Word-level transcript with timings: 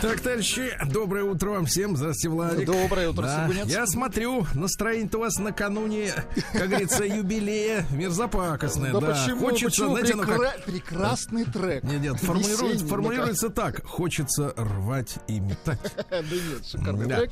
Так, 0.00 0.20
товарищи, 0.20 0.72
доброе 0.90 1.24
утро 1.24 1.50
вам 1.50 1.66
всем. 1.66 1.96
Здравствуйте, 1.96 2.28
Владик. 2.28 2.66
Доброе 2.66 3.10
утро, 3.10 3.22
Да, 3.22 3.46
Сигунец. 3.48 3.66
Я 3.68 3.86
смотрю, 3.86 4.46
настроение-то 4.54 5.18
у 5.18 5.20
вас 5.20 5.38
накануне, 5.38 6.12
как 6.52 6.68
говорится, 6.68 7.04
юбилея 7.04 7.86
мерзопакостное. 7.92 8.92
Да, 8.92 9.00
Да, 9.00 9.06
почему? 9.12 9.40
Хочется, 9.40 9.82
почему? 9.84 9.90
знаете, 9.96 10.14
ну 10.16 10.22
как... 10.24 10.36
Прекра- 10.38 10.64
Прекрасный 10.64 11.44
трек. 11.44 11.84
Нет, 11.84 12.00
нет, 12.00 12.16
формулируется, 12.18 12.64
Весенний, 12.66 12.88
формулируется 12.90 13.48
так. 13.50 13.84
Хочется 13.84 14.52
рвать 14.56 15.16
и 15.28 15.38
метать. 15.40 15.78
Да 16.10 16.20
нет, 16.20 16.66
шикарный 16.66 17.06
Да. 17.06 17.16
трек. 17.18 17.30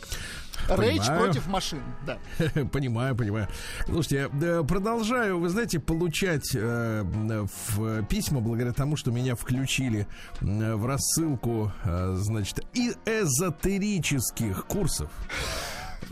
Рейдж 0.68 0.98
Понимаю. 1.06 1.24
против 1.24 1.46
машин, 1.46 1.80
да. 2.06 2.18
Понимаю, 2.72 3.16
понимаю. 3.16 3.48
Слушайте, 3.86 4.28
э, 4.42 4.62
продолжаю, 4.68 5.40
вы 5.40 5.48
знаете, 5.48 5.80
получать 5.80 6.50
э, 6.54 7.02
в 7.02 8.04
письма 8.04 8.40
благодаря 8.40 8.72
тому, 8.74 8.96
что 8.96 9.10
меня 9.10 9.36
включили 9.36 10.06
в 10.42 10.84
рассылку, 10.86 11.72
э, 11.84 11.99
значит, 12.14 12.64
и 12.74 12.92
эзотерических 13.06 14.66
курсов. 14.66 15.10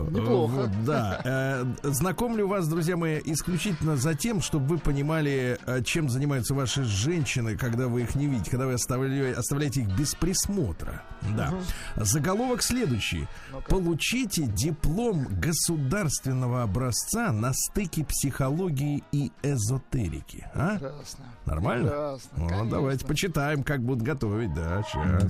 Неплохо. 0.05 0.51
Вот, 0.51 0.83
да. 0.85 1.21
Э, 1.23 1.65
Знакомлю 1.83 2.47
вас, 2.47 2.67
друзья 2.67 2.95
мои, 2.97 3.19
исключительно 3.25 3.97
за 3.97 4.15
тем, 4.15 4.41
чтобы 4.41 4.65
вы 4.67 4.77
понимали, 4.77 5.57
э, 5.65 5.81
чем 5.83 6.09
занимаются 6.09 6.53
ваши 6.53 6.83
женщины, 6.83 7.57
когда 7.57 7.87
вы 7.87 8.01
их 8.03 8.15
не 8.15 8.27
видите, 8.27 8.51
когда 8.51 8.65
вы 8.67 8.73
оставляете, 8.73 9.81
их 9.81 9.97
без 9.97 10.15
присмотра. 10.15 11.03
Да. 11.35 11.53
Заголовок 11.95 12.61
следующий. 12.63 13.27
Получите 13.67 14.43
диплом 14.43 15.27
государственного 15.39 16.63
образца 16.63 17.31
на 17.31 17.51
стыке 17.53 18.05
психологии 18.05 19.03
и 19.11 19.31
эзотерики. 19.43 20.47
А? 20.53 20.73
Прекрасно. 20.77 21.25
Нормально? 21.45 21.83
Прекрасно, 21.89 22.29
Ну, 22.37 22.47
конечно. 22.47 22.69
давайте 22.69 23.05
почитаем, 23.05 23.63
как 23.63 23.81
будут 23.83 24.03
готовить. 24.03 24.53
Да, 24.53 24.83
сейчас. 24.83 25.23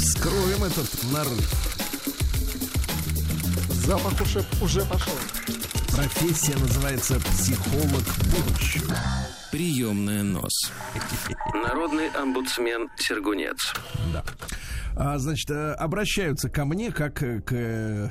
Вскроем 0.00 0.64
этот 0.64 0.88
нарыв. 1.12 1.87
Запах 3.88 4.20
уже, 4.20 4.44
уже 4.60 4.84
пошел. 4.84 5.14
Профессия 5.96 6.54
называется 6.58 7.18
психолог 7.20 8.04
будущего. 8.36 8.94
Приемная 9.50 10.22
нос. 10.22 10.70
Народный 11.54 12.08
омбудсмен 12.10 12.90
Сергунец. 12.98 13.72
Да. 14.12 14.22
А, 14.94 15.16
значит, 15.16 15.50
э, 15.50 15.72
обращаются 15.72 16.50
ко 16.50 16.66
мне 16.66 16.92
как 16.92 17.14
к, 17.14 17.22
э, 17.24 18.10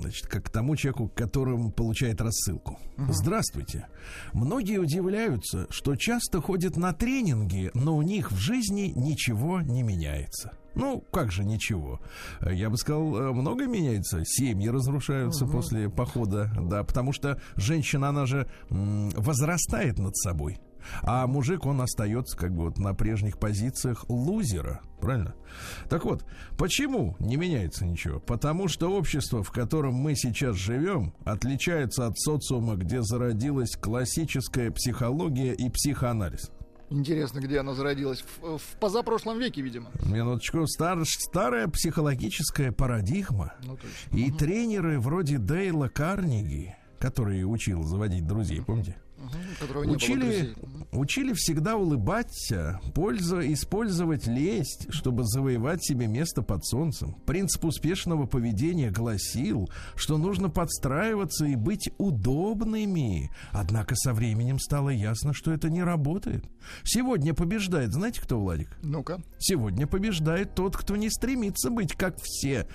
значит, 0.00 0.26
как 0.26 0.46
к 0.46 0.50
тому 0.50 0.74
человеку, 0.74 1.12
которым 1.14 1.70
получает 1.70 2.20
рассылку. 2.20 2.80
Здравствуйте. 3.08 3.86
Многие 4.32 4.78
удивляются, 4.78 5.68
что 5.70 5.94
часто 5.94 6.40
ходят 6.40 6.76
на 6.76 6.92
тренинги, 6.92 7.70
но 7.74 7.96
у 7.96 8.02
них 8.02 8.32
в 8.32 8.36
жизни 8.36 8.92
ничего 8.96 9.60
не 9.60 9.84
меняется. 9.84 10.50
Ну, 10.74 11.00
как 11.12 11.30
же 11.30 11.44
ничего? 11.44 12.00
Я 12.40 12.70
бы 12.70 12.76
сказал, 12.76 13.16
э, 13.16 13.32
много 13.32 13.66
меняется. 13.66 14.24
Семьи 14.24 14.68
разрушаются 14.68 15.46
после 15.46 15.88
похода, 15.88 16.50
да, 16.60 16.84
потому 16.84 17.12
что 17.12 17.40
женщина, 17.56 18.08
она 18.08 18.26
же 18.26 18.48
возрастает 18.70 19.98
над 19.98 20.16
собой. 20.16 20.58
А 21.02 21.26
мужик, 21.26 21.66
он 21.66 21.80
остается 21.80 22.36
как 22.36 22.54
бы 22.54 22.64
вот 22.64 22.78
на 22.78 22.94
прежних 22.94 23.38
позициях 23.38 24.04
лузера, 24.08 24.80
правильно? 25.00 25.34
Так 25.88 26.04
вот, 26.04 26.24
почему 26.58 27.16
не 27.18 27.36
меняется 27.36 27.86
ничего? 27.86 28.20
Потому 28.20 28.68
что 28.68 28.88
общество, 28.88 29.42
в 29.42 29.50
котором 29.50 29.94
мы 29.94 30.14
сейчас 30.14 30.56
живем, 30.56 31.14
отличается 31.24 32.06
от 32.06 32.18
социума, 32.18 32.76
где 32.76 33.02
зародилась 33.02 33.76
классическая 33.76 34.70
психология 34.70 35.52
и 35.52 35.68
психоанализ. 35.70 36.50
Интересно, 36.92 37.40
где 37.40 37.58
она 37.60 37.74
зародилась. 37.74 38.22
В, 38.40 38.58
в 38.58 38.62
позапрошлом 38.78 39.38
веке, 39.38 39.62
видимо. 39.62 39.90
Минуточку, 40.04 40.66
стар- 40.66 41.04
старая 41.06 41.66
психологическая 41.68 42.70
парадигма 42.72 43.54
Ну, 43.64 43.76
точно. 43.76 44.16
и 44.16 44.30
тренеры 44.30 45.00
вроде 45.00 45.38
Дейла 45.38 45.88
Карнеги, 45.88 46.76
который 46.98 47.42
учил 47.44 47.82
заводить 47.84 48.26
друзей, 48.26 48.60
помните? 48.62 48.96
Мгм, 49.22 49.38
у 49.52 49.60
которого 49.60 49.84
не 49.84 49.88
было 49.90 49.96
Учили, 49.96 50.54
учили 50.90 51.32
всегда 51.32 51.76
улыбаться, 51.76 52.80
пользу, 52.92 53.40
использовать 53.52 54.26
лесть, 54.26 54.88
чтобы 54.90 55.22
завоевать 55.24 55.84
себе 55.84 56.08
место 56.08 56.42
под 56.42 56.64
солнцем. 56.66 57.14
Принцип 57.24 57.64
успешного 57.64 58.26
поведения 58.26 58.90
гласил, 58.90 59.70
что 59.94 60.18
нужно 60.18 60.50
подстраиваться 60.50 61.46
и 61.46 61.54
быть 61.54 61.88
удобными. 61.98 63.30
Однако 63.52 63.94
со 63.94 64.12
временем 64.12 64.58
стало 64.58 64.90
ясно, 64.90 65.32
что 65.32 65.52
это 65.52 65.70
не 65.70 65.84
работает. 65.84 66.44
Сегодня 66.82 67.32
побеждает, 67.32 67.92
знаете 67.92 68.20
кто, 68.20 68.40
Владик? 68.40 68.76
Ну-ка. 68.82 69.22
Сегодня 69.38 69.86
побеждает 69.86 70.56
тот, 70.56 70.76
кто 70.76 70.96
не 70.96 71.10
стремится 71.10 71.70
быть 71.70 71.94
как 71.94 72.16
все, 72.20 72.66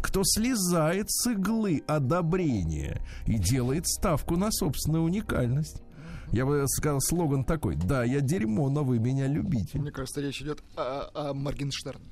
кто 0.00 0.22
слезает 0.24 1.10
с 1.10 1.28
иглы 1.28 1.82
одобрения 1.88 3.00
и 3.26 3.36
делает 3.36 3.88
ставку 3.88 4.36
на 4.36 4.52
собственную 4.52 5.02
уникальность. 5.02 5.82
Я 6.32 6.46
бы 6.46 6.64
сказал 6.68 7.00
слоган 7.00 7.44
такой: 7.44 7.76
Да, 7.76 8.04
я 8.04 8.20
дерьмо, 8.20 8.68
но 8.68 8.84
вы 8.84 8.98
меня 8.98 9.26
любите. 9.26 9.78
Мне 9.78 9.90
кажется, 9.90 10.20
речь 10.20 10.40
идет 10.42 10.62
о, 10.76 11.10
о 11.14 11.34
Моргенштерне. 11.34 12.04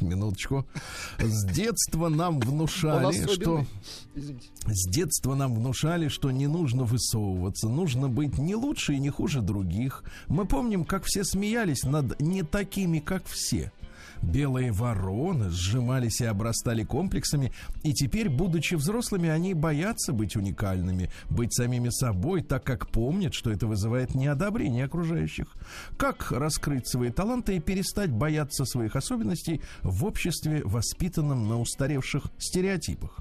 Минуточку. 0.00 0.66
С 1.18 1.44
детства 1.44 2.08
нам 2.08 2.40
внушали, 2.40 3.26
что. 3.26 3.66
Извините. 4.14 4.48
с 4.66 4.88
детства 4.88 5.34
нам 5.34 5.54
внушали, 5.54 6.08
что 6.08 6.30
не 6.30 6.46
нужно 6.46 6.84
высовываться, 6.84 7.68
нужно 7.68 8.08
быть 8.08 8.38
не 8.38 8.54
лучше 8.54 8.94
и 8.94 8.98
не 8.98 9.10
хуже 9.10 9.42
других. 9.42 10.02
Мы 10.28 10.46
помним, 10.46 10.84
как 10.84 11.04
все 11.04 11.24
смеялись 11.24 11.84
над 11.84 12.20
не 12.20 12.42
такими, 12.42 12.98
как 13.00 13.24
все. 13.26 13.70
Белые 14.22 14.72
вороны 14.72 15.50
сжимались 15.50 16.20
и 16.20 16.24
обрастали 16.24 16.84
комплексами, 16.84 17.52
и 17.82 17.92
теперь, 17.92 18.28
будучи 18.28 18.74
взрослыми, 18.74 19.28
они 19.28 19.54
боятся 19.54 20.12
быть 20.12 20.36
уникальными, 20.36 21.10
быть 21.28 21.52
самими 21.52 21.90
собой, 21.90 22.42
так 22.42 22.64
как 22.64 22.88
помнят, 22.88 23.34
что 23.34 23.50
это 23.50 23.66
вызывает 23.66 24.14
неодобрение 24.14 24.84
окружающих. 24.84 25.46
Как 25.96 26.30
раскрыть 26.30 26.88
свои 26.88 27.10
таланты 27.10 27.56
и 27.56 27.60
перестать 27.60 28.10
бояться 28.10 28.64
своих 28.64 28.96
особенностей 28.96 29.60
в 29.82 30.04
обществе, 30.04 30.62
воспитанном 30.64 31.48
на 31.48 31.60
устаревших 31.60 32.24
стереотипах? 32.38 33.18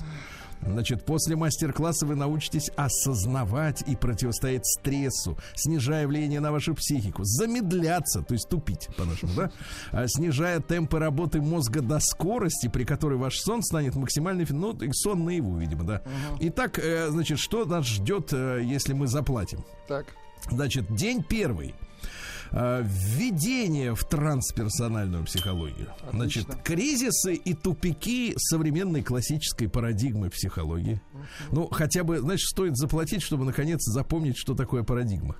Значит, 0.62 1.04
после 1.04 1.36
мастер-класса 1.36 2.06
вы 2.06 2.14
научитесь 2.14 2.70
осознавать 2.76 3.82
и 3.86 3.96
противостоять 3.96 4.66
стрессу, 4.66 5.38
снижая 5.54 6.06
влияние 6.06 6.40
на 6.40 6.52
вашу 6.52 6.74
психику, 6.74 7.24
замедляться, 7.24 8.22
то 8.22 8.34
есть 8.34 8.48
тупить, 8.48 8.88
по-нашему, 8.96 9.32
да, 9.34 9.50
а 9.92 10.06
снижая 10.06 10.60
темпы 10.60 10.98
работы 10.98 11.40
мозга 11.40 11.80
до 11.80 11.98
скорости, 12.00 12.68
при 12.68 12.84
которой 12.84 13.18
ваш 13.18 13.38
сон 13.38 13.62
станет 13.62 13.94
максимально, 13.96 14.44
ну, 14.50 14.72
и 14.72 14.92
сон 14.92 15.24
наяву, 15.24 15.56
видимо, 15.56 15.84
да. 15.84 16.02
Итак, 16.40 16.78
э, 16.78 17.08
значит, 17.10 17.38
что 17.38 17.64
нас 17.64 17.86
ждет, 17.86 18.32
э, 18.32 18.60
если 18.62 18.92
мы 18.92 19.06
заплатим? 19.06 19.64
Так. 19.88 20.06
Значит, 20.50 20.94
день 20.94 21.22
первый. 21.22 21.74
Э, 22.52 22.82
Введение 22.84 23.94
в 23.94 24.04
трансперсональную 24.04 25.24
психологию. 25.24 25.88
Значит, 26.12 26.46
кризисы 26.64 27.34
и 27.34 27.54
тупики 27.54 28.34
современной 28.36 29.02
классической 29.02 29.68
парадигмы 29.68 30.30
психологии. 30.30 31.00
Ну, 31.52 31.68
хотя 31.68 32.04
бы, 32.04 32.18
значит, 32.18 32.48
стоит 32.48 32.76
заплатить, 32.76 33.22
чтобы 33.22 33.44
наконец 33.44 33.80
запомнить, 33.82 34.36
что 34.36 34.54
такое 34.54 34.82
парадигма. 34.82 35.36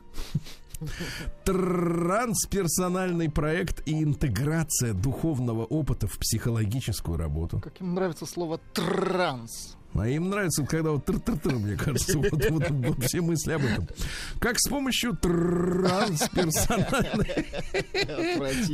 Трансперсональный 1.45 3.31
проект 3.31 3.87
и 3.87 4.03
интеграция 4.03 4.95
духовного 4.95 5.65
опыта 5.65 6.07
в 6.07 6.19
психологическую 6.19 7.19
работу. 7.19 7.61
Как 7.61 7.81
им 7.81 7.95
нравится 7.95 8.25
слово 8.27 8.59
транс. 8.73 9.77
А 9.95 10.09
им 10.09 10.31
нравится, 10.31 10.65
когда 10.65 10.91
вот 10.93 11.05
тр-тр-тр, 11.05 11.55
мне 11.57 11.77
кажется, 11.77 12.17
вот, 12.19 12.31
вот- 12.51 12.71
вот 12.71 13.05
все 13.05 13.21
мысли 13.21 13.53
об 13.53 13.65
этом. 13.65 13.87
Как 14.41 14.59
с 14.59 14.67
помощью 14.69 15.17
трансперсональной 15.17 17.47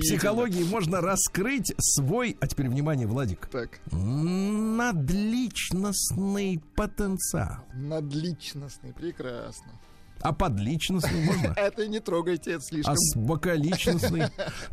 психологии 0.00 0.62
можно 0.64 1.00
раскрыть 1.00 1.72
свой, 1.80 2.36
а 2.40 2.46
теперь 2.46 2.68
внимание, 2.68 3.06
Владик, 3.06 3.46
Так, 3.46 3.80
надличностный 3.90 6.60
потенциал. 6.76 7.64
надличностный, 7.74 8.92
прекрасно. 8.92 9.72
А 10.20 10.32
подличностный 10.32 11.24
можно? 11.24 11.52
Это 11.56 11.86
не 11.86 12.00
трогайте, 12.00 12.52
это 12.52 12.60
А 12.60 12.62
слишком. 12.62 12.94
бокаличностный. 13.16 14.22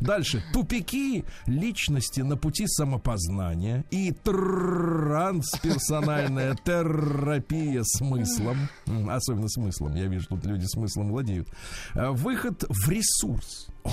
Дальше. 0.00 0.42
Тупики 0.52 1.24
личности 1.46 2.20
на 2.20 2.36
пути 2.36 2.66
самопознания 2.66 3.84
и 3.90 4.12
трансперсональная 4.12 6.56
терапия 6.64 7.82
смыслом. 7.84 8.68
Особенно 9.08 9.48
смыслом. 9.48 9.94
Я 9.94 10.06
вижу, 10.06 10.26
тут 10.28 10.44
люди 10.46 10.66
смыслом 10.66 11.10
владеют. 11.10 11.48
А, 11.94 12.12
Выход 12.12 12.64
в 12.68 12.88
ресурс. 12.88 13.68
О, 13.84 13.90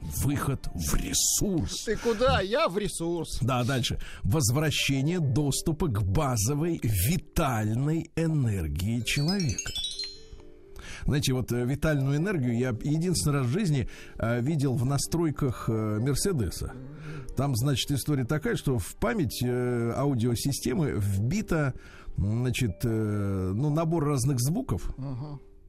выход 0.00 0.68
в 0.74 0.94
ресурс. 0.94 1.84
Ты 1.84 1.96
куда? 1.96 2.40
Я 2.40 2.68
в 2.68 2.78
ресурс. 2.78 3.38
Да, 3.40 3.64
дальше. 3.64 3.98
Возвращение 4.22 5.18
доступа 5.20 5.88
к 5.88 6.02
базовой 6.02 6.80
витальной 6.82 8.10
энергии 8.16 9.00
человека. 9.02 9.72
Знаете, 11.06 11.32
вот 11.32 11.52
э, 11.52 11.64
витальную 11.64 12.16
энергию 12.16 12.56
я 12.56 12.68
единственный 12.82 13.38
раз 13.38 13.46
в 13.46 13.50
жизни 13.50 13.88
э, 14.18 14.40
видел 14.40 14.74
в 14.74 14.84
настройках 14.86 15.68
э, 15.68 15.98
Мерседеса. 16.00 16.72
Там, 17.36 17.54
значит, 17.56 17.90
история 17.90 18.24
такая, 18.24 18.56
что 18.56 18.78
в 18.78 18.94
память 18.96 19.42
аудиосистемы 19.42 20.94
вбито, 20.96 21.74
м, 22.16 22.42
значит, 22.42 22.84
ну, 22.84 23.70
набор 23.70 24.04
разных 24.04 24.38
звуков. 24.40 24.94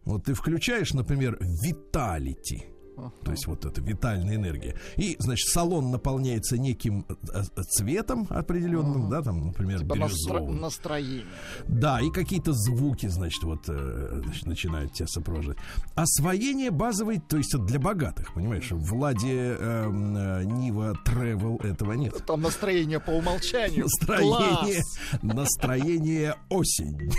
Вот 0.05 0.25
ты 0.25 0.35
включаешь, 0.35 0.93
например, 0.93 1.39
Vitality. 1.41 2.75
То 3.24 3.31
есть 3.31 3.47
вот 3.47 3.65
это 3.65 3.81
витальная 3.81 4.36
энергия. 4.36 4.75
И, 4.95 5.15
значит, 5.19 5.47
салон 5.50 5.92
наполняется 5.92 6.57
неким 6.57 7.06
э, 7.09 7.13
э, 7.56 7.62
цветом 7.63 8.27
определенным, 8.30 9.09
да, 9.09 9.21
там, 9.21 9.47
например, 9.47 9.80
Типа 9.80 9.94
настро- 9.94 9.97
бирюзовым. 10.07 10.62
настроение. 10.62 11.25
Да, 11.68 12.00
и 12.01 12.09
какие-то 12.12 12.53
звуки, 12.53 13.07
значит, 13.07 13.44
вот 13.44 13.63
э, 13.68 14.21
значит, 14.24 14.45
начинают 14.45 14.94
тебя 14.94 15.07
сопровождать. 15.07 15.57
Освоение 15.95 16.71
базовой, 16.71 17.19
то 17.19 17.38
есть 17.38 17.56
для 17.65 17.80
богатых, 17.80 18.33
понимаешь? 18.33 18.68
В 18.71 18.94
Ладе 18.95 19.56
эм, 19.59 20.15
э, 20.18 20.44
Нива 20.45 20.98
Travel 21.06 21.65
этого 21.65 21.94
нет. 21.94 22.24
Там 22.25 22.41
настроение 22.41 23.00
по 23.00 23.12
умолчанию. 23.12 23.83
Настроение, 23.86 24.81
Класс. 24.81 25.24
настроение 25.24 26.36
осень. 26.50 27.12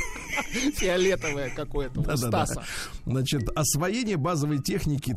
Фиолетовое 0.74 1.50
какое-то 1.54 2.00
у 2.00 2.04
Да-да-да. 2.04 2.46
Стаса. 2.46 2.62
Значит, 3.04 3.48
освоение 3.56 4.16
базовой 4.16 4.58
техники 4.62 5.12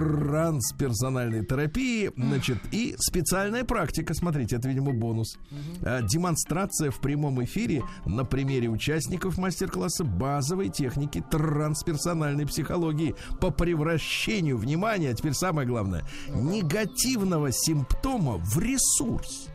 трансперсональной 0.00 1.44
терапии, 1.44 2.10
значит, 2.16 2.58
и 2.72 2.94
специальная 2.98 3.64
практика. 3.64 4.14
Смотрите, 4.14 4.56
это, 4.56 4.68
видимо, 4.68 4.92
бонус. 4.92 5.38
А, 5.82 6.00
Демонстрация 6.02 6.90
в 6.90 7.00
прямом 7.00 7.42
эфире 7.44 7.82
на 8.06 8.24
примере 8.24 8.68
участников 8.68 9.36
мастер-класса 9.36 10.04
базовой 10.04 10.70
техники 10.70 11.22
трансперсональной 11.30 12.46
психологии 12.46 13.14
по 13.40 13.50
превращению, 13.50 14.56
внимания, 14.56 15.10
а 15.10 15.14
теперь 15.14 15.34
самое 15.34 15.68
главное, 15.68 16.04
негативного 16.28 17.52
симптома 17.52 18.38
в 18.38 18.58
ресурс. 18.58 19.49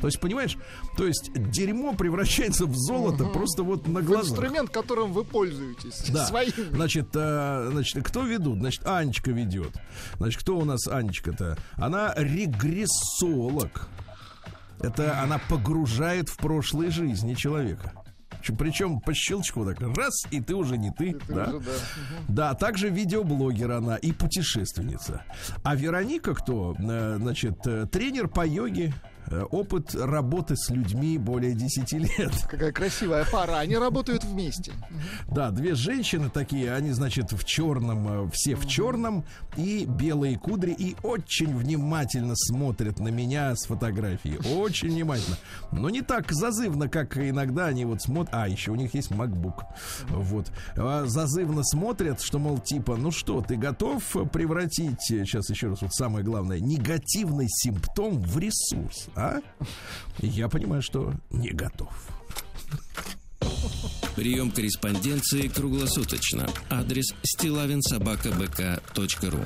То 0.00 0.06
есть, 0.06 0.20
понимаешь, 0.20 0.56
то 0.96 1.06
есть 1.06 1.30
дерьмо 1.34 1.94
превращается 1.94 2.66
в 2.66 2.74
золото 2.74 3.24
просто 3.24 3.62
вот 3.62 3.86
на 3.88 4.02
глазах. 4.02 4.30
инструмент, 4.30 4.70
которым 4.70 5.12
вы 5.12 5.24
пользуетесь. 5.24 6.10
Да. 6.10 6.26
Своим. 6.26 6.52
Значит, 6.72 7.08
э, 7.14 7.68
значит, 7.72 8.04
кто 8.04 8.22
ведут? 8.22 8.58
Значит, 8.58 8.86
Анечка 8.86 9.30
ведет. 9.30 9.72
Значит, 10.16 10.40
кто 10.40 10.58
у 10.58 10.64
нас 10.64 10.86
Анечка-то? 10.86 11.58
Она 11.74 12.14
регрессолог. 12.16 13.88
Это 14.80 15.20
она 15.20 15.40
погружает 15.48 16.28
в 16.28 16.36
прошлые 16.36 16.90
жизни 16.90 17.34
человека. 17.34 17.92
Причем 18.56 19.00
по 19.00 19.12
щелчку 19.12 19.64
так 19.64 19.80
раз, 19.80 20.22
и 20.30 20.40
ты 20.40 20.54
уже 20.54 20.78
не 20.78 20.90
ты. 20.92 21.14
Ты 21.14 21.34
да? 21.34 21.44
уже, 21.48 21.58
да. 21.60 21.72
Да, 22.28 22.54
также 22.54 22.88
видеоблогер 22.88 23.72
она 23.72 23.96
и 23.96 24.12
путешественница. 24.12 25.22
А 25.64 25.74
Вероника 25.74 26.34
кто? 26.34 26.76
Э, 26.78 27.16
Значит, 27.18 27.66
э, 27.66 27.86
тренер 27.90 28.28
по 28.28 28.46
йоге, 28.46 28.94
опыт 29.50 29.94
работы 29.94 30.56
с 30.56 30.70
людьми 30.70 31.18
более 31.18 31.54
10 31.54 31.92
лет. 31.92 32.32
Какая 32.48 32.72
красивая 32.72 33.24
пара. 33.30 33.58
Они 33.58 33.76
работают 33.76 34.24
вместе. 34.24 34.72
Да, 35.28 35.50
две 35.50 35.74
женщины 35.74 36.30
такие, 36.30 36.72
они, 36.74 36.92
значит, 36.92 37.32
в 37.32 37.44
черном, 37.44 38.26
э, 38.26 38.30
все 38.32 38.54
в 38.56 38.66
черном, 38.66 39.24
и 39.56 39.84
белые 39.84 40.38
кудри, 40.38 40.72
и 40.72 40.96
очень 41.02 41.56
внимательно 41.56 42.34
смотрят 42.36 42.98
на 43.00 43.08
меня 43.08 43.54
с 43.54 43.66
фотографии. 43.66 44.38
Очень 44.54 44.90
внимательно. 44.90 45.36
Но 45.72 45.90
не 45.90 46.02
так 46.02 46.30
зазывно, 46.32 46.88
как 46.88 47.16
иногда 47.16 47.66
они 47.66 47.84
вот 47.84 48.02
смотрят. 48.02 48.34
А, 48.34 48.48
еще 48.48 48.70
у 48.70 48.76
них 48.76 48.94
есть 48.94 49.10
MacBook. 49.10 49.64
Вот. 50.08 50.50
А, 50.76 51.04
Зазывно 51.06 51.62
смотрят, 51.64 52.20
что, 52.20 52.38
мол, 52.38 52.58
типа, 52.58 52.96
ну 52.96 53.10
что, 53.10 53.40
ты 53.40 53.56
готов 53.56 54.02
превратить, 54.32 55.00
сейчас 55.00 55.50
еще 55.50 55.68
раз, 55.68 55.82
вот 55.82 55.94
самое 55.94 56.24
главное, 56.24 56.60
негативный 56.60 57.46
симптом 57.48 58.20
в 58.20 58.38
ресурс, 58.38 59.08
а? 59.18 59.40
Я 60.20 60.48
понимаю, 60.48 60.82
что 60.82 61.12
не 61.30 61.50
готов. 61.50 61.92
Прием 64.14 64.50
корреспонденции 64.50 65.48
круглосуточно. 65.48 66.48
Адрес 66.70 67.14
стилавинсобакабк.ру 67.22 69.40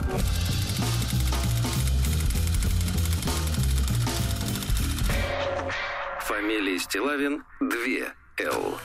Фамилия 6.21 6.79
Стилавин 6.79 7.43
2 7.61 8.47
Л. 8.47 8.79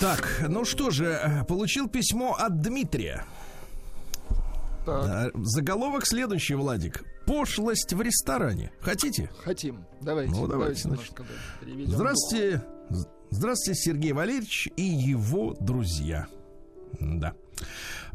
Так, 0.00 0.44
ну 0.48 0.64
что 0.64 0.90
же, 0.90 1.04
э, 1.04 1.44
получил 1.44 1.88
письмо 1.88 2.34
от 2.34 2.60
Дмитрия. 2.60 3.24
Так, 4.86 5.32
Заголовок 5.34 6.06
следующий, 6.06 6.54
Владик. 6.54 7.04
Пошлость 7.26 7.92
в 7.92 8.00
ресторане. 8.02 8.72
Хотите? 8.80 9.30
хотим. 9.44 9.84
Давайте. 10.00 10.32
Ну, 10.32 10.46
давайте, 10.46 10.88
немножко, 10.88 11.22
да, 11.22 11.64
переведем. 11.64 11.92
Здравствуйте. 11.92 12.62
Здравствуйте, 13.30 13.80
Сергей 13.80 14.12
Валерьевич 14.12 14.68
и 14.76 14.82
его 14.82 15.54
друзья. 15.60 16.26
Да. 16.98 17.34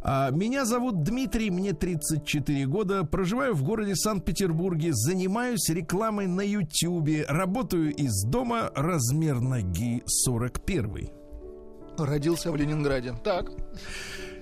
А, 0.01 0.29
Меня 0.31 0.65
зовут 0.65 1.03
Дмитрий, 1.03 1.49
мне 1.49 1.73
34 1.73 2.65
года, 2.67 3.03
проживаю 3.05 3.55
в 3.55 3.63
городе 3.63 3.95
Санкт-Петербурге, 3.95 4.89
занимаюсь 4.93 5.69
рекламой 5.69 6.27
на 6.27 6.41
Ютьюбе, 6.41 7.25
работаю 7.27 7.93
из 7.95 8.23
дома, 8.25 8.71
размер 8.75 9.39
ноги 9.39 10.03
41. 10.05 11.09
Родился 11.97 12.51
в 12.51 12.55
Ленинграде. 12.55 13.15
Так. 13.23 13.49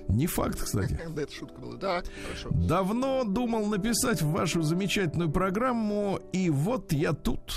Не 0.08 0.26
факт, 0.26 0.62
кстати. 0.62 0.98
Да, 1.14 1.22
это 1.22 1.32
шутка 1.32 1.60
была. 1.60 1.78
Так, 1.78 2.04
хорошо. 2.24 2.50
Давно 2.52 3.24
думал 3.24 3.66
написать 3.66 4.22
в 4.22 4.30
вашу 4.30 4.62
замечательную 4.62 5.30
программу, 5.30 6.20
и 6.32 6.50
вот 6.50 6.92
я 6.92 7.12
тут. 7.12 7.54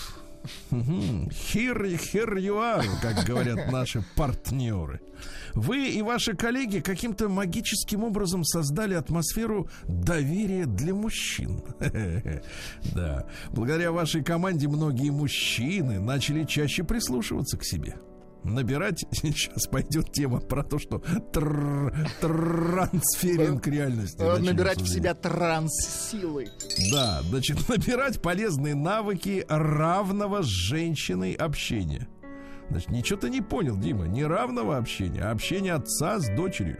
Here 0.72 2.40
you 2.40 2.56
are, 2.56 2.86
как 3.02 3.26
говорят 3.26 3.72
наши 3.72 4.04
партнеры. 4.16 5.02
Вы 5.54 5.90
и 5.90 6.02
ваши 6.02 6.36
коллеги 6.36 6.80
каким-то 6.80 7.28
магическим 7.30 8.04
образом 8.04 8.44
создали 8.44 8.94
атмосферу 8.94 9.70
доверия 9.88 10.66
для 10.66 10.94
мужчин. 10.94 11.62
Да. 12.96 13.26
Благодаря 13.52 13.92
вашей 13.92 14.24
команде 14.24 14.68
многие 14.68 15.10
мужчины 15.10 16.00
начали 16.00 16.44
чаще 16.44 16.84
прислушиваться 16.84 17.58
к 17.58 17.64
себе. 17.64 17.96
Набирать 18.44 19.06
сейчас 19.12 19.68
пойдет 19.68 20.12
тема 20.12 20.40
про 20.40 20.64
то, 20.64 20.80
что 20.80 20.98
тр- 21.34 21.94
трансферинг 22.22 23.68
реальности. 23.68 24.22
Набирать 24.22 24.82
в 24.82 24.88
себя 24.88 25.14
транс-силы. 25.14 26.48
Да, 26.92 27.22
значит, 27.24 27.68
набирать 27.70 28.22
полезные 28.22 28.76
навыки 28.76 29.46
равного 29.48 30.44
с 30.44 30.48
женщиной 30.48 31.34
общения. 31.34 32.08
Значит, 32.70 32.90
ничего 32.90 33.20
ты 33.20 33.30
не 33.30 33.42
понял, 33.42 33.78
Дима. 33.78 34.08
Не 34.08 34.26
равного 34.26 34.78
общения, 34.78 35.22
а 35.22 35.32
общения 35.32 35.74
отца 35.74 36.20
с 36.20 36.28
дочерью. 36.36 36.78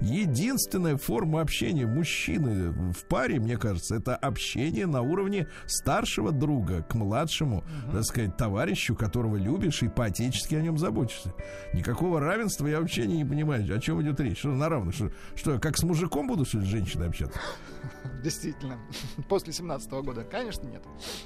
Единственная 0.00 0.96
форма 0.96 1.40
общения 1.40 1.86
мужчины 1.86 2.70
в 2.92 3.04
паре, 3.06 3.38
мне 3.38 3.56
кажется, 3.56 3.96
это 3.96 4.16
общение 4.16 4.86
на 4.86 5.02
уровне 5.02 5.48
старшего 5.66 6.32
друга 6.32 6.82
к 6.82 6.94
младшему, 6.94 7.64
так 7.92 8.04
сказать, 8.04 8.36
товарищу, 8.36 8.94
которого 8.94 9.36
любишь 9.36 9.82
и 9.82 9.88
по-отечески 9.88 10.54
о 10.54 10.62
нем 10.62 10.78
заботишься. 10.78 11.34
Никакого 11.72 12.20
равенства 12.20 12.66
я 12.66 12.80
вообще 12.80 13.06
не 13.06 13.24
понимаю, 13.24 13.64
о 13.74 13.80
чем 13.80 14.02
идет 14.02 14.20
речь. 14.20 14.38
Что 14.38 14.48
на 14.48 14.68
равных? 14.68 14.94
Что, 14.94 15.10
что 15.34 15.52
я 15.54 15.58
как 15.58 15.76
с 15.76 15.82
мужиком 15.82 16.26
буду, 16.26 16.44
что 16.44 16.58
ли, 16.58 16.64
с 16.64 16.68
женщиной 16.68 17.08
общаться? 17.08 17.38
Действительно. 18.22 18.78
После 19.28 19.52
17 19.52 19.90
года. 19.90 20.24
Конечно, 20.24 20.66
нет. 20.66 20.82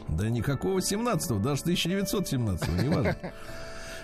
Да 0.08 0.28
никакого 0.28 0.78
17-го, 0.78 1.38
даже 1.38 1.62
1917-го, 1.62 2.82
не 2.82 2.88
важно. 2.88 3.16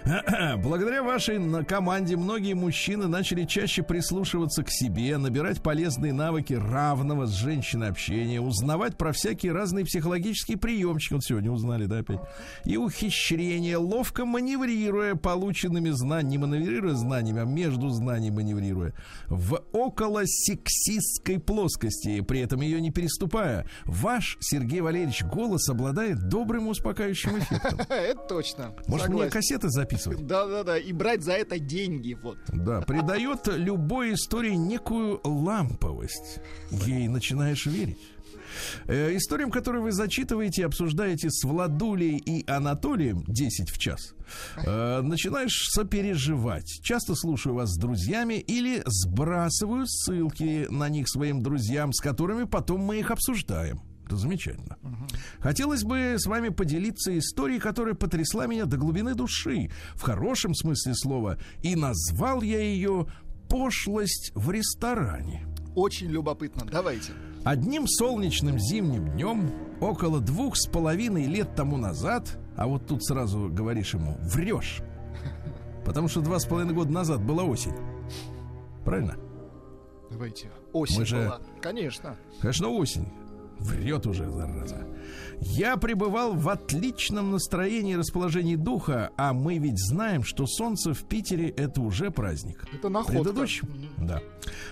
Благодаря 0.58 1.02
вашей 1.02 1.64
команде 1.64 2.16
многие 2.16 2.52
мужчины 2.52 3.06
начали 3.06 3.44
чаще 3.44 3.82
прислушиваться 3.82 4.62
к 4.62 4.70
себе, 4.70 5.16
набирать 5.16 5.62
полезные 5.62 6.12
навыки 6.12 6.52
равного 6.52 7.26
с 7.26 7.30
женщиной 7.30 7.88
общения, 7.88 8.38
узнавать 8.38 8.99
про 8.99 9.12
всякие 9.12 9.52
разные 9.52 9.87
психологические 9.87 10.58
приемчики. 10.58 11.14
Вот 11.14 11.25
сегодня 11.25 11.50
узнали, 11.50 11.87
да, 11.87 11.99
опять. 11.99 12.20
И 12.64 12.76
ухищрения, 12.76 13.78
ловко 13.78 14.26
маневрируя 14.26 15.14
полученными 15.14 15.90
знаниями, 15.90 16.25
не 16.25 16.38
маневрируя 16.38 16.94
знаниями, 16.94 17.40
а 17.40 17.44
между 17.44 17.88
знаниями 17.88 18.37
маневрируя, 18.37 18.92
в 19.28 19.62
около 19.73 20.23
сексистской 20.26 21.38
плоскости, 21.38 22.20
при 22.20 22.40
этом 22.40 22.61
ее 22.61 22.80
не 22.80 22.90
переступая. 22.90 23.66
Ваш, 23.84 24.37
Сергей 24.40 24.80
Валерьевич, 24.82 25.25
голос 25.25 25.68
обладает 25.70 26.28
добрым 26.28 26.68
успокаивающим 26.68 27.38
эффектом. 27.38 27.78
Это 27.88 28.20
точно. 28.28 28.75
Может, 28.87 29.08
мне 29.08 29.30
кассеты 29.30 29.70
записывать? 29.70 29.93
Да-да-да, 30.20 30.78
и 30.78 30.92
брать 30.92 31.22
за 31.22 31.32
это 31.32 31.58
деньги, 31.58 32.16
вот. 32.20 32.38
Да, 32.48 32.80
придает 32.82 33.46
любой 33.46 34.14
истории 34.14 34.54
некую 34.54 35.20
ламповость. 35.24 36.40
Ей 36.70 37.08
начинаешь 37.08 37.66
верить. 37.66 37.98
Э, 38.86 39.16
историям, 39.16 39.50
которые 39.50 39.82
вы 39.82 39.92
зачитываете 39.92 40.62
и 40.62 40.64
обсуждаете 40.64 41.30
с 41.30 41.44
Владулей 41.44 42.16
и 42.16 42.48
Анатолием 42.50 43.24
10 43.26 43.70
в 43.70 43.78
час, 43.78 44.14
э, 44.64 45.00
начинаешь 45.00 45.68
сопереживать. 45.70 46.80
Часто 46.82 47.14
слушаю 47.14 47.54
вас 47.54 47.70
с 47.70 47.78
друзьями 47.78 48.34
или 48.34 48.82
сбрасываю 48.86 49.86
ссылки 49.86 50.66
на 50.70 50.88
них 50.88 51.08
своим 51.08 51.42
друзьям, 51.42 51.92
с 51.92 52.00
которыми 52.00 52.44
потом 52.44 52.80
мы 52.80 53.00
их 53.00 53.10
обсуждаем. 53.10 53.82
Это 54.06 54.16
замечательно. 54.16 54.76
Хотелось 55.40 55.82
бы 55.84 56.16
с 56.18 56.26
вами 56.26 56.50
поделиться 56.50 57.16
историей, 57.18 57.58
которая 57.58 57.94
потрясла 57.94 58.46
меня 58.46 58.66
до 58.66 58.76
глубины 58.76 59.14
души, 59.14 59.70
в 59.94 60.02
хорошем 60.02 60.54
смысле 60.54 60.94
слова, 60.94 61.38
и 61.62 61.75
назвал 61.75 62.42
я 62.42 62.61
ее 62.61 63.06
«Пошлость 63.49 64.32
в 64.34 64.50
ресторане». 64.50 65.46
Очень 65.75 66.08
любопытно. 66.08 66.64
Давайте. 66.70 67.12
Одним 67.44 67.87
солнечным 67.88 68.58
зимним 68.58 69.11
днем, 69.11 69.50
около 69.80 70.20
двух 70.20 70.56
с 70.56 70.66
половиной 70.66 71.25
лет 71.26 71.54
тому 71.54 71.76
назад, 71.76 72.38
а 72.56 72.66
вот 72.66 72.87
тут 72.87 73.04
сразу 73.04 73.49
говоришь 73.50 73.94
ему 73.94 74.16
«врешь», 74.20 74.80
потому 75.84 76.08
что 76.08 76.20
два 76.20 76.38
с 76.38 76.44
половиной 76.46 76.75
года 76.75 76.92
назад 76.92 77.23
была 77.23 77.42
осень. 77.42 77.75
Правильно? 78.84 79.16
Давайте. 80.11 80.50
Осень 80.73 81.00
Мы 81.00 81.06
же- 81.06 81.16
была. 81.16 81.40
Конечно. 81.61 82.16
Конечно, 82.40 82.68
осень. 82.68 83.08
Врет 83.58 84.06
уже, 84.06 84.30
зараза. 84.30 84.87
Я 85.40 85.76
пребывал 85.76 86.34
в 86.34 86.49
отличном 86.49 87.32
настроении 87.32 87.94
и 87.94 87.96
расположении 87.96 88.56
духа, 88.56 89.11
а 89.16 89.32
мы 89.32 89.58
ведь 89.58 89.78
знаем, 89.78 90.23
что 90.23 90.46
солнце 90.46 90.94
в 90.94 91.04
Питере 91.04 91.49
это 91.49 91.80
уже 91.80 92.11
праздник. 92.11 92.64
Это 92.73 92.88
находка. 92.88 93.23
Предыдущим, 93.23 93.68
да. 93.99 94.23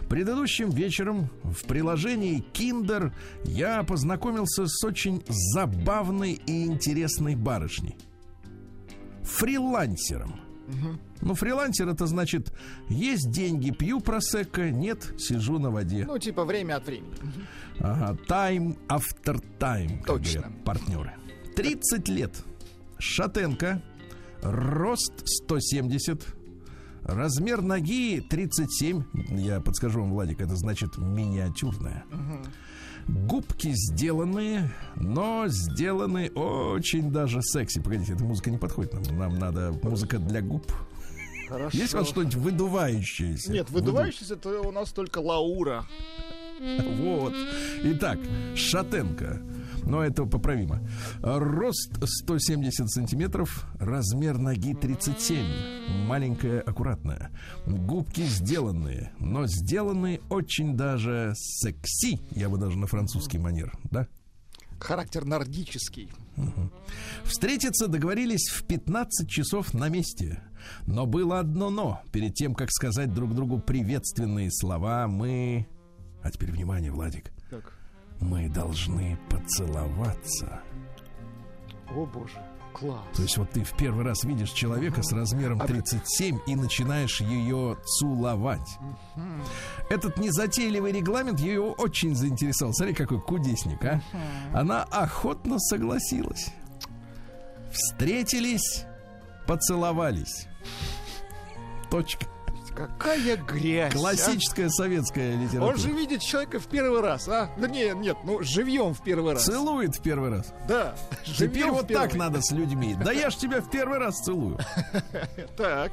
Предыдущим 0.09 0.71
вечером 0.71 1.31
в 1.43 1.65
приложении 1.65 2.45
Kinder 2.53 3.13
я 3.45 3.83
познакомился 3.83 4.67
с 4.67 4.85
очень 4.85 5.23
забавной 5.29 6.41
и 6.47 6.65
интересной 6.65 7.35
барышней. 7.35 7.97
Фрилансером. 9.23 10.41
Ну, 11.21 11.35
фрилансер 11.35 11.89
это 11.89 12.07
значит, 12.07 12.53
есть 12.89 13.31
деньги, 13.31 13.71
пью 13.71 14.01
просекко, 14.01 14.71
нет, 14.71 15.15
сижу 15.19 15.59
на 15.59 15.71
воде. 15.71 16.05
Ну, 16.07 16.19
типа 16.19 16.45
время 16.45 16.77
от 16.77 16.87
времени. 16.87 17.15
Ага, 17.21 17.31
time 17.79 18.77
after 18.89 19.43
time, 19.59 19.99
как 19.99 20.07
Точно. 20.07 20.41
говорят 20.41 20.65
партнеры. 20.65 21.13
30 21.57 22.09
лет. 22.09 22.43
Шатенка. 22.99 23.83
Рост 24.43 25.13
170. 25.25 26.27
Размер 27.05 27.63
ноги 27.63 28.21
37. 28.21 29.03
Я 29.31 29.61
подскажу 29.61 30.01
вам, 30.01 30.13
Владик, 30.13 30.41
это 30.41 30.55
значит 30.57 30.99
миниатюрная. 30.99 32.05
Губки 33.09 33.73
сделанные, 33.75 34.73
но 34.95 35.47
сделаны 35.49 36.31
очень 36.31 37.11
даже 37.11 37.43
секси. 37.43 37.81
Погодите, 37.81 38.13
эта 38.13 38.23
музыка 38.25 38.51
не 38.51 38.59
подходит 38.59 38.93
нам. 38.93 39.19
Нам 39.19 39.39
надо 39.39 39.75
музыка 39.83 40.19
для 40.19 40.41
губ. 40.41 40.73
Хорошо. 41.49 41.77
Есть 41.77 41.95
у 41.95 41.99
вас 41.99 42.09
что-нибудь 42.09 42.37
выдувающееся? 42.37 43.53
Нет, 43.53 43.69
выдувающийся 43.71 44.35
это 44.35 44.61
у 44.61 44.71
нас 44.71 44.93
только 44.93 45.19
Лаура. 45.19 45.85
Вот. 47.03 47.35
Итак, 47.83 48.19
Шатенко. 48.55 49.43
Но 49.85 50.03
это 50.05 50.25
поправимо. 50.27 50.81
Рост 51.23 51.99
170 52.05 52.89
сантиметров, 52.89 53.67
размер 53.81 54.39
ноги 54.39 54.75
37. 54.75 55.45
Маленькая, 56.07 56.61
аккуратная. 56.61 57.31
Губки 57.67 58.23
сделанные, 58.23 59.13
но 59.19 59.47
сделанные 59.47 60.21
очень 60.31 60.77
даже 60.77 61.33
секси. 61.35 62.21
Я 62.31 62.49
бы 62.49 62.59
даже 62.59 62.79
на 62.79 62.87
французский 62.87 63.39
манер, 63.39 63.73
да? 63.91 64.07
Характер 64.79 65.25
нордический. 65.25 66.11
Встретиться 67.25 67.89
договорились 67.89 68.49
в 68.49 68.65
15 68.65 69.29
часов 69.29 69.75
на 69.75 69.89
месте. 69.89 70.43
Но 70.87 71.07
было 71.07 71.39
одно 71.41 71.71
но. 71.71 72.01
Перед 72.13 72.35
тем, 72.35 72.55
как 72.55 72.71
сказать 72.71 73.13
друг 73.13 73.35
другу 73.35 73.59
приветственные 73.59 74.51
слова, 74.51 75.07
мы... 75.09 75.67
А 76.23 76.31
теперь 76.31 76.53
внимание, 76.53 76.91
Владик. 76.91 77.33
Так. 77.51 77.73
Мы 78.21 78.49
должны 78.49 79.19
поцеловаться. 79.29 80.63
О 81.91 82.07
боже, 82.07 82.41
класс. 82.73 83.05
То 83.15 83.23
есть 83.23 83.37
вот 83.37 83.51
ты 83.51 83.65
в 83.65 83.77
первый 83.77 84.05
раз 84.05 84.25
видишь 84.25 84.51
человека 84.51 85.03
с 85.03 85.13
размером 85.13 85.59
37 85.59 86.39
и 86.47 86.57
начинаешь 86.57 87.21
ее 87.21 87.77
целовать. 87.99 88.79
Этот 89.91 90.17
незатейливый 90.19 90.93
регламент 90.93 91.41
ее 91.41 91.63
очень 91.63 92.15
заинтересовал. 92.15 92.73
Смотри, 92.73 92.95
какой 92.95 93.21
кудесник, 93.21 93.85
а? 93.85 94.01
Она 94.55 94.85
охотно 94.85 95.59
согласилась. 95.59 96.51
Встретились, 97.73 98.85
поцеловались. 99.47 100.47
Точка. 101.91 102.27
Какая 102.75 103.37
грязь. 103.37 103.93
а? 103.95 103.99
Классическая 103.99 104.69
советская 104.71 105.37
литература. 105.37 105.73
Он 105.73 105.77
же 105.77 105.91
видит 105.93 106.21
человека 106.23 106.59
в 106.59 106.67
первый 106.67 107.01
раз, 107.01 107.29
а? 107.29 107.51
Вернее, 107.57 107.95
нет, 107.95 108.17
ну 108.25 108.43
живьем 108.43 108.95
в 108.95 109.03
первый 109.03 109.35
раз. 109.35 109.45
Целует 109.45 109.95
в 109.97 110.01
первый 110.03 110.31
раз. 110.31 110.53
Да. 110.67 110.95
Теперь 111.25 111.71
вот 111.71 111.89
так 111.89 112.11
первый. 112.13 112.19
надо 112.19 112.41
с 112.43 112.51
людьми. 112.51 112.95
Да 112.95 113.13
я 113.13 113.31
ж 113.31 113.37
тебя 113.37 113.61
в 113.61 113.69
первый 113.71 113.99
раз 113.99 114.19
целую. 114.21 114.59
Так. 115.57 115.93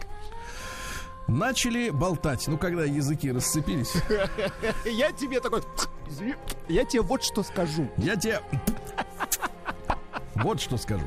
Начали 1.27 1.91
болтать. 1.91 2.47
Ну, 2.47 2.57
когда 2.57 2.85
языки 2.85 3.31
расцепились, 3.31 3.93
Я 4.85 5.11
тебе 5.11 5.39
такой... 5.39 5.61
Я 6.67 6.85
тебе 6.85 7.01
вот 7.03 7.23
что 7.23 7.43
скажу. 7.43 7.87
я 7.97 8.15
тебе 8.15 8.41
вот 10.35 10.59
что 10.59 10.77
скажу. 10.77 11.05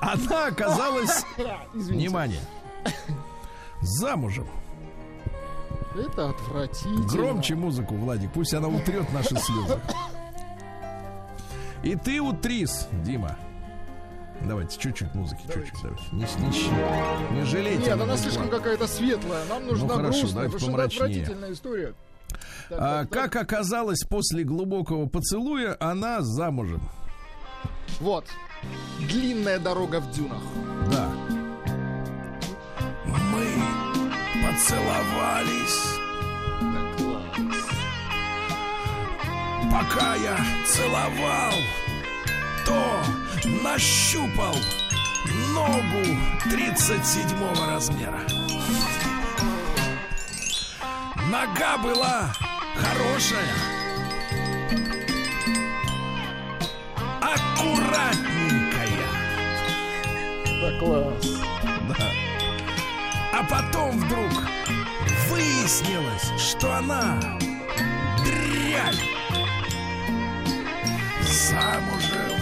Она 0.00 0.46
оказалась, 0.48 1.24
внимание, 1.72 2.40
замужем. 3.84 4.46
Это 5.96 6.30
отвратительно. 6.30 7.06
Громче 7.06 7.54
музыку, 7.54 7.94
Владик, 7.94 8.32
пусть 8.32 8.52
она 8.54 8.68
утрет 8.68 9.12
наши 9.12 9.36
слезы. 9.36 9.78
И 11.82 11.94
ты 11.96 12.20
утрис, 12.20 12.88
Дима. 13.04 13.36
Давайте 14.42 14.78
чуть-чуть 14.78 15.14
музыки, 15.14 15.42
чуть-чуть. 15.46 15.80
Давайте. 15.82 16.04
Не, 16.12 16.26
не, 17.32 17.38
не 17.38 17.44
жалейте. 17.44 17.84
Нет, 17.86 17.96
на 17.96 18.04
она 18.04 18.16
слишком 18.16 18.48
какая-то 18.50 18.86
светлая. 18.88 19.44
Нам 19.46 19.66
нужна 19.66 19.86
Ну, 19.86 19.94
хорошо, 19.94 20.20
грустная, 20.20 20.44
давайте 20.44 20.66
помрачнее. 20.66 21.04
отвратительная 21.04 21.52
история. 21.52 21.94
Так, 22.68 22.78
А, 22.80 23.00
так, 23.04 23.10
так. 23.10 23.32
как 23.32 23.42
оказалось, 23.42 24.00
после 24.00 24.42
глубокого 24.44 25.06
поцелуя 25.06 25.76
она 25.78 26.20
замужем. 26.22 26.82
Вот. 28.00 28.26
Длинная 29.08 29.58
дорога 29.58 30.00
в 30.00 30.10
дюнах. 30.10 30.42
Поцеловались, 34.44 35.98
пока 39.72 40.14
я 40.16 40.36
целовал, 40.66 41.54
то 42.66 43.02
нащупал 43.62 44.54
ногу 45.52 46.04
37 46.50 47.26
размера. 47.66 48.20
Нога 51.30 51.78
была 51.78 52.32
хорошая, 52.76 53.54
аккуратненькая. 57.20 59.06
Так, 60.60 60.78
класс. 60.78 61.26
Да. 61.88 62.33
А 63.36 63.42
потом 63.42 63.90
вдруг 63.98 64.30
выяснилось, 65.28 66.30
что 66.38 66.72
она 66.72 67.18
дрянь. 68.22 68.94
Замужем. 71.20 72.40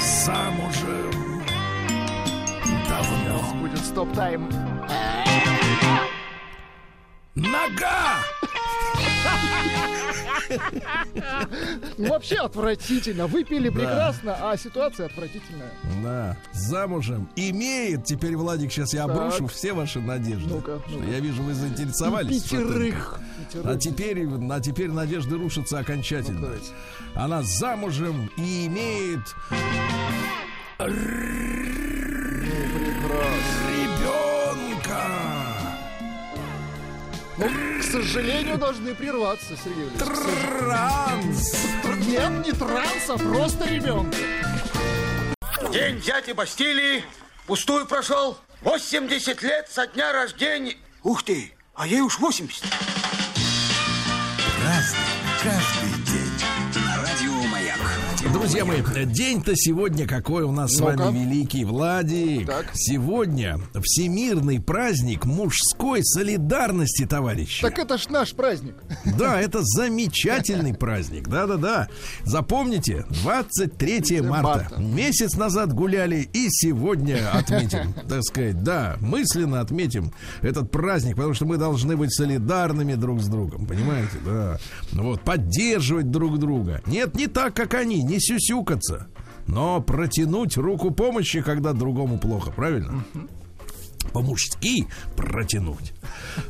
Замужем. 0.00 1.44
Давно. 2.88 3.60
Будет 3.60 3.84
стоп-тайм. 3.84 4.48
Нога! 7.34 8.18
Ну, 11.98 12.08
вообще 12.08 12.36
отвратительно. 12.36 13.26
Выпили 13.26 13.68
прекрасно, 13.70 14.36
а 14.40 14.56
ситуация 14.56 15.06
отвратительная. 15.06 15.72
Да, 16.02 16.36
замужем. 16.52 17.28
Имеет. 17.34 18.04
Теперь, 18.04 18.36
Владик, 18.36 18.70
сейчас 18.72 18.94
я 18.94 19.06
Так. 19.06 19.16
обрушу 19.16 19.46
все 19.48 19.72
ваши 19.72 20.00
надежды. 20.00 20.48
Ну-ка, 20.48 20.80
ну-ка. 20.88 21.04
Я 21.10 21.20
вижу, 21.20 21.42
вы 21.42 21.54
заинтересовались. 21.54 22.42
Пятерых. 22.44 23.18
А 23.18 23.52
Пятерых. 23.52 23.80
теперь, 23.80 24.28
а 24.50 24.60
теперь 24.60 24.90
надежды 24.90 25.36
рушатся 25.36 25.76
Ну, 25.76 25.80
окончательно. 25.82 26.40
давайте. 26.40 26.70
Она 27.14 27.42
замужем 27.42 28.30
и 28.36 28.66
имеет 28.66 29.20
ребенка. 30.78 33.63
Ну, 37.36 37.48
к 37.80 37.82
сожалению, 37.82 38.58
должны 38.58 38.94
прерваться, 38.94 39.56
Сергей 39.56 39.86
Валерьевич. 39.86 40.58
Транс. 40.58 41.56
Нет, 42.06 42.46
не 42.46 42.52
транс, 42.52 43.08
а 43.08 43.18
просто 43.18 43.68
ребенка. 43.68 44.16
День 45.72 46.00
дяди 46.00 46.30
Бастилии 46.32 47.04
пустую 47.46 47.86
прошел. 47.86 48.38
80 48.62 49.42
лет 49.42 49.68
со 49.68 49.86
дня 49.88 50.12
рождения. 50.12 50.76
Ух 51.02 51.24
ты, 51.24 51.52
а 51.74 51.86
ей 51.86 52.00
уж 52.02 52.18
80. 52.18 52.62
Разный, 54.62 54.98
каждый. 55.42 55.83
Друзья 58.34 58.64
мои, 58.64 58.82
день-то 59.06 59.52
сегодня 59.54 60.08
какой 60.08 60.42
у 60.42 60.50
нас 60.50 60.72
с 60.72 60.80
вами 60.80 61.16
великий 61.16 61.64
Владик. 61.64 62.48
Так. 62.48 62.72
Сегодня 62.74 63.60
всемирный 63.80 64.60
праздник 64.60 65.24
мужской 65.24 66.00
солидарности, 66.02 67.06
товарищи. 67.06 67.62
Так 67.62 67.78
это 67.78 67.96
ж 67.96 68.08
наш 68.08 68.32
праздник. 68.32 68.74
Да, 69.16 69.40
это 69.40 69.60
замечательный 69.62 70.74
праздник. 70.74 71.28
Да-да-да. 71.28 71.88
Запомните, 72.24 73.06
23 73.22 74.20
марта. 74.22 74.42
марта. 74.42 74.80
Месяц 74.80 75.36
назад 75.36 75.72
гуляли 75.72 76.28
и 76.32 76.48
сегодня 76.50 77.30
отметим, 77.32 77.94
так 78.08 78.24
сказать. 78.24 78.64
Да, 78.64 78.96
мысленно 79.00 79.60
отметим 79.60 80.12
этот 80.42 80.72
праздник, 80.72 81.14
потому 81.14 81.34
что 81.34 81.46
мы 81.46 81.56
должны 81.56 81.96
быть 81.96 82.12
солидарными 82.12 82.94
друг 82.94 83.20
с 83.20 83.28
другом. 83.28 83.64
Понимаете? 83.64 84.18
Да. 84.24 84.58
Вот, 84.90 85.20
поддерживать 85.22 86.10
друг 86.10 86.40
друга. 86.40 86.82
Нет, 86.86 87.14
не 87.14 87.28
так, 87.28 87.54
как 87.54 87.74
они, 87.74 88.02
не 88.02 88.23
сюсюкаться. 88.24 89.08
Но 89.46 89.80
протянуть 89.80 90.56
руку 90.56 90.90
помощи, 90.90 91.42
когда 91.42 91.72
другому 91.72 92.18
плохо, 92.18 92.50
правильно? 92.50 93.04
по-мужски 94.12 94.86
протянуть. 95.16 95.92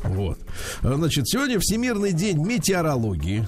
Вот. 0.03 0.37
Значит, 0.81 1.27
сегодня 1.27 1.57
Всемирный 1.59 2.11
день 2.11 2.37
метеорологии. 2.37 3.47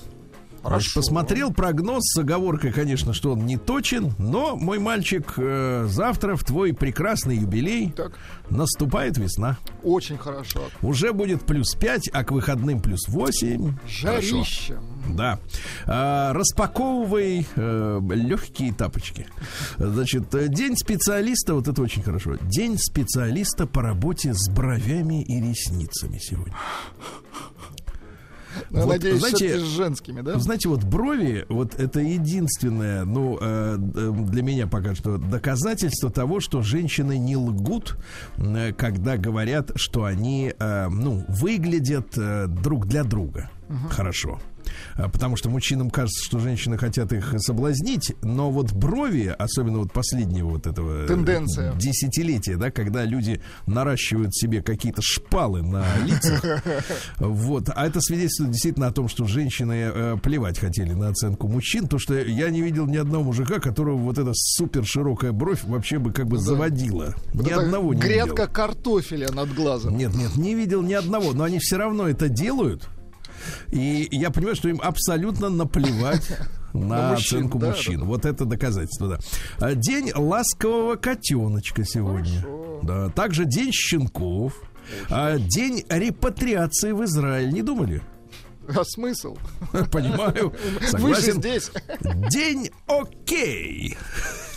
Хорошо. 0.68 1.00
Посмотрел 1.00 1.54
прогноз 1.54 2.04
с 2.04 2.18
оговоркой, 2.18 2.74
конечно, 2.74 3.14
что 3.14 3.32
он 3.32 3.46
не 3.46 3.56
точен, 3.56 4.14
но, 4.18 4.58
мой 4.58 4.80
мальчик, 4.80 5.34
э, 5.38 5.86
завтра 5.88 6.36
в 6.36 6.44
твой 6.44 6.74
прекрасный 6.74 7.38
юбилей 7.38 7.92
Так. 7.92 8.12
наступает 8.50 9.18
весна. 9.18 9.58
Очень 9.82 10.18
хорошо. 10.18 10.64
Уже 10.82 11.14
будет 11.14 11.44
плюс 11.44 11.74
5, 11.74 12.10
а 12.12 12.26
к 12.26 12.32
выходным 12.32 12.82
плюс 12.82 13.08
8. 13.08 13.78
Хорошо. 14.02 14.44
Жарище. 14.44 14.80
Да. 15.16 15.40
А, 15.86 16.34
распаковывай 16.34 17.48
легкие 17.56 18.74
тапочки. 18.74 19.26
Значит, 19.78 20.36
э, 20.36 20.50
день 20.50 20.76
специалиста, 20.76 21.54
вот 21.54 21.70
это 21.70 21.82
очень 21.82 22.04
хорошо. 22.04 22.36
День 22.42 22.78
специалиста 22.78 23.68
по 23.68 23.82
работе 23.82 24.34
с 24.34 24.50
бровями 24.50 25.24
и 25.24 25.40
ресницами 25.40 26.18
сегодня. 26.18 26.54
Вот, 28.70 28.88
надеюсь, 28.88 29.20
знаете, 29.20 29.60
с 29.60 29.64
женскими, 29.64 30.22
да? 30.22 30.40
Знаете, 30.40 30.70
вот 30.70 30.84
брови, 30.84 31.46
вот 31.50 31.80
это 31.80 32.00
единственное, 32.00 33.06
ну, 33.06 33.38
э, 33.40 33.78
для 33.78 34.42
меня 34.42 34.68
пока 34.68 34.96
что 34.96 35.18
доказательство 35.18 36.10
того, 36.10 36.40
что 36.40 36.62
женщины 36.62 37.18
не 37.18 37.36
лгут, 37.36 37.98
э, 38.38 38.74
когда 38.74 39.18
говорят, 39.18 39.72
что 39.76 40.06
они, 40.06 40.54
э, 40.58 40.88
ну, 40.90 41.26
выглядят 41.28 42.18
друг 42.62 42.88
для 42.88 43.04
друга 43.04 43.50
хорошо. 43.90 44.40
А, 44.96 45.10
Потому 45.10 45.36
что 45.36 45.50
мужчинам 45.50 45.90
кажется, 45.90 46.24
что 46.24 46.40
женщины 46.40 46.78
хотят 46.78 47.12
их 47.14 47.36
соблазнить, 47.38 48.16
но 48.22 48.52
вот 48.52 48.72
брови, 48.74 49.34
особенно 49.38 49.80
вот 49.80 49.92
последнего 49.92 50.50
вот 50.50 50.68
этого 50.68 51.04
э, 51.04 51.08
Тенденция. 51.08 51.74
десятилетия, 51.76 52.58
да, 52.58 52.72
когда 52.72 53.04
люди 53.06 53.42
наращивают 53.66 54.36
себе 54.36 54.62
какие-то 54.62 55.02
шпалы 55.02 55.62
на 55.62 55.86
лицах, 56.06 56.64
вот, 57.20 57.70
а 57.74 57.86
это 57.86 58.02
свидетельствует 58.02 58.52
действительно 58.52 58.88
о 58.88 58.92
том, 58.92 59.08
что 59.08 59.26
женщины 59.26 59.92
э, 59.94 60.18
плевать 60.22 60.60
хотели 60.60 60.94
на 60.94 61.10
оценку 61.10 61.48
мужчин, 61.48 61.88
то 61.88 62.00
что 62.00 62.16
я 62.16 62.50
не 62.50 62.62
видел 62.62 62.86
ни 62.86 62.98
одного 62.98 63.26
мужика, 63.26 63.60
которого 63.60 63.98
вот 63.98 64.18
эта 64.18 64.32
супер 64.34 64.86
широкая 64.86 65.32
бровь 65.32 65.64
вообще 65.64 66.00
бы 66.00 66.12
как 66.12 66.28
бы 66.28 66.38
заводила. 66.38 67.16
Вот 67.34 67.46
Ни 67.46 67.52
одного 67.52 67.94
не 67.94 68.02
видел. 68.02 68.26
Грядка 68.26 68.48
картофеля 68.48 69.32
над 69.32 69.54
глазом. 69.54 69.98
Нет, 69.98 70.14
нет, 70.16 70.36
не 70.36 70.56
видел 70.56 70.82
ни 70.82 70.94
одного, 70.94 71.34
но 71.34 71.44
они 71.44 71.60
все 71.60 71.78
равно 71.78 72.08
это 72.08 72.30
делают. 72.30 72.90
И 73.72 74.08
я 74.12 74.30
понимаю, 74.32 74.56
что 74.56 74.70
им 74.70 74.80
абсолютно 74.82 75.50
наплевать 75.50 76.28
на, 76.74 77.12
мужчин, 77.12 77.38
оценку 77.40 77.60
да, 77.60 77.68
мужчин. 77.70 78.00
да, 78.00 78.06
Вот 78.06 78.26
это 78.26 78.46
доказательство, 78.46 79.08
да. 79.08 79.20
А, 79.60 79.74
День 79.76 80.12
ласкового 80.16 80.96
котеночка 80.96 81.84
сегодня. 81.86 82.46
Да. 82.84 83.10
Также 83.10 83.46
день 83.46 83.72
щенков. 83.72 84.54
А, 85.10 85.38
День 85.38 85.84
репатриации 85.90 86.92
в 86.92 87.04
Израиль. 87.04 87.52
Не 87.52 87.62
думали? 87.62 88.02
А 88.70 88.84
смысл? 88.84 89.38
Понимаю. 89.92 90.54
Вы 90.94 91.16
же 91.16 91.22
Согласен. 91.22 91.34
здесь. 91.40 91.72
День 92.30 92.70
окей. 92.88 93.98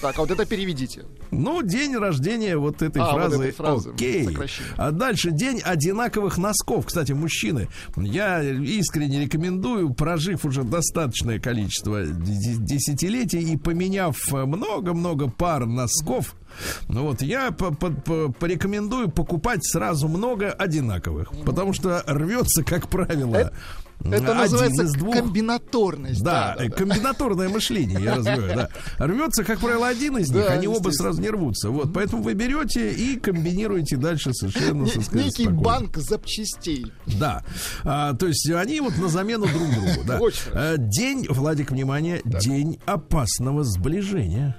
Так, 0.01 0.19
а 0.19 0.23
вот 0.23 0.31
это 0.31 0.45
переведите. 0.47 1.05
Ну, 1.31 1.63
день 1.63 1.97
рождения 1.97 2.57
вот 2.57 2.83
этой 2.83 3.01
А, 3.03 3.13
вот 3.13 3.15
фразы, 3.23 3.37
этой 3.37 3.53
фразы, 3.53 3.91
окей. 3.91 4.25
сокращение. 4.25 4.73
А 4.77 4.91
дальше 4.91 5.31
день 5.31 5.61
одинаковых 5.65 6.39
носков. 6.39 6.87
Кстати, 6.87 7.13
мужчины, 7.13 7.69
я 7.97 8.43
искренне 8.43 9.21
рекомендую, 9.25 9.95
прожив 9.95 10.45
уже 10.45 10.63
достаточное 10.65 11.39
количество 11.39 12.05
десятилетий 12.05 13.41
и 13.53 13.57
поменяв 13.57 14.17
много-много 14.33 15.29
пар 15.29 15.67
носков, 15.67 16.35
ну 16.89 17.03
вот 17.05 17.23
я 17.23 17.51
по- 17.53 17.73
по- 17.75 17.91
по- 17.91 18.33
порекомендую 18.33 19.11
покупать 19.11 19.65
сразу 19.65 20.09
много 20.09 20.51
одинаковых, 20.51 21.31
потому 21.45 21.73
что 21.73 22.03
рвется, 22.07 22.65
как 22.65 22.89
правило, 22.89 23.53
Это 24.03 24.17
один 24.17 24.37
называется 24.39 24.85
из 24.85 24.93
двух. 24.95 25.15
комбинаторность. 25.15 26.23
Да, 26.23 26.57
э, 26.59 26.71
комбинаторное 26.71 27.51
мышление, 27.51 28.01
я 28.03 28.15
развиваю, 28.17 28.57
да. 28.57 28.69
Рвется, 29.07 29.45
как 29.45 29.61
правило, 29.61 29.89
один 29.89 30.17
из 30.17 30.31
них, 30.31 30.45
Да, 30.47 30.53
они 30.55 30.67
оба 30.67 30.89
сразу 30.91 31.20
не 31.21 31.31
рвутся. 31.31 31.71
Вот, 31.71 31.93
поэтому 31.93 32.23
вы 32.23 32.35
берете 32.35 32.91
и 32.93 33.17
комбинируете 33.17 33.97
дальше 33.97 34.33
совершенно, 34.35 34.83
Не- 34.85 34.91
так 34.91 35.03
сказать, 35.05 35.27
Некий 35.27 35.43
спокойно. 35.45 35.63
банк 35.63 35.97
запчастей. 35.99 36.87
Да. 37.07 37.45
А, 37.85 38.15
то 38.15 38.27
есть 38.27 38.51
они 38.51 38.81
вот 38.81 38.97
на 38.99 39.09
замену 39.09 39.47
друг 39.47 39.71
другу. 39.71 40.05
Да. 40.07 40.19
А, 40.53 40.77
День, 40.77 41.27
Владик, 41.29 41.71
внимание, 41.71 42.21
день 42.25 42.79
опасного 42.87 43.63
сближения. 43.65 44.57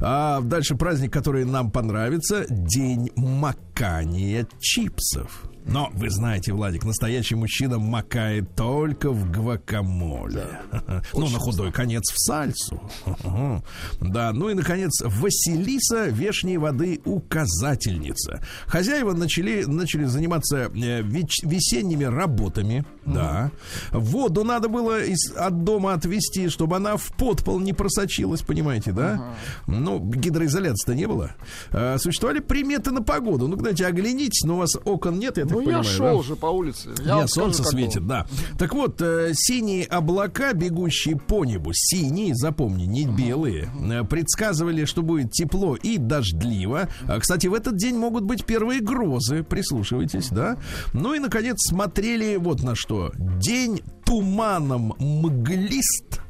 А 0.00 0.40
дальше 0.40 0.76
праздник, 0.76 1.12
который 1.12 1.44
нам 1.44 1.70
понравится, 1.70 2.46
день 2.48 3.10
макания 3.16 4.46
чипсов. 4.60 5.42
Но 5.64 5.90
вы 5.94 6.10
знаете, 6.10 6.52
Владик, 6.52 6.84
настоящий 6.84 7.34
мужчина 7.34 7.78
макает 7.78 8.54
только 8.54 9.10
в 9.10 9.30
гвакамоле. 9.30 10.60
Ну, 11.14 11.28
на 11.28 11.38
худой 11.38 11.72
конец 11.72 12.10
в 12.12 12.18
сальсу. 12.18 12.80
Да, 14.00 14.32
ну 14.32 14.48
и, 14.50 14.54
наконец, 14.54 15.00
Василиса 15.02 16.06
вешней 16.06 16.56
воды 16.56 17.00
указательница. 17.04 18.42
Хозяева 18.66 19.12
начали, 19.12 19.64
начали 19.64 20.04
заниматься 20.04 20.70
э, 20.74 21.02
весенними 21.02 22.04
работами. 22.04 22.84
Да. 23.04 23.50
Воду 23.90 24.44
надо 24.44 24.68
было 24.68 25.02
из, 25.02 25.32
от 25.36 25.64
дома 25.64 25.94
отвезти, 25.94 26.48
чтобы 26.48 26.76
она 26.76 26.96
в 26.96 27.12
подпол 27.16 27.60
не 27.60 27.72
просочилась, 27.72 28.42
понимаете, 28.42 28.92
да? 28.92 29.34
Ну, 29.66 29.98
гидроизоляции-то 30.00 30.94
не 30.94 31.06
было. 31.06 31.34
А, 31.70 31.98
существовали 31.98 32.40
приметы 32.40 32.90
на 32.90 33.02
погоду. 33.02 33.48
Ну, 33.48 33.58
знаете, 33.58 33.86
оглянитесь, 33.86 34.44
но 34.44 34.54
у 34.54 34.58
вас 34.58 34.76
окон 34.84 35.18
нет, 35.18 35.38
я 35.38 35.46
так 35.52 35.64
Ну, 35.64 35.70
я 35.70 35.78
понимаю, 35.78 35.84
шел 35.84 36.16
да? 36.18 36.22
же 36.24 36.36
по 36.36 36.46
улице. 36.46 36.88
Я 37.04 37.16
Нет, 37.16 37.30
скажу, 37.30 37.52
солнце 37.52 37.64
светит, 37.64 38.02
было. 38.02 38.08
да. 38.08 38.26
Так 38.58 38.74
вот, 38.74 39.00
э, 39.00 39.32
синие 39.34 39.84
облака, 39.84 40.52
бегущие 40.52 41.16
по 41.16 41.44
небу, 41.44 41.70
синие, 41.74 42.34
запомни, 42.34 42.84
не 42.84 43.04
белые, 43.06 43.70
э, 43.90 44.04
предсказывали, 44.04 44.84
что 44.84 45.02
будет 45.02 45.30
тепло 45.32 45.76
и 45.76 45.98
дождливо. 45.98 46.88
А, 47.06 47.20
Кстати, 47.20 47.46
в 47.46 47.54
этот 47.54 47.76
день 47.76 47.96
могут 47.96 48.24
быть 48.24 48.44
первые 48.44 48.80
грозы, 48.80 49.42
прислушивайтесь, 49.42 50.28
да. 50.30 50.56
Ну 50.92 51.14
и, 51.14 51.18
наконец, 51.18 51.56
смотрели 51.68 52.36
вот 52.36 52.62
на 52.62 52.74
что. 52.74 53.12
День 53.16 53.80
туманом 54.04 54.94
мглист, 54.98 56.20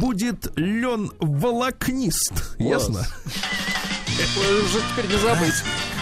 будет 0.00 0.52
лен 0.56 1.10
волокнист. 1.20 2.56
Ясно? 2.58 3.00
Уже 3.00 4.78
теперь 4.92 5.10
не 5.10 5.18
забыть. 5.22 5.54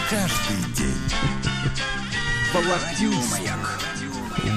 Каждый 0.09 0.73
день. 0.75 0.98
Радио 2.53 3.11
Маяк. 3.29 3.79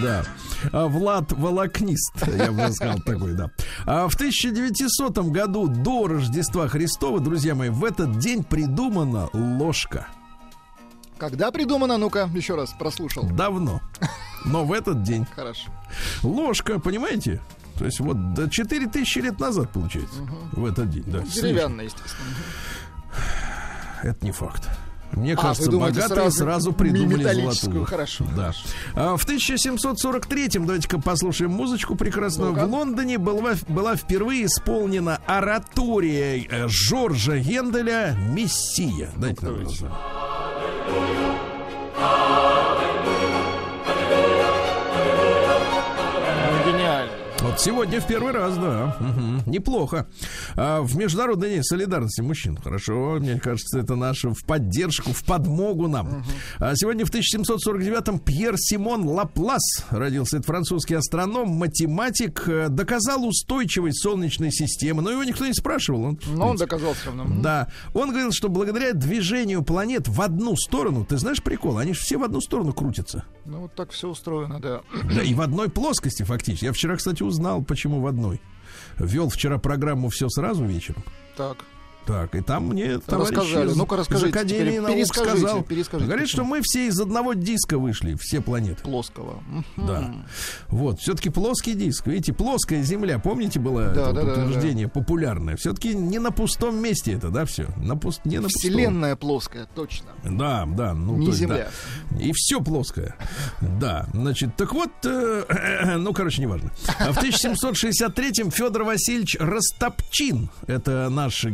Да. 0.02 0.24
А, 0.72 0.86
Влад 0.88 1.32
Волокнист, 1.32 2.14
я 2.26 2.50
бы 2.50 2.72
сказал 2.72 2.98
такой, 3.00 3.34
да. 3.34 3.50
А 3.84 4.08
в 4.08 4.14
1900 4.14 5.18
году 5.30 5.68
до 5.68 6.06
Рождества 6.06 6.68
Христова, 6.68 7.20
друзья 7.20 7.54
мои, 7.54 7.68
в 7.68 7.84
этот 7.84 8.18
день 8.18 8.44
придумана 8.44 9.28
ложка. 9.34 10.06
Когда 11.18 11.50
придумано? 11.50 11.98
Ну-ка, 11.98 12.30
еще 12.34 12.54
раз 12.54 12.74
прослушал. 12.78 13.24
Давно. 13.24 13.82
Но 14.46 14.64
в 14.64 14.72
этот 14.72 15.02
день. 15.02 15.26
Хорошо. 15.36 15.70
Ложка, 16.22 16.80
понимаете? 16.80 17.40
То 17.78 17.84
есть 17.84 18.00
вот 18.00 18.32
до 18.32 18.48
4000 18.48 19.18
лет 19.18 19.38
назад, 19.38 19.70
получается, 19.70 20.20
в 20.52 20.64
этот 20.64 20.88
день. 20.90 21.04
Да, 21.06 21.20
Деревянная, 21.20 21.84
естественно. 21.84 22.24
Это 24.02 24.24
не 24.24 24.32
факт. 24.32 24.68
Мне 25.12 25.34
А, 25.34 25.36
кажется, 25.36 25.70
думаете, 25.70 25.96
богатые 26.00 26.16
сразу, 26.30 26.36
сразу 26.38 26.72
придумали 26.72 27.22
золотую. 27.22 27.84
хорошо, 27.84 28.24
Да. 28.36 28.52
А, 28.94 29.16
в 29.16 29.26
1743-м, 29.26 30.66
давайте-ка 30.66 30.98
послушаем 31.00 31.50
музычку 31.52 31.94
прекрасную. 31.96 32.52
Ну-ка. 32.52 32.66
В 32.66 32.70
Лондоне 32.70 33.18
была, 33.18 33.52
была 33.68 33.94
впервые 33.96 34.46
исполнена 34.46 35.20
оратория 35.26 36.46
э, 36.48 36.68
Жоржа 36.68 37.38
Генделя 37.38 38.16
«Мессия». 38.32 39.10
Дайте 39.16 39.44
нам 39.46 39.56
Вот 47.42 47.60
сегодня 47.60 48.00
в 48.00 48.06
первый 48.06 48.32
раз, 48.32 48.56
да. 48.56 48.96
Мгм. 49.00 49.42
Неплохо. 49.46 50.06
А, 50.54 50.80
в 50.82 50.96
Международный 50.96 51.50
день 51.50 51.64
солидарности 51.64 52.20
мужчин. 52.20 52.56
Хорошо, 52.56 53.16
мне 53.18 53.40
кажется, 53.40 53.80
это 53.80 53.96
наше 53.96 54.28
в 54.30 54.44
поддержку, 54.46 55.12
в 55.12 55.24
подмогу 55.24 55.88
нам. 55.88 56.24
А 56.58 56.76
сегодня 56.76 57.04
в 57.04 57.10
1749-м 57.10 58.20
Пьер 58.20 58.54
Симон 58.56 59.08
Лаплас 59.08 59.84
родился. 59.90 60.36
Это 60.36 60.46
французский 60.46 60.94
астроном, 60.94 61.48
математик. 61.48 62.44
э, 62.46 62.68
Доказал 62.68 63.26
устойчивость 63.26 64.00
Солнечной 64.02 64.52
системы. 64.52 65.02
Но 65.02 65.10
его 65.10 65.24
никто 65.24 65.44
не 65.44 65.52
спрашивал. 65.54 66.04
Он, 66.04 66.18
Но 66.34 66.48
он 66.50 66.56
доказал 66.56 66.92
все 66.94 67.06
равно. 67.06 67.24
да. 67.42 67.68
Он 67.92 68.10
говорил, 68.10 68.30
что 68.30 68.50
благодаря 68.50 68.92
движению 68.92 69.62
планет 69.64 70.06
в 70.06 70.20
одну 70.22 70.54
сторону, 70.56 71.04
ты 71.04 71.16
знаешь 71.18 71.42
прикол, 71.42 71.78
они 71.78 71.92
же 71.92 72.00
все 72.00 72.18
в 72.18 72.22
одну 72.22 72.40
сторону 72.40 72.72
крутятся. 72.72 73.24
Ну, 73.46 73.62
вот 73.62 73.74
так 73.74 73.90
все 73.90 74.08
устроено, 74.08 74.60
да. 74.60 74.82
Да, 75.12 75.22
и 75.22 75.34
в 75.34 75.40
одной 75.40 75.68
плоскости 75.68 76.22
фактически. 76.22 76.66
Я 76.66 76.72
вчера, 76.72 76.94
кстати, 76.96 77.22
узнал, 77.24 77.41
почему 77.62 78.00
в 78.00 78.06
одной. 78.06 78.40
Вел 78.98 79.28
вчера 79.28 79.58
программу 79.58 80.08
«Все 80.08 80.28
сразу» 80.28 80.64
вечером. 80.64 81.02
Так. 81.36 81.58
Так, 82.06 82.34
и 82.34 82.40
там 82.40 82.68
мне 82.68 82.98
товарищ 82.98 83.30
Рассказали. 83.36 83.68
из, 83.68 83.76
из 83.76 84.24
Академии 84.24 84.78
наук 84.78 84.94
Перескажите, 84.96 85.36
сказал. 85.38 85.62
перескажите, 85.62 86.06
Говорит, 86.08 86.24
почему. 86.26 86.42
что 86.44 86.50
мы 86.50 86.60
все 86.62 86.86
из 86.88 87.00
одного 87.00 87.34
диска 87.34 87.78
вышли, 87.78 88.16
все 88.20 88.40
планеты. 88.40 88.82
Плоского. 88.82 89.42
Да. 89.76 90.12
Вот, 90.68 91.00
все-таки 91.00 91.30
плоский 91.30 91.74
диск. 91.74 92.06
Видите, 92.06 92.32
плоская 92.32 92.82
Земля, 92.82 93.18
помните, 93.18 93.60
было 93.60 93.84
Да, 93.84 93.90
это 93.90 94.12
да, 94.12 94.22
вот 94.24 94.34
да, 94.34 94.44
утверждение 94.44 94.88
популярное. 94.88 95.56
Все-таки 95.56 95.94
не 95.94 96.18
на 96.18 96.32
пустом 96.32 96.76
месте 96.82 97.12
это, 97.12 97.28
да, 97.30 97.44
все. 97.44 97.66
На 97.76 97.96
пуст... 97.96 98.24
Не 98.24 98.38
на 98.38 98.44
пустом. 98.44 98.60
Вселенная 98.60 99.16
плоская, 99.16 99.68
точно. 99.74 100.08
Да, 100.24 100.66
да, 100.66 100.94
ну 100.94 101.16
Не 101.16 101.26
то 101.26 101.30
есть, 101.30 101.38
Земля. 101.38 101.68
да. 102.10 102.18
И 102.20 102.32
все 102.34 102.60
плоское. 102.60 103.14
Да, 103.60 104.06
значит, 104.12 104.56
так 104.56 104.72
вот, 104.72 104.90
э, 105.04 105.96
ну, 105.98 106.12
короче, 106.12 106.42
неважно. 106.42 106.70
А 106.98 107.12
В 107.12 107.18
1763-м 107.22 108.50
Федор 108.50 108.82
Васильевич 108.84 109.36
Растопчин, 109.38 110.50
это 110.66 111.08
наш 111.10 111.44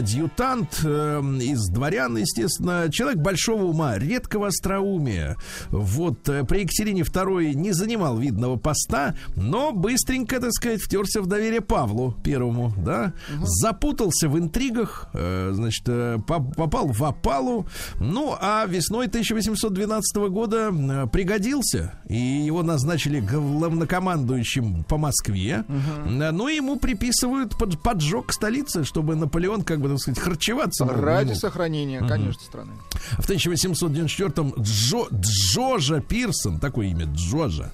генерал-адъютант 0.00 0.80
э, 0.84 1.20
из 1.42 1.68
дворян, 1.68 2.16
естественно, 2.16 2.88
человек 2.90 3.18
большого 3.20 3.64
ума, 3.64 3.98
редкого 3.98 4.48
остроумия. 4.48 5.36
Вот, 5.70 6.28
э, 6.28 6.44
при 6.44 6.60
Екатерине 6.60 7.02
II 7.02 7.54
не 7.54 7.72
занимал 7.72 8.18
видного 8.18 8.56
поста, 8.56 9.14
но 9.36 9.72
быстренько, 9.72 10.40
так 10.40 10.52
сказать, 10.52 10.80
втерся 10.80 11.20
в 11.22 11.26
доверие 11.26 11.60
Павлу 11.60 12.14
Первому, 12.22 12.72
да, 12.84 13.12
запутался 13.42 14.28
в 14.28 14.38
интригах, 14.38 15.08
э, 15.14 15.50
значит, 15.54 15.84
э, 15.88 16.18
по- 16.26 16.40
попал 16.42 16.88
в 16.88 17.02
опалу, 17.04 17.66
ну, 18.00 18.34
а 18.40 18.64
весной 18.66 19.08
1812 19.08 20.28
года 20.28 20.70
э, 20.72 21.06
пригодился, 21.12 21.98
и 22.08 22.16
его 22.16 22.62
назначили 22.62 23.20
главнокомандующим 23.20 24.84
по 24.84 24.96
Москве, 24.98 25.64
Э, 25.68 26.30
ну, 26.32 26.48
ему 26.48 26.76
приписывают 26.78 27.56
под- 27.58 27.80
поджог 27.82 28.32
столицы, 28.32 28.84
чтобы 28.84 29.14
Наполеон, 29.16 29.62
как 29.62 29.80
бы, 29.80 29.85
так 29.88 29.98
сказать, 29.98 30.18
харчеваться 30.18 30.84
Ради 30.84 31.32
сохранения, 31.32 32.00
конечно, 32.06 32.42
страны. 32.42 32.72
В 33.18 33.28
1894-м 33.28 34.54
Джо, 34.60 35.06
Джожа 35.12 36.00
Пирсон, 36.00 36.58
такое 36.58 36.88
имя 36.88 37.06
Джожа, 37.06 37.72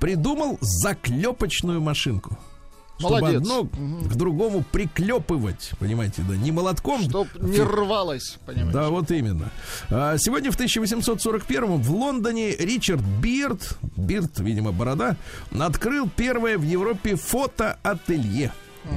придумал 0.00 0.58
заклепочную 0.60 1.80
машинку. 1.80 2.38
Чтобы 2.98 3.20
Молодец. 3.20 3.42
одно 3.42 3.64
к 3.64 4.14
другому 4.16 4.64
приклепывать, 4.72 5.70
понимаете, 5.78 6.22
да, 6.28 6.36
не 6.36 6.50
молотком. 6.50 7.02
Чтоб 7.02 7.28
не 7.40 7.60
рвалось, 7.60 8.38
понимаете. 8.44 8.72
Да, 8.72 8.88
вот 8.88 9.12
именно. 9.12 9.50
А, 9.88 10.16
Сегодня 10.18 10.50
в 10.50 10.56
1841 10.56 11.76
в 11.80 11.90
Лондоне 11.92 12.56
Ричард 12.56 13.02
Бирд, 13.22 13.78
Бирд, 13.96 14.40
видимо, 14.40 14.72
борода, 14.72 15.16
открыл 15.56 16.10
первое 16.14 16.58
в 16.58 16.64
Европе 16.64 17.14
фотоателье. 17.14 18.52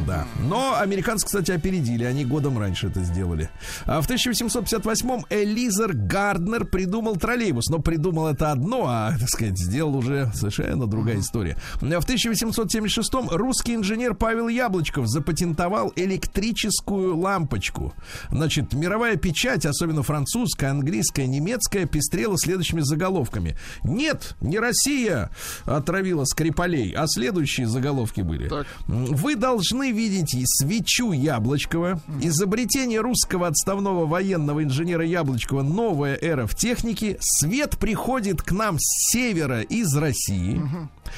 Да. 0.06 0.26
Но 0.40 0.76
американцы, 0.80 1.26
кстати, 1.26 1.52
опередили. 1.52 2.04
Они 2.04 2.26
годом 2.26 2.58
раньше 2.58 2.88
это 2.88 3.02
сделали. 3.02 3.50
А 3.86 4.02
в 4.02 4.10
1858-м 4.10 5.26
Элизер 5.30 5.94
Гарднер 5.94 6.66
придумал 6.66 7.18
троллейбус. 7.18 7.70
Но 7.70 7.80
придумал 7.80 8.28
это 8.28 8.52
одно, 8.52 8.86
а, 8.88 9.14
так 9.20 9.30
сказать, 9.30 9.58
сделал 9.58 9.96
уже 9.96 10.32
совершенно 10.34 10.88
другая 10.88 11.20
история. 11.20 11.58
А 11.82 12.00
В 12.00 12.06
1876-м 12.06 13.30
русский 13.30 13.76
инженер 13.76 14.16
Павел 14.16 14.48
Яблочков 14.48 15.08
запатентовал 15.08 15.94
электрическую 15.96 17.18
лампочку. 17.18 17.94
Значит, 18.32 18.74
мировая 18.74 19.16
печать, 19.18 19.66
особенно 19.66 20.04
французская, 20.04 20.72
английская, 20.72 21.28
немецкая, 21.28 21.86
пестрела 21.86 22.38
следующими 22.38 22.82
заголовками. 22.82 23.58
Нет, 23.84 24.36
не 24.42 24.60
Россия 24.60 25.30
отравила 25.66 26.26
Скрипалей, 26.26 26.92
а 26.92 27.06
следующие 27.08 27.68
заголовки 27.68 28.22
были. 28.22 28.48
Так. 28.48 28.68
Вы 28.88 29.36
должны 29.36 29.81
видеть 29.90 30.36
и 30.36 30.44
свечу 30.46 31.12
Яблочкова, 31.12 32.00
изобретение 32.22 33.02
русского 33.02 33.48
отставного 33.48 34.06
военного 34.06 34.64
инженера 34.64 35.04
Яблочкова, 35.04 35.64
новая 35.64 36.16
эра 36.22 36.46
в 36.46 36.56
технике. 36.56 37.18
Свет 37.20 37.80
приходит 37.80 38.44
к 38.44 38.52
нам 38.52 38.78
с 38.80 39.12
севера 39.12 39.62
из 39.62 39.96
России. 39.96 40.62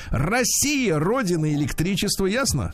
Россия 0.10 0.98
родина 0.98 1.54
электричества, 1.54 2.26
ясно? 2.26 2.74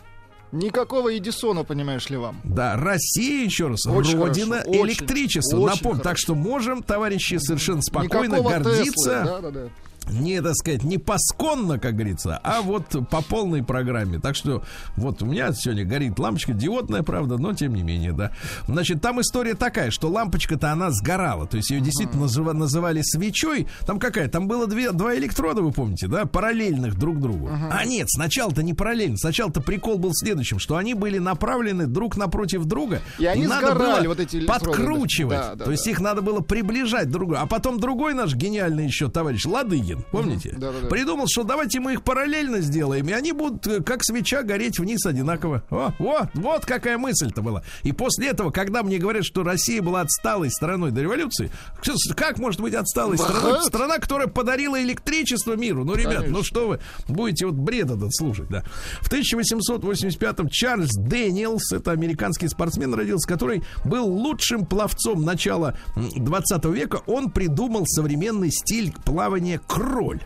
Никакого 0.51 1.15
Эдисона, 1.15 1.63
понимаешь 1.63 2.09
ли 2.09 2.17
вам? 2.17 2.41
Да, 2.43 2.75
Россия, 2.75 3.45
еще 3.45 3.67
раз, 3.67 3.85
Очень 3.85 4.17
родина 4.17 4.57
хорошо, 4.57 4.69
очень, 4.71 4.85
электричества. 4.85 5.57
очень 5.57 5.75
Напомню, 5.75 5.97
так 5.97 6.05
хорошо. 6.05 6.21
что 6.21 6.35
можем, 6.35 6.83
товарищи, 6.83 7.37
совершенно 7.37 7.81
спокойно 7.81 8.35
Никакого 8.35 8.49
гордиться. 8.49 8.83
Теслы, 8.83 9.13
да-да-да. 9.25 9.69
Не, 10.09 10.41
так 10.41 10.55
сказать, 10.55 10.83
не 10.83 10.97
посконно, 10.97 11.79
как 11.79 11.95
говорится, 11.95 12.39
а 12.43 12.61
вот 12.61 12.85
по 13.09 13.21
полной 13.21 13.63
программе. 13.63 14.19
Так 14.19 14.35
что 14.35 14.63
вот 14.95 15.21
у 15.21 15.25
меня 15.25 15.51
сегодня 15.53 15.85
горит 15.85 16.17
лампочка, 16.19 16.53
диодная, 16.53 17.03
правда, 17.03 17.37
но 17.37 17.53
тем 17.53 17.73
не 17.75 17.83
менее, 17.83 18.11
да. 18.11 18.31
Значит, 18.67 19.01
там 19.01 19.21
история 19.21 19.55
такая, 19.55 19.91
что 19.91 20.09
лампочка-то 20.09 20.71
она 20.71 20.91
сгорала, 20.91 21.47
то 21.47 21.57
есть 21.57 21.69
ее 21.69 21.81
действительно 21.81 22.25
называ- 22.25 22.53
называли 22.53 23.01
свечой. 23.01 23.67
Там 23.85 23.99
какая? 23.99 24.27
Там 24.27 24.47
было 24.47 24.67
две, 24.67 24.91
два 24.91 25.15
электрода, 25.15 25.61
вы 25.61 25.71
помните, 25.71 26.07
да, 26.07 26.25
параллельных 26.25 26.97
друг 26.97 27.19
другу. 27.19 27.49
А 27.71 27.85
нет, 27.85 28.09
сначала-то 28.09 28.63
не 28.63 28.73
параллельно, 28.73 29.17
сначала-то 29.17 29.61
прикол 29.61 29.97
был 29.97 30.11
в 30.11 30.17
следующем, 30.17 30.59
что 30.59 30.77
они 30.77 30.93
были 30.93 31.17
направлены 31.17 31.85
друг 31.85 32.17
напротив 32.17 32.65
друга. 32.65 33.01
И 33.17 33.25
они 33.25 33.47
надо 33.47 33.67
сгорали, 33.67 34.01
было 34.01 34.09
вот 34.09 34.19
эти 34.19 34.37
электроды, 34.37 34.65
подкручивать. 34.65 35.37
Да, 35.37 35.55
да, 35.55 35.65
то 35.65 35.71
есть 35.71 35.85
да. 35.85 35.91
их 35.91 35.99
надо 35.99 36.21
было 36.21 36.41
приближать 36.41 37.09
друг 37.09 37.29
к 37.29 37.31
другу. 37.31 37.43
А 37.43 37.47
потом 37.47 37.79
другой 37.79 38.13
наш 38.13 38.35
гениальный 38.35 38.85
еще 38.85 39.09
товарищ 39.09 39.45
Ладыгин, 39.45 39.98
помните? 40.11 40.53
Да-да-да. 40.57 40.87
Придумал, 40.87 41.25
что 41.27 41.43
давайте 41.43 41.79
мы 41.79 41.93
их 41.93 42.03
параллельно 42.03 42.61
сделаем, 42.61 43.07
и 43.07 43.11
они 43.11 43.31
будут 43.31 43.65
э, 43.67 43.83
как 43.83 44.03
свеча 44.03 44.43
гореть 44.43 44.79
вниз 44.79 45.05
одинаково. 45.05 45.63
О, 45.69 45.91
вот, 45.99 46.29
вот 46.33 46.65
какая 46.65 46.97
мысль-то 46.97 47.41
была. 47.41 47.63
И 47.83 47.91
после 47.91 48.27
этого, 48.29 48.51
когда 48.51 48.83
мне 48.83 48.97
говорят, 48.97 49.23
что 49.25 49.43
Россия 49.43 49.81
была 49.81 50.01
отсталой 50.01 50.49
страной 50.49 50.91
до 50.91 51.01
революции, 51.01 51.51
как 52.15 52.39
может 52.39 52.61
быть 52.61 52.73
отсталой 52.73 53.17
страной? 53.17 53.53
Вот. 53.53 53.65
Страна, 53.65 53.97
которая 53.99 54.27
подарила 54.27 54.81
электричество 54.81 55.55
миру. 55.55 55.83
Ну, 55.83 55.95
ребят, 55.95 56.15
Конечно. 56.15 56.37
ну 56.37 56.43
что 56.43 56.67
вы 56.67 56.79
будете 57.07 57.45
вот 57.45 57.55
бред 57.55 57.89
этот 57.91 58.13
слушать, 58.15 58.49
да. 58.49 58.63
В 59.01 59.11
1885-м 59.11 60.49
Чарльз 60.49 60.91
Дэниелс, 60.95 61.71
это 61.73 61.91
американский 61.91 62.47
спортсмен 62.47 62.93
родился, 62.93 63.27
который 63.27 63.63
был 63.85 64.07
лучшим 64.07 64.65
пловцом 64.65 65.23
начала 65.23 65.75
м, 65.95 66.09
20 66.15 66.65
века. 66.65 67.01
Он 67.07 67.31
придумал 67.31 67.85
современный 67.85 68.51
стиль 68.51 68.93
плавания 69.05 69.59
кроль. 69.89 70.21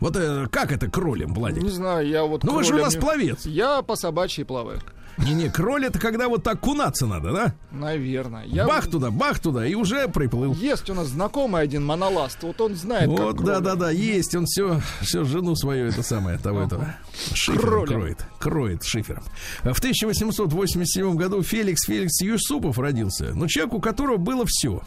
Вот 0.00 0.16
э, 0.16 0.46
как 0.50 0.72
это 0.72 0.88
кролем, 0.90 1.34
Владик? 1.34 1.62
Не 1.62 1.70
знаю, 1.70 2.06
я 2.06 2.24
вот... 2.24 2.44
Ну 2.44 2.54
вы 2.54 2.64
же 2.64 2.74
у 2.74 2.78
нас 2.78 2.94
пловец. 2.94 3.46
Я 3.46 3.82
по 3.82 3.96
собачьей 3.96 4.44
плаваю. 4.44 4.80
Не-не, 5.16 5.48
кроль 5.48 5.86
это 5.86 6.00
когда 6.00 6.28
вот 6.28 6.42
так 6.42 6.58
кунаться 6.58 7.06
надо, 7.06 7.32
да? 7.32 7.54
Наверное. 7.70 8.44
Я... 8.46 8.66
Бах 8.66 8.90
туда, 8.90 9.12
бах 9.12 9.38
туда, 9.38 9.64
и 9.64 9.74
уже 9.74 10.08
приплыл. 10.08 10.54
Есть 10.54 10.90
у 10.90 10.94
нас 10.94 11.06
знакомый 11.06 11.62
один 11.62 11.84
моноласт, 11.84 12.42
вот 12.42 12.60
он 12.60 12.74
знает, 12.74 13.08
Вот, 13.08 13.36
как 13.36 13.44
да, 13.44 13.52
кролик. 13.52 13.64
да, 13.64 13.74
да, 13.76 13.90
есть. 13.90 14.34
Он 14.34 14.44
все, 14.46 14.80
все 15.02 15.22
жену 15.22 15.54
свою, 15.54 15.86
это 15.86 16.02
самое, 16.02 16.38
того 16.38 16.62
этого. 16.62 16.96
Шифером 17.32 17.86
кроет. 17.86 18.26
Кроет 18.40 18.82
шифером. 18.82 19.22
В 19.62 19.78
1887 19.78 21.14
году 21.14 21.42
Феликс 21.42 21.84
Феликс 21.84 22.20
Юсупов 22.20 22.78
родился. 22.78 23.32
Ну, 23.34 23.46
человек, 23.46 23.74
у 23.74 23.80
которого 23.80 24.16
было 24.16 24.44
все. 24.48 24.82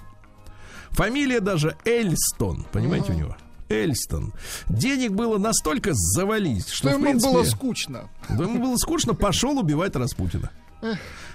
Фамилия 0.89 1.39
даже 1.39 1.77
Эльстон. 1.85 2.65
Понимаете, 2.73 3.13
у 3.13 3.15
него? 3.15 3.37
Эльстон. 3.69 4.33
Денег 4.67 5.11
было 5.11 5.37
настолько 5.37 5.91
завались, 5.93 6.67
что, 6.67 6.77
Что 6.77 6.89
ему 6.91 7.03
принципе, 7.03 7.33
было 7.33 7.43
скучно. 7.43 8.09
да 8.29 8.43
ему 8.43 8.59
было 8.59 8.77
скучно, 8.77 9.13
пошел 9.13 9.57
убивать 9.57 9.95
Распутина. 9.95 10.51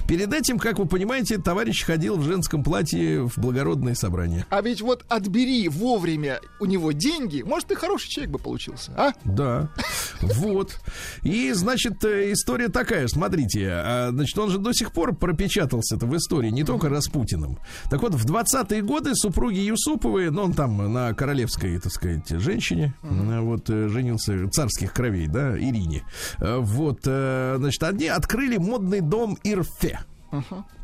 Перед 0.06 0.32
этим, 0.32 0.58
как 0.58 0.78
вы 0.78 0.86
понимаете, 0.86 1.38
товарищ 1.38 1.84
ходил 1.84 2.16
в 2.16 2.22
женском 2.24 2.62
платье 2.62 3.26
в 3.26 3.38
благородные 3.38 3.94
собрания. 3.94 4.46
А 4.50 4.60
ведь 4.60 4.80
вот 4.82 5.04
отбери 5.08 5.68
вовремя 5.68 6.40
у 6.60 6.66
него 6.66 6.92
деньги, 6.92 7.42
может, 7.42 7.70
и 7.70 7.74
хороший 7.74 8.08
человек 8.08 8.32
бы 8.32 8.38
получился, 8.38 8.92
а? 8.96 9.12
Да, 9.24 9.70
вот. 10.20 10.78
И, 11.22 11.52
значит, 11.52 12.04
э, 12.04 12.32
история 12.32 12.68
такая, 12.68 13.08
смотрите, 13.08 13.68
а, 13.70 14.10
значит, 14.12 14.38
он 14.38 14.50
же 14.50 14.58
до 14.58 14.72
сих 14.72 14.92
пор 14.92 15.14
пропечатался-то 15.14 16.04
в 16.06 16.16
истории, 16.16 16.50
не 16.50 16.64
только 16.64 16.88
Распутиным. 16.88 17.58
Так 17.90 18.02
вот, 18.02 18.14
в 18.14 18.26
20-е 18.26 18.82
годы 18.82 19.14
супруги 19.14 19.60
Юсуповы, 19.60 20.30
ну, 20.30 20.42
он 20.42 20.52
там 20.52 20.92
на 20.92 21.14
королевской, 21.14 21.78
так 21.78 21.92
сказать, 21.92 22.28
женщине, 22.28 22.94
э, 23.02 23.40
вот, 23.40 23.70
э, 23.70 23.88
женился, 23.88 24.48
царских 24.50 24.92
кровей, 24.92 25.26
да, 25.26 25.56
Ирине. 25.56 26.02
Э, 26.38 26.58
Вот, 26.58 27.00
э, 27.06 27.54
значит, 27.58 27.82
они 27.82 28.08
открыли 28.08 28.56
модный 28.58 29.00
дом 29.00 29.38
Ирфе. 29.42 30.00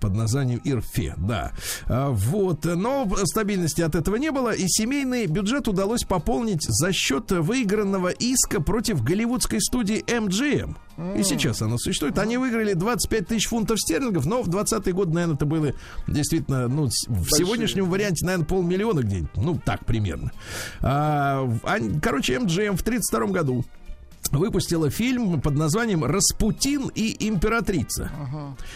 Под 0.01 0.15
названием 0.15 0.61
Ирфе, 0.65 1.15
да. 1.17 1.53
А, 1.87 2.11
Вот, 2.11 2.65
но 2.65 3.09
стабильности 3.25 3.81
от 3.81 3.95
этого 3.95 4.17
не 4.17 4.31
было, 4.31 4.53
и 4.53 4.65
семейный 4.69 5.27
бюджет 5.27 5.69
удалось 5.69 6.05
пополнить 6.05 6.63
за 6.63 6.93
счет 6.93 7.31
выигранного 7.31 8.09
иска 8.09 8.61
против 8.61 9.03
голливудской 9.03 9.61
студии 9.61 10.05
MGM. 10.05 10.77
И 11.17 11.23
сейчас 11.23 11.63
она 11.63 11.79
существует. 11.79 12.19
Они 12.19 12.37
выиграли 12.37 12.73
25 12.73 13.29
тысяч 13.29 13.47
фунтов 13.47 13.81
стерлингов, 13.81 14.27
но 14.27 14.43
в 14.43 14.49
20-е 14.49 14.93
годы, 14.93 15.13
наверное, 15.15 15.37
это 15.37 15.47
было 15.47 15.73
действительно, 16.09 16.67
ну, 16.67 16.87
в 16.87 17.31
сегодняшнем 17.31 17.89
варианте, 17.89 18.27
наверное, 18.27 18.47
полмиллиона 18.47 19.01
где-нибудь. 19.01 19.37
Ну, 19.37 19.61
так 19.65 19.85
примерно. 19.87 20.33
А, 20.81 21.49
короче, 22.03 22.35
MGM 22.35 22.77
в 22.77 22.83
32 22.83 23.27
году 23.29 23.65
выпустила 24.31 24.91
фильм 24.91 25.41
под 25.41 25.55
названием 25.55 26.05
«Распутин 26.05 26.91
и 26.95 27.29
императрица», 27.29 28.11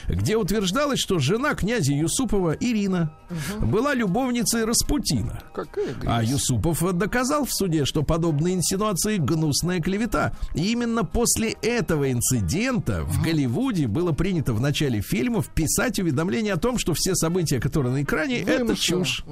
где 0.08 0.36
утверждалось, 0.36 0.98
что 0.98 1.18
жена 1.18 1.54
князя 1.54 1.92
Юсупова 1.92 2.56
Ирина 2.58 3.12
была 3.60 3.94
любовницей 3.94 4.64
Распутина. 4.64 5.42
Какая 5.54 5.94
А. 6.06 6.22
Юсупов 6.22 6.82
доказал 6.96 7.44
в 7.44 7.52
суде, 7.52 7.84
что 7.84 8.02
подобные 8.02 8.54
инсинуации 8.54 9.18
гнусная 9.18 9.80
клевета. 9.80 10.32
И 10.54 10.72
именно 10.72 11.04
после 11.04 11.52
этого 11.62 12.10
инцидента 12.10 13.04
в 13.04 13.22
Голливуде 13.22 13.86
было 13.86 14.12
принято 14.12 14.52
в 14.52 14.60
начале 14.60 15.00
фильмов 15.00 15.48
писать 15.48 15.98
уведомление 15.98 16.54
о 16.54 16.58
том, 16.58 16.78
что 16.78 16.94
все 16.94 17.14
события, 17.14 17.60
которые 17.60 17.92
на 17.92 18.02
экране, 18.02 18.40
это 18.40 18.74
чушь. 18.76 19.24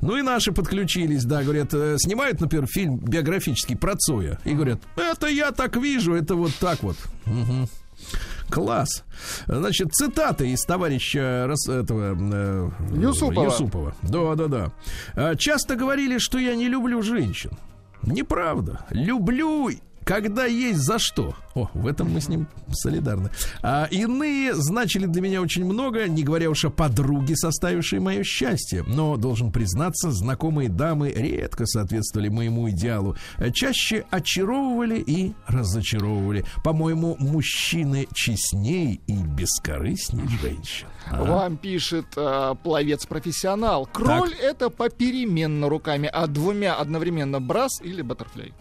Ну 0.00 0.16
и 0.16 0.22
наши 0.22 0.52
подключились, 0.52 1.24
да, 1.24 1.42
говорят, 1.42 1.72
э, 1.74 1.96
снимают, 1.98 2.40
например, 2.40 2.66
фильм 2.66 2.96
биографический 2.98 3.76
про 3.76 3.94
Цоя. 3.96 4.38
И 4.44 4.52
говорят, 4.54 4.80
это 4.96 5.26
я 5.28 5.50
так 5.52 5.76
вижу, 5.76 6.14
это 6.14 6.34
вот 6.34 6.52
так 6.60 6.82
вот. 6.82 6.96
Мгм. 7.26 7.68
Класс. 8.50 9.04
Значит, 9.46 9.92
цитаты 9.94 10.50
из 10.50 10.62
товарища 10.64 11.46
Рас- 11.48 11.68
этого 11.68 12.14
э, 12.18 12.70
Юсупова. 12.96 13.44
Юсупова. 13.44 13.94
Да, 14.02 14.34
да, 14.34 14.46
да. 14.48 14.72
А, 15.14 15.34
Часто 15.36 15.76
говорили, 15.76 16.18
что 16.18 16.38
я 16.38 16.54
не 16.54 16.68
люблю 16.68 17.02
женщин. 17.02 17.50
Неправда. 18.02 18.84
Люблю, 18.90 19.70
когда 20.04 20.44
есть 20.44 20.80
за 20.80 20.98
что. 20.98 21.34
О, 21.54 21.68
в 21.72 21.86
этом 21.86 22.10
мы 22.10 22.20
с 22.20 22.28
ним 22.28 22.48
солидарны. 22.72 23.30
А 23.62 23.86
иные 23.90 24.54
значили 24.54 25.06
для 25.06 25.22
меня 25.22 25.40
очень 25.40 25.64
много, 25.64 26.08
не 26.08 26.22
говоря 26.24 26.50
уж 26.50 26.64
о 26.64 26.70
подруге, 26.70 27.36
составившей 27.36 28.00
мое 28.00 28.24
счастье. 28.24 28.84
Но, 28.86 29.16
должен 29.16 29.52
признаться, 29.52 30.10
знакомые 30.10 30.68
дамы 30.68 31.10
редко 31.10 31.64
соответствовали 31.66 32.28
моему 32.28 32.68
идеалу. 32.70 33.16
Чаще 33.52 34.04
очаровывали 34.10 34.98
и 34.98 35.32
разочаровывали. 35.46 36.44
По-моему, 36.64 37.16
мужчины 37.18 38.08
честней 38.14 39.00
и 39.06 39.16
бескорыстней 39.16 40.28
женщин. 40.40 40.88
А? 41.10 41.22
Вам 41.22 41.56
пишет 41.56 42.06
э, 42.16 42.54
пловец-профессионал. 42.62 43.86
Кроль 43.86 44.34
это 44.34 44.70
попеременно 44.70 45.68
руками, 45.68 46.10
а 46.12 46.26
двумя 46.26 46.74
одновременно 46.74 47.40
брас 47.40 47.80
или 47.82 48.02
баттерфляй. 48.02 48.52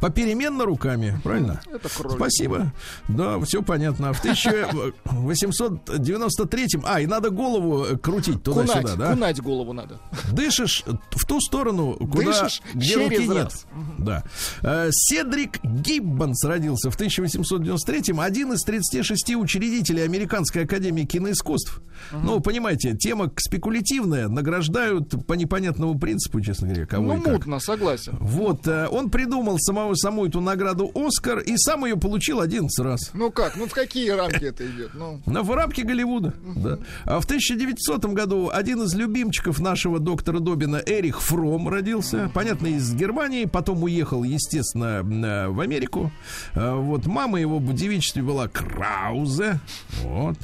Попеременно 0.00 0.64
руками, 0.64 1.20
правильно? 1.22 1.60
Это 1.72 1.88
кроль. 1.88 2.12
Спасибо. 2.12 2.72
Да, 3.08 3.38
все 3.40 3.62
понятно. 3.62 4.12
В 4.12 4.24
1893-м... 4.24 6.84
А, 6.86 7.00
и 7.00 7.06
надо 7.06 7.30
голову 7.30 7.84
э, 7.84 7.96
крутить 7.96 8.42
туда-сюда, 8.42 8.96
да? 8.96 9.12
кунать 9.12 9.40
голову 9.40 9.72
надо. 9.72 10.00
Дышишь 10.32 10.84
в 11.10 11.26
ту 11.26 11.40
сторону, 11.40 11.94
куда, 11.94 12.42
Дышишь 12.42 12.62
где 12.74 12.86
через 12.86 13.10
руки 13.10 13.28
нет. 13.28 13.36
раз. 13.36 13.66
Да. 13.98 14.24
Э, 14.62 14.88
Седрик 14.92 15.62
Гиббонс 15.64 16.44
родился 16.44 16.90
в 16.90 16.98
1893-м. 16.98 18.20
Один 18.20 18.52
из 18.52 18.62
36 18.62 19.36
учредителей 19.36 20.04
Американской 20.04 20.64
академии 20.64 21.04
киноискусств. 21.04 21.80
Ну, 22.12 22.40
понимаете, 22.40 22.96
тема 22.96 23.30
спекулятивная. 23.36 24.28
Награждают 24.28 25.26
по 25.26 25.34
непонятному 25.34 25.98
принципу, 25.98 26.40
честно 26.40 26.68
говоря, 26.68 26.86
кого 26.86 27.14
ну, 27.14 27.20
и 27.20 27.22
как. 27.22 27.32
мутно, 27.32 27.58
согласен. 27.58 28.16
Вот, 28.20 28.66
э, 28.66 28.88
он 28.88 29.10
придумал 29.10 29.58
самого, 29.58 29.87
саму 29.96 30.26
эту 30.26 30.40
награду 30.40 30.90
«Оскар» 30.94 31.38
и 31.40 31.56
сам 31.56 31.84
ее 31.84 31.96
получил 31.96 32.40
11 32.40 32.78
раз. 32.84 33.10
Ну 33.14 33.30
как, 33.30 33.56
ну 33.56 33.66
в 33.66 33.72
какие 33.72 34.10
рамки 34.10 34.44
это 34.44 34.66
идет? 34.66 34.90
Ну, 34.94 35.20
На 35.26 35.42
в 35.42 35.50
рамки 35.54 35.80
Голливуда, 35.82 36.34
да. 36.56 36.78
А 37.04 37.20
в 37.20 37.24
1900 37.24 38.04
году 38.06 38.50
один 38.52 38.82
из 38.82 38.94
любимчиков 38.94 39.58
нашего 39.60 39.98
доктора 39.98 40.38
Добина, 40.40 40.82
Эрих 40.84 41.20
Фром, 41.22 41.68
родился. 41.68 42.30
Понятно, 42.34 42.66
из 42.68 42.92
Германии. 42.94 43.44
Потом 43.44 43.82
уехал, 43.82 44.22
естественно, 44.24 45.02
в 45.50 45.60
Америку. 45.60 46.10
А 46.54 46.74
Вот 46.76 47.06
мама 47.06 47.40
его 47.40 47.58
в 47.58 47.74
девичестве 47.74 48.22
была 48.22 48.48
Краузе. 48.48 49.60
Вот. 50.02 50.36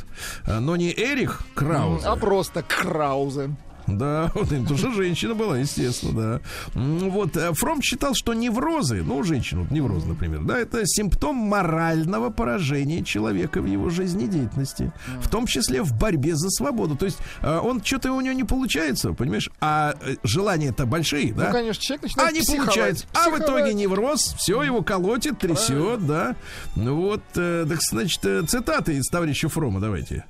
А, 0.47 0.61
Но 0.61 0.77
не 0.77 0.91
Эрих 0.93 1.43
Краузе. 1.55 2.07
а 2.07 2.17
просто 2.17 2.63
краузе. 2.63 3.55
Да, 3.87 4.31
вот 4.35 4.49
потому 4.49 4.77
что 4.79 4.93
женщина 4.93 5.35
была, 5.35 5.59
естественно, 5.59 6.41
да. 6.75 6.81
Вот 7.09 7.37
э, 7.37 7.53
Фром 7.53 7.83
считал, 7.83 8.15
что 8.15 8.33
неврозы, 8.35 9.03
ну, 9.03 9.19
у 9.19 9.23
женщин, 9.25 9.61
вот 9.61 9.71
невроз, 9.71 10.05
например, 10.05 10.41
да, 10.43 10.59
это 10.59 10.83
симптом 10.87 11.37
морального 11.37 12.31
поражения 12.31 13.03
человека 13.05 13.61
в 13.61 13.67
его 13.67 13.91
жизнедеятельности, 13.91 14.93
в 15.21 15.29
том 15.29 15.47
числе 15.47 15.83
в 15.83 15.93
борьбе 15.99 16.35
за 16.35 16.49
свободу. 16.51 16.97
То 16.97 17.07
есть 17.07 17.19
э, 17.43 17.59
он 17.59 17.83
что-то 17.85 18.13
у 18.13 18.21
него 18.21 18.35
не 18.35 18.45
получается, 18.45 19.13
понимаешь, 19.13 19.51
а 19.61 19.95
э, 20.01 20.17
желания-то 20.23 20.87
большие, 20.87 21.33
да? 21.35 21.47
Ну, 21.47 21.53
конечно, 21.53 21.83
человек 21.83 22.03
начинает 22.05 22.29
А 22.31 22.33
не 22.33 22.41
психовать. 22.41 22.67
получается. 22.67 23.07
А 23.13 23.19
в 23.19 23.33
Психовать. 23.35 23.43
итоге 23.43 23.75
невроз, 23.75 24.35
все 24.39 24.63
его 24.63 24.83
колотит, 24.83 25.39
трясет, 25.39 26.07
да. 26.07 26.37
Ну 26.77 26.97
вот, 26.97 27.23
так 27.35 27.79
значит, 27.91 28.21
цитаты 28.49 28.95
из 28.97 29.07
товарища 29.09 29.49
Фрома, 29.49 29.81
давайте. 29.81 30.25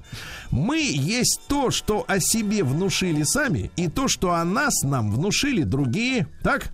Мы 0.54 0.78
есть 0.78 1.40
то, 1.48 1.72
что 1.72 2.04
о 2.06 2.20
себе 2.20 2.62
внушили 2.62 3.24
сами, 3.24 3.72
и 3.74 3.88
то, 3.88 4.06
что 4.06 4.34
о 4.34 4.44
нас 4.44 4.82
нам 4.84 5.10
внушили 5.10 5.64
другие. 5.64 6.28
Так? 6.44 6.68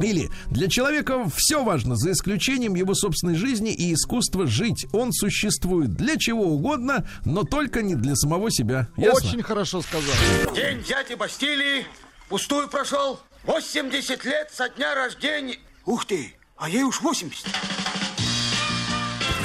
Или 0.00 0.28
для 0.50 0.68
человека 0.68 1.30
все 1.32 1.62
важно, 1.62 1.94
за 1.94 2.10
исключением 2.10 2.74
его 2.74 2.94
собственной 2.94 3.36
жизни 3.36 3.72
и 3.72 3.94
искусства 3.94 4.48
жить. 4.48 4.88
Он 4.92 5.12
существует 5.12 5.92
для 5.92 6.16
чего 6.16 6.46
угодно, 6.46 7.08
но 7.24 7.44
только 7.44 7.82
не 7.82 7.94
для 7.94 8.16
самого 8.16 8.50
себя. 8.50 8.88
Ясно? 8.96 9.28
Очень 9.28 9.42
хорошо 9.44 9.82
сказал. 9.82 10.14
День 10.52 10.82
дяди 10.82 11.14
Бастилии 11.14 11.86
пустую 12.28 12.68
прошел. 12.68 13.20
80 13.44 14.24
лет 14.24 14.50
со 14.52 14.68
дня 14.68 14.96
рождения. 14.96 15.58
Ух 15.84 16.06
ты, 16.06 16.34
а 16.56 16.68
ей 16.68 16.82
уж 16.82 17.00
80. 17.00 17.46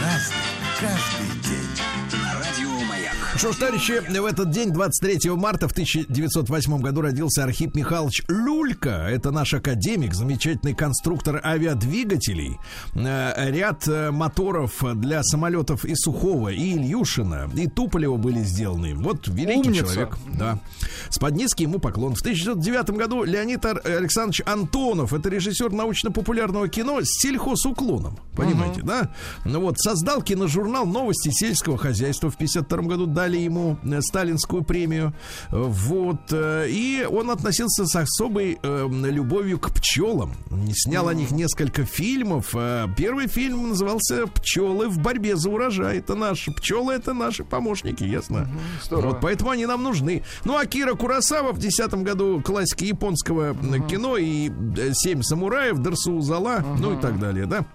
Разный, 0.02 0.36
каждый. 0.80 1.21
Что 3.42 3.54
ж, 3.54 3.56
товарищи, 3.56 4.00
в 4.08 4.26
этот 4.26 4.52
день, 4.52 4.70
23 4.72 5.32
марта 5.32 5.68
в 5.68 5.72
1908 5.72 6.78
году 6.80 7.02
родился 7.02 7.44
Архип 7.44 7.74
Михайлович 7.74 8.22
Люлька. 8.28 9.08
Это 9.10 9.32
наш 9.32 9.56
академик, 9.56 10.14
замечательный 10.14 10.76
конструктор 10.76 11.42
авиадвигателей. 11.44 12.60
Э, 12.94 13.50
Ряд 13.50 13.88
э, 13.88 14.12
моторов 14.12 14.84
для 14.94 15.24
самолетов 15.24 15.86
и 15.86 15.96
Сухого, 15.96 16.50
и 16.50 16.74
Ильюшина, 16.76 17.50
и 17.56 17.66
Туполева 17.68 18.18
были 18.18 18.42
сделаны. 18.44 18.94
Вот 18.94 19.28
великий 19.28 19.70
Умница. 19.70 19.92
человек. 19.92 20.18
Да. 20.38 20.60
Спадницкий 21.10 21.64
ему 21.66 21.80
поклон. 21.80 22.14
В 22.14 22.20
1909 22.22 22.92
году 22.92 23.24
Леонид 23.24 23.66
Ар- 23.66 23.82
Александрович 23.84 24.44
Антонов, 24.46 25.14
это 25.16 25.30
режиссер 25.30 25.72
научно-популярного 25.72 26.68
кино 26.68 27.00
с 27.02 27.08
сельхозуклоном. 27.10 28.20
Понимаете, 28.36 28.82
да? 28.84 29.10
Ну 29.46 29.62
вот, 29.62 29.80
создал 29.80 30.22
киножурнал 30.22 30.86
«Новости 30.86 31.32
сельского 31.32 31.80
хозяйства». 31.80 32.30
В 32.30 32.36
1952 32.36 32.88
году 32.88 33.08
дали 33.32 33.38
ему 33.44 33.78
э, 33.84 34.02
сталинскую 34.02 34.64
премию. 34.64 35.14
Вот. 35.52 36.32
э, 36.32 36.68
И 36.70 37.08
он 37.10 37.32
относился 37.32 37.86
с 37.86 37.96
особой 37.96 38.60
э, 38.62 38.88
любовью 38.92 39.60
к 39.60 39.72
пчелам. 39.74 40.34
Снял 40.74 41.08
о 41.08 41.14
них 41.14 41.32
несколько 41.32 41.86
фильмов. 41.86 42.54
Первый 42.98 43.28
фильм 43.28 43.70
назывался 43.70 44.28
«Пчелы 44.28 44.90
в 44.90 45.00
борьбе 45.00 45.36
за 45.36 45.50
урожай». 45.50 46.00
Это 46.00 46.16
наши 46.16 46.52
пчелы, 46.52 46.94
это 46.94 47.14
наши 47.14 47.44
помощники, 47.44 48.04
ясно? 48.04 48.48
здорово. 48.84 49.12
Вот 49.12 49.22
поэтому 49.22 49.52
они 49.52 49.66
нам 49.66 49.84
нужны. 49.84 50.24
Ну, 50.46 50.58
а 50.58 50.66
Кира 50.66 50.94
Курасава 50.96 51.52
в 51.52 51.60
2010 51.60 52.04
году 52.04 52.42
классика 52.42 52.84
японского 52.86 53.56
кино 53.88 54.18
и 54.18 54.52
«Семь 54.94 55.22
самураев», 55.22 55.80
«Дарсу 55.80 56.20
Зала», 56.22 56.64
ну 56.80 56.98
и 56.98 57.02
так 57.02 57.20
далее, 57.20 57.46
да? 57.46 57.66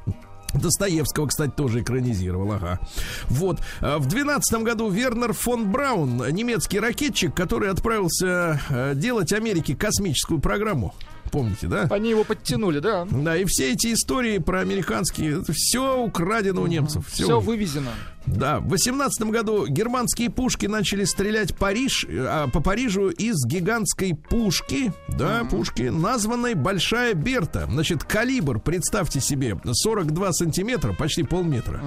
Достоевского, 0.62 1.26
кстати, 1.26 1.50
тоже 1.50 1.80
экранизировал, 1.80 2.52
ага. 2.52 2.80
Вот. 3.28 3.60
А 3.80 3.98
В 3.98 4.06
12 4.06 4.62
году 4.62 4.88
Вернер 4.90 5.32
фон 5.32 5.70
Браун, 5.70 6.22
немецкий 6.30 6.80
ракетчик, 6.80 7.34
который 7.34 7.70
отправился 7.70 8.60
э, 8.68 8.94
делать 8.94 9.32
Америке 9.32 9.74
космическую 9.74 10.40
программу. 10.40 10.94
Помните, 11.30 11.66
да? 11.66 11.88
Они 11.90 12.10
его 12.10 12.24
подтянули, 12.24 12.78
да. 12.78 13.06
Да, 13.10 13.36
и 13.36 13.44
все 13.46 13.72
эти 13.72 13.92
истории 13.92 14.38
про 14.38 14.60
американские, 14.60 15.42
все 15.50 16.02
украдено 16.02 16.62
у 16.62 16.66
немцев. 16.66 17.06
Все 17.08 17.40
вывезено. 17.40 17.90
Да, 18.26 18.58
в 18.58 18.68
18 18.70 19.22
году 19.28 19.66
германские 19.66 20.30
пушки 20.30 20.66
начали 20.66 21.04
стрелять 21.04 21.56
Париж, 21.56 22.04
э, 22.08 22.26
а, 22.28 22.48
по 22.48 22.60
Парижу 22.60 23.08
из 23.08 23.36
гигантской 23.46 24.14
пушки, 24.14 24.92
да, 25.08 25.44
пушки, 25.44 25.82
названной 25.82 26.54
Большая 26.54 27.14
Берта. 27.14 27.68
Значит, 27.70 28.02
калибр, 28.02 28.58
представьте 28.58 29.20
себе, 29.20 29.56
42 29.64 30.32
сантиметра, 30.32 30.92
почти 30.92 31.22
полметра. 31.22 31.80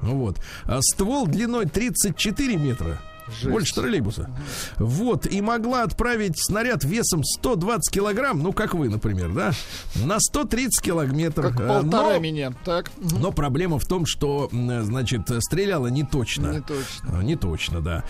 Ну 0.00 0.16
Вот. 0.16 0.38
А 0.64 0.80
ствол 0.80 1.26
длиной 1.26 1.66
34 1.66 2.56
метра. 2.56 2.98
Больше 3.44 3.74
троллейбуса. 3.74 4.30
Вот. 4.78 5.26
И 5.26 5.40
могла 5.40 5.82
отправить 5.82 6.34
снаряд 6.38 6.84
весом 6.84 7.22
120 7.24 7.92
килограмм, 7.92 8.42
ну, 8.42 8.52
как 8.52 8.74
вы, 8.74 8.88
например, 8.88 9.32
да, 9.32 9.52
на 10.04 10.18
130 10.20 10.82
километров. 10.82 11.52
Как 11.56 11.60
Э, 11.60 11.68
полтора 11.68 12.14
но- 12.14 12.18
меня. 12.18 12.52
Так. 12.64 12.90
Но 13.00 13.32
проблема 13.32 13.78
в 13.78 13.86
том, 13.86 14.06
что, 14.06 14.48
м, 14.52 14.84
значит, 14.84 15.22
стреляла 15.40 15.86
не 15.88 16.02
точно. 16.04 16.48
Не 16.52 16.60
точно. 16.60 17.18
А, 17.18 17.22
Не 17.22 17.36
точно, 17.36 17.80
да. 17.80 18.04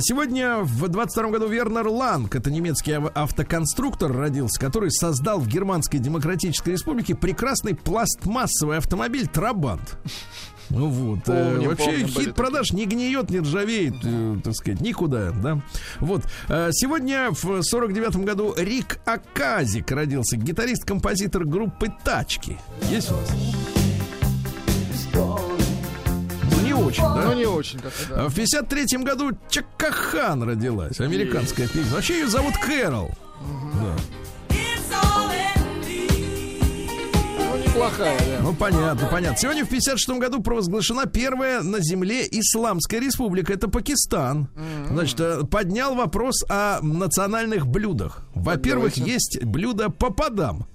Сегодня 0.00 0.58
в 0.60 0.88
22 0.88 1.30
году 1.32 1.48
Вернер 1.48 1.86
Ланг, 1.88 2.34
это 2.34 2.50
немецкий 2.50 2.92
ав- 2.92 3.10
автоконструктор, 3.14 4.12
родился, 4.12 4.58
который 4.60 4.90
создал 4.90 5.38
в 5.40 5.46
Германской 5.48 5.98
Демократической 6.00 6.70
Республике 6.70 7.14
прекрасный 7.14 7.74
пластмассовый 7.74 8.78
автомобиль 8.78 9.26
Трабант. 9.26 9.96
Ну 10.70 10.88
вот, 10.88 11.28
э, 11.28 11.50
Помним, 11.52 11.68
вообще 11.68 11.84
помним, 11.90 12.08
хит 12.08 12.34
продаж 12.34 12.72
не 12.72 12.86
гниет, 12.86 13.30
не 13.30 13.40
ржавеет, 13.40 13.94
э, 14.04 14.36
так 14.42 14.54
сказать, 14.54 14.80
никуда, 14.80 15.30
да. 15.32 15.60
Вот, 16.00 16.22
э, 16.48 16.70
сегодня 16.72 17.28
в 17.30 17.62
49 17.62 18.24
году 18.24 18.54
Рик 18.56 18.98
Аказик 19.04 19.90
родился, 19.90 20.36
гитарист-композитор 20.36 21.44
группы 21.44 21.92
Тачки. 22.04 22.58
Есть 22.90 23.10
у 23.10 23.16
нас? 23.16 23.30
Ну, 25.14 26.60
не 26.64 26.72
очень, 26.74 27.02
да? 27.02 27.22
Ну, 27.26 27.32
не 27.34 27.46
очень 27.46 27.78
как-то, 27.78 28.06
да. 28.08 28.24
А 28.24 28.28
В 28.28 28.34
53 28.34 28.98
году 29.04 29.32
Чакахан 29.50 30.42
родилась, 30.42 31.00
американская 31.00 31.68
певица. 31.68 31.94
Вообще 31.94 32.20
ее 32.20 32.28
зовут 32.28 32.56
Кэрол. 32.56 33.10
Да. 33.74 34.21
Неплохая, 37.72 38.18
да. 38.18 38.40
Ну, 38.42 38.54
понятно, 38.54 39.08
понятно. 39.10 39.36
Сегодня 39.36 39.64
в 39.64 39.68
56 39.68 40.18
году 40.18 40.42
провозглашена 40.42 41.06
первая 41.06 41.62
на 41.62 41.80
земле 41.80 42.26
Исламская 42.30 43.00
республика. 43.00 43.52
Это 43.52 43.68
Пакистан. 43.68 44.48
Значит, 44.90 45.20
э, 45.20 45.42
поднял 45.44 45.94
вопрос 45.94 46.44
о 46.48 46.80
национальных 46.82 47.66
блюдах. 47.66 48.24
Во-первых, 48.34 48.96
есть 48.96 49.42
блюдо 49.42 49.90
попадам. 49.90 50.66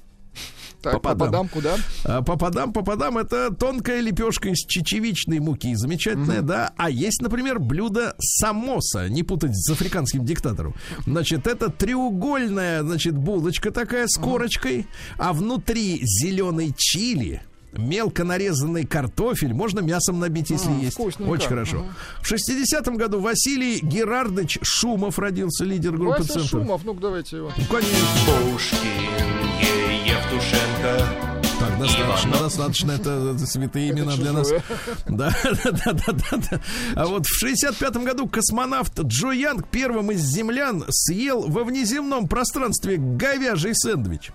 Так, 0.82 0.94
попадам. 0.94 1.18
попадам 1.20 1.48
куда? 1.50 1.76
А 2.06 2.22
Попадам, 2.22 2.72
попадам, 2.74 3.18
это 3.18 3.54
тонкая 3.54 4.00
лепешка 4.00 4.50
из 4.50 4.60
чечевичной 4.66 5.40
муки, 5.40 5.74
замечательная, 5.76 6.42
да. 6.42 6.72
А 6.78 6.90
есть, 6.90 7.22
например, 7.22 7.60
блюдо 7.60 8.16
самоса, 8.20 9.10
не 9.10 9.24
путать 9.24 9.52
с 9.56 9.70
африканским 9.72 10.24
диктатором. 10.24 10.76
Значит, 11.06 11.48
это 11.48 11.70
треугольная, 11.70 12.84
значит, 12.84 13.16
булочка 13.18 13.72
такая 13.72 14.08
с 14.08 14.18
корочкой, 14.18 14.88
а 15.18 15.34
внутри 15.34 16.00
зеленый 16.04 16.74
чили. 16.78 17.42
Мелко 17.74 18.24
нарезанный 18.24 18.86
картофель, 18.86 19.54
можно 19.54 19.82
мясом 19.82 20.20
набить, 20.20 20.50
если 20.50 20.70
М, 20.70 20.80
есть. 20.80 20.94
вкусненько. 20.94 21.30
Очень 21.32 21.48
хорошо. 21.50 21.86
В 22.22 22.32
60-м 22.32 22.96
году 22.98 23.20
Василий 23.20 23.80
Герардович 23.82 24.58
Шумов 24.64 25.20
родился, 25.20 25.66
лидер 25.66 25.92
группы 25.96 26.20
Вася 26.22 26.34
«Центр». 26.34 26.48
Шумов, 26.50 26.84
ну 26.86 26.94
давайте 26.94 27.38
его. 27.38 27.52
Ну, 27.56 27.64
конечно. 27.70 28.52
Пушкин, 28.52 29.37
Евтушенко. 30.38 31.40
Так, 31.60 31.80
достаточно, 31.80 32.32
достаточно, 32.32 32.92
это, 32.92 33.34
это 33.36 33.48
святые 33.48 33.90
имена 33.90 34.16
для 34.16 34.32
нас. 34.32 34.52
Да, 35.08 35.34
да, 35.44 35.72
да, 35.72 35.94
да, 35.94 36.14
да, 36.14 36.38
да. 36.52 36.62
А 36.96 37.08
вот 37.08 37.26
в 37.26 37.40
65 37.40 37.98
году 37.98 38.28
космонавт 38.28 39.00
Джо 39.00 39.32
Янг 39.32 39.68
первым 39.70 40.12
из 40.12 40.22
землян 40.22 40.86
съел 40.90 41.48
во 41.48 41.64
внеземном 41.64 42.28
пространстве 42.28 42.98
говяжий 42.98 43.74
сэндвич. 43.74 44.32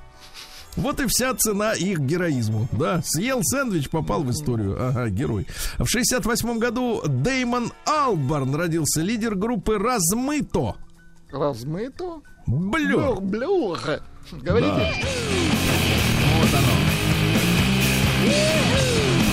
Вот 0.75 1.01
и 1.01 1.07
вся 1.07 1.35
цена 1.35 1.75
их 1.75 2.01
героизму. 2.01 2.67
Да, 2.73 3.01
съел 3.05 3.41
сэндвич, 3.45 3.89
попал 3.89 4.25
в 4.25 4.31
историю. 4.33 4.77
Ага, 4.81 5.09
герой. 5.09 5.47
В 5.79 5.87
68 5.87 6.59
году 6.59 7.03
Деймон 7.07 7.73
Албарн 7.87 8.55
родился, 8.57 9.03
лидер 9.03 9.37
группы 9.37 9.79
Размыто. 9.79 10.75
Размыто? 11.31 12.23
Блю. 12.47 13.21
Блюх. 13.21 13.89
Говорите. 14.31 14.95
Вот 16.39 16.55
оно. 16.55 16.73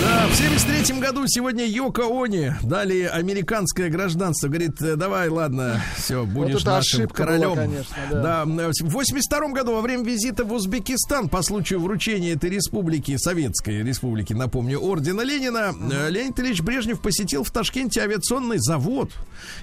Да, 0.09 0.25
в 0.25 0.35
73 0.35 0.99
году 0.99 1.23
сегодня 1.27 1.67
Йоко 1.67 2.01
Они 2.23 2.51
дали 2.63 3.03
американское 3.03 3.89
гражданство. 3.89 4.47
Говорит, 4.47 4.81
«Э, 4.81 4.95
давай, 4.95 5.29
ладно, 5.29 5.79
все, 5.97 6.25
будешь 6.25 6.61
это 6.61 6.71
нашим 6.71 7.07
королем. 7.09 7.53
была, 7.53 7.55
конечно, 7.55 7.95
да. 8.11 8.45
в 8.45 8.89
82 8.89 9.49
году 9.49 9.73
во 9.75 9.81
время 9.81 10.03
визита 10.03 10.43
в 10.45 10.51
Узбекистан 10.51 11.29
по 11.29 11.43
случаю 11.43 11.79
вручения 11.79 12.33
этой 12.33 12.49
республики, 12.49 13.17
Советской 13.17 13.83
республики, 13.83 14.33
напомню, 14.33 14.79
ордена 14.79 15.21
Ленина, 15.21 15.75
э, 15.91 16.09
Леонид 16.09 16.39
Ильич 16.39 16.61
Брежнев 16.61 17.01
посетил 17.01 17.43
в 17.43 17.51
Ташкенте 17.51 18.01
авиационный 18.01 18.57
завод. 18.57 19.11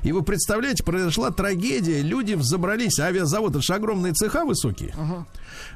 И 0.04 0.12
вы 0.12 0.22
представляете, 0.22 0.84
произошла 0.84 1.32
трагедия. 1.32 2.02
Люди 2.02 2.34
взобрались, 2.34 3.00
авиазавод, 3.00 3.56
это 3.56 3.62
же 3.62 3.74
огромные 3.74 4.12
цеха 4.12 4.44
высокие. 4.44 4.94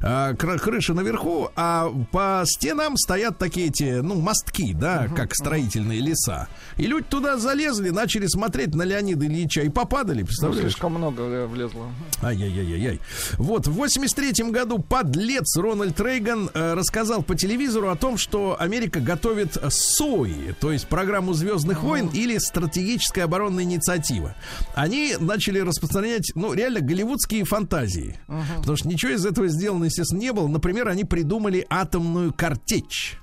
Кра- 0.00 0.58
крыша 0.58 0.94
наверху, 0.94 1.50
а 1.56 1.92
по 2.12 2.42
стенам 2.46 2.96
стоят 2.96 3.38
такие 3.38 3.66
эти, 3.68 4.00
ну, 4.00 4.14
мостки, 4.14 4.59
да, 4.74 5.08
как 5.14 5.34
строительные 5.34 6.00
леса. 6.00 6.48
И 6.76 6.86
люди 6.86 7.06
туда 7.08 7.36
залезли, 7.38 7.90
начали 7.90 8.26
смотреть 8.26 8.74
на 8.74 8.82
Леонида 8.82 9.26
Ильича 9.26 9.62
и 9.62 9.68
попадали, 9.68 10.20
Ну, 10.20 10.26
представляешь? 10.26 10.62
слишком 10.62 10.94
много 10.94 11.22
э, 11.22 11.46
влезло. 11.46 11.86
Ай-яй-яй-яй. 12.22 13.00
Вот, 13.38 13.66
в 13.66 13.72
83 13.72 14.50
году 14.50 14.78
подлец 14.78 15.56
Рональд 15.56 15.98
Рейган 16.00 16.50
э, 16.52 16.74
рассказал 16.74 17.22
по 17.22 17.34
телевизору 17.34 17.88
о 17.90 17.96
том, 17.96 18.16
что 18.18 18.56
Америка 18.58 19.00
готовит 19.00 19.56
СОИ, 19.68 20.54
то 20.60 20.72
есть 20.72 20.86
программу 20.88 21.32
Звездных 21.32 21.82
войн 21.82 22.08
или 22.12 22.38
стратегическая 22.38 23.22
оборонная 23.24 23.64
инициатива. 23.64 24.34
Они 24.74 25.14
начали 25.18 25.58
распространять, 25.60 26.32
ну, 26.34 26.52
реально 26.52 26.80
голливудские 26.80 27.44
фантазии. 27.44 28.18
Потому 28.58 28.76
что 28.76 28.88
ничего 28.88 29.12
из 29.12 29.24
этого 29.24 29.48
сделано, 29.48 29.84
естественно, 29.84 30.20
не 30.20 30.32
было. 30.32 30.46
Например, 30.48 30.88
они 30.88 31.04
придумали 31.04 31.66
атомную 31.70 32.32
картечь. 32.32 33.18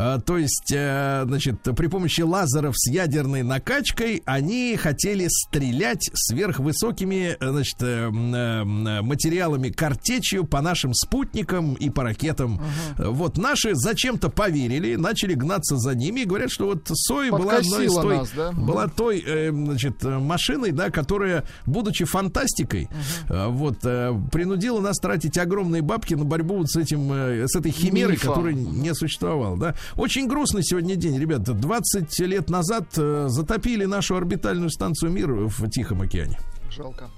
А, 0.00 0.20
То 0.20 0.38
есть, 0.38 0.70
э, 0.72 1.24
значит, 1.26 1.60
при 1.76 1.88
помощи 1.88 2.20
лазеров 2.20 2.74
с 2.76 2.88
ядерной 2.88 3.42
накачкой 3.42 4.22
они 4.26 4.76
хотели 4.76 5.26
стрелять 5.28 6.08
сверхвысокими, 6.14 7.36
э, 7.38 7.50
значит, 7.50 7.82
э, 7.82 8.08
э, 8.08 9.02
материалами 9.02 9.70
картечью 9.70 10.44
по 10.44 10.60
нашим 10.60 10.94
спутникам 10.94 11.74
и 11.74 11.90
по 11.90 12.04
ракетам. 12.04 12.60
Э, 12.96 13.08
Вот 13.08 13.38
наши 13.38 13.74
зачем-то 13.74 14.28
поверили, 14.28 14.94
начали 14.94 15.34
гнаться 15.34 15.76
за 15.76 15.96
ними 15.96 16.20
и 16.20 16.24
говорят, 16.26 16.52
что 16.52 16.66
вот 16.66 16.88
Сой 16.92 17.30
была 17.30 17.56
одной 17.56 17.86
из 17.86 17.94
той, 17.94 18.18
нас, 18.18 18.30
да? 18.36 18.52
была 18.52 18.86
той, 18.86 19.20
э, 19.26 19.50
значит, 19.50 20.04
э, 20.04 20.18
машиной, 20.18 20.70
да, 20.70 20.90
которая, 20.90 21.42
будучи 21.66 22.04
фантастикой, 22.04 22.88
э, 23.28 23.46
вот, 23.48 23.78
э, 23.82 24.14
принудила 24.30 24.80
нас 24.80 24.98
тратить 24.98 25.36
огромные 25.38 25.82
бабки 25.82 26.14
на 26.14 26.24
борьбу 26.24 26.58
вот 26.58 26.70
с 26.70 26.76
этим, 26.76 27.12
э, 27.12 27.48
с 27.48 27.56
этой 27.56 27.72
химерой, 27.72 28.16
которая 28.16 28.54
не 28.54 28.94
существовала, 28.94 29.56
да. 29.58 29.74
Очень 29.96 30.28
грустный 30.28 30.62
сегодня 30.62 30.96
день, 30.96 31.18
ребята. 31.18 31.52
20 31.52 32.18
лет 32.20 32.50
назад 32.50 32.84
э, 32.96 33.26
затопили 33.28 33.84
нашу 33.84 34.16
орбитальную 34.16 34.70
станцию 34.70 35.12
«Мир» 35.12 35.32
в 35.32 35.68
Тихом 35.70 36.02
океане. 36.02 36.38
Жалко. 36.78 37.10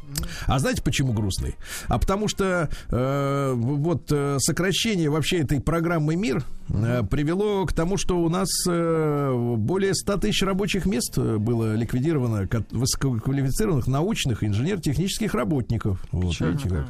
А 0.47 0.59
знаете, 0.59 0.83
почему 0.83 1.13
грустный? 1.13 1.55
А 1.89 1.99
потому 1.99 2.27
что 2.29 2.69
э, 2.89 3.53
вот 3.55 4.11
э, 4.11 4.39
сокращение 4.41 5.11
вообще 5.11 5.41
этой 5.41 5.61
программы 5.61 6.17
«Мир» 6.17 6.43
э, 6.71 7.03
привело 7.09 7.67
к 7.67 7.73
тому, 7.73 7.97
что 7.99 8.19
у 8.21 8.29
нас 8.31 8.49
э, 8.69 9.55
более 9.59 9.95
100 9.95 10.17
тысяч 10.17 10.43
рабочих 10.43 10.87
мест 10.87 11.17
э, 11.19 11.37
было 11.37 11.75
ликвидировано 11.75 12.47
ко- 12.49 12.65
высококвалифицированных 12.71 13.87
научных 13.87 14.43
инженер-технических 14.45 15.35
работников. 15.35 16.03
Вот, 16.13 16.39
видите 16.41 16.69
как. 16.69 16.87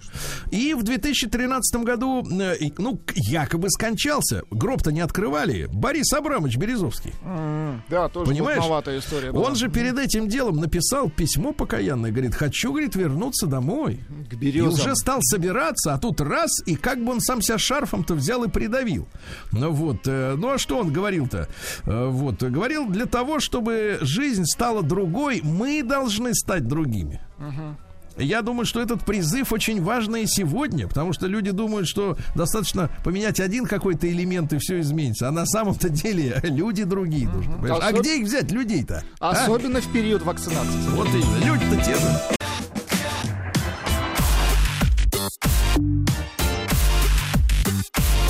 И 0.53 0.75
в 0.75 0.83
2013 0.85 1.83
году, 1.83 2.25
э, 2.41 2.55
ну, 2.79 3.01
якобы 3.17 3.69
скончался. 3.71 4.43
Гроб-то 4.51 4.93
не 4.93 5.01
открывали. 5.01 5.69
Борис 5.73 6.13
Абрамович 6.13 6.57
Березовский. 6.57 7.13
М, 7.25 7.83
Да, 7.89 8.09
тоже 8.09 8.31
Понимаешь? 8.31 8.63
история 8.99 9.33
была. 9.33 9.49
Он 9.49 9.57
же 9.57 9.69
перед 9.69 9.99
этим 9.99 10.29
делом 10.29 10.57
написал 10.57 11.09
письмо 11.11 11.53
покаянное. 11.53 12.11
Говорит, 12.11 12.35
хочу, 12.35 12.60
говорит, 12.69 12.95
вернуться 12.95 13.47
домой. 13.47 14.01
к 14.29 14.35
И 14.35 14.37
березам. 14.37 14.73
уже 14.75 14.95
стал 14.97 15.21
собираться, 15.23 15.95
а 15.95 15.99
тут 15.99 16.21
раз, 16.21 16.63
и 16.67 16.77
как 16.77 17.03
бы 17.03 17.13
он 17.13 17.21
сам 17.21 17.41
себя 17.43 17.59
шарфом-то 17.59 18.15
взял 18.15 18.45
и 18.45 18.49
придавил. 18.49 19.09
Ну 19.53 19.71
вот, 19.73 20.07
э, 20.07 20.35
ну 20.37 20.51
а 20.51 20.59
что 20.59 20.79
он 20.79 20.93
говорил-то? 20.93 21.49
Э, 21.87 22.09
Вот, 22.09 22.43
говорил 22.43 22.87
для 22.89 23.07
того, 23.07 23.41
чтобы 23.41 23.99
жизнь 24.03 24.45
стала 24.45 24.83
другой, 24.83 25.41
мы 25.43 25.83
должны 25.83 26.35
стать 26.35 26.67
другими. 26.69 27.21
Я 28.23 28.43
думаю, 28.43 28.67
что 28.67 28.81
этот 28.81 29.05
призыв 29.05 29.53
очень 29.53 29.83
важный 29.83 30.27
сегодня, 30.27 30.87
потому 30.89 31.13
что 31.13 31.27
люди 31.27 31.51
думают, 31.51 31.89
что 31.89 32.17
достаточно 32.35 32.91
поменять 33.05 33.41
один 33.41 33.67
какой-то 33.67 34.11
элемент 34.11 34.53
и 34.53 34.59
все 34.59 34.81
изменится. 34.81 35.29
А 35.29 35.31
на 35.31 35.47
самом-то 35.47 35.89
деле 35.89 36.41
люди 36.43 36.85
другие 36.85 37.29
нужны. 37.29 37.55
А 37.69 37.91
Особ- 37.91 38.01
где 38.01 38.19
их 38.19 38.27
взять, 38.27 38.51
людей-то? 38.51 39.03
а? 39.19 39.31
Особенно 39.31 39.81
в 39.81 39.93
период 39.93 40.23
вакцинации. 40.23 40.79
Вот 40.91 41.09
именно, 41.09 41.45
люди-то 41.45 41.77
те 41.85 41.95
же. 41.95 42.21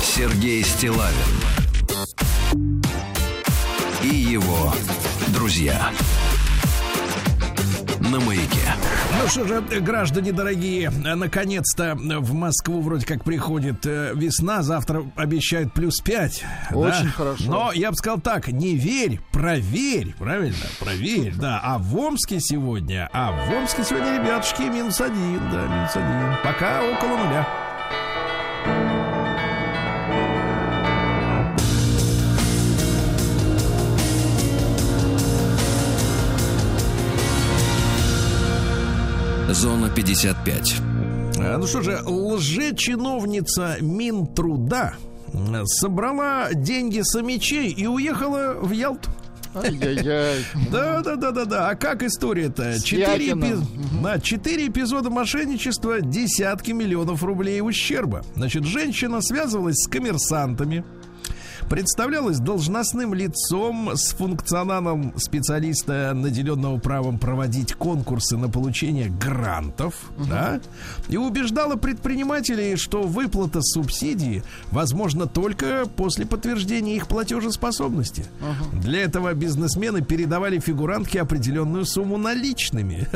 Сергей 0.01 0.63
Стилавин 0.63 1.15
и 4.03 4.07
его 4.15 4.73
друзья 5.33 5.91
на 7.99 8.19
маяке. 8.19 8.70
Ну 9.21 9.27
что 9.27 9.45
же, 9.45 9.61
граждане 9.81 10.31
дорогие, 10.31 10.89
наконец-то 10.89 11.95
в 11.95 12.33
Москву 12.33 12.81
вроде 12.81 13.05
как 13.05 13.23
приходит 13.23 13.85
э, 13.85 14.13
весна, 14.15 14.63
завтра 14.63 15.03
обещают 15.15 15.73
плюс 15.73 15.99
5. 15.99 16.43
Очень 16.71 17.09
хорошо. 17.09 17.43
Но 17.45 17.71
я 17.71 17.91
бы 17.91 17.97
сказал 17.97 18.19
так, 18.19 18.47
не 18.47 18.75
верь, 18.75 19.19
проверь, 19.31 20.15
правильно? 20.17 20.65
Проверь, 20.79 21.35
да. 21.35 21.61
А 21.63 21.77
в 21.77 21.95
Омске 21.95 22.39
сегодня, 22.39 23.09
а 23.13 23.31
в 23.31 23.53
Омске 23.53 23.83
сегодня, 23.83 24.17
ребятушки, 24.17 24.63
минус 24.63 24.99
один, 24.99 25.39
да, 25.51 25.67
минус 25.67 25.95
один. 25.95 26.37
Пока 26.43 26.81
около 26.81 27.17
нуля. 27.17 27.70
Зона 39.53 39.89
55. 39.89 40.75
А, 41.39 41.57
Ну 41.57 41.67
что 41.67 41.81
же, 41.81 41.99
лжечиновница 42.05 43.77
Минтруда 43.81 44.93
м, 45.33 45.65
собрала 45.65 46.49
деньги 46.53 47.01
самичей 47.03 47.69
и 47.69 47.87
уехала 47.87 48.55
в 48.61 48.71
Ялту. 48.71 49.09
Ай-яй-яй. 49.53 50.45
Да, 50.71 51.01
да, 51.01 51.15
да, 51.17 51.31
да, 51.31 51.43
да. 51.45 51.69
А 51.69 51.75
как 51.75 52.03
история-то? 52.03 52.81
Четыре, 52.81 53.05
Святина. 53.33 53.43
эпи- 53.45 53.57
да, 54.01 54.19
четыре 54.19 54.67
эпизода 54.67 55.09
мошенничества, 55.09 55.99
десятки 55.99 56.71
миллионов 56.71 57.21
рублей 57.23 57.59
ущерба. 57.61 58.21
Значит, 58.37 58.63
женщина 58.63 59.19
связывалась 59.21 59.75
с 59.75 59.87
коммерсантами, 59.89 60.85
представлялась 61.69 62.39
должностным 62.39 63.13
лицом 63.13 63.91
с 63.95 64.13
функционалом 64.13 65.13
специалиста, 65.17 66.13
наделенного 66.13 66.77
правом 66.79 67.19
проводить 67.19 67.73
конкурсы 67.73 68.37
на 68.37 68.49
получение 68.49 69.09
грантов, 69.09 69.95
да, 70.17 70.59
и 71.09 71.17
убеждала 71.17 71.75
предпринимателей, 71.75 72.75
что 72.75 73.03
выплата 73.03 73.61
субсидии 73.61 74.43
возможна 74.71 75.27
только 75.27 75.85
после 75.95 76.25
подтверждения 76.25 76.95
их 76.95 77.07
платежеспособности. 77.07 78.25
Для 78.73 79.01
этого 79.01 79.33
бизнесмены 79.33 80.01
передавали 80.01 80.59
фигурантке 80.59 81.21
определенную 81.21 81.85
сумму 81.85 82.17
наличными, 82.17 83.07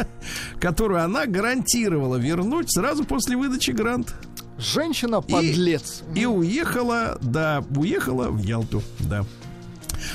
которую 0.60 1.02
она 1.02 1.26
гарантировала 1.26 2.16
вернуть 2.16 2.72
сразу 2.72 3.04
после 3.04 3.36
выдачи 3.36 3.70
гранта. 3.70 4.12
Женщина 4.60 5.20
подлец. 5.20 6.02
И 6.14 6.26
уехала, 6.26 7.18
да, 7.20 7.64
уехала 7.74 8.28
в 8.28 8.42
Ялту, 8.42 8.82
да. 9.00 9.24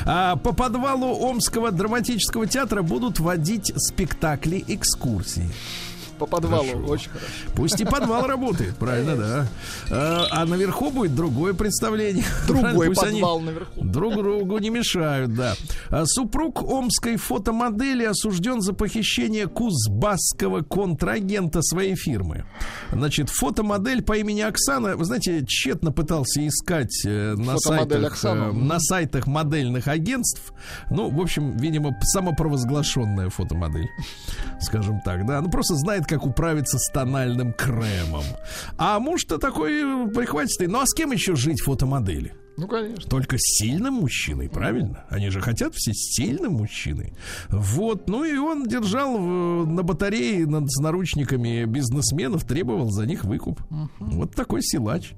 А 0.06 0.36
по 0.36 0.54
подвалу 0.54 1.08
Омского 1.08 1.72
драматического 1.72 2.48
театра 2.48 2.82
будут 2.82 3.20
водить 3.20 3.72
спектакли 3.76 4.64
экскурсии. 4.68 5.50
По 6.20 6.26
подвалу. 6.26 6.66
Хорошо. 6.66 6.91
Очень 6.91 7.09
хорошо. 7.09 7.28
Пусть 7.55 7.82
и 7.82 7.86
подвал 7.86 8.26
работает, 8.28 8.76
правильно, 8.78 9.16
да. 9.16 9.47
А, 9.91 10.28
а 10.32 10.45
наверху 10.45 10.91
будет 10.91 11.16
другое 11.16 11.53
представление. 11.53 12.24
Другой 12.47 12.93
подвал 12.93 13.39
наверху. 13.41 13.82
Друг 13.82 14.16
другу 14.16 14.57
не 14.59 14.70
мешают, 14.70 15.34
да. 15.34 15.55
А 15.89 16.05
Супруг 16.05 16.63
омской 16.63 17.18
фотомодели 17.18 18.05
осужден 18.05 18.61
за 18.61 18.74
похищение 18.74 19.47
кузбасского 19.47 20.61
контрагента 20.61 21.61
своей 21.61 21.95
фирмы. 21.95 22.45
Значит, 22.91 23.30
фотомодель 23.30 24.01
по 24.03 24.18
имени 24.18 24.41
Оксана, 24.41 24.95
вы 24.95 25.05
знаете, 25.05 25.43
тщетно 25.45 25.91
пытался 25.91 26.45
искать 26.47 27.05
э, 27.05 27.36
на 27.36 27.57
сайтах, 27.57 28.03
Оксана. 28.13 28.49
э, 28.49 28.51
на 28.53 28.80
сайтах 28.80 29.28
модельных 29.28 29.88
агентств. 29.88 30.53
Ну, 30.89 31.09
в 31.09 31.20
общем, 31.20 31.57
видимо, 31.57 31.97
самопровозглашенная 32.01 33.30
фотомодель, 33.30 33.89
скажем 34.61 35.01
так, 35.01 35.26
да. 35.26 35.41
Ну, 35.41 35.49
просто 35.49 35.76
знает, 35.76 36.05
как 36.06 36.26
управиться 36.26 36.78
с 36.78 36.89
тональным 36.91 37.53
кремом. 37.53 38.24
А 38.78 38.99
муж-то 38.99 39.38
такой 39.38 39.82
э, 39.82 40.08
прихватистый. 40.10 40.68
Ну, 40.68 40.80
а 40.80 40.86
с 40.86 40.93
кем 40.93 41.12
еще 41.12 41.36
жить 41.36 41.62
фотомодели? 41.62 42.34
Ну, 42.58 42.68
конечно. 42.70 43.10
Только 43.10 43.38
с 43.38 43.41
сильным 43.58 43.95
мужчиной, 43.95 44.47
правильно? 44.49 45.03
Они 45.10 45.30
же 45.30 45.41
хотят 45.41 45.76
все 45.76 45.91
сильным 45.93 46.53
мужчиной. 46.53 47.14
Вот, 47.49 48.08
ну 48.08 48.24
и 48.24 48.38
он 48.38 48.66
держал 48.66 49.18
в- 49.18 49.66
на 49.68 49.84
батарее 49.84 50.47
над, 50.47 50.72
с 50.72 50.80
наручниками 50.80 51.66
бизнесменов, 51.66 52.45
требовал 52.45 52.91
за 52.91 53.06
них 53.06 53.26
выкуп. 53.26 53.60
Вот 53.99 54.34
такой 54.36 54.62
силач. 54.64 55.12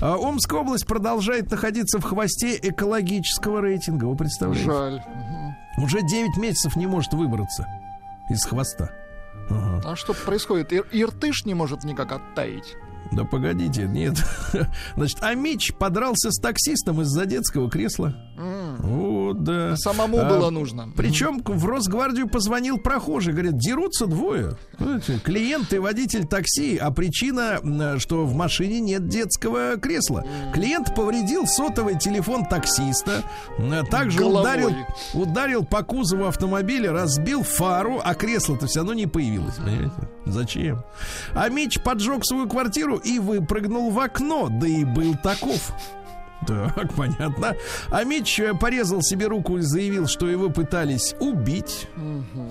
А 0.00 0.16
Омская 0.18 0.60
область 0.60 0.86
продолжает 0.86 1.50
находиться 1.50 1.98
в 1.98 2.02
хвосте 2.04 2.58
экологического 2.62 3.62
рейтинга. 3.62 4.04
Вы 4.04 4.16
представляете? 4.16 4.66
Жаль. 4.70 4.96
Мгм. 4.96 5.84
Уже 5.84 6.02
9 6.02 6.36
месяцев 6.36 6.76
не 6.76 6.86
может 6.86 7.14
выбраться 7.14 7.66
из 8.28 8.44
хвоста. 8.44 8.90
Ага. 9.50 9.82
А 9.92 9.96
что 9.96 10.14
происходит? 10.14 10.72
Ир- 10.72 10.86
Иртыш 10.92 11.44
не 11.44 11.54
может 11.54 11.84
никак 11.84 12.12
оттаять. 12.12 12.76
Да 13.10 13.24
погодите, 13.24 13.82
нет. 13.82 14.14
Значит, 14.96 15.22
Амич 15.22 15.74
подрался 15.74 16.30
с 16.30 16.38
таксистом 16.40 17.02
из-за 17.02 17.26
детского 17.26 17.68
кресла. 17.70 18.14
Вот, 18.36 19.42
да. 19.44 19.76
Самому 19.76 20.18
А, 20.18 20.24
было 20.28 20.50
нужно. 20.50 20.88
Причем 20.96 21.42
в 21.44 21.66
Росгвардию 21.66 22.28
позвонил 22.28 22.78
прохожий, 22.78 23.32
говорит, 23.32 23.58
дерутся 23.58 24.06
двое. 24.06 24.56
Знаете, 24.78 25.18
Клиент 25.22 25.72
и 25.72 25.78
водитель 25.78 26.26
такси, 26.26 26.76
а 26.76 26.90
причина, 26.90 27.60
что 27.98 28.24
в 28.24 28.34
машине 28.34 28.80
нет 28.80 29.06
детского 29.08 29.76
кресла. 29.76 30.24
Клиент 30.54 30.94
повредил 30.94 31.46
сотовый 31.46 31.98
телефон 31.98 32.46
таксиста, 32.46 33.22
м, 33.58 33.86
также 33.86 34.18
Головой. 34.20 34.40
ударил, 34.42 34.70
ударил 35.14 35.64
по 35.64 35.82
кузову 35.82 36.26
автомобиля, 36.26 36.92
разбил 36.92 37.42
фару, 37.42 38.00
а 38.02 38.14
кресло-то 38.14 38.66
все 38.66 38.80
равно 38.80 38.94
не 38.94 39.06
появилось, 39.06 39.56
понимаете? 39.56 39.92
Зачем? 40.26 40.82
А 41.34 41.48
Мич 41.48 41.80
поджег 41.82 42.24
свою 42.24 42.48
квартиру 42.48 42.96
и 42.96 43.18
выпрыгнул 43.18 43.90
в 43.90 43.98
окно, 44.00 44.48
да 44.50 44.66
и 44.66 44.84
был 44.84 45.14
таков. 45.22 45.72
Так, 46.46 46.92
понятно. 46.96 47.56
А 47.90 48.04
Мич 48.04 48.38
э, 48.40 48.54
порезал 48.54 49.02
себе 49.02 49.26
руку 49.26 49.58
и 49.58 49.62
заявил, 49.62 50.06
что 50.06 50.28
его 50.28 50.50
пытались 50.50 51.14
убить. 51.20 51.88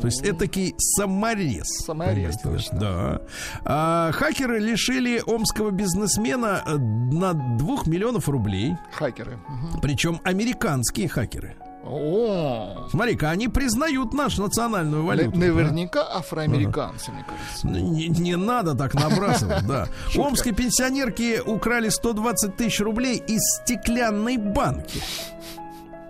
То 0.01 0.07
есть 0.07 0.21
этакий 0.23 0.75
саморез. 0.77 1.67
Саморез, 1.85 2.37
Понимаете, 2.37 2.69
точно. 2.69 2.79
Да. 2.79 3.21
А, 3.65 4.11
хакеры 4.11 4.59
лишили 4.59 5.21
омского 5.25 5.71
бизнесмена 5.71 6.63
э, 6.65 6.75
на 6.77 7.33
2 7.33 7.83
миллионов 7.85 8.29
рублей. 8.29 8.75
Хакеры. 8.93 9.37
Мгм. 9.47 9.81
Причем 9.81 10.21
американские 10.23 11.07
хакеры. 11.07 11.55
О, 11.83 12.87
Смотри-ка, 12.91 13.31
они 13.31 13.47
признают 13.47 14.13
нашу 14.13 14.43
национальную 14.43 15.03
валюту. 15.03 15.31
на- 15.37 15.47
наверняка 15.47 16.03
афроамериканцы, 16.15 17.11
мне 17.11 17.25
кажется. 17.27 17.67
Не, 17.67 18.07
не 18.07 18.35
надо 18.37 18.75
так 18.75 18.93
набрасывать, 18.93 19.65
да. 19.65 19.87
Омской 20.15 20.51
пенсионерки 20.53 21.39
украли 21.43 21.89
120 21.89 22.55
тысяч 22.55 22.79
рублей 22.81 23.17
из 23.27 23.41
стеклянной 23.63 24.37
банки. 24.37 25.01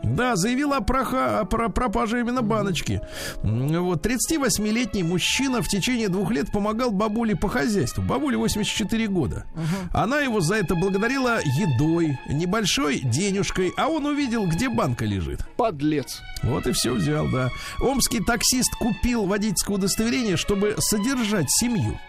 Да, 0.04 0.36
заявила 0.36 0.78
о, 0.78 0.82
проха- 0.82 1.40
о 1.42 1.46
про- 1.46 1.70
пропаже 1.70 2.20
именно 2.22 2.42
баночки. 2.42 3.02
Вот, 3.44 4.06
38-летний 4.06 5.04
мужчина 5.04 5.62
в 5.62 5.68
течение 5.68 6.10
двух 6.10 6.32
лет 6.32 6.52
помогал 6.52 6.92
бабуле 6.92 7.36
по 7.36 7.48
хозяйству. 7.50 8.02
Бабуле 8.04 8.38
84 8.38 9.08
года. 9.08 9.46
Она 9.94 10.20
его 10.20 10.42
за 10.42 10.56
это 10.56 10.76
благодарила 10.76 11.40
едой, 11.44 12.18
небольшой 12.28 13.00
денежкой, 13.00 13.72
а 13.78 13.88
он 13.90 14.06
увидел, 14.06 14.46
где 14.48 14.70
банка 14.70 15.06
лежит. 15.06 15.46
Подлец. 15.56 16.20
Вот 16.44 16.66
и 16.68 16.72
все 16.72 16.94
взял, 16.94 17.28
да. 17.30 17.50
Омский 17.80 18.20
таксист 18.24 18.74
купил 18.80 19.26
водительское 19.26 19.78
удостоверение, 19.78 20.36
чтобы 20.38 20.76
содержать 20.80 21.50
семью. 21.52 22.00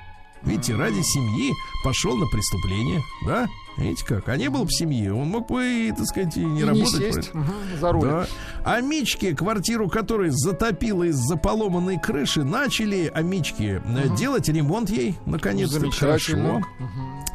Видите, 0.42 0.74
ради 0.74 1.00
семьи 1.02 1.52
пошел 1.84 2.16
на 2.16 2.26
преступление, 2.26 3.00
да? 3.26 3.46
Видите 3.78 4.04
как? 4.04 4.28
А 4.28 4.36
не 4.36 4.48
было 4.50 4.64
бы 4.64 4.70
семьи, 4.70 5.08
он 5.08 5.28
мог 5.28 5.48
бы, 5.48 5.64
и, 5.88 5.92
так 5.92 6.04
сказать, 6.06 6.36
и 6.36 6.40
не 6.44 6.60
И 6.60 6.62
не 6.62 6.64
работать. 6.64 6.90
сесть 7.14 7.30
правильно? 7.32 7.52
мгм, 7.54 7.80
за 7.80 7.92
руль. 7.92 8.02
Да. 8.08 8.26
А 8.64 8.80
Мичке, 8.80 9.34
квартиру 9.34 9.88
которой 9.88 10.28
затопило 10.30 11.04
из-за 11.04 11.36
поломанной 11.36 11.98
крыши, 11.98 12.44
начали 12.44 13.10
а 13.14 13.22
Мичке 13.22 13.82
э, 13.84 14.16
делать 14.16 14.48
ремонт 14.48 14.90
ей, 14.90 15.16
наконец-то. 15.26 15.90
Хорошо. 15.90 16.60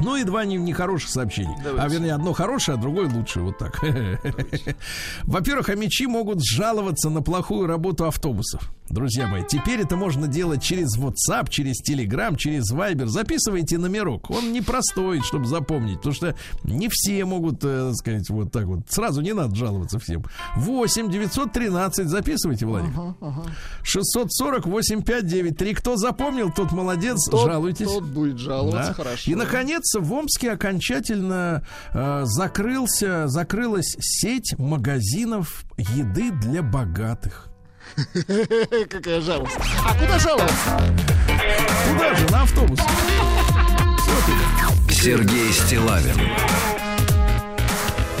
Ну 0.00 0.14
и 0.16 0.22
два 0.22 0.44
не- 0.44 0.56
нехороших 0.58 1.10
сообщения. 1.10 1.58
Давайте. 1.64 1.84
А 1.84 1.88
вернее, 1.88 2.14
одно 2.14 2.32
хорошее, 2.32 2.78
а 2.78 2.80
другое 2.80 3.10
лучше. 3.10 3.40
Вот 3.40 3.58
так. 3.58 3.82
Во-первых, 5.24 5.68
амичи 5.68 6.06
могут 6.06 6.44
жаловаться 6.44 7.10
на 7.10 7.20
плохую 7.22 7.66
работу 7.66 8.06
автобусов. 8.06 8.70
Друзья 8.90 9.26
мои, 9.26 9.42
теперь 9.46 9.80
это 9.80 9.96
можно 9.96 10.26
делать 10.28 10.62
через 10.62 10.96
WhatsApp, 10.98 11.48
через 11.50 11.82
Telegram, 11.82 12.36
через 12.36 12.72
Viber. 12.72 13.06
Записывайте 13.06 13.76
номерок. 13.78 14.30
Он 14.30 14.52
непростой, 14.52 15.20
чтобы 15.22 15.44
запомнить, 15.46 15.96
потому 15.98 16.14
что 16.14 16.34
не 16.64 16.88
все 16.90 17.24
могут, 17.24 17.62
э, 17.64 17.88
так 17.88 17.94
сказать, 17.96 18.30
вот 18.30 18.50
так 18.50 18.64
вот. 18.64 18.80
Сразу 18.88 19.20
не 19.20 19.34
надо 19.34 19.54
жаловаться 19.54 19.98
всем. 19.98 20.24
8 20.56 21.10
913, 21.10 22.08
записывайте, 22.08 22.66
Владик. 22.66 22.90
640 23.82 24.66
8593. 24.66 25.74
Кто 25.74 25.96
запомнил, 25.96 26.50
тот 26.50 26.72
молодец, 26.72 27.18
Тот- 27.30 27.46
жалуйтесь. 27.46 27.86
Тот 27.86 28.04
будет 28.04 28.38
жаловаться, 28.38 28.88
Да. 28.88 28.94
хорошо. 28.94 29.30
И, 29.30 29.34
наконец, 29.34 29.94
в 29.94 30.12
Омске 30.12 30.52
окончательно 30.52 31.62
э, 31.92 32.22
закрылся, 32.24 33.28
закрылась 33.28 33.96
сеть 34.00 34.54
магазинов 34.58 35.64
еды 35.76 36.30
для 36.30 36.62
богатых. 36.62 37.47
Какая 38.90 39.20
жалость. 39.20 39.56
А 39.84 39.94
куда 39.94 40.18
жаловаться? 40.18 40.80
Куда 41.90 42.14
же? 42.14 42.30
На 42.30 42.42
автобус. 42.42 42.78
Сергей 44.90 45.52
Стилавин 45.52 46.20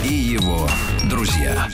и 0.04 0.12
его 0.12 0.68
друзья. 1.04 1.68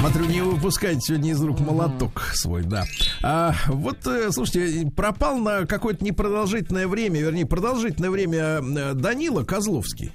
Смотрю, 0.00 0.24
не 0.24 0.40
выпускайте 0.40 0.98
сегодня 1.02 1.32
из 1.32 1.42
рук 1.42 1.60
молоток 1.60 2.30
свой, 2.32 2.62
да. 2.62 2.84
А, 3.22 3.54
вот, 3.66 4.06
э, 4.06 4.30
слушайте, 4.32 4.90
пропал 4.90 5.36
на 5.36 5.66
какое-то 5.66 6.02
непродолжительное 6.02 6.88
время, 6.88 7.20
вернее, 7.20 7.44
продолжительное 7.44 8.08
время 8.08 8.62
э, 8.62 8.94
Данила 8.94 9.44
Козловский. 9.44 10.10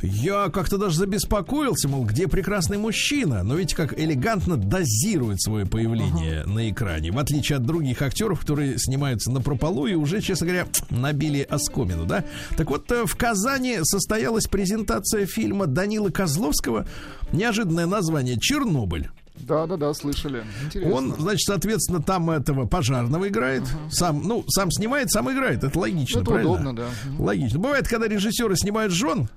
Я 0.00 0.48
как-то 0.50 0.78
даже 0.78 0.96
забеспокоился, 0.96 1.88
мол, 1.88 2.04
где 2.04 2.28
прекрасный 2.28 2.78
мужчина. 2.78 3.42
Но 3.42 3.56
видите, 3.56 3.74
как 3.74 3.98
элегантно 3.98 4.56
дозирует 4.56 5.42
свое 5.42 5.66
появление 5.66 6.44
на 6.44 6.70
экране. 6.70 7.10
В 7.10 7.18
отличие 7.18 7.56
от 7.56 7.66
других 7.66 8.02
актеров, 8.02 8.38
которые 8.40 8.78
снимаются 8.78 9.32
на 9.32 9.40
прополу 9.40 9.88
и 9.88 9.94
уже, 9.94 10.20
честно 10.20 10.46
говоря, 10.46 10.66
набили 10.88 11.42
оскомину, 11.42 12.06
да? 12.06 12.24
Так 12.56 12.70
вот, 12.70 12.88
э, 12.92 13.06
в 13.06 13.16
Казани 13.16 13.80
состоялась 13.82 14.46
презентация 14.46 15.26
фильма 15.26 15.66
Данилы 15.66 16.12
Козловского. 16.12 16.86
Неожиданное 17.32 17.86
название 17.86 18.38
«Чернобыль». 18.38 18.99
Да-да-да, 19.40 19.92
слышали. 19.94 20.44
Интересно. 20.64 20.94
Он, 20.94 21.14
значит, 21.18 21.42
соответственно, 21.46 22.02
там 22.02 22.30
этого 22.30 22.66
пожарного 22.66 23.28
играет. 23.28 23.62
Сам, 23.90 24.22
ну, 24.22 24.44
сам 24.48 24.70
снимает, 24.70 25.10
сам 25.10 25.30
играет. 25.32 25.64
Это 25.64 25.78
логично, 25.78 26.18
Это 26.20 26.30
правильно? 26.30 26.50
удобно, 26.52 26.76
да. 26.76 26.86
Мгм. 27.06 27.20
Логично. 27.24 27.58
Бывает, 27.58 27.88
когда 27.88 28.06
режиссеры 28.08 28.56
снимают 28.56 28.92
жен, 28.92 29.28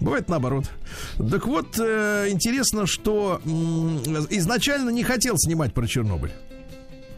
бывает 0.00 0.28
наоборот. 0.28 0.64
Так 1.30 1.46
вот, 1.46 1.78
э, 1.78 2.28
интересно, 2.30 2.86
что 2.86 3.40
м, 3.44 3.98
изначально 4.30 4.90
не 4.90 5.02
хотел 5.02 5.36
снимать 5.38 5.74
про 5.74 5.86
Чернобыль. 5.86 6.32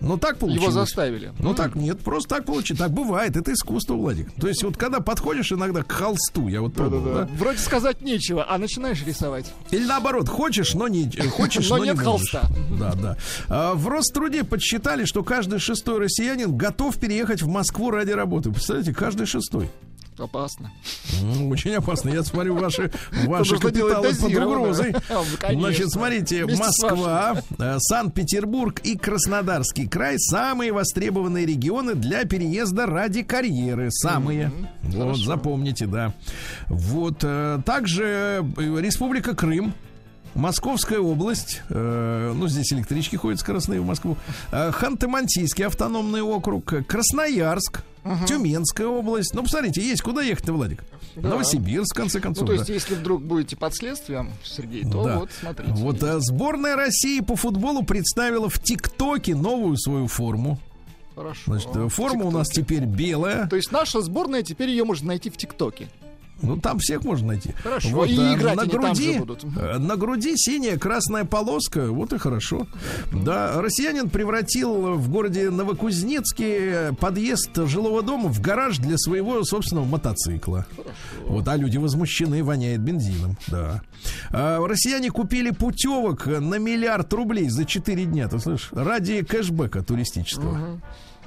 Но 0.00 0.16
так 0.16 0.38
получилось. 0.38 0.62
Его 0.62 0.72
заставили. 0.72 1.32
Ну 1.38 1.54
так 1.54 1.74
нет, 1.74 2.00
просто 2.00 2.36
так 2.36 2.44
получилось. 2.44 2.78
Так 2.78 2.92
бывает, 2.92 3.36
это 3.36 3.52
искусство, 3.52 3.94
Владик. 3.94 4.32
То 4.34 4.48
есть 4.48 4.62
вот 4.62 4.76
когда 4.76 5.00
подходишь 5.00 5.52
иногда 5.52 5.82
к 5.82 5.90
холсту, 5.90 6.48
я 6.48 6.60
вот 6.60 6.74
пробовал, 6.74 7.04
да? 7.04 7.28
Вроде 7.36 7.58
сказать 7.58 8.00
нечего, 8.02 8.46
а 8.48 8.58
начинаешь 8.58 9.04
рисовать. 9.04 9.52
Или 9.70 9.84
наоборот, 9.84 10.28
хочешь, 10.28 10.74
но 10.74 10.88
не 10.88 11.10
э, 11.16 11.28
хочешь, 11.28 11.68
Но 11.70 11.78
но, 11.78 11.84
нет 11.84 11.96
не 11.96 12.04
холста. 12.04 12.42
Да, 12.78 12.94
да. 12.94 13.16
А, 13.48 13.74
в 13.74 13.88
Роструде 13.88 14.44
подсчитали, 14.44 15.04
что 15.04 15.22
каждый 15.22 15.58
шестой 15.58 15.98
россиянин 15.98 16.56
готов 16.56 16.96
переехать 16.98 17.42
в 17.42 17.48
Москву 17.48 17.90
ради 17.90 18.12
работы. 18.12 18.50
Представляете, 18.50 18.94
каждый 18.94 19.26
шестой. 19.26 19.68
Опасно. 20.18 20.70
М, 21.22 21.50
Очень 21.50 21.74
опасно. 21.74 22.10
Я 22.10 22.22
смотрю, 22.22 22.54
ваши, 22.56 22.90
ваши 23.26 23.56
капиталы 23.58 24.14
под 24.14 24.34
угрозой. 24.34 24.94
Ну. 25.52 25.60
Значит, 25.60 25.90
смотрите, 25.90 26.44
Москва, 26.46 27.40
э, 27.58 27.76
Санкт-Петербург 27.78 28.80
и 28.84 28.96
Краснодарский 28.96 29.86
край 29.88 30.18
самые 30.18 30.72
востребованные 30.72 31.46
регионы 31.46 31.94
для 31.94 32.24
переезда 32.24 32.86
ради 32.86 33.22
карьеры. 33.22 33.90
Самые. 33.90 34.50
Вот, 34.82 35.16
запомните, 35.18 35.86
да. 35.86 36.12
Вот. 36.68 37.18
э, 37.22 37.60
Также 37.64 38.04
э, 38.56 38.80
Республика 38.80 39.34
Крым. 39.34 39.74
Московская 40.34 40.98
область, 41.00 41.62
э, 41.70 42.32
ну 42.36 42.46
здесь 42.48 42.72
электрички 42.72 43.16
ходят 43.16 43.40
скоростные 43.40 43.80
в 43.80 43.86
Москву, 43.86 44.16
э, 44.52 44.70
Ханты-Мансийский 44.70 45.66
автономный 45.66 46.20
округ, 46.22 46.72
э, 46.74 46.82
Красноярск, 48.08 48.34
Тюменская 48.34 48.86
область. 48.86 49.34
Ну, 49.34 49.42
посмотрите, 49.42 49.80
есть 49.82 50.02
куда 50.02 50.22
ехать-то, 50.22 50.52
Владик? 50.52 50.84
Новосибирск, 51.16 51.94
в 51.94 51.96
конце 51.96 52.20
концов. 52.20 52.42
Ну, 52.42 52.46
то 52.48 52.52
да. 52.54 52.58
есть, 52.58 52.70
если 52.70 52.94
вдруг 53.00 53.22
будете 53.22 53.56
под 53.56 53.74
следствием, 53.74 54.32
Сергей, 54.42 54.82
то 54.84 55.04
Да. 55.04 55.18
вот, 55.18 55.30
смотрите. 55.38 55.72
Вот 55.74 56.02
а, 56.02 56.20
сборная 56.20 56.76
России 56.76 57.20
по 57.20 57.36
футболу 57.36 57.82
представила 57.82 58.48
в 58.48 58.58
ТикТоке 58.62 59.34
новую 59.34 59.76
свою 59.76 60.06
форму. 60.06 60.58
Хорошо. 61.14 61.40
Значит, 61.46 61.70
э, 61.74 61.88
форма 61.88 62.26
у 62.26 62.30
нас 62.30 62.48
теперь 62.48 62.84
белая. 62.84 63.48
То 63.48 63.56
есть 63.56 63.72
наша 63.72 64.00
сборная, 64.00 64.42
теперь 64.42 64.70
ее 64.70 64.84
можно 64.84 65.08
найти 65.08 65.30
в 65.30 65.36
ТикТоке. 65.36 65.88
Ну, 66.40 66.56
там 66.56 66.78
всех 66.78 67.04
можно 67.04 67.28
найти. 67.28 67.52
Хорошо, 67.62 68.04
и 68.04 68.16
э, 68.16 68.34
играть 68.34 68.56
на 68.56 68.62
они 68.62 68.70
там 68.70 68.80
груди, 68.80 69.12
же 69.14 69.18
будут. 69.18 69.44
э, 69.56 69.78
на 69.78 69.96
груди 69.96 70.34
синяя 70.36 70.78
красная 70.78 71.24
полоска, 71.24 71.90
вот 71.90 72.12
и 72.12 72.18
хорошо. 72.18 72.66
Да, 73.12 73.60
россиянин 73.60 74.08
превратил 74.08 74.94
в 74.94 75.10
городе 75.10 75.50
Новокузнецке 75.50 76.94
подъезд 77.00 77.50
жилого 77.66 78.02
дома 78.02 78.28
в 78.28 78.40
гараж 78.40 78.78
для 78.78 78.96
своего 78.98 79.42
собственного 79.44 79.84
мотоцикла. 79.84 80.66
Вот, 81.26 81.48
а 81.48 81.56
люди 81.56 81.76
возмущены, 81.78 82.44
воняет 82.44 82.80
бензином, 82.80 83.36
да. 83.48 83.82
А, 84.30 84.64
россияне 84.66 85.10
купили 85.10 85.50
путевок 85.50 86.26
на 86.26 86.56
миллиард 86.56 87.12
рублей 87.12 87.48
за 87.48 87.64
4 87.64 88.04
дня, 88.04 88.28
ты 88.28 88.38
слышишь, 88.38 88.70
ради 88.72 89.22
кэшбэка 89.22 89.82
туристического. 89.82 90.80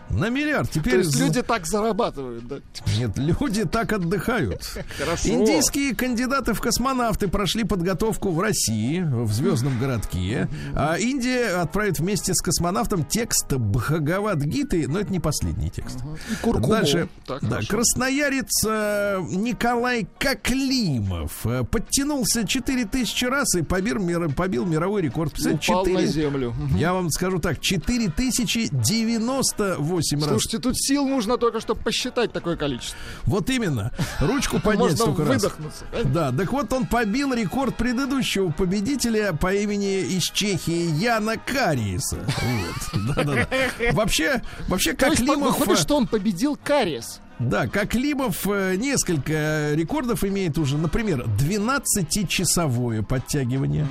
На 0.09 0.29
миллиард. 0.29 0.69
Теперь 0.69 0.93
То 0.93 0.99
есть 0.99 1.19
люди 1.19 1.41
так 1.41 1.65
зарабатывают, 1.65 2.47
да? 2.47 2.57
нет, 2.97 3.17
люди 3.17 3.65
так 3.65 3.93
отдыхают. 3.93 4.61
Хорошо. 4.97 5.29
Индийские 5.29 5.95
кандидаты 5.95 6.53
в 6.53 6.59
космонавты 6.59 7.27
прошли 7.27 7.63
подготовку 7.63 8.31
в 8.31 8.39
России, 8.39 9.01
в 9.01 9.31
звездном 9.31 9.79
городке. 9.79 10.49
А 10.75 10.97
Индия 10.97 11.61
отправит 11.61 11.99
вместе 11.99 12.33
с 12.33 12.41
космонавтом 12.41 13.05
текст 13.05 13.53
Бхагавадгиты, 13.53 14.87
но 14.87 14.99
это 14.99 15.11
не 15.11 15.19
последний 15.19 15.69
текст. 15.69 15.99
И. 15.99 16.51
Дальше. 16.67 17.07
Так, 17.25 17.41
да, 17.41 17.49
хорошо. 17.49 17.67
красноярец 17.69 18.65
э, 18.67 19.19
Николай 19.31 20.07
Коклимов 20.19 21.45
э, 21.45 21.63
подтянулся 21.63 22.45
4000 22.45 23.25
раз 23.25 23.55
и 23.55 23.61
побил, 23.61 23.99
мир- 23.99 24.29
побил 24.33 24.65
мировой 24.65 25.01
рекорд. 25.03 25.33
Упал 25.39 25.53
на 25.53 25.59
4 25.59 26.07
землю. 26.07 26.53
я 26.75 26.93
вам 26.93 27.09
скажу 27.09 27.39
так, 27.39 27.59
4098 27.61 30.00
раз. 30.01 30.29
Слушайте, 30.29 30.59
тут 30.59 30.77
сил 30.77 31.07
нужно 31.07 31.37
только, 31.37 31.59
чтобы 31.59 31.81
посчитать 31.81 32.31
такое 32.33 32.55
количество. 32.55 32.97
Вот 33.23 33.49
именно. 33.49 33.91
Ручку 34.19 34.59
поднять 34.63 34.79
Можно 34.79 34.97
столько 34.97 35.25
раз. 35.25 35.43
выдохнуться. 35.43 35.85
Да, 36.05 36.31
так 36.31 36.51
вот 36.51 36.71
он 36.73 36.85
побил 36.85 37.33
рекорд 37.33 37.75
предыдущего 37.75 38.51
победителя 38.51 39.33
по 39.33 39.53
имени 39.53 40.01
из 40.01 40.23
Чехии 40.23 40.91
Яна 40.99 41.37
Кариеса. 41.37 42.17
Вот. 42.17 43.47
Вообще, 43.93 44.41
вообще, 44.67 44.93
как 44.93 45.11
есть 45.11 45.21
Лимов... 45.21 45.59
выходит, 45.59 45.79
что 45.79 45.97
он 45.97 46.07
победил 46.07 46.57
кариес. 46.61 47.19
Да, 47.39 47.67
как 47.67 47.95
Лимов 47.95 48.45
э, 48.47 48.75
несколько 48.75 49.71
рекордов 49.73 50.23
имеет 50.23 50.57
уже, 50.57 50.77
например, 50.77 51.25
12-часовое 51.25 53.03
подтягивание. 53.03 53.87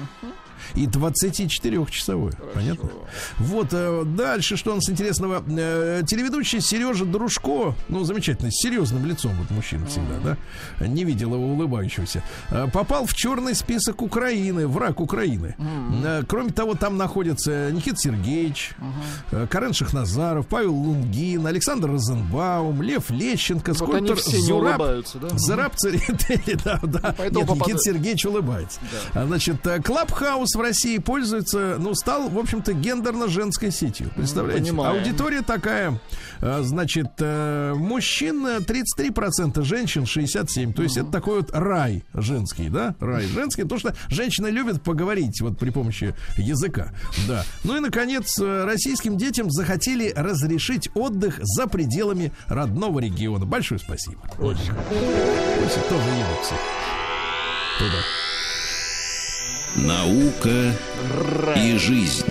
И 0.74 0.86
24-часовое. 0.86 2.34
Понятно? 2.54 2.90
Вот 3.38 3.68
э, 3.72 4.04
дальше, 4.04 4.56
что 4.56 4.72
у 4.72 4.74
нас 4.76 4.88
интересного. 4.88 5.42
Э, 5.48 6.02
телеведущий 6.06 6.60
Сережа 6.60 7.04
Дружко, 7.04 7.74
ну, 7.88 8.04
замечательно, 8.04 8.50
с 8.50 8.54
серьезным 8.56 9.04
лицом 9.06 9.32
вот 9.38 9.50
мужчина 9.50 9.86
всегда, 9.86 10.36
да? 10.78 10.86
Не 10.86 11.04
видел 11.04 11.34
его 11.34 11.44
улыбающегося. 11.52 12.22
э, 12.50 12.68
попал 12.72 13.06
в 13.06 13.14
черный 13.14 13.54
список 13.54 14.02
Украины, 14.02 14.66
враг 14.66 15.00
Украины. 15.00 15.56
Э, 16.04 16.22
кроме 16.26 16.50
того, 16.50 16.74
там 16.74 16.96
находятся 16.96 17.70
Никита 17.72 17.96
Сергеевич, 17.96 18.72
э, 19.32 19.46
Карен 19.50 19.72
Шахназаров, 19.72 20.46
Павел 20.46 20.74
Лунгин, 20.74 21.46
Александр 21.46 21.90
Розенбаум, 21.90 22.82
Лев 22.82 23.10
Лещенко, 23.10 23.72
Вот 23.74 23.94
они 23.94 24.06
скульптор 24.08 24.16
все 24.16 24.36
не 24.38 24.42
Зураб, 24.46 24.78
улыбаются, 24.80 25.18
да? 25.18 25.28
Зараб 25.36 25.74
Церетели, 25.76 26.58
да, 26.64 26.80
да. 26.82 27.14
Нет, 27.18 27.32
Никита 27.32 27.46
попадают. 27.46 27.82
Сергеевич 27.82 28.26
улыбается. 28.26 28.80
А, 29.14 29.26
Значит, 29.26 29.66
э, 29.66 29.80
Клабхаус 29.80 30.54
в 30.60 30.62
России 30.62 30.98
пользуется, 30.98 31.76
ну, 31.78 31.94
стал, 31.94 32.28
в 32.28 32.38
общем-то, 32.38 32.74
гендерно-женской 32.74 33.70
сетью. 33.70 34.10
Представляете? 34.14 34.64
Понимаем. 34.64 34.98
Аудитория 34.98 35.40
такая, 35.40 35.98
э, 36.40 36.60
значит, 36.62 37.12
э, 37.18 37.72
мужчин 37.74 38.46
э, 38.46 38.58
33%, 38.58 39.62
женщин 39.62 40.02
67%. 40.02 40.74
То 40.74 40.82
есть 40.82 40.98
это 40.98 41.10
такой 41.10 41.38
вот 41.38 41.50
рай 41.52 42.04
женский, 42.12 42.68
да? 42.68 42.94
Рай 43.00 43.24
женский, 43.24 43.62
потому 43.62 43.80
что 43.80 43.94
женщины 44.08 44.48
любят 44.48 44.82
поговорить 44.82 45.40
вот 45.40 45.58
при 45.58 45.70
помощи 45.70 46.14
языка. 46.36 46.92
Да. 47.26 47.42
Ну 47.64 47.76
и, 47.76 47.80
наконец, 47.80 48.38
э, 48.38 48.64
российским 48.64 49.16
детям 49.16 49.50
захотели 49.50 50.12
разрешить 50.14 50.90
отдых 50.94 51.38
за 51.40 51.68
пределами 51.68 52.32
родного 52.48 52.98
региона. 52.98 53.46
Большое 53.46 53.80
спасибо. 53.80 54.20
Очень. 54.38 54.74
Пусть 55.62 55.88
тоже 55.88 56.10
едут 56.10 56.44
все. 56.44 56.54
Туда. 57.78 58.19
Наука 59.76 60.74
и 61.56 61.76
жизнь. 61.78 62.26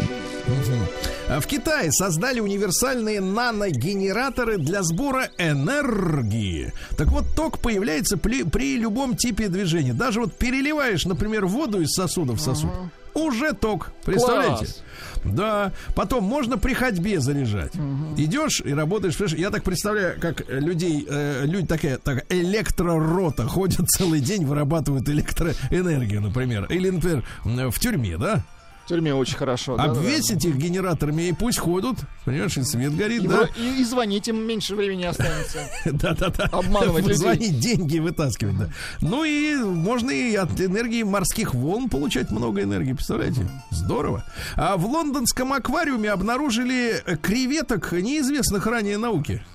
А 1.29 1.39
В 1.39 1.47
Китае 1.47 1.91
создали 1.91 2.39
универсальные 2.39 3.21
наногенераторы 3.21 4.57
для 4.57 4.83
сбора 4.83 5.29
энергии. 5.37 6.73
Так 6.97 7.09
вот, 7.09 7.25
ток 7.35 7.59
появляется 7.59 8.17
при, 8.17 8.43
при 8.43 8.77
любом 8.77 9.15
типе 9.15 9.47
движения. 9.47 9.93
Даже 9.93 10.21
вот 10.21 10.33
переливаешь, 10.33 11.05
например, 11.05 11.45
воду 11.45 11.81
из 11.81 11.91
сосуда 11.91 12.33
в 12.33 12.41
сосуд. 12.41 12.71
Уже 13.13 13.53
ток. 13.53 13.91
Представляете? 14.03 14.65
Класс. 14.65 14.83
Да. 15.23 15.71
Потом 15.95 16.23
можно 16.23 16.57
при 16.57 16.73
ходьбе 16.73 17.19
заряжать. 17.19 17.73
Идешь 18.17 18.61
и 18.63 18.73
работаешь. 18.73 19.17
Понимаешь, 19.17 19.39
Я 19.39 19.49
так 19.49 19.63
представляю, 19.63 20.19
как 20.19 20.43
людей, 20.49 21.05
э, 21.09 21.45
люди 21.45 21.67
такая, 21.67 21.97
так, 21.97 22.25
электророта 22.29 23.47
ходят 23.47 23.87
целый 23.89 24.19
день, 24.19 24.45
вырабатывают 24.45 25.07
электроэнергию, 25.09 26.21
например. 26.21 26.65
Или, 26.65 26.89
например, 26.89 27.23
в 27.43 27.79
тюрьме, 27.79 28.17
да? 28.17 28.43
В 28.89 28.91
тюрьме 28.91 29.13
очень 29.13 29.37
хорошо. 29.37 29.77
да, 29.77 29.85
да, 29.85 29.93
да. 29.93 29.99
Обвесить 29.99 30.43
их 30.45 30.55
генераторами 30.55 31.27
и 31.27 31.31
пусть 31.31 31.59
ходят. 31.59 31.95
Понимаешь, 32.25 32.57
и 32.57 32.63
свет 32.63 32.95
горит, 32.97 33.23
И, 33.23 33.27
да? 33.27 33.47
и- 33.55 33.81
и 33.81 33.83
звонить 33.83 34.27
им 34.27 34.37
меньше 34.47 34.75
времени 34.75 35.03
останется. 35.03 35.59
Да-да-да. 35.85 36.45
Обманывать. 36.51 37.05
Звонить, 37.15 37.59
деньги 37.59 37.99
вытаскивать, 37.99 38.57
да. 38.57 38.69
Ну 39.01 39.23
и 39.25 39.57
можно 39.57 40.09
и 40.09 40.33
от 40.33 40.59
энергии 40.59 41.03
морских 41.03 41.53
волн 41.53 41.87
получать 41.87 42.31
много 42.31 42.63
энергии, 42.63 42.93
представляете? 42.93 43.47
Здорово. 43.69 44.23
А 44.55 44.75
в 44.75 44.87
лондонском 44.87 45.53
аквариуме 45.53 46.09
обнаружили 46.09 47.03
креветок 47.21 47.91
неизвестных 47.91 48.65
ранее 48.65 48.97
науки. 48.97 49.45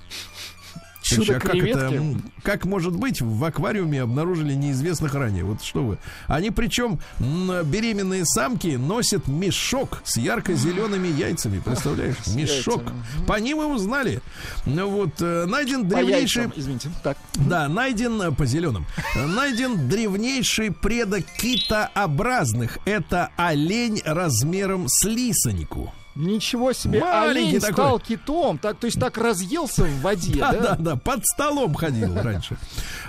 Слушай, 1.05 1.37
а 1.37 1.39
как 1.39 1.55
это, 1.55 2.01
как 2.41 2.65
может 2.65 2.95
быть 2.95 3.21
в 3.21 3.43
аквариуме 3.43 4.01
обнаружили 4.01 4.53
неизвестных 4.53 5.13
ранее? 5.13 5.43
Вот 5.43 5.63
что 5.63 5.83
вы. 5.83 5.97
Они 6.27 6.49
причем 6.49 6.99
беременные 7.19 8.25
самки 8.25 8.75
носят 8.75 9.27
мешок 9.27 10.01
с 10.03 10.17
ярко-зелеными 10.17 11.07
яйцами. 11.07 11.59
Представляешь? 11.59 12.15
Мешок. 12.27 12.83
По 13.27 13.39
ним 13.39 13.61
и 13.61 13.65
узнали. 13.65 14.21
Ну 14.65 14.89
вот, 14.89 15.21
э, 15.21 15.45
найден 15.45 15.87
древнейший... 15.87 16.43
яйцам, 16.43 16.59
извините. 16.59 16.89
Так. 17.03 17.17
Да, 17.35 17.67
найден 17.67 18.21
э, 18.21 18.31
по 18.31 18.45
зеленым. 18.45 18.85
Найден 19.15 19.87
древнейший 19.87 20.71
предок 20.71 21.25
китообразных. 21.37 22.79
Это 22.85 23.29
олень 23.37 24.01
размером 24.05 24.87
с 24.87 25.05
лисонику. 25.05 25.93
Ничего 26.15 26.71
себе, 26.73 27.01
Маленький 27.01 27.39
олень 27.49 27.59
такой. 27.59 27.73
стал 27.73 27.99
китом, 27.99 28.57
так, 28.57 28.77
то 28.77 28.85
есть 28.85 28.99
так 28.99 29.17
разъелся 29.17 29.83
в 29.83 30.01
воде, 30.01 30.35
Да, 30.39 30.51
да? 30.53 30.75
да, 30.79 30.95
под 30.95 31.25
столом 31.25 31.73
ходил 31.73 32.15
раньше. 32.15 32.57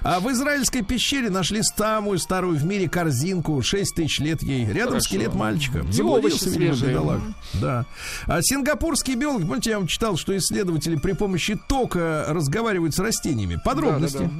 А 0.03 0.19
в 0.21 0.31
израильской 0.33 0.83
пещере 0.83 1.31
нашли 1.31 1.63
самую 1.63 2.19
старую 2.19 2.57
в 2.59 2.65
мире 2.65 2.89
корзинку. 2.89 3.63
6 3.63 3.95
тысяч 3.95 4.19
лет 4.21 4.43
ей. 4.43 4.65
Рядом 4.67 4.95
Хорошо. 4.95 5.01
скелет 5.09 5.35
мальчика. 5.35 5.85
И 5.97 6.03
овощи 6.03 6.37
свежие. 6.37 7.01
Да. 7.55 7.87
А 8.27 8.41
сингапурские 8.43 9.17
биологи, 9.17 9.45
помните, 9.47 9.71
я 9.71 9.79
вам 9.79 9.87
читал, 9.87 10.17
что 10.17 10.37
исследователи 10.37 10.97
при 10.97 11.13
помощи 11.13 11.59
тока 11.69 12.27
разговаривают 12.29 12.95
с 12.95 12.99
растениями. 12.99 13.59
Подробности. 13.65 14.19
Да, 14.19 14.25
да, 14.25 14.31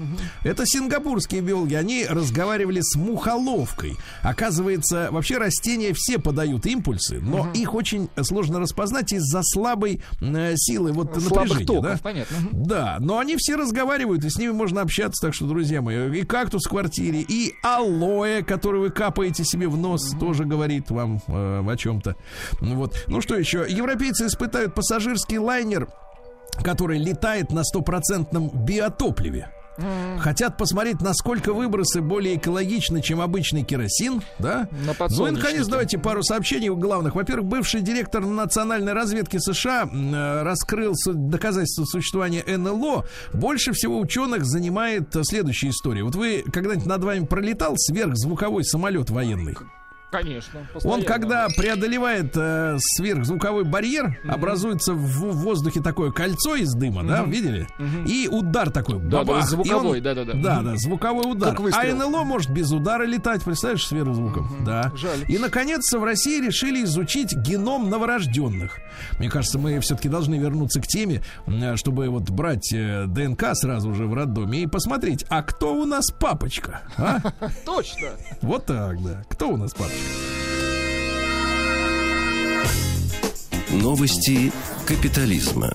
да. 0.45 0.51
Это 0.51 0.67
сингапурские 0.67 1.41
биологи. 1.41 1.75
Они 1.75 2.05
разговаривали 2.09 2.81
с 2.83 2.97
мухоловкой. 2.97 3.97
Оказывается, 4.23 5.09
вообще 5.11 5.39
растения 5.39 5.93
все 5.95 6.19
подают 6.19 6.67
импульсы, 6.67 7.21
но 7.21 7.51
их 7.55 7.75
очень 7.75 8.09
сложно 8.23 8.56
распознать 8.59 9.13
из-за 9.13 9.43
слабой 9.43 10.03
э, 10.21 10.55
силы 10.57 10.93
вот 10.93 11.17
Слабых 11.21 11.67
токов, 11.67 11.83
да? 11.83 11.99
понятно. 12.03 12.37
Да, 12.53 12.97
но 13.01 13.19
они 13.19 13.37
все 13.37 13.57
разговаривают, 13.57 14.25
и 14.25 14.31
с 14.31 14.39
ними 14.39 14.53
можно 14.53 14.83
общаться, 14.83 15.27
так 15.27 15.35
что, 15.35 15.47
друзья 15.47 15.83
мои, 15.83 16.21
и 16.21 16.25
кактус 16.25 16.65
в 16.67 16.71
квартире, 16.71 17.21
и 17.21 17.55
алоэ, 17.63 18.43
который 18.43 18.81
вы 18.81 18.91
капаете 18.91 19.45
себе 19.45 19.69
в 19.69 19.77
нос, 19.77 20.15
тоже 20.19 20.45
говорит 20.45 20.91
вам 20.91 21.21
э, 21.27 21.65
о 21.67 21.77
чем-то. 21.77 22.17
Вот. 22.61 23.05
Ну 23.09 23.21
что 23.21 23.37
еще? 23.37 23.67
Европейцы 23.69 24.27
испытают 24.27 24.75
пассажирский 24.75 25.39
лайнер, 25.39 25.89
который 26.63 26.99
летает 26.99 27.51
на 27.51 27.65
стопроцентном 27.65 28.51
биотопливе. 28.65 29.51
Хотят 30.19 30.57
посмотреть, 30.57 31.01
насколько 31.01 31.53
выбросы 31.53 32.01
более 32.01 32.37
экологичны, 32.37 33.03
чем 33.03 33.21
обычный 33.21 33.63
керосин, 33.63 34.23
да? 34.39 34.69
На 34.87 34.95
Ну 35.11 35.27
и, 35.27 35.31
наконец, 35.31 35.67
давайте 35.67 35.99
пару 35.99 36.23
сообщений 36.23 36.69
главных. 36.69 37.15
Во-первых, 37.15 37.47
бывший 37.47 37.81
директор 37.81 38.25
национальной 38.25 38.93
разведки 38.93 39.39
США 39.39 39.89
э, 39.93 40.43
раскрыл 40.43 40.95
доказательства 41.07 41.85
существования 41.85 42.45
НЛО. 42.47 43.05
Больше 43.33 43.73
всего 43.73 43.99
ученых 43.99 44.45
занимает 44.45 45.15
э, 45.15 45.23
следующая 45.25 45.71
история. 45.71 46.03
Вот 46.03 46.15
вы 46.15 46.45
когда-нибудь 46.53 46.87
над 46.87 47.05
вами 47.05 47.25
пролетал 47.27 47.75
сверхзвуковой 47.77 48.65
самолет 48.65 49.11
военный? 49.11 49.57
Конечно. 50.11 50.61
Он, 50.61 50.67
постоянно. 50.73 51.05
когда 51.05 51.49
преодолевает 51.49 52.33
э, 52.37 52.77
сверхзвуковой 52.79 53.65
барьер, 53.65 54.19
образуется 54.29 54.95
в, 54.95 55.33
воздухе 55.33 55.81
такое 55.83 56.11
кольцо 56.13 56.55
из 56.55 56.73
дыма, 56.75 57.03
да, 57.03 57.25
видели? 57.25 57.67
И 58.07 58.29
удар 58.31 58.71
такой, 58.71 59.01
Да, 59.01 59.25
да, 59.25 59.41
звуковой, 59.43 59.99
он- 59.99 60.03
да-да-да. 60.05 60.33
Да, 60.35 60.63
да, 60.63 60.77
звуковой 60.77 61.31
удар. 61.31 61.51
Как 61.51 61.61
выстрел. 61.61 62.01
А 62.01 62.09
НЛО 62.09 62.25
может 62.25 62.51
без 62.51 62.71
удара 62.71 63.05
летать, 63.05 63.43
представляешь, 63.43 63.87
сверхзвуком. 63.87 64.65
Да. 64.65 64.93
Жаль. 64.95 65.25
И, 65.29 65.39
наконец-то, 65.39 65.99
в 65.99 66.05
России 66.05 66.41
решили 66.41 66.85
изучить 66.85 67.35
геном 67.35 67.91
новорожденных. 67.91 68.79
Мне 69.19 69.29
кажется, 69.29 69.59
мы 69.59 69.79
все-таки 69.81 70.09
должны 70.09 70.37
вернуться 70.37 70.81
к 70.81 70.87
теме, 70.87 71.23
чтобы 71.75 72.09
вот 72.09 72.31
брать 72.31 72.73
э, 72.73 73.07
ДНК 73.07 73.55
сразу 73.55 73.93
же 73.95 74.07
в 74.07 74.15
роддоме 74.15 74.63
и 74.63 74.67
посмотреть, 74.67 75.25
а 75.29 75.43
кто 75.43 75.75
у 75.75 75.85
нас 75.85 76.11
папочка? 76.11 76.83
а? 76.97 77.19
Точно. 77.67 78.09
Вот 78.41 78.67
так, 78.67 79.03
да. 79.03 79.23
Кто 79.29 79.49
у 79.51 79.57
нас 79.57 79.75
папочка? 79.75 79.96
Новости 83.71 84.53
капитализма. 84.87 85.73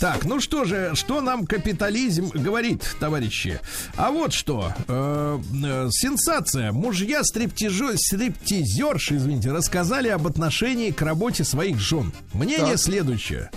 Так, 0.00 0.24
ну 0.24 0.40
что 0.40 0.64
же, 0.64 0.92
что 0.94 1.20
нам 1.20 1.46
капитализм 1.46 2.30
говорит, 2.32 2.96
товарищи? 2.98 3.60
А 3.96 4.10
вот 4.10 4.32
что. 4.32 4.72
э, 4.88 5.38
э, 5.62 5.88
сенсация. 5.90 6.72
Мужья 6.72 7.20
стриптижо- 7.20 7.96
стриптизерши, 7.96 9.16
извините, 9.16 9.52
рассказали 9.52 10.08
об 10.08 10.26
отношении 10.26 10.90
к 10.90 11.02
работе 11.02 11.44
своих 11.44 11.78
жен. 11.78 12.12
Мнение 12.32 12.72
Так. 12.72 12.78
следующее. 12.80 13.50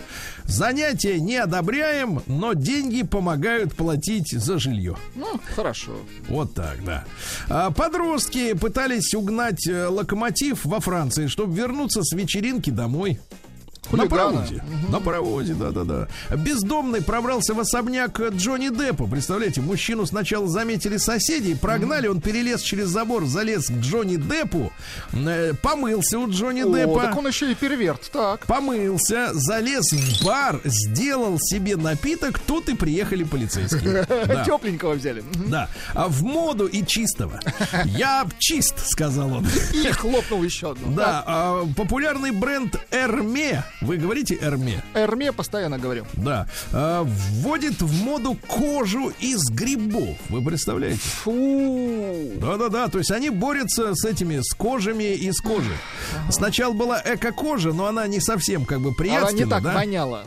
Занятия 0.43 1.17
не 1.21 1.37
одобряем, 1.37 2.21
но 2.27 2.51
деньги 2.51 3.03
помогают 3.03 3.73
платить 3.75 4.31
за 4.33 4.59
жилье. 4.59 4.97
Ну, 5.15 5.39
хорошо. 5.55 5.93
Вот 6.27 6.53
так, 6.53 6.83
да. 6.83 7.05
А 7.47 7.71
подростки 7.71 8.51
пытались 8.53 9.13
угнать 9.13 9.65
э, 9.65 9.87
локомотив 9.87 10.65
во 10.65 10.81
Франции, 10.81 11.27
чтобы 11.27 11.55
вернуться 11.55 12.03
с 12.03 12.11
вечеринки 12.13 12.69
домой. 12.69 13.19
На 13.91 14.07
Хулиганы. 14.07 14.09
паровозе. 14.09 14.63
На 14.89 14.99
паровозе, 14.99 15.53
да-да-да. 15.53 16.07
Бездомный 16.35 17.01
пробрался 17.01 17.53
в 17.53 17.59
особняк 17.59 18.19
Джонни 18.19 18.69
Деппа. 18.69 19.05
Представляете, 19.07 19.61
мужчину 19.61 20.05
сначала 20.05 20.47
заметили 20.47 20.97
соседи, 20.97 21.53
прогнали, 21.53 22.07
он 22.07 22.21
перелез 22.21 22.61
через 22.61 22.87
забор, 22.87 23.25
залез 23.25 23.67
к 23.67 23.73
Джонни 23.73 24.15
Деппу, 24.15 24.71
э, 25.13 25.53
помылся 25.61 26.17
у 26.17 26.29
Джонни 26.29 26.61
О, 26.61 26.73
Деппа. 26.75 27.01
так 27.01 27.17
он 27.17 27.27
еще 27.27 27.51
и 27.51 27.55
перверт. 27.55 28.09
Так. 28.11 28.45
Помылся, 28.47 29.29
залез 29.33 29.91
в 29.91 30.25
бар, 30.25 30.59
сделал 30.63 31.37
себе 31.39 31.75
напиток, 31.75 32.39
тут 32.39 32.69
и 32.69 32.75
приехали 32.75 33.23
полицейские. 33.23 34.07
Да. 34.33 34.45
Тепленького 34.45 34.93
взяли. 34.93 35.23
Да, 35.47 35.69
а 35.93 36.07
в 36.07 36.23
моду 36.23 36.65
и 36.67 36.85
чистого. 36.85 37.39
Я 37.85 38.25
чист, 38.39 38.75
сказал 38.87 39.33
он. 39.33 39.47
И 39.73 39.87
хлопнул 39.91 40.41
еще 40.43 40.71
одну. 40.71 40.93
Да, 40.95 41.23
а, 41.25 41.65
популярный 41.75 42.31
бренд 42.31 42.75
Эрме. 42.91 43.63
Вы 43.81 43.97
говорите 43.97 44.37
Эрме? 44.41 44.81
Эрме 44.93 45.31
постоянно 45.31 45.77
говорю. 45.77 46.05
Да. 46.13 46.47
а, 46.71 47.03
вводит 47.03 47.81
в 47.81 48.03
моду 48.03 48.37
кожу 48.47 49.11
из 49.19 49.43
грибов. 49.49 50.17
Вы 50.29 50.43
представляете? 50.43 50.99
Фу. 51.23 52.31
Да-да-да, 52.39 52.87
то 52.87 52.97
есть 52.99 53.11
они 53.11 53.29
борются 53.29 53.93
с 53.93 54.05
этими, 54.05 54.39
с 54.41 54.53
кожами 54.53 55.13
из 55.15 55.39
кожи. 55.41 55.73
Сначала 56.29 56.73
была 56.73 57.01
эко-кожа, 57.03 57.73
но 57.73 57.87
она 57.87 58.07
не 58.07 58.19
совсем 58.21 58.65
как 58.65 58.79
бы 58.79 58.89
Она 58.89 58.95
приятствена, 58.97 59.43
не 59.45 59.49
так 59.49 59.63
да? 59.63 59.73
воняла. 59.73 60.23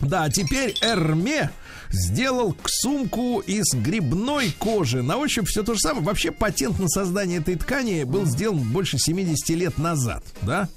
Да, 0.00 0.28
теперь 0.28 0.74
Эрме 0.82 1.50
сделал 1.90 2.54
сумку 2.66 3.40
из 3.40 3.72
грибной 3.72 4.52
кожи. 4.58 5.02
На 5.02 5.16
ощупь 5.16 5.46
все 5.48 5.62
то 5.62 5.74
же 5.74 5.80
самое. 5.80 6.04
Вообще 6.04 6.30
патент 6.32 6.78
на 6.78 6.88
создание 6.88 7.38
этой 7.38 7.54
ткани 7.54 8.02
был 8.04 8.26
сделан 8.26 8.58
больше 8.58 8.98
70 8.98 9.48
лет 9.50 9.78
назад, 9.78 10.22
да? 10.42 10.68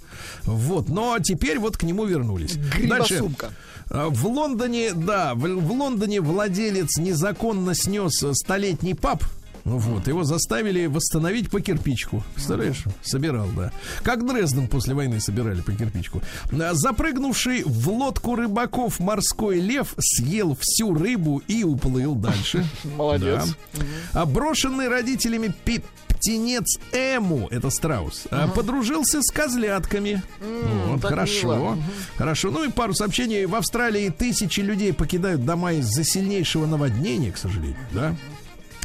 Вот, 0.47 0.89
но 0.89 1.17
теперь 1.19 1.59
вот 1.59 1.77
к 1.77 1.83
нему 1.83 2.05
вернулись. 2.05 2.55
Грибосумка. 2.75 3.51
А, 3.89 4.07
В 4.09 4.25
Лондоне, 4.27 4.93
да, 4.93 5.33
в, 5.35 5.41
в 5.41 5.71
Лондоне 5.71 6.21
владелец 6.21 6.97
незаконно 6.97 7.75
снес 7.75 8.23
столетний 8.33 8.95
паб. 8.95 9.23
Ну 9.65 9.77
Вот, 9.79 10.07
его 10.07 10.23
заставили 10.23 10.85
восстановить 10.85 11.49
по 11.49 11.59
кирпичку. 11.59 12.23
Представляешь? 12.33 12.83
Собирал, 13.03 13.47
да. 13.55 13.73
Как 14.01 14.25
Дрезден 14.25 14.69
после 14.69 14.93
войны 14.93 15.19
собирали 15.19 15.59
по 15.59 15.73
кирпичку. 15.73 16.21
А, 16.53 16.71
Запрыгнувший 16.73 17.63
в 17.65 17.89
лодку 17.89 18.35
рыбаков 18.35 19.01
морской 19.01 19.59
лев 19.59 19.93
съел 19.99 20.57
всю 20.59 20.93
рыбу 20.93 21.41
и 21.49 21.65
уплыл 21.65 22.15
дальше. 22.15 22.65
Молодец. 22.95 23.55
Да. 23.73 24.21
А 24.21 24.25
брошенный 24.25 24.87
родителями 24.87 25.53
пи- 25.65 25.83
птенец 26.27 26.77
Эму, 26.91 27.47
это 27.51 27.69
страус, 27.69 28.23
а, 28.31 28.49
подружился 28.49 29.21
с 29.21 29.31
козлятками. 29.31 30.21
Вот, 30.41 31.01
так 31.01 31.11
хорошо. 31.11 31.55
мило. 31.55 31.77
Хорошо. 32.17 32.51
Ну 32.51 32.65
и 32.65 32.69
пару 32.69 32.93
сообщений. 32.93 33.45
В 33.45 33.55
Австралии 33.55 34.09
тысячи 34.09 34.59
людей 34.59 34.91
покидают 34.91 35.45
дома 35.45 35.71
из-за 35.73 36.03
сильнейшего 36.03 36.65
наводнения, 36.65 37.31
к 37.31 37.37
сожалению, 37.37 37.77
да? 37.91 38.13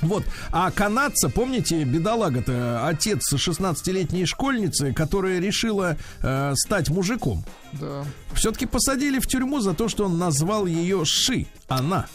Вот, 0.03 0.24
а 0.51 0.70
канадца, 0.70 1.28
помните, 1.28 1.82
бедолага-то, 1.82 2.86
отец 2.86 3.32
16-летней 3.32 4.26
школьницы, 4.26 4.93
которая 4.93 5.40
решила 5.40 5.97
э, 6.20 6.53
стать 6.57 6.90
мужиком. 6.90 7.45
Да. 7.72 8.05
Все-таки 8.34 8.66
посадили 8.66 9.18
в 9.18 9.26
тюрьму 9.26 9.61
за 9.61 9.74
то, 9.74 9.88
что 9.88 10.05
он 10.05 10.18
назвал 10.18 10.66
ее 10.66 11.05
Ши, 11.05 11.47
она. 11.68 12.07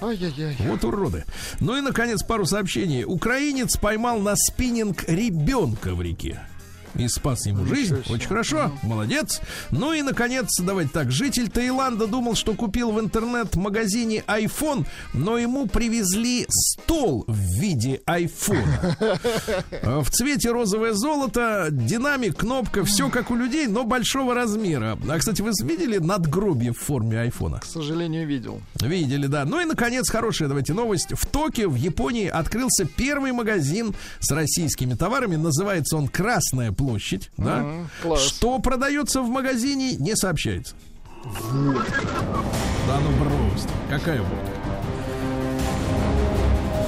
Ай-яй-яй. 0.00 0.56
Вот 0.60 0.84
уроды. 0.84 1.24
Ну 1.60 1.76
и, 1.76 1.80
наконец, 1.80 2.22
пару 2.22 2.46
сообщений. 2.46 3.04
Украинец 3.04 3.76
поймал 3.76 4.20
на 4.20 4.36
спиннинг 4.36 5.04
ребенка 5.08 5.94
в 5.94 6.02
реке. 6.02 6.40
И 6.96 7.08
спас 7.08 7.46
ему 7.46 7.64
жизнь. 7.66 8.02
себе. 8.02 8.14
Очень 8.14 8.28
хорошо. 8.28 8.70
Молодец. 8.82 9.40
Ну 9.70 9.92
и, 9.92 10.02
наконец, 10.02 10.48
давайте 10.60 10.90
так. 10.92 11.10
Житель 11.10 11.48
Таиланда 11.48 12.06
думал, 12.06 12.34
что 12.34 12.54
купил 12.54 12.92
в 12.92 13.00
интернет-магазине 13.00 14.22
iPhone, 14.26 14.86
но 15.12 15.38
ему 15.38 15.66
привезли 15.66 16.46
стол 16.48 17.24
в 17.26 17.36
виде 17.60 18.00
айфона. 18.06 18.96
Э, 19.82 20.00
В 20.00 20.10
цвете 20.10 20.50
розовое 20.52 20.92
золото, 20.94 21.68
динамик, 21.70 22.36
кнопка, 22.38 22.84
все 22.84 23.08
как 23.10 23.30
у 23.30 23.34
людей, 23.34 23.66
но 23.66 23.84
большого 23.84 24.34
размера. 24.34 24.98
А, 25.08 25.18
кстати, 25.18 25.42
вы 25.42 25.50
видели 25.62 25.98
надгробие 25.98 26.72
в 26.72 26.78
форме 26.78 27.20
айфона? 27.20 27.60
К 27.60 27.64
сожалению, 27.64 28.26
видел. 28.26 28.60
Видели, 28.80 29.26
да. 29.26 29.44
Ну 29.44 29.60
и, 29.60 29.64
наконец, 29.64 30.08
хорошая, 30.10 30.48
давайте, 30.48 30.72
новость. 30.74 31.12
В 31.12 31.26
Токио, 31.26 31.68
в 31.70 31.74
Японии, 31.74 32.28
открылся 32.28 32.84
первый 32.84 33.32
магазин 33.32 33.94
с 34.20 34.30
российскими 34.30 34.94
товарами. 34.94 35.36
Называется 35.36 35.96
он 35.96 36.08
«Красная 36.08 36.70
площадь». 36.72 36.83
Да? 37.36 37.56
Мгм, 37.58 37.88
класс. 38.02 38.22
Что 38.22 38.58
продается 38.58 39.22
в 39.22 39.28
магазине, 39.28 39.96
не 39.96 40.14
сообщается. 40.16 40.74
Да 41.24 43.00
ну 43.00 43.24
просто. 43.24 43.70
Какая 43.88 44.20
водка? 44.20 44.36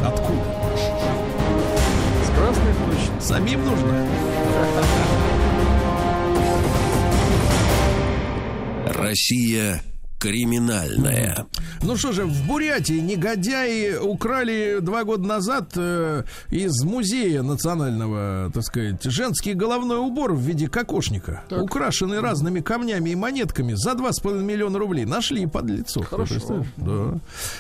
Откуда? 0.05 0.45
С 2.25 2.31
Красной 2.37 2.75
площади. 2.75 3.21
Самим 3.21 3.65
нужно? 3.65 4.07
Россия 8.87 9.83
криминальная. 10.19 11.47
Ну 11.83 11.97
что 11.97 12.13
же, 12.13 12.25
в 12.25 12.47
Бурятии 12.47 13.01
негодяи 13.01 13.97
украли 13.97 14.79
два 14.81 15.05
года 15.05 15.27
назад 15.27 15.73
э, 15.77 16.25
из 16.51 16.83
музея 16.85 17.43
национального, 17.43 18.51
так 18.53 18.63
сказать, 18.65 19.03
женский 19.05 19.53
головной 19.55 19.99
убор 19.99 20.33
в 20.33 20.41
виде 20.41 20.69
кокошника, 20.69 21.43
Так. 21.49 21.63
украшенный 21.63 22.21
разными 22.21 22.61
камнями 22.61 23.11
и 23.11 23.15
монетками 23.15 23.75
за 23.75 23.93
2,5 23.93 24.43
миллиона 24.43 24.79
рублей. 24.79 25.05
Нашли 25.05 25.47
под 25.47 25.67
лицо. 25.71 26.03
Хорошо. 26.03 26.65
Да. 26.77 27.19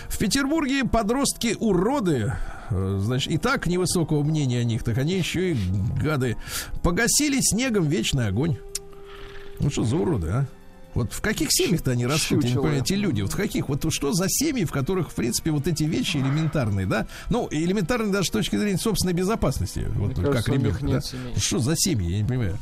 В 0.08 0.18
Петербурге 0.18 0.84
подростки 0.84 1.56
уроды, 1.60 2.32
э, 2.70 2.98
значит, 3.02 3.32
и 3.32 3.38
так 3.38 3.66
невысокого 3.66 4.22
мнения 4.22 4.60
о 4.60 4.64
них, 4.64 4.82
так 4.82 4.98
они 4.98 5.14
еще 5.14 5.52
и 5.52 5.56
гады, 6.02 6.36
погасили 6.82 7.38
снегом 7.40 7.84
вечный 7.88 8.28
огонь. 8.28 8.56
Ну 9.60 9.70
что 9.70 9.84
за 9.84 9.96
уроды, 9.96 10.28
а? 10.28 10.46
Вот 10.96 11.12
в 11.12 11.20
каких 11.20 11.48
семьях-то 11.52 11.90
они 11.90 12.06
растут, 12.06 12.42
я 12.42 12.50
не 12.50 12.56
понимаю, 12.56 12.80
эти 12.80 12.94
люди, 12.94 13.20
вот 13.20 13.30
в 13.30 13.36
каких, 13.36 13.68
вот 13.68 13.84
что 13.92 14.14
за 14.14 14.24
семьи, 14.30 14.64
в 14.64 14.72
которых, 14.72 15.10
в 15.10 15.14
принципе, 15.14 15.50
вот 15.50 15.66
эти 15.66 15.82
вещи 15.82 16.16
элементарные, 16.16 16.86
да? 16.86 17.06
Ну, 17.28 17.48
элементарные 17.50 18.10
даже 18.10 18.28
с 18.28 18.30
точки 18.30 18.56
зрения 18.56 18.78
собственной 18.78 19.12
безопасности, 19.12 19.86
вот 19.94 20.14
кажется, 20.14 20.52
как 20.52 20.62
нет 20.62 20.80
да? 20.80 21.00
семей. 21.02 21.34
Что 21.36 21.58
за 21.58 21.74
семьи, 21.76 22.12
я 22.12 22.22
не 22.22 22.24
понимаю. 22.26 22.58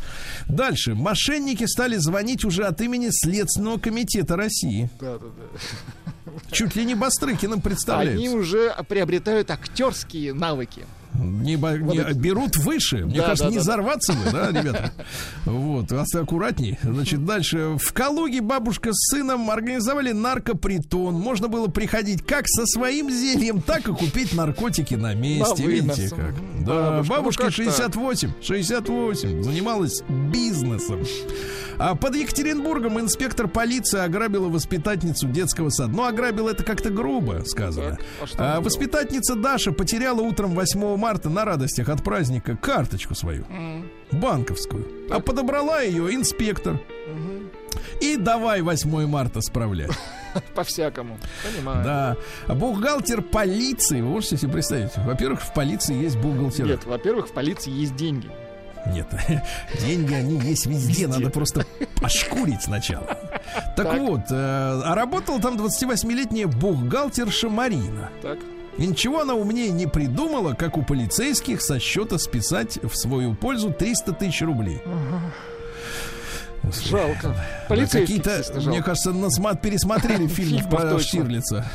Дальше. 0.48 0.96
Мошенники 0.96 1.64
стали 1.64 1.96
звонить 1.96 2.44
уже 2.44 2.64
от 2.64 2.80
имени 2.80 3.10
Следственного 3.12 3.78
комитета 3.78 4.34
России. 4.34 4.90
Да, 5.00 5.18
да, 5.18 5.26
да. 5.26 6.32
Чуть 6.50 6.74
ли 6.74 6.84
не 6.84 6.96
Бастрыкиным 6.96 7.54
Они 7.54 7.62
представляются. 7.62 8.36
уже 8.36 8.74
приобретают 8.88 9.52
актерские 9.52 10.34
навыки. 10.34 10.82
Не, 11.14 11.54
не- 11.56 11.98
это- 11.98 12.14
берут 12.14 12.56
выше. 12.56 13.04
Мне 13.04 13.18
Да, 13.18 13.22
кажется, 13.26 13.44
да, 13.44 13.50
не 13.50 13.56
да, 13.56 13.62
да. 13.64 13.70
взорваться 13.70 14.12
бы, 14.12 14.30
да, 14.32 14.50
ребята? 14.50 14.92
Вот, 15.44 15.92
аккуратней. 16.14 16.78
Значит, 16.82 17.24
дальше. 17.24 17.76
В 17.80 17.92
Калуге 17.92 18.40
бабушка 18.40 18.90
с 18.92 19.10
сыном 19.10 19.50
организовали 19.50 20.12
наркопритон. 20.12 21.14
Можно 21.14 21.48
было 21.48 21.68
приходить 21.68 22.24
как 22.24 22.44
со 22.46 22.66
своим 22.66 23.10
зельем, 23.10 23.60
так 23.62 23.88
и 23.88 23.92
купить 23.92 24.34
наркотики 24.34 24.94
на 24.94 25.14
месте. 25.14 25.66
Видите 25.66 26.08
как? 26.10 26.34
Да, 26.64 26.90
Бабушка, 26.90 27.02
ну 27.02 27.16
бабушке 27.16 27.42
как 27.44 27.52
68, 27.52 28.30
68, 28.42 29.42
занималась 29.42 30.02
бизнесом. 30.32 31.04
А 31.76 31.94
под 31.96 32.14
Екатеринбургом 32.14 33.00
инспектор 33.00 33.48
полиции 33.48 33.98
ограбила 33.98 34.48
воспитательницу 34.48 35.26
детского 35.28 35.70
сада. 35.70 35.92
Ну, 35.92 36.04
ограбил 36.04 36.48
это 36.48 36.62
как-то 36.62 36.90
грубо 36.90 37.42
сказано. 37.46 37.98
А 38.38 38.56
А 38.56 38.60
воспитательница 38.60 39.34
Даша 39.34 39.72
потеряла 39.72 40.20
утром 40.20 40.54
8 40.54 40.96
марта 40.96 41.03
на 41.30 41.44
радостях 41.44 41.88
от 41.88 42.02
праздника 42.02 42.56
карточку 42.56 43.14
свою, 43.14 43.44
банковскую. 44.12 44.86
А 45.10 45.20
подобрала 45.20 45.80
ее 45.82 46.14
инспектор. 46.14 46.80
И 48.00 48.16
давай 48.16 48.60
8 48.62 49.06
марта 49.06 49.40
справлять. 49.40 49.90
По-всякому. 50.54 51.18
Понимаю. 51.44 51.84
Да. 51.84 52.16
А 52.46 52.54
Бухгалтер 52.54 53.22
полиции, 53.22 54.00
вы 54.00 54.08
можете 54.08 54.36
себе 54.36 54.52
представить? 54.52 54.96
Во-первых, 54.96 55.40
в 55.42 55.52
полиции 55.52 55.94
есть 55.94 56.16
бухгалтер. 56.16 56.66
Нет, 56.66 56.84
во-первых, 56.86 57.28
в 57.28 57.32
полиции 57.32 57.70
есть 57.70 57.94
деньги. 57.96 58.28
Нет, 58.92 59.06
деньги 59.80 60.12
они 60.14 60.38
есть 60.40 60.66
везде, 60.66 61.06
надо 61.06 61.30
просто 61.30 61.64
пошкурить 62.00 62.62
сначала. 62.62 63.06
Так, 63.76 63.88
Так. 63.88 63.98
вот, 64.00 64.20
э, 64.30 64.34
а 64.84 64.94
работала 64.94 65.40
там 65.40 65.56
28-летняя 65.56 66.46
бухгалтерша 66.46 67.48
Марина. 67.48 68.10
Так. 68.22 68.38
И 68.78 68.86
ничего 68.86 69.20
она 69.20 69.34
умнее 69.34 69.70
не 69.70 69.86
придумала, 69.86 70.54
как 70.54 70.76
у 70.76 70.82
полицейских 70.82 71.62
со 71.62 71.78
счета 71.78 72.18
списать 72.18 72.78
в 72.82 72.94
свою 72.96 73.34
пользу 73.34 73.72
300 73.72 74.12
тысяч 74.14 74.42
рублей. 74.42 74.80
Жалко. 76.86 77.28
Да, 77.28 77.46
Полицейских, 77.68 78.22
Какие-то, 78.22 78.60
мне 78.68 78.82
кажется, 78.82 79.12
насмат 79.12 79.60
пересмотрели 79.60 80.26
фильм 80.28 80.66
про. 80.68 80.98
Штирлица. 80.98 81.66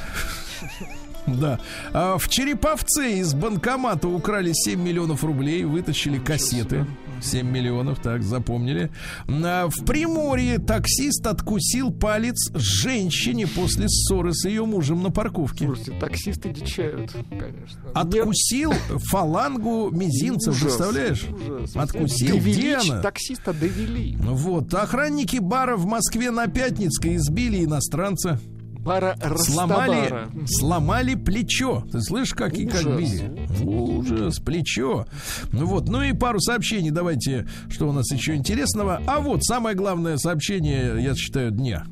Да. 1.27 1.59
А 1.93 2.17
в 2.17 2.27
Череповце 2.27 3.19
из 3.19 3.33
банкомата 3.33 4.07
украли 4.07 4.51
7 4.53 4.81
миллионов 4.81 5.23
рублей, 5.23 5.63
вытащили 5.63 6.17
кассеты. 6.17 6.85
7 7.21 7.47
миллионов, 7.49 7.99
так, 8.01 8.23
запомнили. 8.23 8.91
А 9.27 9.67
в 9.67 9.85
Приморье 9.85 10.59
таксист 10.59 11.25
откусил 11.27 11.91
палец 11.91 12.51
женщине 12.53 13.47
после 13.47 13.87
ссоры 13.89 14.33
с 14.33 14.45
ее 14.45 14.65
мужем 14.65 15.03
на 15.03 15.11
парковке. 15.11 15.65
Слушайте, 15.65 15.93
таксисты 15.99 16.49
дичают, 16.49 17.11
конечно. 17.29 17.81
Откусил 17.93 18.73
фалангу 19.09 19.89
мизинца, 19.91 20.51
Ужас, 20.51 20.63
представляешь? 20.63 21.25
ужас. 21.29 21.75
Откусил. 21.75 22.35
Довели 22.37 22.51
Где 22.53 22.75
она? 22.77 23.01
Таксиста 23.01 23.53
довели. 23.53 24.15
Вот, 24.19 24.73
охранники 24.73 25.37
бара 25.37 25.75
в 25.75 25.85
Москве 25.85 26.31
на 26.31 26.47
Пятницкой 26.47 27.15
избили 27.15 27.63
иностранца. 27.65 28.39
Пара 28.83 29.17
Сломали, 29.37 29.91
Растабара. 30.07 30.29
сломали 30.47 31.15
плечо. 31.15 31.83
Ты 31.91 32.01
слышишь, 32.01 32.33
как 32.33 32.53
и 32.53 32.65
как 32.65 32.85
били? 32.97 33.47
Ужас, 33.63 34.39
плечо. 34.39 35.05
Ну 35.51 35.65
вот, 35.65 35.87
ну 35.89 36.01
и 36.01 36.13
пару 36.13 36.39
сообщений 36.39 36.89
давайте, 36.91 37.47
что 37.69 37.89
у 37.89 37.91
нас 37.91 38.09
еще 38.11 38.35
интересного. 38.35 39.01
А 39.05 39.19
вот 39.19 39.43
самое 39.43 39.75
главное 39.75 40.17
сообщение, 40.17 41.01
я 41.03 41.13
считаю, 41.15 41.51
дня. 41.51 41.85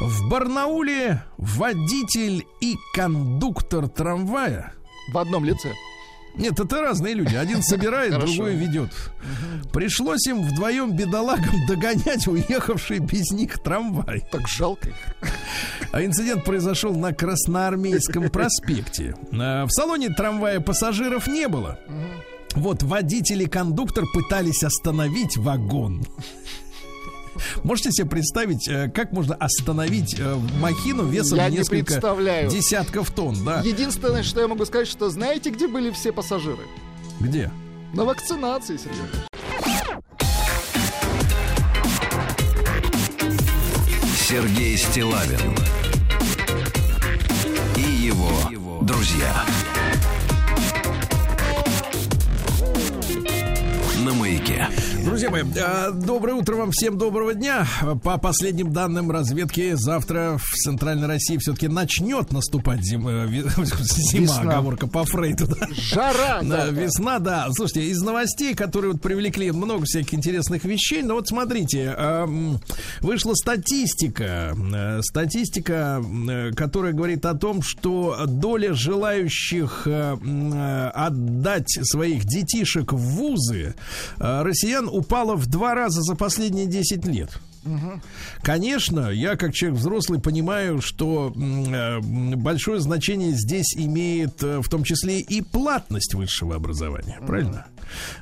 В 0.00 0.28
Барнауле 0.28 1.22
водитель 1.38 2.44
и 2.60 2.74
кондуктор 2.94 3.88
трамвая 3.88 4.72
В 5.12 5.18
одном 5.18 5.44
лице. 5.44 5.72
Нет, 6.36 6.58
это 6.58 6.80
разные 6.80 7.14
люди. 7.14 7.34
Один 7.34 7.62
собирает, 7.62 8.18
другой 8.18 8.54
ведет. 8.54 8.90
Пришлось 9.72 10.26
им 10.26 10.42
вдвоем 10.42 10.96
бедолагам 10.96 11.54
догонять 11.68 12.26
уехавший 12.26 12.98
без 12.98 13.30
них 13.30 13.58
трамвай. 13.62 14.22
Так 14.30 14.48
жалко 14.48 14.88
их. 14.88 14.94
А 15.92 16.04
инцидент 16.04 16.44
произошел 16.44 16.94
на 16.94 17.12
Красноармейском 17.12 18.30
проспекте. 18.30 19.14
А, 19.32 19.66
В 19.66 19.70
салоне 19.70 20.10
трамвая 20.10 20.60
пассажиров 20.60 21.26
не 21.26 21.48
было. 21.48 21.78
Вот 22.54 22.82
водитель 22.84 23.42
и 23.42 23.46
кондуктор 23.46 24.04
пытались 24.12 24.62
остановить 24.62 25.36
вагон. 25.36 26.04
Можете 27.62 27.90
себе 27.92 28.08
представить, 28.08 28.68
э, 28.68 28.90
как 28.90 29.12
можно 29.12 29.34
остановить 29.34 30.16
э, 30.18 30.36
махину 30.60 31.04
весом 31.04 31.38
Я 31.38 31.48
не 31.48 31.58
несколько 31.58 31.84
представляю. 31.86 32.50
десятков 32.50 33.10
тонн, 33.10 33.44
да? 33.44 33.60
Единственное, 33.62 34.22
что 34.22 34.40
я 34.40 34.48
могу 34.48 34.64
сказать, 34.64 34.88
что 34.88 35.10
знаете, 35.10 35.50
где 35.50 35.68
были 35.68 35.90
все 35.90 36.12
пассажиры? 36.12 36.62
Где? 37.20 37.50
На 37.92 38.04
вакцинации, 38.04 38.76
Сергей. 38.76 39.00
Сергей 44.16 44.76
Стилавин 44.76 45.54
и 47.76 47.82
его 47.82 48.80
друзья. 48.82 49.44
На 54.04 54.12
маяке. 54.12 54.68
Друзья 55.04 55.30
мои, 55.30 55.42
э, 55.42 55.90
доброе 55.92 56.32
утро 56.34 56.56
вам, 56.56 56.70
всем 56.70 56.96
доброго 56.96 57.34
дня. 57.34 57.66
По 58.02 58.16
последним 58.16 58.72
данным 58.72 59.10
разведки, 59.10 59.74
завтра 59.74 60.38
в 60.38 60.54
Центральной 60.54 61.06
России 61.06 61.36
все-таки 61.36 61.68
начнет 61.68 62.32
наступать 62.32 62.82
зима, 62.82 63.24
ви- 63.26 63.42
зима 63.80 64.38
оговорка 64.40 64.86
по 64.86 65.04
Фрейду. 65.04 65.46
да. 65.46 65.66
Жара! 65.72 66.40
Да, 66.42 66.66
да. 66.66 66.66
весна, 66.68 67.18
да. 67.18 67.48
Слушайте, 67.54 67.90
из 67.90 68.00
новостей, 68.00 68.54
которые 68.54 68.92
вот 68.92 69.02
привлекли 69.02 69.52
много 69.52 69.84
всяких 69.84 70.14
интересных 70.14 70.64
вещей, 70.64 71.02
но 71.02 71.14
вот 71.14 71.28
смотрите, 71.28 71.94
вышла 73.00 73.34
статистика, 73.34 74.56
э, 74.56 75.00
статистика, 75.02 76.02
э, 76.30 76.50
которая 76.52 76.92
говорит 76.94 77.26
о 77.26 77.34
том, 77.34 77.60
что 77.62 78.24
доля 78.26 78.72
желающих 78.72 79.82
э, 79.86 80.16
э, 80.16 80.88
отдать 80.94 81.68
своих 81.82 82.24
детишек 82.24 82.92
в 82.92 82.96
вузы 82.98 83.74
э, 84.18 84.42
россиян 84.42 84.88
упала 84.94 85.34
в 85.34 85.46
два 85.46 85.74
раза 85.74 86.02
за 86.02 86.14
последние 86.14 86.66
10 86.66 87.04
лет. 87.06 87.30
Конечно, 88.42 89.10
я 89.10 89.36
как 89.36 89.54
человек 89.54 89.78
взрослый 89.78 90.20
понимаю, 90.20 90.80
что 90.80 91.32
э, 91.34 92.00
большое 92.00 92.80
значение 92.80 93.32
здесь 93.32 93.74
имеет 93.76 94.42
э, 94.42 94.60
в 94.60 94.68
том 94.68 94.84
числе 94.84 95.20
и 95.20 95.40
платность 95.40 96.14
высшего 96.14 96.56
образования, 96.56 97.18
правильно? 97.26 97.66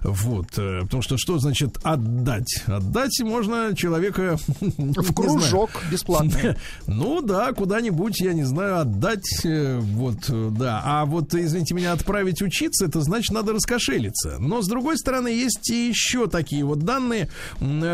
Вот, 0.03 0.59
э, 0.59 0.83
потому 0.83 1.03
что 1.03 1.17
что 1.19 1.39
значит 1.39 1.79
отдать? 1.83 2.63
Отдать 2.67 3.21
можно 3.21 3.75
человека 3.75 4.39
В 4.61 5.15
кружок 5.15 5.71
бесплатно. 5.91 6.57
ну 6.87 7.21
да, 7.23 7.53
куда-нибудь, 7.53 8.21
я 8.21 8.33
не 8.33 8.45
знаю, 8.45 8.81
отдать, 8.81 9.45
вот, 9.45 10.19
да. 10.29 10.83
А 10.85 11.05
вот, 11.05 11.35
извините 11.35 11.75
меня, 11.75 11.93
отправить 11.93 12.43
учиться, 12.43 12.87
это 12.87 13.01
значит, 13.01 13.33
надо 13.33 13.53
раскошелиться. 13.53 14.37
Но, 14.39 14.63
с 14.63 14.69
другой 14.69 14.99
стороны, 14.99 15.29
есть 15.29 15.71
и 15.71 15.89
еще 15.89 16.27
такие 16.27 16.65
вот 16.65 16.81
данные, 16.81 17.29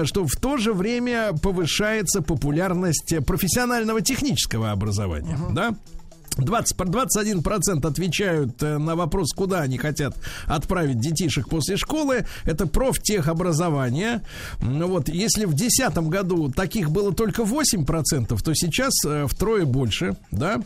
что 0.05 0.27
в 0.27 0.37
то 0.37 0.57
же 0.57 0.73
время 0.73 1.33
повышается 1.39 2.23
популярность 2.23 3.13
э, 3.13 3.21
профессионального 3.21 4.01
технического 4.01 4.71
образования, 4.71 5.39
да? 5.53 5.75
20, 6.39 6.77
по- 6.77 6.85
21% 6.85 7.87
отвечают 7.87 8.63
э, 8.63 8.79
на 8.79 8.97
вопрос, 8.97 9.33
куда 9.33 9.61
они 9.61 9.79
хотят 9.79 10.17
отправить 10.47 11.01
детишек 11.01 11.49
после 11.49 11.77
школы. 11.77 12.27
Это 12.45 12.67
профтехобразование. 12.67 14.23
Вот, 14.61 15.09
если 15.09 15.45
в 15.45 15.55
2010 15.55 15.99
году 16.09 16.51
таких 16.51 16.91
было 16.91 17.13
только 17.13 17.43
8%, 17.43 18.43
то 18.43 18.55
сейчас 18.55 18.93
э, 19.07 19.27
втрое 19.29 19.65
больше, 19.65 20.17
да. 20.31 20.63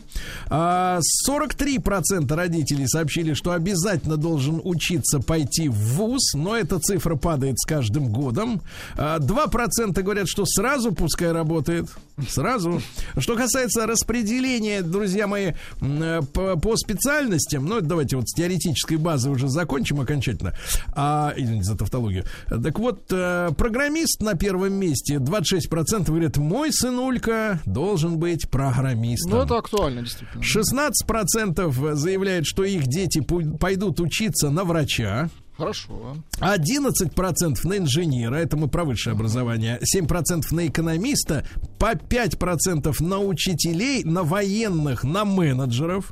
А 0.47 0.99
43% 1.29 2.33
родителей 2.33 2.87
сообщили, 2.87 3.33
что 3.33 3.51
обязательно 3.51 4.17
должен 4.17 4.61
учиться 4.63 5.19
пойти 5.19 5.69
в 5.69 5.95
ВУЗ, 5.95 6.33
но 6.35 6.55
эта 6.55 6.79
цифра 6.79 7.15
падает 7.15 7.59
с 7.59 7.65
каждым 7.65 8.11
годом. 8.11 8.61
А 8.95 9.19
2% 9.19 10.01
говорят, 10.01 10.27
что 10.27 10.45
сразу 10.45 10.91
пускай 10.91 11.31
работает. 11.31 11.89
Сразу. 12.29 12.81
Что 13.17 13.35
касается 13.35 13.87
распределения, 13.87 14.81
друзья 14.81 15.27
мои, 15.27 15.53
по, 15.79 16.57
по 16.57 16.75
специальностям, 16.75 17.65
ну, 17.65 17.81
давайте 17.81 18.15
вот 18.17 18.29
с 18.29 18.33
теоретической 18.33 18.97
базы 18.97 19.29
уже 19.29 19.47
закончим 19.47 19.99
окончательно. 20.01 20.53
А, 20.93 21.33
извините 21.35 21.65
за 21.65 21.77
тавтологию. 21.77 22.25
Так 22.49 22.79
вот, 22.79 23.03
э, 23.11 23.49
программист 23.57 24.21
на 24.21 24.35
первом 24.35 24.73
месте, 24.73 25.17
26% 25.17 26.05
говорят, 26.05 26.37
мой 26.37 26.71
сынулька 26.71 27.61
должен 27.65 28.17
быть 28.17 28.49
программистом. 28.49 29.31
Ну, 29.31 29.43
это 29.43 29.57
актуально, 29.57 30.01
действительно. 30.01 30.41
16% 30.43 31.95
заявляют, 31.95 32.45
что 32.45 32.63
их 32.63 32.87
дети 32.87 33.21
пойдут 33.59 33.99
учиться 33.99 34.49
на 34.49 34.63
врача. 34.63 35.29
Хорошо. 35.57 36.17
11% 36.39 37.55
на 37.63 37.77
инженера, 37.77 38.35
это 38.35 38.57
мы 38.57 38.67
про 38.67 38.83
высшее 38.83 39.13
образование, 39.13 39.79
7% 39.95 40.43
на 40.51 40.67
экономиста, 40.67 41.45
по 41.77 41.93
5% 41.93 42.95
на 43.03 43.19
учителей, 43.19 44.03
на 44.03 44.23
военных, 44.23 45.03
на 45.03 45.25
менеджеров, 45.25 46.11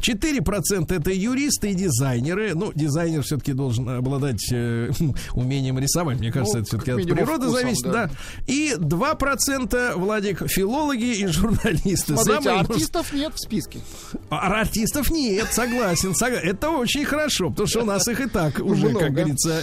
4% 0.00 0.94
это 0.94 1.10
юристы 1.12 1.70
и 1.70 1.74
дизайнеры. 1.74 2.54
Ну, 2.54 2.72
дизайнер 2.74 3.22
все-таки 3.22 3.52
должен 3.52 3.88
обладать 3.88 4.40
э, 4.52 4.90
умением 5.34 5.78
рисовать. 5.78 6.18
Мне 6.18 6.32
кажется, 6.32 6.58
Ну, 6.58 6.62
это 6.62 6.68
все-таки 6.68 6.90
от 6.92 7.02
природы 7.04 7.46
вкусом, 7.46 7.52
зависит, 7.62 7.84
да. 7.84 8.06
да. 8.06 8.10
И 8.46 8.74
2% 8.78 9.94
Владик 9.96 10.48
филологи 10.48 11.16
и 11.18 11.26
журналисты. 11.26 12.14
Смотрите, 12.16 12.42
Самые, 12.42 12.56
может, 12.58 12.70
артистов 12.70 13.12
нет 13.12 13.32
в 13.34 13.38
списке. 13.40 13.78
а 14.30 14.60
артистов 14.60 15.10
нет, 15.10 15.46
согласен, 15.52 16.12
согла- 16.12 16.40
Это 16.40 16.70
очень 16.70 17.04
хорошо, 17.04 17.50
потому 17.50 17.66
что 17.68 17.82
у 17.82 17.84
нас 17.84 18.06
их 18.08 18.20
и 18.20 18.28
так 18.28 18.58
уже, 18.64 18.88
Много. 18.88 19.06
как 19.06 19.12
говорится, 19.14 19.62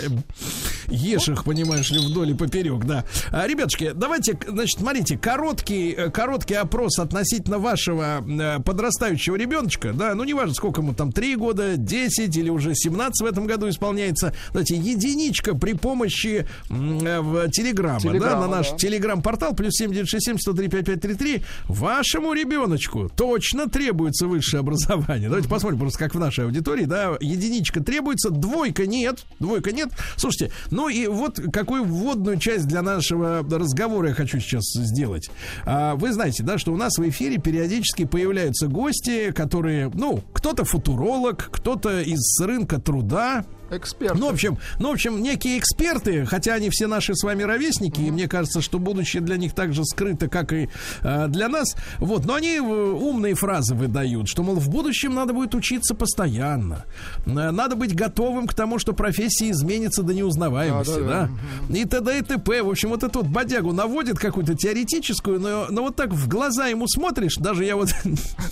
ешь 0.88 1.28
их, 1.30 1.44
понимаешь 1.44 1.92
ли, 1.92 2.00
вдоль 2.00 2.32
и 2.32 2.34
поперек, 2.34 2.84
да. 2.86 3.06
А, 3.32 3.48
ребятушки, 3.48 3.92
давайте, 3.94 4.38
значит, 4.48 4.80
смотрите, 4.80 5.18
короткий, 5.18 5.92
э, 5.92 6.10
короткий 6.10 6.56
опрос 6.56 7.00
относительно 7.00 7.60
вашего 7.60 8.24
э, 8.28 8.60
подрастающего 8.62 9.36
ребеночка, 9.36 9.94
да, 9.94 10.14
ну, 10.16 10.24
неважно, 10.28 10.54
сколько 10.54 10.82
ему 10.82 10.94
там, 10.94 11.12
3 11.12 11.36
года, 11.36 11.78
10 11.78 12.36
или 12.36 12.50
уже 12.50 12.76
17 12.76 13.22
в 13.22 13.26
этом 13.26 13.48
году 13.48 13.70
исполняется. 13.70 14.34
Давайте, 14.50 14.76
единичка 14.76 15.56
при 15.56 15.74
помощи 15.74 16.48
э, 16.70 17.20
в 17.20 17.50
Телеграма, 17.50 18.00
да, 18.00 18.10
Телеграма, 18.10 18.42
на 18.42 18.48
наш 18.48 18.72
да. 18.72 18.78
телеграм-портал 18.78 19.56
плюс 19.56 19.74
7967 19.76 20.38
103 20.38 20.68
5533 20.68 21.44
вашему 21.68 22.34
ребеночку 22.34 23.10
точно 23.16 23.68
требуется 23.70 24.28
высшее 24.28 24.60
образование. 24.60 25.30
Давайте 25.30 25.50
посмотрим 25.50 25.80
просто, 25.80 26.00
как 26.00 26.16
в 26.16 26.20
нашей 26.20 26.46
аудитории, 26.46 26.86
да, 26.86 27.18
единичка 27.20 27.82
требуется, 27.82 28.30
двойка 28.30 28.86
нет, 28.86 29.26
двойка 29.40 29.72
нет. 29.72 29.90
Слушайте, 30.16 30.52
ну 30.72 30.90
и 30.90 31.08
вот 31.08 31.40
какую 31.52 31.84
вводную 31.86 32.38
часть 32.38 32.68
для 32.68 32.82
нашего 32.82 33.46
разговора 33.50 34.10
я 34.10 34.14
хочу 34.14 34.40
сейчас 34.40 34.64
сделать. 34.74 35.30
А, 35.66 35.96
Вы 35.96 36.12
знаете, 36.14 36.44
да, 36.44 36.58
что 36.58 36.74
у 36.74 36.78
нас 36.78 36.98
в 36.98 37.10
эфире 37.10 37.38
периодически 37.38 38.06
появляются 38.06 38.68
гости, 38.68 39.32
которые, 39.32 39.90
ну, 39.94 40.17
кто-то 40.34 40.66
футуролог, 40.66 41.50
кто-то 41.52 42.02
из 42.02 42.40
рынка 42.42 42.80
труда, 42.80 43.46
Эксперт. 43.70 44.18
ну, 44.18 44.28
в 44.28 44.34
общем, 44.34 44.58
ну, 44.80 44.90
в 44.90 44.94
общем, 44.94 45.22
некие 45.22 45.58
эксперты, 45.58 46.26
хотя 46.26 46.54
они 46.54 46.70
все 46.70 46.88
наши 46.88 47.16
с 47.16 47.24
вами 47.24 47.44
ровесники, 47.44 48.02
и 48.02 48.12
мне 48.12 48.28
кажется, 48.28 48.62
что 48.62 48.80
будущее 48.80 49.22
для 49.22 49.38
них 49.38 49.54
так 49.54 49.74
же 49.74 49.84
скрыто, 49.86 50.28
как 50.28 50.54
и 50.54 50.70
э, 51.04 51.28
для 51.28 51.50
нас. 51.50 51.76
Вот, 52.00 52.26
но 52.26 52.36
они 52.36 52.56
э, 52.56 52.62
умные 52.62 53.36
фразы 53.36 53.76
выдают, 53.76 54.28
что, 54.28 54.44
мол, 54.44 54.56
в 54.56 54.70
будущем 54.70 55.14
надо 55.16 55.34
будет 55.34 55.56
учиться 55.56 55.96
постоянно. 55.96 56.86
Э, 57.26 57.52
Надо 57.52 57.76
быть 57.76 57.96
готовым 57.96 58.48
к 58.48 58.54
тому, 58.54 58.80
что 58.80 58.94
профессия 58.94 59.52
изменится 59.52 60.04
до 60.04 60.14
неузнаваемости, 60.14 61.00
да? 61.00 61.30
Да-да-да. 61.30 61.78
И 61.78 61.86
т.д. 61.86 62.20
и 62.20 62.22
т.п. 62.22 62.64
В 62.64 62.70
общем, 62.70 62.90
вот 62.90 63.04
эту 63.04 63.20
вот 63.20 63.28
бодягу 63.28 63.74
наводит 63.74 64.20
какую-то 64.20 64.56
теоретическую, 64.56 65.40
но, 65.40 65.68
но 65.70 65.84
вот 65.84 65.96
так 65.96 66.12
в 66.12 66.28
глаза 66.28 66.68
ему 66.68 66.88
смотришь, 66.88 67.36
даже 67.38 67.66
я 67.66 67.76
вот... 67.76 67.90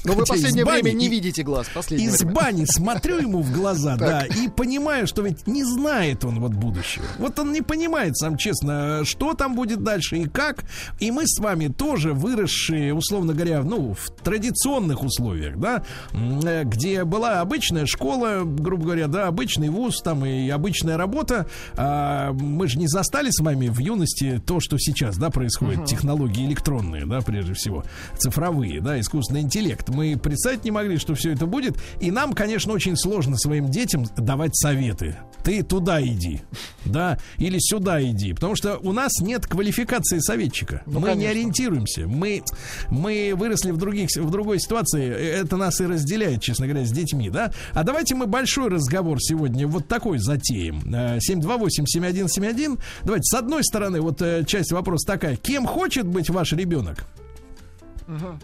Но 0.04 0.14
вы 0.14 0.26
последнее 0.26 0.66
бани 0.66 0.82
время 0.82 0.96
не 0.96 1.08
видите 1.10 1.44
глаз. 1.44 1.68
Последнее 1.74 2.10
из 2.10 2.20
время. 2.20 2.34
бани 2.34 2.66
смотрю 2.66 3.18
ему 3.20 3.42
в 3.42 3.52
глаза, 3.52 3.96
да, 3.96 4.26
и 4.26 4.50
понимаю, 4.50 5.05
что 5.06 5.22
ведь 5.22 5.48
не 5.48 5.64
знает 5.64 6.26
он 6.26 6.40
вот 6.40 6.54
будущего. 6.54 7.06
Вот 7.20 7.38
он 7.40 7.52
не 7.52 7.62
понимает, 7.62 8.18
сам 8.18 8.38
честно, 8.38 9.02
что 9.04 9.34
там 9.34 9.56
будет 9.56 9.84
дальше 9.84 10.18
и 10.18 10.26
как. 10.26 10.66
И 11.00 11.12
мы 11.12 11.24
с 11.26 11.40
вами 11.40 11.68
тоже 11.68 12.14
выросшие, 12.14 12.94
условно 12.94 13.34
говоря, 13.34 13.64
ну, 13.64 13.94
в 13.94 14.12
традиционных 14.24 15.04
условиях, 15.04 15.58
да, 15.58 15.84
э, 16.14 16.64
где 16.64 17.04
была 17.04 17.42
обычная 17.42 17.86
школа, 17.86 18.44
грубо 18.44 18.86
говоря, 18.86 19.08
да, 19.08 19.28
обычный 19.28 19.70
вуз, 19.70 20.02
там 20.02 20.26
и 20.26 20.50
обычная 20.50 20.98
работа. 20.98 21.48
А, 21.78 22.34
мы 22.34 22.68
же 22.68 22.78
не 22.78 22.88
застали 22.88 23.30
с 23.30 23.42
вами 23.42 23.68
в 23.68 23.80
юности 23.80 24.42
то, 24.46 24.60
что 24.60 24.78
сейчас, 24.78 25.18
да, 25.18 25.30
происходит, 25.30 25.86
технологии 25.86 26.46
электронные, 26.46 27.06
да, 27.06 27.22
прежде 27.22 27.54
всего, 27.54 27.84
цифровые, 28.18 28.82
да, 28.82 29.00
искусственный 29.00 29.42
интеллект. 29.42 29.90
Мы 29.90 30.18
представить 30.18 30.64
не 30.64 30.72
могли, 30.72 30.98
что 30.98 31.16
все 31.16 31.32
это 31.32 31.46
будет. 31.46 31.78
И 32.00 32.12
нам, 32.12 32.34
конечно, 32.34 32.74
очень 32.74 32.96
сложно 32.96 33.38
своим 33.38 33.70
детям 33.70 34.06
давать 34.18 34.56
советы. 34.56 34.95
Ты 35.44 35.62
туда 35.62 36.02
иди, 36.02 36.42
да, 36.86 37.20
или 37.38 37.58
сюда 37.60 38.02
иди. 38.02 38.34
Потому 38.34 38.56
что 38.56 38.78
у 38.78 38.92
нас 38.94 39.12
нет 39.22 39.46
квалификации 39.46 40.18
советчика. 40.20 40.82
Ну, 40.88 41.00
мы 41.00 41.10
не 41.10 41.14
конечно. 41.14 41.30
ориентируемся. 41.30 42.08
Мы, 42.08 42.42
мы 42.90 43.34
выросли 43.36 43.70
в, 43.70 43.78
других, 43.78 44.10
в 44.16 44.30
другой 44.32 44.60
ситуации. 44.60 45.08
Это 45.08 45.56
нас 45.58 45.80
и 45.82 45.86
разделяет, 45.86 46.42
честно 46.42 46.68
говоря, 46.68 46.86
с 46.86 46.92
детьми, 46.92 47.30
да. 47.30 47.54
А 47.74 47.84
давайте 47.84 48.16
мы 48.16 48.26
большой 48.26 48.70
разговор 48.70 49.20
сегодня 49.22 49.68
вот 49.68 49.88
такой 49.88 50.18
затеем. 50.18 50.82
Э, 50.92 51.20
728-7171. 51.20 52.80
Давайте, 53.04 53.24
с 53.24 53.34
одной 53.36 53.64
стороны, 53.64 54.02
вот 54.02 54.22
э, 54.24 54.44
часть 54.48 54.72
вопроса 54.72 55.06
такая. 55.06 55.36
Кем 55.36 55.68
хочет 55.68 56.08
быть 56.08 56.30
ваш 56.30 56.54
ребенок? 56.54 57.06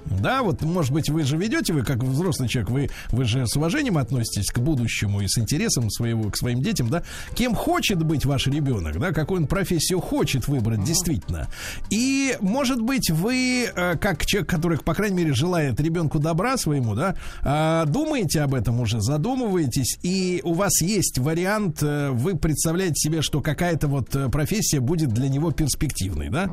Да, 0.05 0.43
вот, 0.43 0.62
может 0.62 0.91
быть, 0.91 1.09
вы 1.09 1.24
же 1.24 1.38
ведете, 1.38 1.74
вы 1.74 1.84
как 1.84 2.03
взрослый 2.03 2.49
человек, 2.49 2.72
вы, 2.72 2.89
вы 3.09 3.26
же 3.26 3.45
с 3.47 3.55
уважением 3.55 3.97
относитесь 3.97 4.51
к 4.51 4.59
будущему 4.59 5.22
и 5.22 5.28
с 5.28 5.38
интересом 5.38 5.89
своего, 5.89 6.30
к 6.30 6.38
своим 6.38 6.62
детям, 6.62 6.89
да? 6.89 7.03
Кем 7.36 7.55
хочет 7.55 8.03
быть 8.03 8.26
ваш 8.26 8.47
ребенок, 8.47 8.99
да? 8.99 9.12
Какую 9.12 9.41
он 9.41 9.47
профессию 9.47 9.99
хочет 9.99 10.47
выбрать, 10.47 10.84
действительно. 10.84 11.47
И, 11.89 12.38
может 12.41 12.82
быть, 12.82 13.09
вы, 13.09 13.66
э, 13.74 13.97
как 13.97 14.26
человек, 14.26 14.49
который, 14.49 14.78
по 14.78 14.93
крайней 14.93 15.18
мере, 15.18 15.34
желает 15.34 15.80
ребенку 15.80 16.20
добра 16.20 16.57
своему, 16.57 16.95
да, 16.95 17.16
э, 17.41 17.89
думаете 17.89 18.41
об 18.41 18.53
этом 18.53 18.80
уже, 18.80 19.01
задумываетесь, 19.01 19.99
и 20.03 20.41
у 20.43 20.53
вас 20.53 20.82
есть 20.82 21.20
вариант, 21.20 21.82
э, 21.82 22.09
вы 22.12 22.36
представляете 22.36 22.95
себе, 22.95 23.22
что 23.22 23.41
какая-то 23.41 23.88
вот 23.88 24.09
профессия 24.32 24.80
будет 24.80 25.09
для 25.09 25.30
него 25.30 25.51
перспективной, 25.51 26.30
да? 26.30 26.49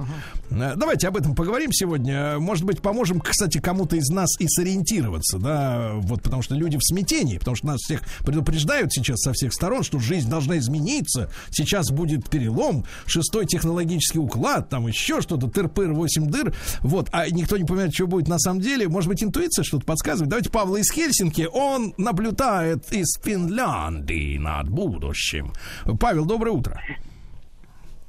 Э, 0.51 0.75
Давайте 0.77 1.09
об 1.09 1.17
этом 1.17 1.35
поговорим 1.35 1.73
сегодня. 1.73 2.39
Может 2.39 2.65
быть, 2.65 2.81
поможем, 2.99 3.21
кстати, 3.21 3.59
кому-то 3.59 3.95
из 3.95 4.09
нас 4.09 4.29
и 4.41 4.49
сориентироваться, 4.49 5.39
да, 5.39 5.93
вот 5.95 6.21
потому 6.21 6.43
что 6.43 6.57
люди 6.57 6.79
в 6.79 6.83
смятении, 6.83 7.39
потому 7.39 7.55
что 7.55 7.69
нас 7.69 7.77
всех 7.79 8.03
предупреждают 8.25 8.93
сейчас 8.93 9.21
со 9.21 9.33
всех 9.33 9.53
сторон, 9.53 9.85
что 9.85 10.01
жизнь 10.01 10.29
должна 10.29 10.59
измениться, 10.59 11.31
сейчас 11.51 11.93
будет 11.93 12.29
перелом, 12.29 12.85
шестой 13.07 13.47
технологический 13.47 14.19
уклад, 14.19 14.69
там 14.69 14.89
еще 14.89 15.21
что-то, 15.21 15.47
тыр-пыр, 15.47 15.93
8 15.93 16.27
дыр, 16.27 16.53
вот, 16.81 17.09
а 17.13 17.31
никто 17.31 17.57
не 17.57 17.65
понимает, 17.65 17.95
что 17.95 18.09
будет 18.09 18.27
на 18.27 18.41
самом 18.41 18.63
деле. 18.63 18.89
Может 18.89 19.09
быть, 19.09 19.23
интуиция 19.23 19.63
что-то 19.63 19.85
подсказывает. 19.85 20.31
Давайте 20.31 20.51
Павла 20.51 20.79
из 20.79 20.91
Хельсинки, 20.91 21.47
он 21.53 21.95
наблюдает 21.99 22.93
из 22.93 23.17
Финляндии 23.23 24.39
над 24.39 24.71
будущим. 24.71 25.53
Павел, 26.01 26.25
доброе 26.25 26.51
утро. 26.51 26.83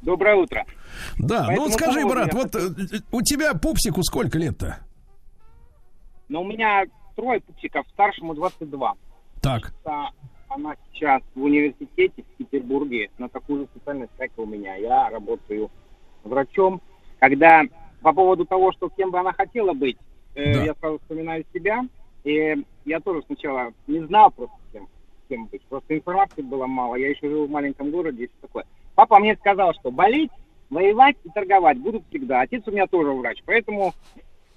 Доброе 0.01 0.35
утро. 0.35 0.65
Да, 1.17 1.45
По 1.45 1.51
ну 1.53 1.63
вот 1.63 1.73
скажи, 1.73 2.05
брат, 2.05 2.33
вот 2.33 2.55
э, 2.55 2.69
у 3.11 3.21
тебя 3.21 3.53
пупсику 3.53 4.03
сколько 4.03 4.37
лет-то? 4.37 4.79
Но 6.27 6.41
у 6.41 6.45
меня 6.45 6.85
трое 7.15 7.41
пупсиков, 7.41 7.85
старшему 7.93 8.33
22. 8.35 8.93
Так. 9.41 9.73
Она 10.49 10.75
сейчас 10.91 11.21
в 11.35 11.43
университете 11.43 12.23
в 12.23 12.37
Петербурге 12.37 13.11
на 13.19 13.29
такую 13.29 13.61
же 13.61 13.67
специальность, 13.67 14.11
как 14.17 14.29
и 14.35 14.41
у 14.41 14.45
меня. 14.45 14.75
Я 14.75 15.09
работаю 15.09 15.69
врачом. 16.23 16.81
Когда 17.19 17.63
по 18.01 18.13
поводу 18.13 18.45
того, 18.45 18.71
что 18.71 18.89
кем 18.89 19.11
бы 19.11 19.19
она 19.19 19.31
хотела 19.33 19.73
быть, 19.73 19.97
э, 20.35 20.53
Да. 20.53 20.63
я 20.63 20.73
сразу 20.79 20.99
вспоминаю 20.99 21.45
себя. 21.53 21.81
И 22.23 22.55
я 22.85 22.99
тоже 22.99 23.21
сначала 23.27 23.71
не 23.87 23.99
знал 24.07 24.31
просто 24.31 24.55
кем, 24.73 24.87
кем 25.29 25.45
быть. 25.47 25.61
Просто 25.63 25.95
информации 25.95 26.41
было 26.41 26.65
мало. 26.65 26.95
Я 26.95 27.09
еще 27.09 27.29
жил 27.29 27.45
в 27.47 27.51
маленьком 27.51 27.91
городе 27.91 28.23
и 28.23 28.27
все 28.27 28.35
такое. 28.41 28.65
Папа 28.95 29.19
мне 29.19 29.35
сказал, 29.35 29.73
что 29.75 29.91
болеть, 29.91 30.31
воевать 30.69 31.15
и 31.23 31.29
торговать 31.29 31.77
будут 31.77 32.03
всегда. 32.09 32.41
Отец 32.41 32.63
у 32.67 32.71
меня 32.71 32.87
тоже 32.87 33.11
врач. 33.11 33.41
Поэтому 33.45 33.93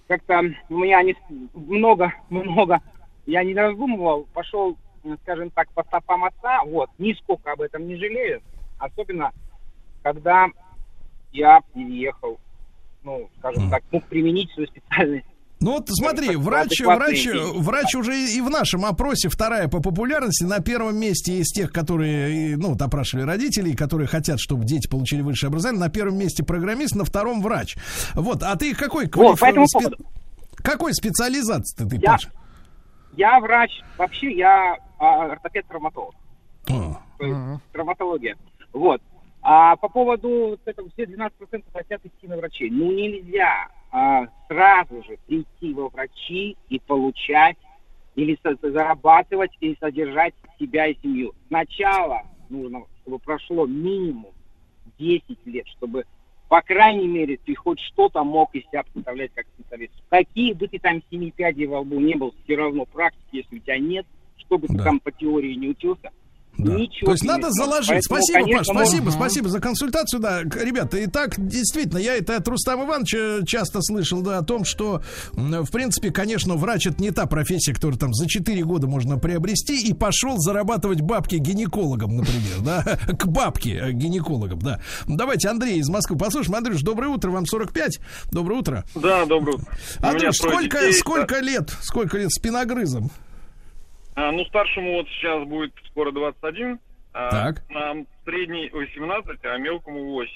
как-то 0.08 0.42
у 0.68 0.78
меня 0.78 1.02
не 1.02 1.14
с- 1.14 1.54
много, 1.54 2.12
много, 2.30 2.80
я 3.26 3.44
не 3.44 3.54
раздумывал, 3.54 4.26
пошел, 4.32 4.76
м, 5.04 5.18
скажем 5.22 5.50
так, 5.50 5.68
по 5.72 5.82
стопам 5.84 6.24
отца, 6.24 6.62
вот, 6.64 6.90
нисколько 6.98 7.52
об 7.52 7.60
этом 7.62 7.86
не 7.86 7.96
жалею, 7.96 8.42
особенно, 8.78 9.32
когда 10.02 10.48
я 11.32 11.62
переехал, 11.72 12.38
ну, 13.04 13.28
скажем 13.38 13.70
так, 13.70 13.82
мог 13.90 14.04
применить 14.06 14.50
свою 14.52 14.68
специальность. 14.68 15.26
Ну 15.62 15.74
вот 15.74 15.88
смотри, 15.88 16.34
врач, 16.34 16.80
врач, 16.80 17.24
врач 17.54 17.94
уже 17.94 18.18
и 18.18 18.40
в 18.40 18.50
нашем 18.50 18.84
опросе 18.84 19.28
вторая 19.28 19.68
по 19.68 19.80
популярности 19.80 20.42
на 20.42 20.58
первом 20.58 20.96
месте 20.98 21.34
из 21.34 21.52
тех, 21.52 21.72
которые, 21.72 22.56
ну, 22.56 22.70
вот 22.70 22.82
опрашивали 22.82 23.24
родителей, 23.24 23.76
которые 23.76 24.08
хотят, 24.08 24.40
чтобы 24.40 24.64
дети 24.64 24.88
получили 24.88 25.22
высшее 25.22 25.48
образование. 25.48 25.80
На 25.80 25.88
первом 25.88 26.18
месте 26.18 26.44
программист, 26.44 26.96
на 26.96 27.04
втором 27.04 27.40
врач. 27.42 27.76
Вот, 28.14 28.42
а 28.42 28.56
ты 28.56 28.74
какой 28.74 29.08
Вот, 29.14 29.38
по 29.38 29.44
этому 29.44 29.66
спе- 29.66 29.94
какой 30.56 30.94
специализации 30.94 31.88
ты, 31.88 31.96
Я, 31.96 32.10
Паша? 32.10 32.30
я 33.12 33.38
врач, 33.38 33.70
вообще 33.96 34.32
я 34.32 34.76
а, 34.98 35.30
ортопед-травматолог. 35.30 36.14
О, 36.70 36.98
то 37.18 37.24
есть 37.24 37.62
травматология. 37.72 38.36
Вот. 38.72 39.00
А 39.42 39.76
по 39.76 39.88
поводу 39.88 40.28
вот 40.28 40.60
этого, 40.64 40.88
все 40.90 41.04
12% 41.04 41.62
хотят 41.72 42.04
идти 42.04 42.26
на 42.26 42.36
врачей. 42.36 42.68
Ну, 42.70 42.90
нельзя 42.90 43.68
а, 43.92 44.26
сразу 44.48 45.02
же 45.04 45.18
прийти 45.26 45.74
во 45.74 45.88
врачи 45.88 46.56
и 46.68 46.78
получать 46.80 47.58
или 48.14 48.38
зарабатывать, 48.62 49.52
или 49.60 49.76
содержать 49.78 50.34
себя 50.58 50.86
и 50.86 50.96
семью. 51.02 51.34
Сначала 51.48 52.22
нужно, 52.48 52.84
чтобы 53.02 53.18
прошло 53.18 53.66
минимум 53.66 54.32
10 54.98 55.46
лет, 55.46 55.66
чтобы 55.68 56.04
по 56.48 56.60
крайней 56.60 57.08
мере, 57.08 57.38
ты 57.38 57.54
хоть 57.54 57.80
что-то 57.80 58.22
мог 58.24 58.54
из 58.54 58.62
себя 58.66 58.82
представлять 58.82 59.30
как 59.34 59.46
специалист. 59.54 59.94
Какие 60.10 60.52
бы 60.52 60.68
ты 60.68 60.78
там 60.78 61.02
семи 61.10 61.30
пядей 61.30 61.64
во 61.64 61.80
лбу 61.80 61.98
не 61.98 62.14
был, 62.14 62.34
все 62.44 62.56
равно 62.56 62.84
практики, 62.84 63.36
если 63.36 63.56
у 63.56 63.58
тебя 63.58 63.78
нет, 63.78 64.04
что 64.36 64.58
бы 64.58 64.68
ты 64.68 64.74
Да. 64.76 64.84
там 64.84 65.00
по 65.00 65.10
теории 65.10 65.54
не 65.54 65.68
учился, 65.68 66.10
Да. 66.58 66.74
ничего 66.74 67.06
То 67.06 67.12
есть 67.12 67.24
надо 67.24 67.50
сможешь. 67.50 67.56
заложить. 67.86 67.88
Поэтому, 68.08 68.20
спасибо, 68.22 68.38
конечно, 68.44 68.58
Паш, 68.58 68.66
спасибо, 68.86 69.04
можно- 69.04 69.18
спасибо 69.20 69.48
за 69.48 69.60
консультацию. 69.60 70.20
Да, 70.20 70.42
ребята, 70.42 70.98
и 70.98 71.06
так 71.06 71.34
действительно, 71.38 71.98
я 71.98 72.14
это 72.14 72.36
от 72.36 72.46
Рустама 72.46 72.84
Ивановича 72.84 73.44
часто 73.46 73.80
слышал, 73.80 74.20
да, 74.20 74.38
о 74.38 74.42
том, 74.42 74.64
что, 74.64 75.02
в 75.32 75.70
принципе, 75.70 76.10
конечно, 76.10 76.54
врач 76.56 76.86
это 76.86 77.02
не 77.02 77.10
та 77.10 77.26
профессия, 77.26 77.72
которую 77.72 77.98
там 77.98 78.12
за 78.12 78.28
4 78.28 78.62
года 78.64 78.86
можно 78.86 79.18
приобрести, 79.18 79.80
и 79.88 79.94
пошел 79.94 80.36
зарабатывать 80.38 81.00
бабки 81.00 81.36
гинекологом, 81.36 82.16
например, 82.18 82.60
да, 82.60 82.82
к 83.18 83.26
бабке 83.26 83.78
э, 83.82 83.92
гинекологам, 83.92 84.58
да. 84.58 84.80
Давайте 85.06 85.48
Андрей 85.48 85.78
из 85.78 85.88
Москвы 85.88 86.18
послушаем. 86.18 86.56
Андрюш, 86.56 86.82
доброе 86.82 87.08
утро, 87.08 87.30
вам 87.30 87.46
45. 87.46 87.98
Доброе 88.30 88.58
утро. 88.60 88.84
Да, 88.94 89.24
доброе 89.24 89.56
утро. 89.56 89.66
Андрюш, 90.00 90.36
сколько, 90.36 90.80
детей. 90.80 90.92
сколько 90.92 91.40
лет, 91.40 91.70
сколько 91.80 92.18
лет 92.18 92.30
спиногрызом? 92.30 93.10
А, 94.14 94.30
ну, 94.32 94.44
старшему 94.46 94.94
вот 94.94 95.08
сейчас 95.08 95.46
будет 95.46 95.72
скоро 95.90 96.12
21. 96.12 96.78
а, 97.14 97.30
Так. 97.30 97.62
Нам 97.70 98.06
средний 98.24 98.68
18, 98.70 99.38
а 99.44 99.56
мелкому 99.58 100.04
8. 100.12 100.30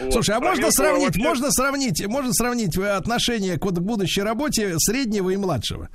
Вот. 0.00 0.12
Слушай, 0.14 0.36
а 0.36 0.38
Про 0.40 0.48
можно 0.48 0.60
мелкого 0.62 0.70
сравнить, 0.72 1.04
вообще- 1.06 1.22
можно 1.22 1.50
сравнить, 1.50 2.06
можно 2.06 2.32
сравнить 2.32 2.78
э, 2.78 2.88
отношение 2.90 3.58
к, 3.58 3.64
будущей 3.80 4.22
работе 4.22 4.74
среднего 4.78 5.30
и 5.30 5.36
младшего? 5.36 5.88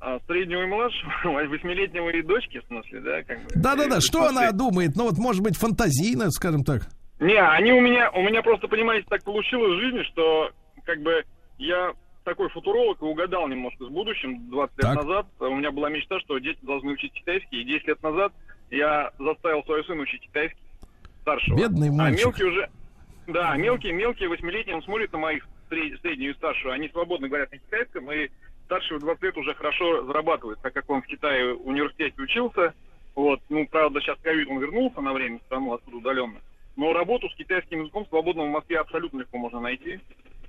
а, 0.00 0.18
среднего 0.26 0.62
и 0.62 0.66
младшего, 0.66 1.10
восьмилетнего 1.48 2.10
и 2.10 2.22
дочки, 2.22 2.60
в 2.60 2.64
смысле, 2.66 3.00
да? 3.00 3.22
Как 3.22 3.38
бы. 3.42 3.48
Да-да-да, 3.54 3.96
Э, 3.96 4.00
что 4.00 4.18
смысле- 4.28 4.38
она 4.48 4.52
думает? 4.52 4.90
Ну 4.96 5.04
вот, 5.04 5.18
может 5.18 5.42
быть, 5.42 5.56
фантазийно, 5.56 6.30
скажем 6.30 6.64
так. 6.64 6.82
Не, 7.18 7.40
они 7.40 7.72
у 7.72 7.80
меня, 7.80 8.10
у 8.10 8.22
меня 8.22 8.42
просто, 8.42 8.68
понимаете, 8.68 9.06
так 9.08 9.24
получилось 9.24 9.78
в 9.78 9.80
жизни, 9.80 10.02
что 10.12 10.50
как 10.84 11.00
бы 11.02 11.22
я 11.58 11.92
такой 12.26 12.48
футуролог 12.50 13.00
и 13.00 13.04
угадал 13.04 13.46
немножко 13.46 13.84
с 13.84 13.88
будущим 13.88 14.50
20 14.50 14.76
лет 14.78 14.82
Так. 14.84 14.96
назад. 14.96 15.26
У 15.38 15.54
меня 15.54 15.70
была 15.70 15.88
мечта, 15.88 16.18
что 16.20 16.38
дети 16.38 16.58
должны 16.62 16.92
учить 16.92 17.12
китайский, 17.12 17.60
и 17.62 17.64
10 17.64 17.86
лет 17.86 18.02
назад 18.02 18.32
я 18.70 19.12
заставил 19.18 19.62
свою 19.64 19.84
сына 19.84 20.02
учить 20.02 20.22
китайский, 20.22 20.58
старшего. 21.22 21.56
Бедный 21.56 21.88
А 21.88 21.92
мальчик. 21.92 22.24
мелкий 22.26 22.44
уже... 22.44 22.68
Да, 23.28 23.56
мелкие, 23.56 23.92
мелкие, 23.92 24.28
восьмилетние, 24.28 24.74
он 24.76 24.82
смотрит 24.82 25.12
на 25.12 25.18
моих 25.18 25.46
сред- 25.70 26.00
среднюю 26.00 26.32
и 26.32 26.36
старшую, 26.36 26.74
они 26.74 26.88
свободно 26.88 27.28
говорят 27.28 27.50
на 27.52 27.58
китайском, 27.58 28.10
и 28.10 28.28
старший 28.64 28.96
в 28.98 29.00
20 29.00 29.22
лет 29.22 29.36
уже 29.36 29.54
хорошо 29.54 30.04
зарабатывает, 30.04 30.60
так 30.62 30.72
как 30.74 30.90
он 30.90 31.02
в 31.02 31.06
Китае 31.06 31.54
в 31.54 31.66
университете 31.66 32.20
учился. 32.20 32.74
Вот, 33.14 33.40
ну, 33.48 33.66
правда, 33.68 34.00
сейчас 34.00 34.18
ковид, 34.20 34.48
он 34.48 34.58
вернулся 34.58 35.00
на 35.00 35.12
время 35.12 35.38
в 35.38 35.42
страну 35.42 35.74
оттуда 35.74 35.96
удаленно. 35.96 36.40
Но 36.76 36.92
работу 36.92 37.28
с 37.30 37.34
китайским 37.36 37.80
языком 37.82 38.04
свободно 38.08 38.44
в 38.44 38.48
Москве 38.50 38.78
абсолютно 38.78 39.20
легко 39.20 39.38
можно 39.38 39.60
найти. 39.60 40.00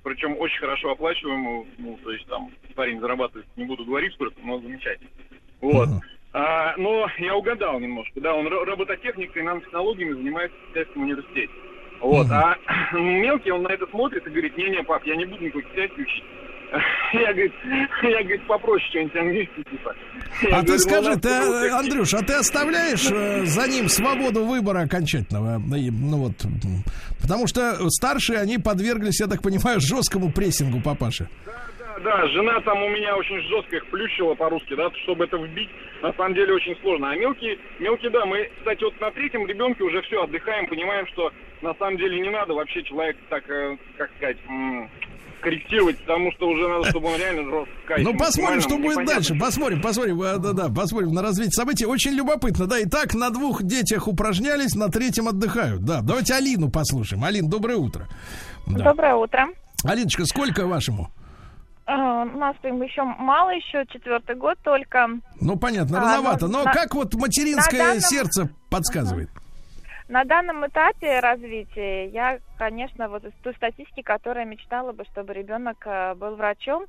Причем 0.03 0.37
очень 0.39 0.59
хорошо 0.59 0.91
оплачиваемую, 0.91 1.65
ну, 1.77 1.97
то 2.03 2.11
есть 2.11 2.25
там 2.27 2.51
парень 2.75 2.99
зарабатывает, 2.99 3.47
не 3.55 3.65
буду 3.65 3.85
говорить 3.85 4.13
сколько, 4.13 4.35
но 4.43 4.59
замечательно. 4.59 5.09
Вот. 5.61 5.89
Мгм. 5.89 6.01
А, 6.33 6.75
но 6.77 7.07
я 7.17 7.35
угадал 7.35 7.79
немножко, 7.79 8.21
да, 8.21 8.35
он 8.35 8.47
ро- 8.47 8.63
робототехникой 8.63 9.41
и 9.41 9.45
нанотехнологиями 9.45 10.13
занимается 10.13 10.55
в 10.57 10.67
китайском 10.69 11.03
университете. 11.03 11.53
Вот, 11.99 12.27
Мгм. 12.27 12.33
а 12.33 12.57
мелкий, 12.93 13.51
он 13.51 13.63
на 13.63 13.69
это 13.69 13.87
смотрит 13.87 14.25
и 14.27 14.29
говорит, 14.29 14.57
не-не, 14.57 14.83
пап, 14.83 15.03
я 15.05 15.15
не 15.15 15.25
буду 15.25 15.43
никакой 15.43 15.63
китайский 15.63 16.03
учить. 16.03 16.23
Я, 17.13 17.31
говорит, 17.33 17.53
я, 18.03 18.21
говорит, 18.23 18.47
попроще 18.47 18.85
что-нибудь 18.89 19.15
английский 19.15 19.63
типа. 19.63 19.95
Я 20.41 20.57
а 20.57 20.61
ты 20.61 20.67
говорю, 20.67 20.71
«Ну, 20.73 20.79
скажи, 20.79 21.19
ты, 21.19 21.69
Андрюш, 21.69 22.13
а 22.13 22.21
ты 22.21 22.33
оставляешь 22.33 23.09
э, 23.09 23.45
за 23.45 23.67
ним 23.67 23.87
свободу 23.87 24.45
выбора 24.45 24.81
окончательного? 24.81 25.59
Ну 25.59 26.17
вот, 26.17 26.33
потому 27.21 27.47
что 27.47 27.89
старшие, 27.89 28.39
они 28.39 28.57
подверглись, 28.57 29.21
я 29.21 29.27
так 29.27 29.41
понимаю, 29.41 29.79
жесткому 29.79 30.31
прессингу 30.31 30.81
папаши. 30.81 31.29
Да, 31.45 31.53
да, 32.03 32.27
жена 32.27 32.59
там 32.61 32.83
у 32.83 32.89
меня 32.89 33.15
очень 33.15 33.41
жестко 33.43 33.77
их 33.77 33.87
плющила 33.87 34.35
по-русски, 34.35 34.75
да, 34.75 34.89
чтобы 35.03 35.23
это 35.23 35.37
вбить, 35.37 35.69
на 36.01 36.13
самом 36.13 36.35
деле 36.35 36.53
очень 36.53 36.75
сложно. 36.81 37.11
А 37.11 37.15
мелкие, 37.15 37.57
мелкие, 37.79 38.11
да, 38.11 38.25
мы, 38.25 38.49
кстати, 38.59 38.83
вот 38.83 38.99
на 38.99 39.11
третьем 39.11 39.47
ребенке 39.47 39.83
уже 39.83 40.01
все 40.01 40.23
отдыхаем, 40.23 40.67
понимаем, 40.67 41.07
что 41.07 41.31
на 41.61 41.73
самом 41.75 41.97
деле 41.97 42.19
не 42.19 42.29
надо 42.29 42.53
вообще 42.53 42.83
человека 42.83 43.19
так, 43.29 43.49
э, 43.49 43.77
как 43.97 44.11
сказать, 44.17 44.37
корректировать, 45.41 45.97
потому 45.99 46.31
что 46.33 46.47
уже 46.49 46.67
надо, 46.67 46.89
чтобы 46.89 47.07
он 47.09 47.17
реально 47.19 47.51
рос 47.51 47.67
Ну, 47.99 48.17
посмотрим, 48.17 48.61
что 48.61 48.77
будет 48.77 48.91
непонятно. 48.91 49.13
дальше. 49.15 49.35
Посмотрим, 49.35 49.81
посмотрим, 49.81 50.21
э, 50.21 50.37
да, 50.37 50.53
да, 50.53 50.69
посмотрим 50.69 51.13
на 51.13 51.21
развитие 51.21 51.51
событий. 51.53 51.85
Очень 51.85 52.11
любопытно, 52.11 52.67
да. 52.67 52.77
Итак, 52.83 53.13
на 53.13 53.29
двух 53.29 53.63
детях 53.63 54.07
упражнялись, 54.07 54.75
на 54.75 54.89
третьем 54.89 55.27
отдыхают. 55.27 55.83
Да, 55.83 56.01
давайте 56.01 56.33
Алину 56.35 56.69
послушаем. 56.69 57.23
Алин, 57.23 57.49
доброе 57.49 57.77
утро. 57.77 58.07
Да. 58.67 58.83
Доброе 58.83 59.15
утро. 59.15 59.47
Алиночка, 59.83 60.25
сколько 60.25 60.65
вашему? 60.67 61.09
Э, 61.85 61.93
У 61.93 62.37
нас 62.37 62.55
им 62.63 62.81
еще 62.81 63.03
мало, 63.03 63.51
еще 63.51 63.85
четвертый 63.89 64.35
год 64.35 64.57
только. 64.63 65.07
Ну, 65.39 65.55
понятно, 65.55 65.99
А, 65.99 66.03
рановато. 66.03 66.47
ну, 66.47 66.59
Но 66.59 66.63
на- 66.65 66.73
как 66.73 66.93
вот 66.95 67.13
материнское 67.13 67.79
данном- 67.79 68.01
сердце 68.01 68.49
подсказывает? 68.69 69.29
На 70.07 70.23
данном 70.23 70.65
этапе 70.65 71.19
развития 71.19 72.07
я, 72.07 72.39
конечно, 72.57 73.09
вот 73.09 73.25
из 73.25 73.33
той 73.43 73.53
статистики, 73.55 74.01
которая 74.01 74.45
мечтала 74.45 74.93
бы, 74.93 75.03
чтобы 75.11 75.33
ребенок 75.33 75.77
э, 75.85 76.13
был 76.15 76.35
врачом, 76.35 76.85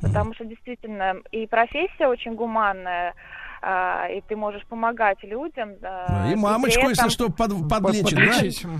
потому 0.00 0.34
что 0.34 0.44
действительно 0.44 1.16
и 1.32 1.46
профессия 1.46 2.06
очень 2.06 2.34
гуманная, 2.34 3.14
а, 3.60 4.06
и 4.08 4.20
ты 4.22 4.36
можешь 4.36 4.64
помогать 4.66 5.22
людям. 5.22 5.78
да, 5.80 6.06
Да, 6.08 6.32
И 6.32 6.36
мамочку, 6.36 6.88
если 6.88 7.08
что, 7.10 7.28
под- 7.28 7.68
подлечит, 7.68 8.14
да? 8.18 8.70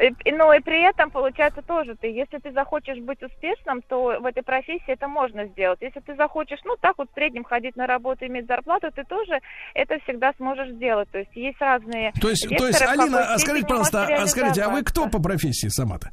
И, 0.00 0.12
и- 0.28 0.32
ну 0.32 0.52
и 0.52 0.60
при 0.60 0.82
этом 0.82 1.10
получается 1.10 1.62
тоже 1.62 1.94
ты, 1.96 2.08
если 2.08 2.38
ты 2.38 2.52
захочешь 2.52 2.98
быть 2.98 3.22
успешным, 3.22 3.82
то 3.88 4.18
в 4.20 4.26
этой 4.26 4.42
профессии 4.42 4.92
это 4.92 5.08
можно 5.08 5.46
сделать. 5.46 5.78
Если 5.80 6.00
ты 6.00 6.14
захочешь, 6.16 6.58
ну 6.64 6.76
так 6.80 6.98
вот 6.98 7.08
в 7.10 7.14
среднем 7.14 7.44
ходить 7.44 7.76
на 7.76 7.86
работу, 7.86 8.26
иметь 8.26 8.46
зарплату, 8.46 8.90
ты 8.94 9.04
тоже 9.04 9.38
это 9.74 9.98
всегда 10.00 10.32
сможешь 10.36 10.70
сделать. 10.70 11.10
То 11.10 11.18
есть 11.18 11.34
есть 11.34 11.60
разные. 11.60 12.12
То 12.20 12.28
есть, 12.28 12.42
то 12.44 12.50
векторы, 12.50 12.68
есть, 12.70 12.80
в 12.80 12.86
какой 12.86 13.04
Алина, 13.04 13.34
а 13.34 13.38
скажите, 13.38 13.66
пожалуйста, 13.66 14.04
а 14.04 14.26
скажите, 14.26 14.62
а 14.62 14.68
вы 14.68 14.82
кто 14.82 15.08
по 15.08 15.22
профессии 15.22 15.68
сама-то? 15.68 16.10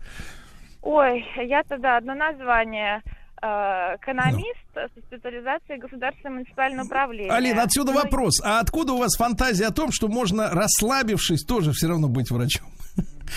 Ой, 0.81 1.25
я 1.37 1.63
тогда 1.63 1.97
одно 1.97 2.13
название 2.13 3.01
э, 3.41 3.45
экономист 3.95 4.59
со 4.73 4.87
специализацией 5.07 5.79
государственного 5.79 6.35
муниципального 6.35 6.85
управления. 6.85 7.31
Алина, 7.31 7.63
отсюда 7.63 7.91
Ну, 7.93 8.01
вопрос. 8.01 8.41
А 8.43 8.59
откуда 8.59 8.93
у 8.93 8.97
вас 8.97 9.15
фантазия 9.15 9.67
о 9.67 9.71
том, 9.71 9.91
что 9.91 10.07
можно, 10.07 10.49
расслабившись, 10.49 11.43
тоже 11.45 11.71
все 11.71 11.87
равно 11.87 12.07
быть 12.09 12.31
врачом? 12.31 12.67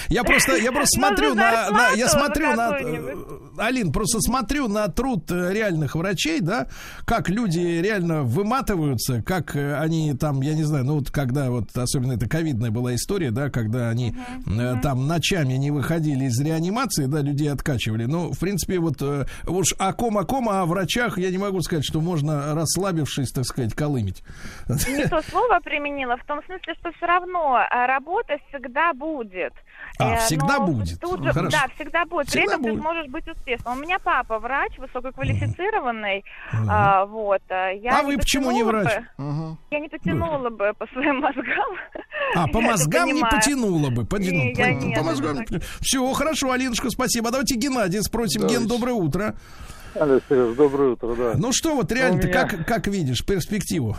Я 0.09 0.25
просто, 0.25 0.57
я 0.57 0.73
просто 0.73 0.99
смотрю 0.99 1.35
на, 1.35 1.71
на- 1.71 1.91
я 1.91 2.09
смотрю 2.09 2.53
на, 2.55 2.77
э, 2.79 3.15
Алин, 3.59 3.93
просто 3.93 4.21
смотрю 4.21 4.69
на 4.69 4.89
труд 4.89 5.31
э, 5.31 5.53
реальных 5.53 5.95
врачей, 5.95 6.41
да, 6.41 6.69
как 7.05 7.29
люди 7.29 7.59
реально 7.59 8.23
выматываются, 8.23 9.23
как 9.23 9.57
э, 9.57 9.77
они 9.79 10.15
там, 10.15 10.41
я 10.43 10.55
не 10.55 10.65
знаю, 10.65 10.85
ну 10.85 10.95
вот 10.99 11.11
когда 11.11 11.51
вот, 11.51 11.77
особенно 11.77 12.13
это 12.13 12.29
ковидная 12.29 12.71
была 12.71 12.95
история, 12.95 13.31
да, 13.31 13.51
когда 13.51 13.89
они 13.89 14.15
э, 14.47 14.75
там 14.83 15.07
ночами 15.07 15.55
не 15.55 15.71
выходили 15.71 16.25
из 16.25 16.41
реанимации, 16.41 17.07
да, 17.07 17.21
людей 17.21 17.51
откачивали. 17.51 18.05
Ну, 18.05 18.33
в 18.33 18.39
принципе, 18.39 18.79
вот 18.79 19.03
уж 19.47 19.67
о 19.79 19.93
ком, 19.93 20.19
о 20.19 20.25
ком, 20.25 20.49
а 20.49 20.63
о 20.63 20.67
врачах 20.67 21.19
я 21.19 21.31
не 21.31 21.39
могу 21.39 21.61
сказать, 21.61 21.85
что 21.85 22.01
можно, 22.01 22.55
расслабившись, 22.55 23.31
так 23.33 23.45
сказать, 23.45 23.75
колымить. 23.75 24.23
не 24.69 25.07
то 25.07 25.21
слово 25.23 25.61
применила, 25.63 26.17
в 26.17 26.25
том 26.27 26.41
смысле, 26.45 26.75
что 26.81 26.91
все 26.93 27.07
равно 27.07 27.59
э, 27.59 27.87
работа 27.87 28.37
всегда 28.49 28.93
будет. 28.95 29.53
А, 29.99 30.15
Э, 30.15 30.19
всегда 30.19 30.59
но 30.59 30.67
будет. 30.67 31.01
тут 31.01 31.21
Ну, 31.21 31.27
же- 31.27 31.33
хорошо. 31.33 31.51
да, 31.57 31.67
всегда 31.75 32.05
будет. 32.05 32.27
При 32.27 32.39
Всегда 32.41 32.53
этом 32.53 32.63
будет. 32.63 32.75
ты 32.75 32.81
сможешь 32.81 33.07
быть 33.11 33.29
успешным. 33.29 33.73
У 33.79 33.81
меня 33.81 33.99
папа 33.99 34.39
врач, 34.39 34.73
высококвалифицированный. 34.79 36.25
а, 36.69 37.07
вот. 37.07 37.41
а, 37.49 37.71
Я 37.71 37.99
А 37.99 38.03
вы 38.03 38.17
почему 38.19 38.51
не 38.51 38.63
потянула 38.63 38.83
врач? 38.83 38.95
бы- 39.17 39.25
Мгм. 39.25 39.59
Я 39.71 39.81
не 39.81 39.89
потянула 39.89 40.51
бы 40.51 40.73
по 40.79 40.87
своим 40.89 41.17
мозгам. 41.21 41.77
А, 42.35 42.47
по 42.49 42.61
мозгам 42.61 43.09
не 43.13 43.23
потянуло 43.23 43.91
бы. 43.91 44.03
Я 44.03 44.07
по, 44.07 44.17
нет, 44.17 45.03
мозгам 45.03 45.39
это 45.39 45.55
не 45.55 45.61
Все, 45.81 46.13
хорошо, 46.13 46.51
Алинушка, 46.53 46.91
спасибо. 46.91 47.29
А 47.29 47.33
давайте 47.33 47.57
Геннадий 47.57 48.03
спросим. 48.03 48.43
Ген, 48.43 48.67
Давайте. 48.67 48.69
доброе 48.69 48.93
утро. 48.95 49.35
Сереж, 49.95 50.55
доброе 50.57 50.91
утро, 50.91 51.15
да. 51.15 51.33
Ну 51.39 51.53
что, 51.53 51.75
вот 51.75 51.91
реально, 51.91 52.21
ты 52.21 52.29
меня- 52.29 52.47
как, 52.47 52.67
как 52.67 52.87
видишь 52.87 53.25
перспективу? 53.25 53.97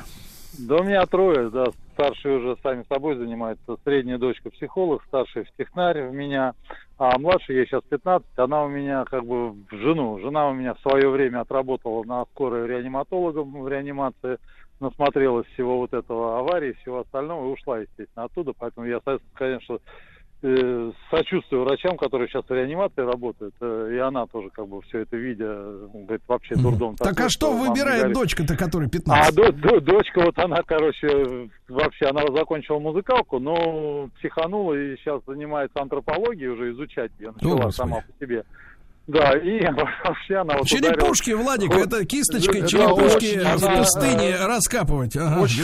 Да 0.58 0.78
у 0.78 0.84
меня 0.84 1.06
трое, 1.06 1.50
да. 1.50 1.66
Старший 1.94 2.38
уже 2.38 2.58
сами 2.64 2.84
собой 2.90 3.16
занимается. 3.16 3.78
Средняя 3.84 4.18
дочка 4.18 4.50
психолог, 4.50 5.04
старший 5.08 5.44
в 5.44 5.52
технарь 5.58 6.08
в 6.08 6.14
меня. 6.14 6.54
А 6.98 7.18
младшая, 7.20 7.58
ей 7.58 7.68
сейчас 7.68 7.84
15, 7.84 8.28
она 8.38 8.64
у 8.64 8.68
меня 8.68 9.06
как 9.06 9.24
бы 9.26 9.52
в 9.52 9.68
жену. 9.72 10.20
Жена 10.20 10.50
у 10.50 10.54
меня 10.54 10.74
в 10.74 10.80
свое 10.80 11.10
время 11.10 11.42
отработала 11.42 12.04
на 12.04 12.26
скорой 12.26 12.68
реаниматологом 12.68 13.62
в 13.62 13.68
реанимации. 13.68 14.38
Насмотрелась 14.80 15.48
всего 15.48 15.78
вот 15.78 15.94
этого 15.94 16.40
аварии, 16.40 16.78
всего 16.82 17.00
остального 17.00 17.48
и 17.48 17.54
ушла, 17.54 17.80
естественно, 17.80 18.26
оттуда. 18.26 18.54
Поэтому 18.58 18.88
я, 18.88 19.00
конечно, 19.34 19.78
сочувствую 21.10 21.64
врачам, 21.66 21.98
которые 21.98 22.28
сейчас 22.30 22.44
в 22.48 22.52
реанимации 22.54 23.02
работают, 23.02 23.56
э, 23.60 23.92
и 23.94 23.98
она 23.98 24.28
тоже 24.28 24.50
как 24.52 24.68
бы 24.68 24.82
все 24.84 25.00
это 25.00 25.18
видя, 25.18 25.46
э, 25.48 25.88
говорит, 25.94 26.22
вообще 26.28 26.56
дурдом. 26.56 26.96
Так 26.96 27.10
такой, 27.10 27.26
а 27.26 27.30
что 27.30 27.52
выбирает 27.54 28.02
горит. 28.04 28.16
дочка-то, 28.16 28.56
которой 28.56 28.86
А 28.86 28.90
15? 28.90 29.36
до- 29.36 29.52
до- 29.52 29.80
дочка 29.82 30.22
вот 30.24 30.38
она, 30.38 30.58
короче, 30.66 31.50
вообще, 31.68 32.06
она 32.06 32.22
закончила 32.36 32.78
музыкалку, 32.80 33.40
но 33.40 34.10
психанула 34.20 34.74
и 34.76 34.96
сейчас 34.98 35.22
занимается 35.26 35.82
антропологией, 35.82 36.50
уже 36.50 36.72
изучать 36.74 37.12
ее 37.20 37.32
начала 37.32 37.56
Господи. 37.56 37.76
сама 37.76 37.98
по 38.02 38.26
себе. 38.26 38.44
Да, 39.08 39.32
и 39.38 39.60
вообще 40.06 40.36
она 40.36 40.54
вот 40.58 40.66
ударила- 40.66 40.68
Черепушки, 40.68 41.32
Владик, 41.32 41.74
Вот. 41.74 41.88
это 41.88 42.06
кисточкой 42.06 42.62
Да, 42.62 42.68
черепушки 42.68 43.38
очень 43.40 43.58
в 43.58 43.64
она, 43.66 43.78
пустыне 43.78 44.30
э, 44.30 44.46
раскапывать. 44.46 45.16
Ага, 45.18 45.42
очень. 45.42 45.64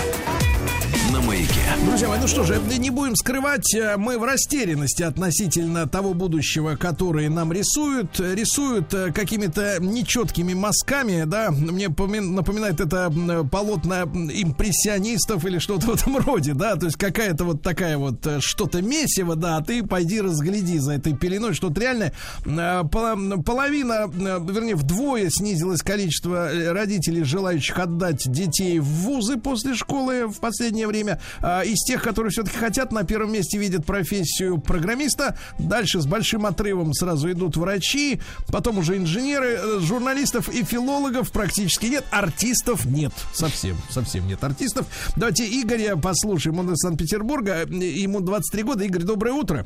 Маяке. 1.27 1.53
Друзья 1.85 2.07
мои, 2.07 2.19
ну 2.19 2.27
что 2.27 2.43
же, 2.43 2.59
не 2.77 2.89
будем 2.89 3.15
скрывать, 3.15 3.73
э, 3.75 3.95
мы 3.97 4.17
в 4.17 4.23
растерянности 4.23 5.03
относительно 5.03 5.87
того 5.87 6.13
будущего, 6.13 6.75
которое 6.75 7.29
нам 7.29 7.51
рисуют. 7.51 8.19
Рисуют 8.19 8.93
э, 8.93 9.11
какими-то 9.11 9.77
нечеткими 9.79 10.53
мазками, 10.53 11.23
да. 11.25 11.51
Мне 11.51 11.87
поми- 11.87 12.19
напоминает 12.21 12.79
это 12.79 13.11
м, 13.15 13.47
полотна 13.49 14.03
импрессионистов 14.03 15.45
или 15.45 15.59
что-то 15.59 15.87
в 15.87 15.93
этом 15.95 16.17
роде, 16.17 16.53
да. 16.53 16.75
То 16.75 16.85
есть 16.87 16.97
какая-то 16.97 17.45
вот 17.45 17.61
такая 17.61 17.97
вот 17.97 18.25
э, 18.25 18.39
что-то 18.41 18.81
месиво, 18.81 19.35
да, 19.35 19.57
а 19.57 19.63
ты 19.63 19.83
пойди 19.83 20.21
разгляди 20.21 20.77
за 20.79 20.93
этой 20.93 21.15
пеленой, 21.15 21.53
что-то 21.53 21.79
реальное. 21.81 22.13
Э, 22.45 22.83
пол- 22.91 23.41
Половина, 23.43 24.07
э, 24.13 24.39
вернее, 24.49 24.75
вдвое 24.75 25.29
снизилось 25.29 25.81
количество 25.81 26.51
э, 26.51 26.71
родителей, 26.71 27.23
желающих 27.23 27.77
отдать 27.79 28.31
детей 28.31 28.79
в 28.79 28.85
вузы 28.85 29.37
после 29.37 29.73
школы 29.75 30.27
в 30.27 30.39
последнее 30.39 30.87
время. 30.87 31.10
А, 31.41 31.61
Из 31.61 31.83
тех, 31.83 32.01
которые 32.01 32.31
все-таки 32.31 32.57
хотят, 32.57 32.91
на 32.91 33.03
первом 33.03 33.33
месте 33.33 33.57
видят 33.57 33.85
профессию 33.85 34.59
программиста. 34.59 35.37
Дальше 35.59 36.01
с 36.01 36.05
большим 36.05 36.45
отрывом 36.45 36.93
сразу 36.93 37.31
идут 37.31 37.57
врачи, 37.57 38.21
потом 38.51 38.77
уже 38.79 38.97
инженеры, 38.97 39.57
э, 39.57 39.79
журналистов 39.79 40.49
и 40.49 40.63
филологов 40.63 41.31
практически 41.31 41.87
нет. 41.87 42.05
Артистов 42.11 42.85
нет. 42.85 43.13
Совсем, 43.33 43.77
совсем 43.89 44.27
нет 44.27 44.43
артистов. 44.43 44.85
Давайте 45.15 45.45
Игоря 45.45 45.95
послушаем. 45.95 46.59
Он 46.59 46.73
из 46.73 46.77
Санкт-Петербурга. 46.77 47.65
Ему 47.65 48.21
23 48.21 48.63
года. 48.63 48.83
Игорь, 48.83 49.03
доброе 49.03 49.33
утро. 49.33 49.65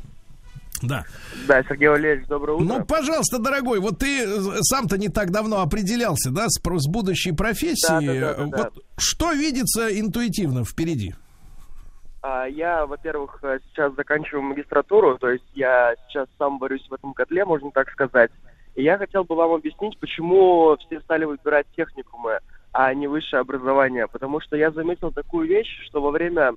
Да. 0.82 1.04
Да, 1.48 1.62
Сергей 1.62 1.88
Валерьевич, 1.88 2.28
доброе 2.28 2.54
утро. 2.54 2.64
Ну, 2.64 2.84
пожалуйста, 2.84 3.38
дорогой, 3.38 3.80
вот 3.80 3.98
ты 3.98 4.24
э, 4.24 4.58
сам-то 4.62 4.98
не 4.98 5.08
так 5.08 5.30
давно 5.30 5.60
определялся, 5.60 6.30
да, 6.30 6.48
с, 6.48 6.60
с 6.60 6.86
будущей 6.86 7.32
профессией. 7.32 8.20
Да, 8.20 8.34
да, 8.34 8.34
да, 8.34 8.44
да, 8.44 8.70
вот 8.74 8.84
что 8.98 9.32
видится 9.32 9.88
интуитивно 9.98 10.64
впереди? 10.64 11.14
А, 12.28 12.46
Я, 12.46 12.86
во-первых, 12.86 13.38
э, 13.42 13.60
сейчас 13.68 13.94
заканчиваю 13.94 14.42
магистратуру, 14.42 15.16
то 15.16 15.30
есть 15.30 15.44
я 15.54 15.94
сейчас 16.08 16.26
сам 16.38 16.58
борюсь 16.58 16.84
в 16.88 16.92
этом 16.92 17.14
котле, 17.14 17.44
можно 17.44 17.70
так 17.70 17.88
сказать. 17.90 18.32
И 18.74 18.82
я 18.82 18.98
хотел 18.98 19.22
бы 19.22 19.36
вам 19.36 19.52
объяснить, 19.52 19.96
почему 20.00 20.76
все 20.80 21.00
стали 21.02 21.24
выбирать 21.24 21.68
техникумы, 21.76 22.40
а 22.72 22.92
не 22.94 23.06
высшее 23.06 23.42
образование. 23.42 24.08
Потому 24.08 24.40
что 24.40 24.56
я 24.56 24.72
заметил 24.72 25.12
такую 25.12 25.46
вещь, 25.46 25.68
что 25.86 26.02
во 26.02 26.10
время 26.10 26.54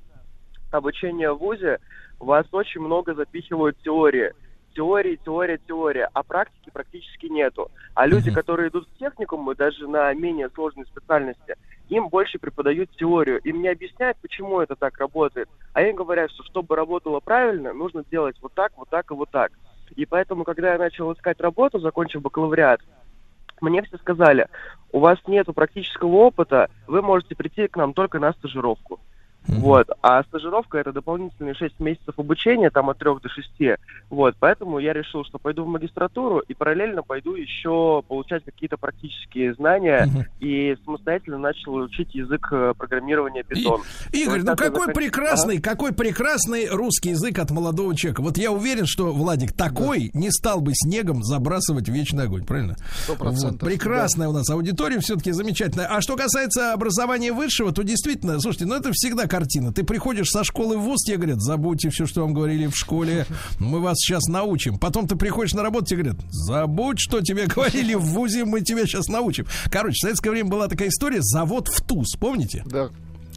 обучения 0.72 1.32
в 1.32 1.38
ВУЗе 1.38 1.78
вас 2.18 2.48
очень 2.52 2.82
много 2.82 3.14
запихивают 3.14 3.78
теории. 3.84 4.34
Теории, 4.74 5.20
теория, 5.24 5.60
теория, 5.68 6.10
а 6.14 6.24
практики 6.24 6.72
практически 6.74 7.28
нету. 7.28 7.70
А 7.94 8.08
люди, 8.08 8.32
которые 8.32 8.70
идут 8.70 8.88
в 8.88 8.98
техникумы, 8.98 9.54
даже 9.54 9.88
на 9.88 10.12
менее 10.16 10.50
сложной 10.50 10.88
специальности, 10.88 11.56
им 11.90 12.08
больше 12.08 12.40
преподают 12.40 12.92
теорию. 12.92 13.40
Им 13.40 13.62
не 13.62 13.68
объясняют, 13.68 14.18
почему 14.22 14.62
это 14.62 14.76
так 14.76 14.98
работает. 15.00 15.50
А 15.74 15.82
им 15.82 15.96
говорят, 15.96 16.32
что 16.32 16.44
чтобы 16.44 16.76
работало 16.76 17.20
правильно, 17.20 17.74
нужно 17.74 18.04
делать 18.10 18.38
вот 18.42 18.54
так, 18.54 18.72
вот 18.78 18.90
так 18.90 19.12
и 19.12 19.14
вот 19.14 19.30
так. 19.32 19.52
И 19.96 20.06
поэтому, 20.06 20.44
когда 20.44 20.74
я 20.74 20.78
начал 20.78 21.12
искать 21.14 21.42
работу, 21.42 21.80
закончив 21.80 22.22
бакалавриат, 22.22 22.82
мне 23.60 23.82
все 23.82 23.98
сказали, 23.98 24.48
у 24.92 25.00
вас 25.00 25.20
нету 25.28 25.54
практического 25.54 26.16
опыта, 26.16 26.70
вы 26.88 27.02
можете 27.02 27.36
прийти 27.36 27.68
к 27.68 27.76
нам 27.76 27.94
только 27.94 28.20
на 28.20 28.32
стажировку. 28.34 29.00
Вот. 29.58 29.88
А 30.02 30.24
стажировка 30.24 30.78
это 30.78 30.92
дополнительные 30.94 31.54
6 31.56 31.80
месяцев 31.80 32.14
обучения, 32.18 32.70
там 32.70 32.90
от 32.90 32.98
3 33.00 33.10
до 33.22 33.30
6. 33.30 33.50
Вот. 34.10 34.36
Поэтому 34.40 34.80
я 34.80 34.94
решил, 34.94 35.24
что 35.26 35.38
пойду 35.40 35.64
в 35.64 35.68
магистратуру 35.68 36.40
и 36.40 36.54
параллельно 36.54 37.04
пойду 37.04 37.36
еще 37.36 38.04
получать 38.08 38.44
какие-то 38.46 38.78
практические 38.78 39.54
знания 39.56 40.08
и 40.40 40.76
самостоятельно 40.86 41.38
начал 41.38 41.74
учить 41.76 42.14
язык 42.16 42.48
э, 42.52 42.74
программирования 42.78 43.42
Python. 43.42 43.80
Игорь, 44.12 44.40
Вот 44.42 44.50
ну 44.50 44.56
какой 44.56 44.80
закон- 44.82 44.94
прекрасный, 44.94 45.56
Ага. 45.56 45.70
какой 45.70 45.94
прекрасный 45.94 46.68
русский 46.70 47.10
язык 47.10 47.40
от 47.40 47.52
молодого 47.52 47.96
человека. 47.96 48.22
Вот 48.22 48.38
я 48.38 48.52
уверен, 48.52 48.86
что 48.86 49.12
Владик 49.12 49.54
такой 49.54 50.12
не 50.14 50.32
стал 50.32 50.62
бы 50.62 50.72
снегом 50.74 51.24
забрасывать 51.24 51.88
вечный 51.90 52.26
огонь, 52.26 52.46
правильно? 52.46 52.76
Сто 53.04 53.16
процентов, 53.16 53.62
Вот, 53.62 53.70
прекрасная 53.70 54.28
у 54.30 54.32
нас 54.34 54.50
аудитория, 54.50 55.00
все-таки 55.00 55.32
замечательная. 55.32 55.88
А 55.88 56.02
что 56.02 56.16
касается 56.16 56.74
образования 56.74 57.32
высшего, 57.32 57.72
то 57.72 57.84
действительно, 57.84 58.40
слушайте, 58.40 58.66
ну 58.66 58.76
это 58.76 58.90
всегда 58.94 59.28
картина. 59.40 59.72
Ты 59.72 59.84
приходишь 59.84 60.30
со 60.30 60.44
школы 60.44 60.78
в 60.78 60.82
ВУЗ, 60.82 61.04
тебе 61.06 61.18
говорят, 61.18 61.42
забудьте 61.42 61.90
все, 61.90 62.06
что 62.06 62.22
вам 62.22 62.34
говорили 62.34 62.68
в 62.68 62.76
школе, 62.76 63.26
мы 63.58 63.80
вас 63.80 63.98
сейчас 63.98 64.26
научим. 64.26 64.78
Потом 64.78 65.08
ты 65.08 65.16
приходишь 65.16 65.54
на 65.54 65.64
работу, 65.64 65.86
тебе 65.86 66.04
говорят, 66.04 66.22
забудь, 66.30 67.00
что 67.00 67.22
тебе 67.22 67.46
говорили 67.48 67.94
в 67.94 68.02
ВУЗе, 68.02 68.44
мы 68.44 68.60
тебя 68.62 68.86
сейчас 68.86 69.08
научим. 69.08 69.46
Короче, 69.72 69.96
в 69.96 70.02
советское 70.02 70.32
время 70.32 70.50
была 70.50 70.68
такая 70.68 70.90
история, 70.90 71.20
завод 71.22 71.70
в 71.70 71.82
ТУЗ, 71.82 72.18
помните? 72.20 72.64
Да. 72.66 72.90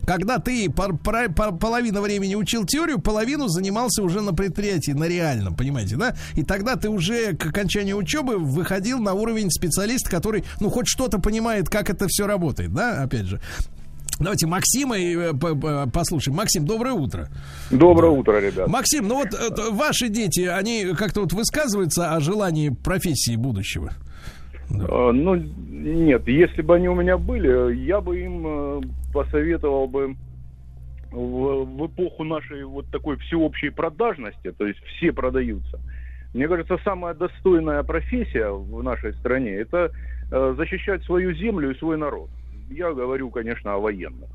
Когда 0.05 0.41
ты 0.41 0.69
пор- 0.69 0.99
половину 0.99 2.01
времени 2.01 2.35
учил 2.35 2.67
теорию, 2.67 2.99
половину 2.99 3.47
занимался 3.47 4.03
уже 4.03 4.21
на 4.21 4.35
предприятии, 4.35 4.91
на 4.91 5.05
реальном, 5.05 5.55
понимаете, 5.55 5.95
да? 5.95 6.17
И 6.35 6.43
тогда 6.43 6.75
ты 6.75 6.89
уже 6.89 7.37
к 7.37 7.47
окончанию 7.47 7.97
учебы 7.97 8.37
выходил 8.37 8.99
на 8.99 9.15
уровень 9.15 9.53
специалиста, 9.53 10.11
который, 10.11 10.43
ну, 10.59 10.71
хоть 10.71 10.89
что-то 10.89 11.21
понимает, 11.21 11.69
как 11.69 11.89
это 11.89 12.07
все 12.09 12.27
работает, 12.27 12.75
да, 12.75 13.05
опять 13.05 13.27
же. 13.27 13.41
Давайте 14.23 14.47
Максима 14.47 14.97
и, 14.97 15.17
э, 15.17 15.33
послушаем. 15.93 16.37
Максим, 16.37 16.65
доброе 16.65 16.93
утро. 16.93 17.27
Доброе 17.71 18.13
утро, 18.13 18.39
ребят. 18.39 18.69
Максим, 18.69 19.09
ну 19.09 19.17
вот 19.17 19.35
э, 19.35 19.71
ваши 19.73 20.09
дети, 20.09 20.43
они 20.47 20.95
как-то 20.97 21.23
вот 21.23 21.33
высказываются 21.33 22.15
о 22.15 22.21
желании 22.21 22.71
профессии 22.71 23.37
будущего? 23.37 23.91
Э, 24.71 25.11
Ну, 25.13 25.35
нет, 25.35 26.29
если 26.29 26.63
бы 26.63 26.77
они 26.77 26.89
у 26.89 26.95
меня 26.95 27.19
были, 27.19 27.75
я 27.75 28.01
бы 28.01 28.21
им 28.21 28.83
посоветовал 29.13 29.89
бы 29.89 30.15
в, 31.11 31.65
в 31.65 31.87
эпоху 31.87 32.23
нашей 32.23 32.65
вот 32.65 32.87
такой 32.93 33.17
всеобщей 33.17 33.71
продажности, 33.71 34.53
то 34.53 34.67
есть 34.67 34.79
все 34.85 35.13
продаются. 35.13 35.81
Мне 36.33 36.47
кажется, 36.49 36.79
самая 36.85 37.15
достойная 37.15 37.83
профессия 37.83 38.51
в 38.51 38.83
нашей 38.83 39.13
стране 39.15 39.51
это 39.51 39.91
защищать 40.31 41.03
свою 41.05 41.35
землю 41.35 41.73
и 41.73 41.79
свой 41.79 41.99
народ. 41.99 42.31
Я 42.71 42.93
говорю, 42.93 43.31
конечно, 43.31 43.75
о 43.75 43.79
военных. 43.79 44.31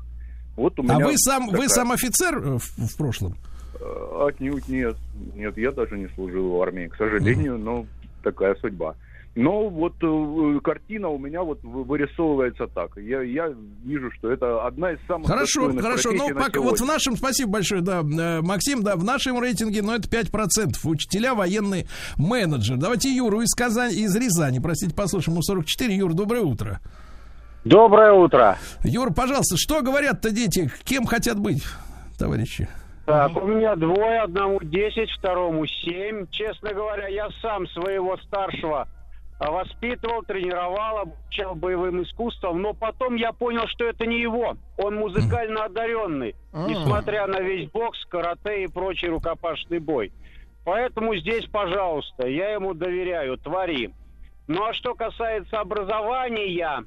Вот 0.56 0.78
у 0.78 0.82
меня 0.82 0.96
А 0.96 0.98
вы 1.06 1.12
сам, 1.16 1.46
вы 1.46 1.52
такая- 1.52 1.68
сам 1.68 1.92
офицер 1.92 2.38
э, 2.38 2.58
в, 2.58 2.62
в 2.88 2.96
прошлом? 2.96 3.36
Э, 3.80 4.26
Отнюдь 4.28 4.68
нет. 4.68 4.96
Нет, 5.34 5.56
я 5.56 5.70
даже 5.72 5.96
не 5.98 6.08
служил 6.14 6.50
в 6.50 6.60
армии, 6.62 6.86
к 6.88 6.96
сожалению, 6.96 7.58
но 7.58 7.86
такая 8.22 8.54
судьба. 8.56 8.94
Но 9.36 9.68
вот 9.68 9.94
э, 10.02 10.60
картина 10.64 11.10
у 11.10 11.18
меня 11.18 11.44
вот 11.44 11.62
вы- 11.62 11.84
вырисовывается 11.84 12.66
так. 12.66 12.96
Я, 12.96 13.22
я 13.22 13.54
вижу, 13.84 14.10
что 14.18 14.32
это 14.32 14.66
одна 14.66 14.90
из 14.92 14.98
самых 15.06 15.28
Хорошо, 15.28 15.72
хорошо. 15.74 16.10
Ну, 16.10 16.34
пока, 16.34 16.60
вот 16.60 16.80
в 16.80 16.84
нашем, 16.84 17.16
спасибо 17.16 17.52
большое, 17.52 17.80
да, 17.80 18.00
э, 18.00 18.40
Максим, 18.40 18.82
да, 18.82 18.96
в 18.96 19.04
нашем 19.04 19.40
рейтинге, 19.40 19.82
ну, 19.82 19.92
это 19.92 20.08
5%. 20.08 20.76
Учителя, 20.82 21.34
военный 21.36 21.86
менеджер. 22.16 22.78
Давайте 22.78 23.14
Юру 23.14 23.42
из 23.42 23.54
Казани, 23.54 23.94
из 23.94 24.16
Рязани, 24.16 24.58
простите, 24.58 24.92
послушаем, 24.92 25.34
ему 25.34 25.42
44. 25.42 25.94
Юр, 25.94 26.14
доброе 26.14 26.42
утро. 26.42 26.80
Доброе 26.80 27.07
утро. 27.76 28.56
Юр, 28.84 29.12
пожалуйста, 29.12 29.56
что 29.56 29.82
говорят-то 29.82 30.30
дети? 30.30 30.70
Кем 30.84 31.06
хотят 31.06 31.38
быть, 31.38 31.62
товарищи? 32.18 32.68
Так, 33.06 33.36
у 33.36 33.46
меня 33.46 33.74
двое, 33.74 34.20
одному 34.20 34.58
10, 34.60 35.10
второму 35.12 35.66
7. 35.66 36.26
Честно 36.30 36.74
говоря, 36.74 37.08
я 37.08 37.28
сам 37.40 37.66
своего 37.68 38.18
старшего 38.18 38.86
а, 39.38 39.50
воспитывал, 39.50 40.22
тренировал, 40.22 40.98
обучал 40.98 41.54
боевым 41.54 42.02
искусствам, 42.02 42.60
но 42.60 42.74
потом 42.74 43.14
я 43.16 43.32
понял, 43.32 43.66
что 43.68 43.84
это 43.86 44.04
не 44.04 44.20
его. 44.20 44.56
Он 44.76 44.96
музыкально 44.96 45.64
одаренный, 45.64 46.34
А. 46.52 46.68
несмотря 46.68 47.26
на 47.26 47.40
весь 47.40 47.70
бокс, 47.70 48.04
карате 48.06 48.64
и 48.64 48.66
прочий 48.66 49.08
рукопашный 49.08 49.78
бой. 49.78 50.12
Поэтому 50.64 51.16
здесь, 51.16 51.46
пожалуйста, 51.46 52.26
я 52.26 52.50
ему 52.50 52.74
доверяю, 52.74 53.38
твори. 53.38 53.94
Ну 54.48 54.64
а 54.64 54.74
что 54.74 54.94
касается 54.94 55.60
образования, 55.60 56.84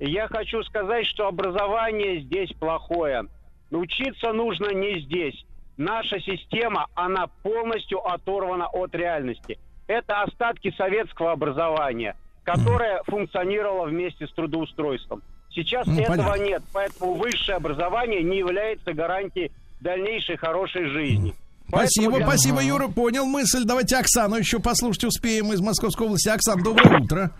я 0.00 0.26
хочу 0.28 0.62
сказать, 0.64 1.06
что 1.06 1.28
образование 1.28 2.20
здесь 2.22 2.50
плохое. 2.58 3.24
Учиться 3.70 4.32
нужно 4.32 4.72
не 4.72 5.00
здесь. 5.00 5.44
Наша 5.76 6.18
система, 6.20 6.86
она 6.94 7.26
полностью 7.42 8.04
оторвана 8.06 8.66
от 8.66 8.94
реальности. 8.94 9.58
Это 9.86 10.22
остатки 10.22 10.72
советского 10.76 11.32
образования. 11.32 12.16
которая 12.42 13.02
функционировала 13.06 13.84
вместе 13.86 14.26
с 14.26 14.32
трудоустройством. 14.32 15.22
Сейчас 15.54 15.86
Ну, 15.86 16.00
этого 16.00 16.16
понятно. 16.16 16.42
нет, 16.42 16.62
поэтому 16.72 17.14
высшее 17.14 17.56
образование 17.56 18.22
не 18.22 18.38
является 18.38 18.92
гарантией 18.92 19.52
дальнейшей 19.80 20.36
хорошей 20.36 20.86
жизни. 20.86 21.34
Спасибо, 21.68 22.12
Поэтому 22.12 22.18
я- 22.18 22.26
спасибо, 22.26 22.60
Юра, 22.62 22.88
понял 22.88 23.26
мысль. 23.26 23.62
Давайте 23.64 23.96
Оксану 23.98 24.36
еще 24.36 24.58
послушать 24.58 25.04
успеем 25.04 25.52
из 25.52 25.60
Московской 25.60 26.06
области. 26.06 26.28
Оксан, 26.30 26.60
доброе 26.62 27.00
утро. 27.02 27.30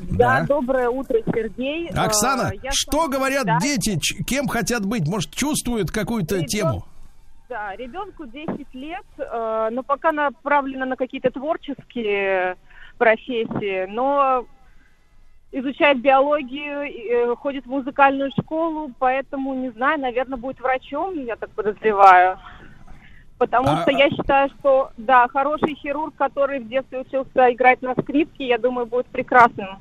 Да, 0.00 0.44
доброе 0.46 0.88
утро, 0.88 1.18
Сергей. 1.34 1.88
Оксана, 1.88 2.50
Э, 2.52 2.56
я 2.62 2.70
что 2.72 3.02
сама- 3.02 3.08
говорят 3.14 3.44
Да. 3.44 3.58
дети, 3.60 3.98
кем 4.24 4.48
хотят 4.48 4.84
быть? 4.84 5.06
Может, 5.08 5.30
чувствуют 5.32 5.90
какую-то 5.90 6.36
Ребен- 6.36 6.46
тему? 6.46 6.84
Да, 7.48 7.74
ребенку 7.76 8.26
10 8.26 8.72
лет, 8.74 9.04
э, 9.18 9.68
но 9.72 9.82
пока 9.82 10.12
направлено 10.12 10.84
на 10.86 10.96
какие-то 10.96 11.30
творческие 11.30 12.56
профессии, 12.96 13.86
но 13.90 14.46
изучает 15.52 16.00
биологию, 16.00 16.82
э, 16.82 17.34
ходит 17.36 17.66
в 17.66 17.70
музыкальную 17.70 18.30
школу, 18.38 18.92
поэтому, 19.00 19.54
не 19.54 19.70
знаю, 19.70 19.98
наверное, 20.00 20.38
будет 20.38 20.60
врачом, 20.60 21.14
я 21.24 21.34
так 21.36 21.50
подозреваю. 21.50 22.38
Потому 23.38 23.68
А- 23.70 23.82
что 23.82 23.90
я 23.90 24.10
считаю, 24.10 24.50
что, 24.60 24.90
да, 24.96 25.26
хороший 25.28 25.74
хирург, 25.74 26.14
который 26.14 26.60
в 26.60 26.68
детстве 26.68 27.00
учился 27.00 27.52
играть 27.52 27.80
на 27.82 27.94
скрипке, 27.94 28.46
я 28.46 28.58
думаю, 28.58 28.86
будет 28.86 29.06
прекрасным. 29.06 29.78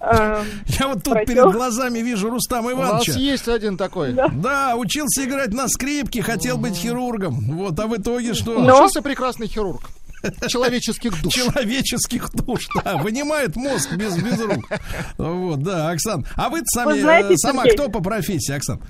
Э, 0.00 0.44
Я 0.78 0.88
вот 0.88 1.02
тут 1.02 1.24
перед 1.26 1.44
глазами 1.52 1.98
вижу 2.00 2.30
Рустама 2.30 2.72
У 2.72 2.76
нас 2.76 2.88
Ивановича. 2.90 3.12
есть 3.12 3.48
один 3.48 3.76
такой. 3.76 4.12
Да, 4.32 4.76
учился 4.76 5.24
играть 5.24 5.52
на 5.52 5.68
скрипке, 5.68 6.22
хотел 6.22 6.58
быть 6.58 6.76
хирургом. 6.76 7.56
Вот, 7.56 7.78
а 7.78 7.86
в 7.86 7.96
итоге 7.96 8.34
что? 8.34 8.60
Учился 8.60 9.02
прекрасный 9.02 9.46
хирург. 9.46 9.90
Человеческих 10.48 11.22
душ. 11.22 11.32
Человеческих 11.32 12.30
душ, 12.32 12.68
да. 12.84 12.98
Вынимает 12.98 13.56
мозг 13.56 13.92
без, 13.94 14.16
без 14.16 14.38
рук. 14.40 14.64
Вот, 15.18 15.62
да, 15.62 15.90
Оксан. 15.90 16.26
А 16.36 16.48
вы 16.50 16.60
сами, 16.66 16.92
Вы 16.92 17.00
знаете, 17.00 17.34
э, 17.34 17.36
сама 17.38 17.64
Сергей- 17.64 17.74
кто 17.74 17.88
по 17.88 18.00
профессии, 18.02 18.52
Оксан? 18.52 18.80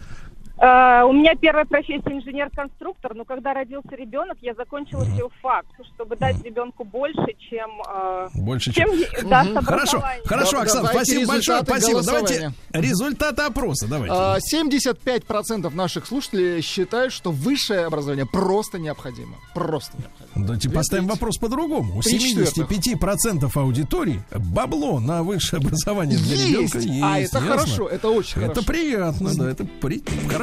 Э, 0.61 1.05
У 1.05 1.13
меня 1.13 1.35
первая 1.41 1.65
профессия 1.65 2.13
инженер-конструктор, 2.13 3.15
но 3.15 3.25
когда 3.25 3.55
родился 3.55 3.95
ребенок, 3.97 4.37
я 4.43 4.53
закончила 4.55 5.05
филфак, 5.07 5.65
чтобы 5.95 6.17
дать 6.17 6.43
ребенку 6.45 6.85
больше, 6.85 7.35
чем... 7.49 7.71
э, 7.89 8.29
Больше, 8.35 8.73
чем 8.73 8.91
Хорошо, 9.65 10.03
хорошо, 10.27 10.57
Да- 10.59 10.63
Оксан, 10.63 10.85
давайте 10.85 11.13
спасибо 11.13 11.33
большое. 11.33 11.63
Спасибо. 11.63 12.03
Давайте 12.03 12.53
результаты 12.73 13.43
опроса. 13.43 13.87
Давайте. 13.89 14.15
А, 14.15 14.39
75% 14.39 15.75
наших 15.75 16.07
слушателей 16.07 16.61
считают, 16.61 17.13
что 17.15 17.31
высшее 17.31 17.87
образование 17.87 18.27
просто 18.27 18.79
необходимо. 18.79 19.37
Просто 19.55 19.97
необходимо. 19.97 20.47
Давайте 20.47 20.69
поставим 20.71 21.07
вопрос 21.07 21.39
по-другому. 21.39 21.99
У 21.99 22.03
Три 22.03 22.19
четвертых. 22.21 22.71
75% 22.71 23.51
аудитории 23.57 24.21
бабло 24.31 25.01
на 25.01 25.23
высшее 25.23 25.61
образование 25.61 26.19
для 26.19 26.37
Есть! 26.37 26.49
ребенка 26.75 26.79
есть. 26.79 27.03
А, 27.03 27.19
это 27.19 27.39
ясно? 27.39 27.41
хорошо, 27.41 27.89
это 27.89 28.09
очень 28.11 28.43
Это 28.43 28.49
хорошо. 28.55 28.67
приятно, 28.67 29.31
да, 29.35 29.51
это 29.51 29.65
при... 29.81 30.03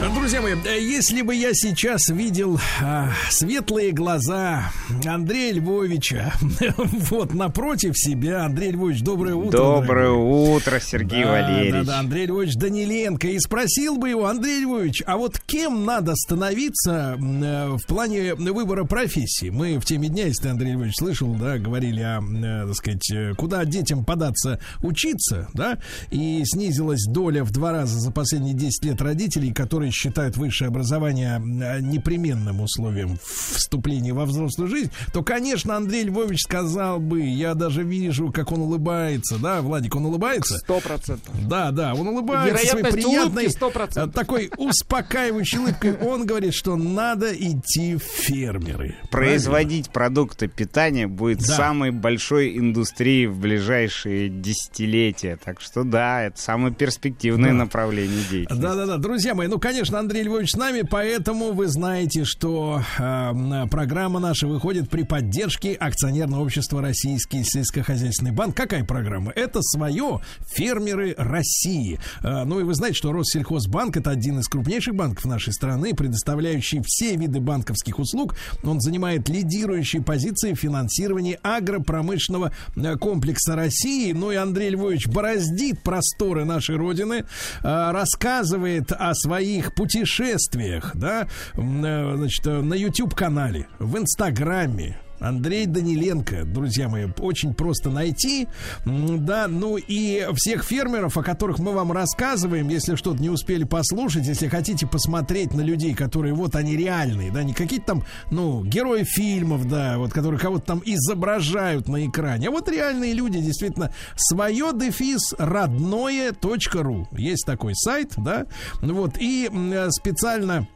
Друзья 0.00 0.40
мои, 0.40 0.54
э, 0.64 0.80
если 0.80 1.22
бы 1.22 1.34
я 1.34 1.50
сейчас 1.54 2.08
видел 2.08 2.60
а, 2.80 3.10
светлые 3.30 3.90
глаза 3.90 4.70
Андрея 5.04 5.54
Львовича, 5.54 6.32
вот 6.76 7.34
напротив 7.34 7.98
себя, 7.98 8.44
Андрей 8.44 8.70
Львович, 8.70 9.02
доброе 9.02 9.34
утро. 9.34 9.58
Доброе 9.58 10.10
дорогой. 10.10 10.56
утро, 10.56 10.78
Сергей 10.78 11.24
Да, 11.24 11.30
Валерьевич. 11.32 11.86
Да, 11.86 11.94
да, 11.94 11.98
Андрей 11.98 12.26
Львович 12.26 12.54
Даниленко. 12.54 13.26
И 13.26 13.40
спросил 13.40 13.96
бы 13.96 14.08
его, 14.10 14.26
Андрей 14.26 14.60
Львович, 14.60 15.02
а 15.04 15.16
вот 15.16 15.40
кем 15.40 15.84
надо 15.84 16.14
становиться 16.14 17.18
э, 17.18 17.76
в 17.76 17.84
плане 17.84 18.36
выбора 18.36 18.84
профессии? 18.84 19.50
Мы 19.50 19.78
в 19.78 19.84
теме 19.84 20.08
дня, 20.08 20.26
если 20.26 20.44
ты, 20.44 20.48
Андрей 20.50 20.74
Львович, 20.74 20.94
слышал, 20.96 21.34
да, 21.34 21.58
говорили 21.58 22.02
о, 22.02 22.20
э, 22.22 22.66
так 22.68 22.74
сказать, 22.76 23.10
э, 23.10 23.34
куда 23.34 23.64
детям 23.64 24.04
податься 24.04 24.60
учиться, 24.80 25.48
да, 25.54 25.78
и 26.12 26.40
снизилась 26.44 27.04
доля 27.08 27.42
в 27.42 27.50
два 27.50 27.72
раза 27.72 27.98
за 27.98 28.12
последние 28.12 28.54
10 28.54 28.84
лет 28.84 29.02
родителей, 29.02 29.52
которые 29.52 29.87
считают 29.90 30.36
высшее 30.36 30.68
образование 30.68 31.36
э, 31.36 31.80
непременным 31.80 32.60
условием 32.60 33.18
вступления 33.24 34.12
во 34.12 34.24
взрослую 34.24 34.68
жизнь, 34.68 34.90
то, 35.12 35.22
конечно, 35.22 35.76
Андрей 35.76 36.04
Львович 36.04 36.42
сказал 36.42 36.98
бы, 37.00 37.20
я 37.22 37.54
даже 37.54 37.82
вижу, 37.82 38.30
как 38.32 38.52
он 38.52 38.60
улыбается, 38.60 39.38
да, 39.38 39.62
Владик, 39.62 39.94
он 39.96 40.06
улыбается? 40.06 40.58
Сто 40.58 40.80
процентов. 40.80 41.34
Да, 41.48 41.70
да, 41.70 41.94
он 41.94 42.08
улыбается 42.08 42.66
своей 42.66 42.84
приятной, 42.84 43.46
улыбки 43.46 43.58
100%. 43.58 44.08
э, 44.08 44.10
такой 44.12 44.50
успокаивающей 44.56 45.58
улыбкой. 45.58 45.96
Он 45.98 46.26
говорит, 46.26 46.54
что 46.54 46.76
надо 46.76 47.32
идти 47.34 47.96
в 47.96 48.02
фермеры. 48.02 48.96
Производить 49.10 49.90
продукты 49.90 50.48
питания 50.48 51.06
будет 51.06 51.38
Да. 51.40 51.56
самой 51.56 51.90
большой 51.90 52.56
индустрией 52.58 53.26
в 53.26 53.38
ближайшие 53.38 54.28
десятилетия. 54.28 55.38
Так 55.42 55.60
что 55.60 55.84
да, 55.84 56.22
это 56.22 56.40
самое 56.40 56.74
перспективное 56.74 57.50
Да. 57.50 57.56
направление 57.56 58.22
деятельности. 58.30 58.62
Да-да-да, 58.62 58.96
друзья 58.98 59.34
мои, 59.34 59.46
ну, 59.48 59.58
конечно, 59.58 59.77
Андрей 59.78 60.24
Львович 60.24 60.52
с 60.52 60.56
нами, 60.56 60.82
поэтому 60.82 61.52
вы 61.52 61.68
знаете, 61.68 62.24
что 62.24 62.82
э, 62.98 63.66
программа 63.70 64.18
наша 64.18 64.46
выходит 64.46 64.90
при 64.90 65.02
поддержке 65.02 65.74
акционерного 65.74 66.42
общества 66.42 66.82
Российский 66.82 67.44
сельскохозяйственный 67.44 68.32
банк. 68.32 68.56
Какая 68.56 68.84
программа? 68.84 69.30
Это 69.32 69.62
свое 69.62 70.20
фермеры 70.48 71.14
России. 71.16 72.00
Э, 72.22 72.44
ну 72.44 72.58
и 72.60 72.64
вы 72.64 72.74
знаете, 72.74 72.96
что 72.96 73.12
Россельхозбанк 73.12 73.96
это 73.96 74.10
один 74.10 74.40
из 74.40 74.48
крупнейших 74.48 74.94
банков 74.94 75.24
нашей 75.26 75.52
страны, 75.52 75.94
предоставляющий 75.94 76.82
все 76.84 77.16
виды 77.16 77.40
банковских 77.40 77.98
услуг. 77.98 78.34
Он 78.64 78.80
занимает 78.80 79.28
лидирующие 79.28 80.02
позиции 80.02 80.54
в 80.54 80.58
финансировании 80.58 81.38
агропромышленного 81.42 82.52
э, 82.74 82.96
комплекса 82.96 83.54
России. 83.54 84.12
Ну 84.12 84.32
и 84.32 84.36
Андрей 84.36 84.70
Львович 84.70 85.06
бороздит 85.06 85.82
просторы 85.82 86.44
нашей 86.44 86.76
Родины, 86.76 87.24
э, 87.62 87.90
рассказывает 87.92 88.92
о 88.92 89.14
своих 89.14 89.67
путешествиях, 89.72 90.92
да, 90.94 91.28
э, 91.54 92.16
значит, 92.16 92.46
э, 92.46 92.60
на 92.60 92.74
YouTube-канале, 92.74 93.68
в 93.78 93.96
Инстаграме, 93.96 94.98
Андрей 95.20 95.66
Даниленко, 95.66 96.44
друзья 96.44 96.88
мои, 96.88 97.06
очень 97.18 97.54
просто 97.54 97.90
найти. 97.90 98.48
Да, 98.84 99.46
ну 99.48 99.76
и 99.76 100.26
всех 100.34 100.64
фермеров, 100.64 101.16
о 101.16 101.22
которых 101.22 101.58
мы 101.58 101.72
вам 101.72 101.92
рассказываем, 101.92 102.68
если 102.68 102.94
что-то 102.94 103.20
не 103.20 103.30
успели 103.30 103.64
послушать, 103.64 104.26
если 104.26 104.48
хотите 104.48 104.86
посмотреть 104.86 105.54
на 105.54 105.60
людей, 105.60 105.94
которые 105.94 106.34
вот 106.34 106.54
они 106.54 106.76
реальные, 106.76 107.32
да, 107.32 107.42
не 107.42 107.52
какие-то 107.52 107.86
там, 107.86 108.04
ну, 108.30 108.64
герои 108.64 109.04
фильмов, 109.04 109.68
да, 109.68 109.98
вот 109.98 110.12
которые 110.12 110.40
кого-то 110.40 110.64
там 110.64 110.82
изображают 110.84 111.88
на 111.88 112.06
экране, 112.06 112.48
а 112.48 112.50
вот 112.50 112.68
реальные 112.68 113.12
люди, 113.12 113.40
действительно, 113.40 113.92
свое 114.16 114.70
дефис 114.74 115.34
родное.ру. 115.38 117.08
Есть 117.12 117.44
такой 117.46 117.74
сайт, 117.74 118.12
да, 118.16 118.46
вот, 118.80 119.16
и 119.18 119.48
э, 119.50 119.90
специально 119.90 120.66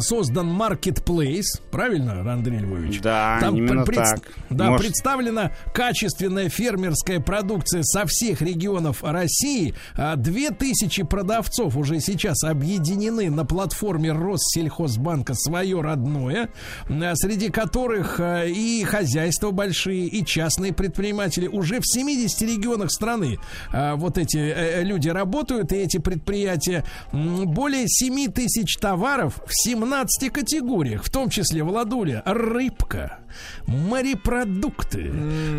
создан 0.00 0.46
маркетплейс, 0.48 1.60
правильно, 1.70 2.30
Андрей 2.32 2.58
Львович? 2.58 3.00
Да, 3.00 3.38
Там 3.40 3.56
именно 3.56 3.84
пред- 3.84 3.96
так. 4.04 4.20
Да, 4.50 4.70
Может- 4.70 4.86
представлена 4.86 5.52
качественная 5.74 6.48
фермерская 6.48 7.20
продукция 7.20 7.82
со 7.82 8.04
всех 8.06 8.42
регионов 8.42 9.02
России. 9.02 9.74
А, 9.96 10.16
Две 10.16 10.50
тысячи 10.50 11.02
продавцов 11.02 11.76
уже 11.76 12.00
сейчас 12.00 12.44
объединены 12.44 13.30
на 13.30 13.44
платформе 13.44 14.12
Россельхозбанка 14.12 15.34
«Свое 15.34 15.80
родное», 15.80 16.50
а, 16.88 17.12
среди 17.14 17.48
которых 17.50 18.20
а, 18.20 18.44
и 18.44 18.82
хозяйства 18.84 19.50
большие, 19.50 20.06
и 20.06 20.24
частные 20.24 20.72
предприниматели. 20.72 21.46
Уже 21.48 21.80
в 21.80 21.86
70 21.86 22.42
регионах 22.42 22.90
страны 22.90 23.38
а, 23.72 23.96
вот 23.96 24.18
эти 24.18 24.36
э, 24.38 24.82
люди 24.84 25.08
работают, 25.08 25.72
и 25.72 25.76
эти 25.76 25.98
предприятия. 25.98 26.84
Более 27.12 27.86
7 27.88 28.30
тысяч 28.32 28.76
товаров 28.76 29.40
в 29.46 29.52
17 29.62 30.32
категориях, 30.32 31.04
в 31.04 31.10
том 31.10 31.30
числе, 31.30 31.62
Владуля, 31.62 32.22
рыбка, 32.24 33.18
морепродукты, 33.66 35.10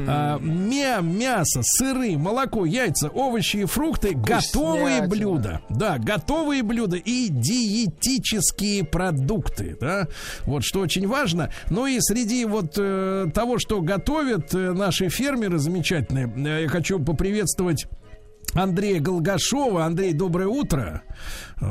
а, 0.07 0.39
мя, 0.39 0.99
мясо, 1.01 1.61
сыры, 1.63 2.17
молоко, 2.17 2.65
яйца, 2.65 3.09
овощи 3.09 3.57
и 3.57 3.65
фрукты, 3.65 4.13
готовые 4.13 5.07
блюда. 5.07 5.61
Да, 5.69 5.97
готовые 5.97 6.63
блюда 6.63 6.97
и 6.97 7.29
диетические 7.29 8.83
продукты. 8.83 9.77
Да? 9.79 10.07
Вот 10.45 10.63
что 10.63 10.81
очень 10.81 11.07
важно. 11.07 11.51
Ну 11.69 11.87
и 11.87 11.99
среди 11.99 12.45
вот 12.45 12.75
э, 12.77 13.27
того, 13.33 13.57
что 13.57 13.81
готовят 13.81 14.53
э, 14.53 14.73
наши 14.73 15.09
фермеры 15.09 15.59
замечательные, 15.59 16.31
э, 16.35 16.63
я 16.63 16.67
хочу 16.67 16.99
поприветствовать 16.99 17.87
Андрея 18.53 18.99
Голгашова. 18.99 19.85
Андрей, 19.85 20.13
доброе 20.13 20.47
утро. 20.47 21.03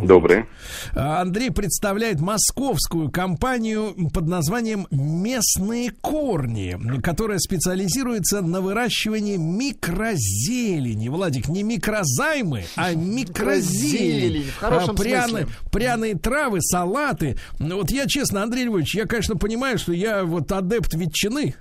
Доброе. 0.02 0.46
А, 0.94 1.20
Андрей 1.20 1.50
представляет 1.50 2.20
московскую 2.20 3.10
компанию 3.10 3.94
под 4.12 4.26
названием 4.26 4.86
«Местные 4.90 5.90
корни», 5.90 6.76
которая 7.02 7.38
специализируется 7.38 8.40
на 8.40 8.60
выращивании 8.60 9.36
микрозелени. 9.36 11.08
Владик, 11.08 11.48
не 11.48 11.62
микрозаймы, 11.62 12.64
а 12.76 12.94
микрозелень. 12.94 14.46
А, 14.60 14.92
пряные, 14.94 15.46
пряные 15.70 16.14
травы, 16.16 16.60
салаты. 16.60 17.36
Вот 17.58 17.90
я 17.90 18.06
честно, 18.06 18.42
Андрей 18.42 18.64
Львович, 18.64 18.94
я, 18.94 19.06
конечно, 19.06 19.36
понимаю, 19.36 19.78
что 19.78 19.92
я 19.92 20.24
вот 20.24 20.50
адепт 20.52 20.94
ветчины. 20.94 21.54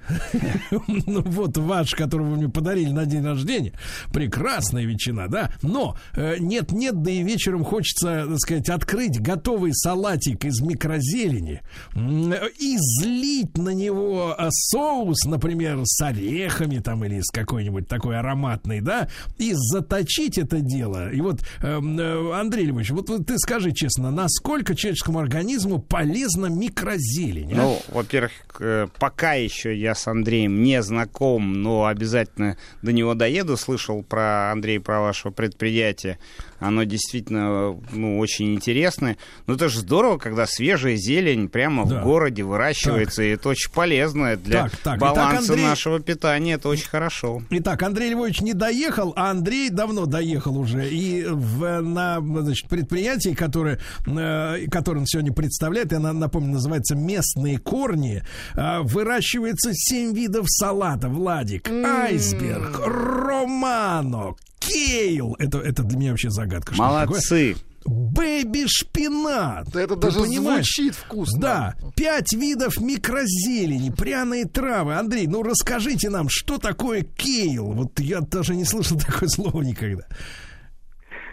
Ну, 1.06 1.22
вот 1.26 1.58
ваш, 1.58 1.92
который 1.92 2.26
вы 2.26 2.38
мне 2.38 2.50
подарили 2.50 2.92
на 2.92 3.06
день 3.06 3.26
рождения. 3.26 3.74
Прекрасная 4.14 4.86
ветчина, 4.86 5.28
да. 5.28 5.52
Но 5.62 5.98
э, 6.14 6.38
нет-нет, 6.40 7.02
да 7.02 7.12
и 7.12 7.24
вечером 7.24 7.64
хочется, 7.64 8.21
так 8.28 8.40
сказать, 8.40 8.70
открыть 8.70 9.20
готовый 9.20 9.74
салатик 9.74 10.46
из 10.46 10.62
микрозелени 10.62 11.62
и 11.96 12.78
злить 12.78 13.58
на 13.58 13.70
него 13.70 14.36
э, 14.38 14.48
соус, 14.50 15.26
например, 15.26 15.80
с 15.84 16.02
орехами 16.02 16.80
там 16.80 17.04
или 17.06 17.22
с 17.22 17.32
какой-нибудь 17.32 17.88
такой 17.88 18.18
ароматной, 18.18 18.82
да, 18.82 19.10
и 19.38 19.54
заточить 19.54 20.38
это 20.38 20.60
дело. 20.60 21.12
И 21.12 21.22
вот, 21.22 21.42
эм, 21.62 22.00
э, 22.00 22.40
Андрей 22.40 22.66
Львович, 22.66 22.92
вот, 22.92 23.08
ты 23.26 23.38
скажи 23.38 23.72
честно, 23.72 24.12
насколько 24.12 24.76
человеческому 24.76 25.20
организму 25.20 25.80
полезна 25.80 26.48
микрозелень? 26.48 27.54
а? 27.54 27.56
Ну, 27.56 27.80
во-первых, 27.90 28.32
э, 28.60 28.88
пока 29.00 29.34
еще 29.34 29.76
я 29.78 29.96
с 29.96 30.08
Андреем 30.08 30.64
не 30.64 30.82
знаком, 30.82 31.62
но 31.62 31.86
обязательно 31.86 32.58
до 32.82 32.92
него 32.92 33.14
доеду. 33.14 33.58
Слышал 33.58 34.04
про 34.04 34.52
Андрей, 34.52 34.80
про 34.80 35.02
ваше 35.02 35.32
предприятие. 35.32 36.18
Оно 36.62 36.84
действительно 36.84 37.76
ну, 37.92 38.20
очень 38.20 38.54
интересное. 38.54 39.18
Но 39.48 39.56
это 39.56 39.68
же 39.68 39.80
здорово, 39.80 40.18
когда 40.20 40.46
свежая 40.46 40.96
зелень 40.96 41.50
прямо 41.50 41.86
Да. 41.86 42.00
в 42.00 42.04
городе 42.06 42.44
выращивается. 42.44 43.24
И 43.24 43.30
это 43.30 43.50
очень 43.50 43.72
полезно 43.72 44.38
для 44.38 44.64
Так, 44.64 44.72
так. 44.72 44.80
Итак, 44.82 45.00
баланса 45.00 45.52
Андрей- 45.54 45.66
нашего 45.66 46.00
питания. 46.00 46.54
Это 46.54 46.70
очень 46.70 46.88
хорошо. 46.88 47.42
Итак, 47.50 47.82
Андрей 47.84 48.12
Львович 48.12 48.42
не 48.42 48.54
доехал, 48.54 49.12
а 49.16 49.32
Андрей 49.32 49.70
давно 49.70 50.06
доехал 50.06 50.58
уже. 50.58 50.88
И 50.90 51.26
в, 51.28 51.82
на 51.82 52.20
значит, 52.22 52.70
предприятии, 52.70 53.34
которое, 53.34 53.80
э, 54.06 54.68
которое 54.70 55.00
он 55.00 55.06
сегодня 55.08 55.34
представляет, 55.34 55.92
я 55.92 56.00
на- 56.00 56.14
напомню, 56.14 56.54
называется 56.54 56.96
«Местные 56.96 57.58
корни», 57.58 58.22
э, 58.56 58.80
выращивается 58.84 59.72
7 59.74 60.14
видов 60.14 60.46
салата. 60.48 61.10
Владик, 61.10 61.68
айсберг, 61.70 62.80
романо, 62.86 64.36
кейл. 64.62 65.36
Это, 65.40 65.58
это 65.60 65.84
для 65.84 65.98
меня 65.98 66.12
вообще 66.12 66.30
загадка. 66.30 66.74
Молодцы. 66.76 67.56
Бэби-шпинат. 67.84 69.66
Да 69.74 69.82
это 69.82 69.96
Ты 69.96 70.02
даже 70.02 70.20
понимаешь? 70.20 70.66
звучит 70.66 70.94
вкусно. 70.96 71.40
Да, 71.40 71.76
пять 71.96 72.32
видов 72.34 72.80
микрозелени, 72.80 73.90
пряные 73.90 74.46
травы. 74.46 74.94
Андрей, 74.96 75.26
ну 75.28 75.42
расскажите 75.42 76.10
нам, 76.10 76.28
что 76.30 76.60
такое 76.60 77.02
кейл? 77.02 77.72
Вот 77.72 78.00
я 78.00 78.22
даже 78.22 78.56
не 78.56 78.66
слышал 78.66 78.98
такое 79.06 79.30
слово 79.30 79.64
никогда. 79.64 80.06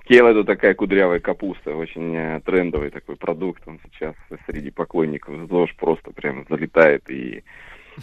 Кейл 0.07 0.27
это 0.27 0.43
такая 0.45 0.73
кудрявая 0.75 1.21
капуста, 1.21 1.75
очень 1.75 2.17
э, 2.17 2.41
трендовый 2.41 2.89
такой 2.91 3.17
продукт. 3.17 3.63
Он 3.67 3.79
сейчас 3.85 4.15
среди 4.47 4.71
поклонников 4.71 5.51
ЗОЖ 5.51 5.77
просто 5.77 6.13
прям 6.13 6.47
залетает 6.49 7.11
и 7.11 7.45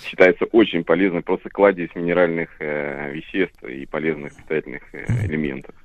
считается 0.03 0.45
очень 0.45 0.83
полезной, 0.83 1.21
просто 1.21 1.49
кладезь 1.49 1.93
минеральных 1.95 2.49
э, 2.59 3.11
веществ 3.13 3.63
и 3.63 3.85
полезных 3.85 4.35
питательных 4.35 4.83
э, 4.93 5.05
элементов. 5.25 5.75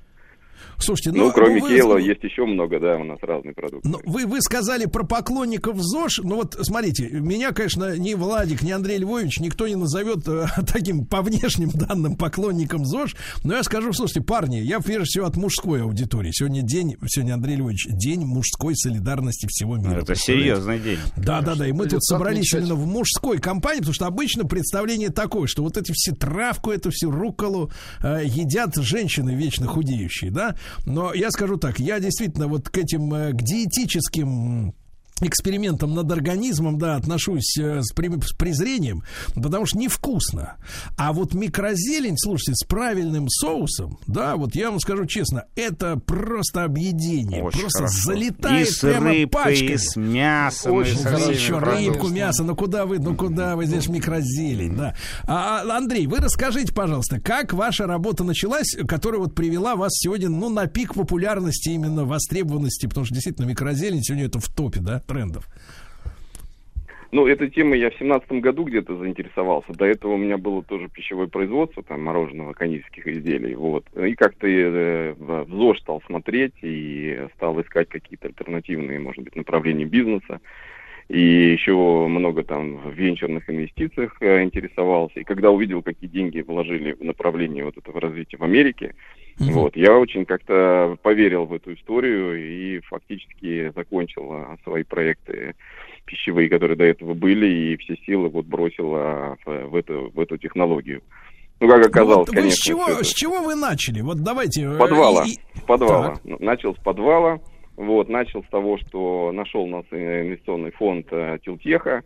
Слушайте, 0.77 1.11
Ну, 1.11 1.25
ну, 1.27 1.31
кроме 1.31 1.59
ну, 1.59 1.61
вы- 1.61 1.69
кейла 1.69 1.97
есть 1.97 2.23
еще 2.23 2.45
много, 2.45 2.79
да, 2.79 2.97
у 2.97 3.03
нас 3.03 3.19
разные 3.21 3.53
продукты. 3.53 3.87
Ну, 3.87 3.99
вы, 4.05 4.25
вы 4.25 4.41
сказали 4.41 4.85
про 4.85 5.03
поклонников 5.03 5.77
ЗОЖ. 5.79 6.19
Ну 6.23 6.35
вот, 6.37 6.57
смотрите, 6.61 7.09
меня, 7.09 7.51
конечно, 7.51 7.97
ни 7.97 8.13
Владик, 8.13 8.61
ни 8.61 8.71
Андрей 8.71 8.97
Львович 8.97 9.39
никто 9.39 9.67
не 9.67 9.75
назовет 9.75 10.27
э, 10.27 10.45
таким 10.71 11.05
по 11.05 11.21
внешним 11.21 11.69
данным 11.69 12.15
поклонником 12.15 12.85
ЗОЖ. 12.85 13.15
Но 13.43 13.55
я 13.55 13.63
скажу, 13.63 13.93
слушайте, 13.93 14.21
парни, 14.21 14.57
я 14.57 14.79
прежде 14.79 15.05
всего 15.05 15.25
от 15.27 15.35
мужской 15.35 15.81
аудитории. 15.83 16.31
Сегодня 16.33 16.61
день, 16.61 16.97
сегодня, 17.07 17.33
Андрей 17.33 17.57
Львович, 17.57 17.87
день 17.89 18.21
мужской 18.25 18.75
солидарности 18.75 19.47
всего 19.49 19.77
мира. 19.77 20.01
Это 20.01 20.15
серьезный 20.15 20.79
день. 20.79 20.99
Да, 21.17 21.41
да, 21.41 21.55
да. 21.55 21.67
И 21.67 21.71
мы 21.71 21.87
тут 21.87 22.03
собрались 22.03 22.53
отмечать. 22.53 22.69
именно 22.69 22.75
в 22.75 22.87
мужской 22.87 23.39
компании, 23.39 23.79
потому 23.79 23.93
что 23.93 24.07
обычно 24.07 24.45
представление 24.45 25.09
такое, 25.09 25.47
что 25.47 25.63
вот 25.63 25.77
эти 25.77 25.91
все 25.93 26.13
травку, 26.13 26.71
эту 26.71 26.89
всю 26.91 27.11
руколу 27.11 27.71
э, 28.01 28.21
едят 28.25 28.75
женщины 28.75 29.35
вечно 29.35 29.67
худеющие, 29.67 30.31
да. 30.31 30.50
Но 30.85 31.13
я 31.13 31.31
скажу 31.31 31.57
так, 31.57 31.79
я 31.79 31.99
действительно 31.99 32.47
вот 32.47 32.69
к 32.69 32.77
этим, 32.77 33.13
э, 33.13 33.31
к 33.31 33.41
диетическим 33.41 34.73
экспериментам 35.21 35.93
над 35.93 36.11
организмом, 36.11 36.77
да, 36.77 36.95
отношусь 36.95 37.57
э, 37.57 37.81
с, 37.81 37.91
при- 37.93 38.09
с 38.21 38.33
презрением, 38.33 39.03
потому 39.35 39.65
что 39.65 39.77
невкусно. 39.77 40.55
А 40.97 41.13
вот 41.13 41.33
микрозелень, 41.33 42.17
слушайте, 42.17 42.53
с 42.55 42.63
правильным 42.65 43.29
соусом, 43.29 43.99
да, 44.07 44.35
вот 44.35 44.55
я 44.55 44.69
вам 44.71 44.79
скажу 44.79 45.05
честно, 45.05 45.45
это 45.55 45.97
просто 45.97 46.63
объедение. 46.63 47.43
Очень 47.43 47.61
просто 47.61 47.79
хорошо. 47.79 47.97
залетает 48.05 48.67
и 48.67 48.71
с 48.71 48.79
прямо 48.79 49.09
рыбкой, 49.09 49.27
пачками. 49.27 49.69
и 49.71 49.77
с 49.77 49.95
мясом, 49.95 50.71
Очень 50.73 50.99
и 50.99 51.03
Вы 51.03 51.15
всеми 51.17 51.33
еще 51.33 51.57
продуктами. 51.57 51.87
рыбку, 51.87 52.07
мясо, 52.09 52.43
ну 52.43 52.55
куда 52.55 52.85
вы, 52.85 52.99
ну 52.99 53.15
куда 53.15 53.55
вы 53.55 53.65
здесь 53.65 53.87
микрозелень, 53.87 54.75
да. 54.75 54.95
А, 55.25 55.61
а, 55.61 55.77
Андрей, 55.77 56.07
вы 56.07 56.17
расскажите, 56.17 56.73
пожалуйста, 56.73 57.19
как 57.19 57.53
ваша 57.53 57.87
работа 57.87 58.23
началась, 58.23 58.75
которая 58.87 59.19
вот 59.21 59.35
привела 59.35 59.75
вас 59.75 59.91
сегодня, 59.93 60.29
ну, 60.29 60.49
на 60.49 60.67
пик 60.67 60.93
популярности, 60.93 61.69
именно 61.69 62.05
востребованности, 62.05 62.87
потому 62.87 63.05
что 63.05 63.13
действительно 63.15 63.45
микрозелень 63.45 64.03
сегодня 64.03 64.25
это 64.25 64.39
в 64.39 64.47
топе, 64.47 64.79
да, 64.79 65.01
трендов. 65.13 65.47
Ну, 67.11 67.27
этой 67.27 67.49
темой 67.49 67.79
я 67.79 67.89
в 67.89 67.95
семнадцатом 67.95 68.39
году 68.39 68.63
где-то 68.63 68.95
заинтересовался. 68.95 69.73
До 69.73 69.83
этого 69.83 70.13
у 70.13 70.17
меня 70.17 70.37
было 70.37 70.63
тоже 70.63 70.87
пищевое 70.87 71.27
производство, 71.27 71.83
там, 71.83 72.03
мороженого, 72.03 72.53
кондитерских 72.53 73.05
изделий, 73.05 73.53
вот. 73.53 73.85
И 73.97 74.15
как-то 74.15 74.47
э, 74.47 75.13
в 75.17 75.45
ЗОЖ 75.49 75.79
стал 75.81 76.01
смотреть 76.05 76.53
и 76.61 77.27
стал 77.35 77.59
искать 77.59 77.89
какие-то 77.89 78.27
альтернативные, 78.27 78.99
может 78.99 79.25
быть, 79.25 79.35
направления 79.35 79.83
бизнеса. 79.83 80.39
И 81.09 81.19
еще 81.19 81.73
много 82.07 82.43
там 82.43 82.77
в 82.77 82.93
венчурных 82.93 83.49
инвестициях 83.49 84.15
э, 84.21 84.43
интересовался. 84.43 85.19
И 85.19 85.25
когда 85.25 85.51
увидел, 85.51 85.81
какие 85.81 86.09
деньги 86.09 86.39
вложили 86.39 86.93
в 86.93 87.03
направление 87.03 87.65
вот 87.65 87.77
этого 87.77 87.99
развития 87.99 88.37
в 88.37 88.43
Америке, 88.45 88.95
вот, 89.49 89.75
я 89.75 89.97
очень 89.97 90.25
как-то 90.25 90.97
поверил 91.01 91.45
в 91.45 91.53
эту 91.53 91.73
историю 91.73 92.37
и 92.37 92.79
фактически 92.81 93.71
закончил 93.75 94.31
а, 94.31 94.57
свои 94.63 94.83
проекты 94.83 95.55
пищевые, 96.05 96.49
которые 96.49 96.77
до 96.77 96.83
этого 96.85 97.13
были, 97.13 97.47
и 97.73 97.77
все 97.77 97.95
силы 98.05 98.29
вот 98.29 98.45
бросил 98.45 98.93
а, 98.95 99.35
в, 99.45 99.67
в 99.69 99.75
эту, 99.75 100.11
в 100.13 100.19
эту 100.19 100.37
технологию. 100.37 101.01
Ну, 101.59 101.67
как 101.69 101.85
оказалось, 101.87 102.13
Ну, 102.13 102.19
вот 102.19 102.29
вы 102.29 102.35
конечно, 102.35 102.55
с 102.55 102.59
чего, 102.65 102.87
это- 102.87 103.03
с 103.03 103.13
чего 103.13 103.41
вы 103.41 103.55
начали? 103.55 104.01
Вот 104.01 104.17
давайте. 104.23 104.63
э, 104.63 104.73
с 104.73 104.77
подвала. 104.77 105.23
и- 105.25 105.37
С 105.57 105.61
подвала. 105.61 106.09
Так. 106.15 106.19
Ну, 106.23 106.37
Начал 106.39 106.75
с 106.75 106.79
подвала. 106.79 107.39
Вот, 107.77 108.09
начал 108.09 108.43
с 108.43 108.47
того, 108.47 108.77
что 108.77 109.31
нашел 109.31 109.67
нас 109.67 109.85
э, 109.91 110.23
инвестиционный 110.25 110.71
фонд 110.71 111.07
э, 111.11 111.37
Тилтеха. 111.43 112.03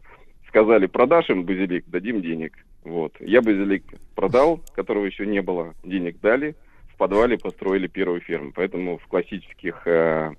Сказали, 0.50 0.86
продашь 0.88 1.30
им 1.30 1.44
базилик, 1.44 1.86
дадим 1.88 2.22
денег. 2.22 2.54
Вот. 2.84 3.14
Я 3.20 3.42
базилик 3.42 3.84
продал, 4.14 4.62
которого 4.76 5.06
еще 5.06 5.26
не 5.26 5.42
было, 5.42 5.74
денег 5.84 6.20
дали. 6.22 6.56
В 6.96 6.98
подвале 6.98 7.38
построили 7.38 7.88
первую 7.88 8.22
ферму. 8.22 8.54
Поэтому 8.56 8.98
в 8.98 9.08
классических 9.08 9.86
э, 9.86 10.32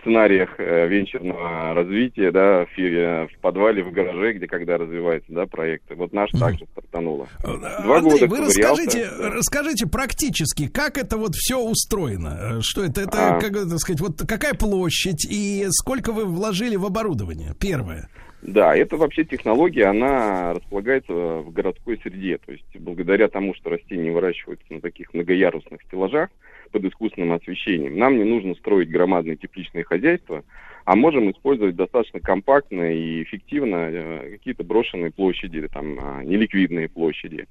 сценариях 0.00 0.50
э, 0.58 0.86
венчурного 0.86 1.74
развития, 1.74 2.30
да, 2.30 2.64
в, 2.64 3.28
в 3.28 3.40
подвале, 3.40 3.82
в 3.82 3.90
гараже, 3.90 4.34
где 4.34 4.46
когда 4.46 4.78
развиваются, 4.78 5.32
да, 5.32 5.46
проекты. 5.46 5.96
Вот 5.96 6.12
наш 6.12 6.30
также 6.30 6.64
стартануло. 6.72 7.26
Два 7.42 7.98
Андрей, 7.98 8.20
года 8.20 8.26
вы 8.28 8.46
расскажите, 8.46 9.08
расскажите 9.18 9.86
практически, 9.88 10.68
как 10.68 10.96
это 10.96 11.16
вот 11.16 11.34
все 11.34 11.58
устроено? 11.58 12.38
Э, 12.40 12.60
Что 12.62 12.84
это? 12.84 13.00
Это, 13.00 13.36
А. 13.36 13.40
как 13.40 13.50
это 13.50 13.78
сказать, 13.78 14.00
вот 14.00 14.22
какая 14.28 14.54
площадь 14.54 15.26
и 15.28 15.66
сколько 15.70 16.12
вы 16.12 16.24
вложили 16.24 16.76
в 16.76 16.86
оборудование? 16.86 17.54
Первое. 17.60 18.08
Да, 18.46 18.76
это 18.76 18.96
вообще 18.96 19.24
технология, 19.24 19.86
она 19.86 20.54
располагается 20.54 21.12
в 21.12 21.50
городской 21.50 21.98
среде. 22.00 22.38
То 22.38 22.52
есть 22.52 22.64
благодаря 22.78 23.26
тому, 23.26 23.54
что 23.54 23.70
растения 23.70 24.12
выращиваются 24.12 24.72
на 24.72 24.80
таких 24.80 25.12
многоярусных 25.12 25.82
стеллажах 25.82 26.30
под 26.70 26.84
искусственным 26.84 27.32
освещением, 27.32 27.98
нам 27.98 28.16
не 28.16 28.22
нужно 28.22 28.54
строить 28.54 28.88
громадные 28.88 29.34
тепличные 29.36 29.82
хозяйства, 29.82 30.44
а 30.84 30.94
можем 30.94 31.28
использовать 31.32 31.74
достаточно 31.74 32.20
компактно 32.20 32.94
и 32.94 33.24
эффективно 33.24 33.88
э, 33.90 34.30
какие-то 34.34 34.62
брошенные 34.62 35.10
площади, 35.10 35.56
или 35.56 35.66
там 35.66 35.98
а, 36.00 36.22
неликвидные 36.22 36.88
площади. 36.88 37.48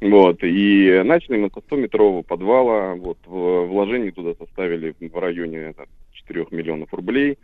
Вот, 0.00 0.42
и 0.42 1.02
начали 1.04 1.36
мы 1.36 1.50
со 1.50 1.60
100-метрового 1.60 2.24
подвала, 2.24 2.96
вот, 2.96 3.18
в- 3.26 3.66
вложения 3.66 4.10
туда 4.10 4.34
составили 4.34 4.92
в 4.98 5.18
районе 5.20 5.72
там, 5.74 5.86
4 6.14 6.46
миллионов 6.50 6.92
рублей. 6.92 7.38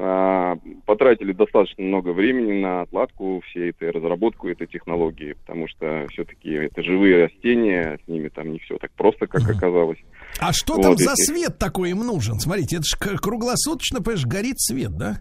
А, 0.00 0.56
потратили 0.86 1.32
достаточно 1.32 1.82
много 1.82 2.10
времени 2.10 2.60
на 2.60 2.82
отладку 2.82 3.42
всей 3.48 3.70
этой 3.70 3.90
разработку 3.90 4.48
этой 4.48 4.68
технологии, 4.68 5.32
потому 5.32 5.66
что 5.66 6.06
все-таки 6.10 6.50
это 6.50 6.84
живые 6.84 7.24
растения, 7.24 7.98
с 8.04 8.08
ними 8.08 8.28
там 8.28 8.52
не 8.52 8.60
все 8.60 8.78
так 8.78 8.92
просто, 8.92 9.26
как 9.26 9.42
оказалось. 9.42 9.98
А 10.38 10.52
что 10.52 10.74
Вот, 10.74 10.82
там 10.82 10.96
за 10.96 11.16
свет 11.16 11.58
такой 11.58 11.90
им 11.90 11.98
нужен? 11.98 12.38
Смотрите, 12.38 12.76
это 12.76 12.84
же 12.84 13.18
круглосуточно, 13.18 14.00
понимаешь, 14.00 14.24
горит 14.24 14.60
свет, 14.60 14.96
да? 14.96 15.20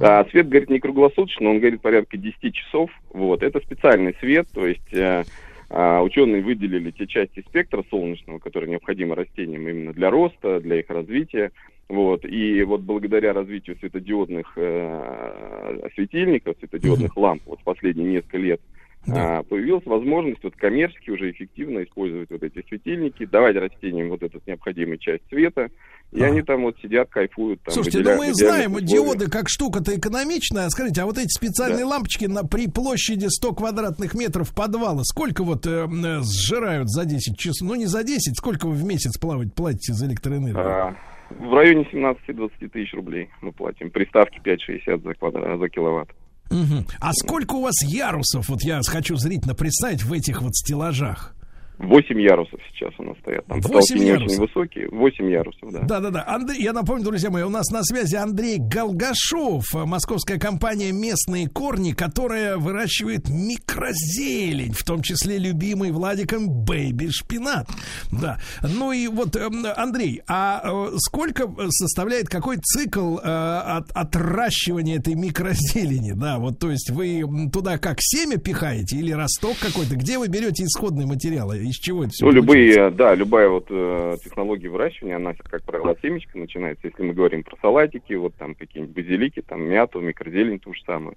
А, 0.00 0.24
свет 0.30 0.48
горит 0.48 0.70
не 0.70 0.78
круглосуточно, 0.78 1.50
он 1.50 1.58
горит 1.58 1.80
порядка 1.80 2.16
10 2.16 2.54
часов. 2.54 2.90
Вот. 3.10 3.42
Это 3.42 3.58
специальный 3.58 4.14
свет, 4.20 4.46
то 4.52 4.66
есть 4.66 4.92
э, 4.92 5.24
а, 5.68 6.02
ученые 6.02 6.42
выделили 6.42 6.92
те 6.92 7.06
части 7.06 7.44
спектра 7.48 7.84
солнечного, 7.90 8.38
которые 8.38 8.70
необходимы 8.70 9.16
растениям 9.16 9.68
именно 9.68 9.92
для 9.92 10.10
роста, 10.10 10.60
для 10.60 10.80
их 10.80 10.90
развития. 10.90 11.50
Вот. 11.88 12.24
И 12.24 12.62
вот 12.64 12.80
благодаря 12.80 13.32
развитию 13.32 13.76
светодиодных 13.78 14.52
э, 14.56 15.88
светильников, 15.94 16.56
светодиодных 16.58 17.16
ламп 17.16 17.42
вот 17.46 17.60
в 17.60 17.64
последние 17.64 18.10
несколько 18.10 18.38
лет, 18.38 18.60
а, 19.08 19.44
появилась 19.44 19.86
возможность 19.86 20.42
вот 20.42 20.56
коммерчески 20.56 21.10
уже 21.10 21.30
эффективно 21.30 21.84
использовать 21.84 22.28
вот 22.28 22.42
эти 22.42 22.66
светильники, 22.66 23.24
давать 23.24 23.54
растениям 23.56 24.08
вот 24.08 24.22
эту 24.22 24.40
необходимую 24.46 24.98
часть 24.98 25.22
света, 25.28 25.68
и 26.12 26.22
они 26.22 26.42
там 26.42 26.62
вот 26.62 26.76
сидят, 26.82 27.08
кайфуют. 27.10 27.62
Там, 27.62 27.74
Слушайте, 27.74 28.00
ну 28.00 28.16
мы 28.16 28.34
знаем, 28.34 28.72
условиях. 28.72 28.90
диоды 28.90 29.30
как 29.30 29.48
штука-то 29.48 29.96
экономичная. 29.96 30.68
Скажите, 30.70 31.02
а 31.02 31.06
вот 31.06 31.18
эти 31.18 31.28
специальные 31.28 31.84
лампочки 31.84 32.24
на, 32.24 32.42
при 32.42 32.68
площади 32.68 33.26
100 33.28 33.54
квадратных 33.54 34.14
метров 34.14 34.52
подвала, 34.52 35.02
сколько 35.04 35.44
вот 35.44 35.66
э, 35.66 35.86
э, 35.86 36.20
сжирают 36.22 36.90
за 36.90 37.04
10 37.04 37.38
часов? 37.38 37.68
Ну 37.68 37.74
не 37.76 37.86
за 37.86 38.02
10, 38.02 38.36
сколько 38.36 38.66
вы 38.66 38.74
в 38.74 38.84
месяц 38.84 39.18
плавать 39.18 39.54
платите 39.54 39.92
за 39.92 40.06
электроэнергию? 40.06 40.58
А, 40.58 40.96
В 41.30 41.54
районе 41.54 41.86
17-20 41.92 42.68
тысяч 42.68 42.94
рублей 42.94 43.28
мы 43.40 43.52
платим. 43.52 43.90
При 43.90 44.04
ставке 44.06 44.40
5,60 44.44 45.02
за, 45.02 45.10
квадра- 45.10 45.58
за 45.58 45.68
киловатт. 45.68 46.10
Мгм. 46.50 46.86
А 47.00 47.12
сколько 47.12 47.54
у 47.54 47.62
вас 47.62 47.74
ярусов, 47.84 48.48
вот 48.48 48.62
я 48.62 48.80
хочу 48.86 49.16
зрительно 49.16 49.54
представить, 49.54 50.04
в 50.04 50.12
этих 50.12 50.42
вот 50.42 50.54
стеллажах? 50.54 51.35
8 51.78 52.20
ярусов 52.20 52.58
сейчас 52.72 52.92
у 52.98 53.02
нас 53.02 53.16
стоят. 53.18 53.44
Там 53.46 53.60
потолки 53.60 53.98
не 53.98 54.12
очень 54.12 54.40
высокие. 54.40 54.88
8 54.90 55.30
ярусов, 55.30 55.72
да. 55.72 55.80
Да, 55.80 56.00
да, 56.00 56.10
да. 56.10 56.24
Андрей, 56.26 56.62
я 56.62 56.72
напомню, 56.72 57.04
друзья 57.04 57.30
мои, 57.30 57.42
у 57.42 57.50
нас 57.50 57.70
на 57.70 57.82
связи 57.84 58.16
Андрей 58.16 58.56
Голгашов, 58.58 59.64
э, 59.74 59.84
московская 59.84 60.38
компания 60.38 60.90
«Местные 60.92 61.48
корни», 61.48 61.92
которая 61.92 62.56
выращивает 62.56 63.28
микрозелень, 63.28 64.72
в 64.72 64.84
том 64.84 65.02
числе 65.02 65.36
любимый 65.38 65.90
Владиком 65.90 66.48
бэйби 66.48 67.08
шпинат. 67.10 67.68
Да. 68.10 68.38
Ну 68.62 68.92
и 68.92 69.06
вот, 69.08 69.36
эм, 69.36 69.66
Андрей, 69.76 70.22
а 70.26 70.62
э, 70.64 70.96
сколько 70.96 71.50
составляет 71.70 72.28
какой 72.28 72.56
цикл 72.56 73.18
э, 73.18 73.20
от, 73.22 73.90
отращивания 73.92 74.98
этой 74.98 75.14
микрозелени? 75.14 76.12
Да, 76.12 76.38
вот, 76.38 76.58
то 76.58 76.70
есть 76.70 76.88
вы 76.88 77.22
туда 77.52 77.76
как 77.76 77.98
семя 78.00 78.38
пихаете 78.38 78.96
или 78.96 79.12
росток 79.12 79.58
какой-то? 79.58 79.96
Где 79.96 80.18
вы 80.18 80.28
берете 80.28 80.64
исходные 80.64 81.06
материалы? 81.06 81.65
Из 81.66 81.76
чего 81.76 82.04
это 82.04 82.12
все 82.12 82.26
Ну, 82.26 82.32
любые, 82.32 82.90
да, 82.90 83.14
любая 83.14 83.48
вот 83.48 83.66
э, 83.70 84.16
технология 84.22 84.68
выращивания, 84.68 85.16
она, 85.16 85.34
как 85.34 85.62
правило, 85.64 85.90
от 85.90 86.00
семечка 86.00 86.38
начинается. 86.38 86.86
Если 86.86 87.02
мы 87.02 87.12
говорим 87.12 87.42
про 87.42 87.56
салатики, 87.60 88.14
вот 88.14 88.34
там 88.34 88.54
какие-нибудь 88.54 88.94
базилики, 88.94 89.42
там 89.42 89.62
мяту, 89.62 90.00
микрозелень 90.00 90.60
ту 90.60 90.74
же 90.74 90.82
самую. 90.84 91.16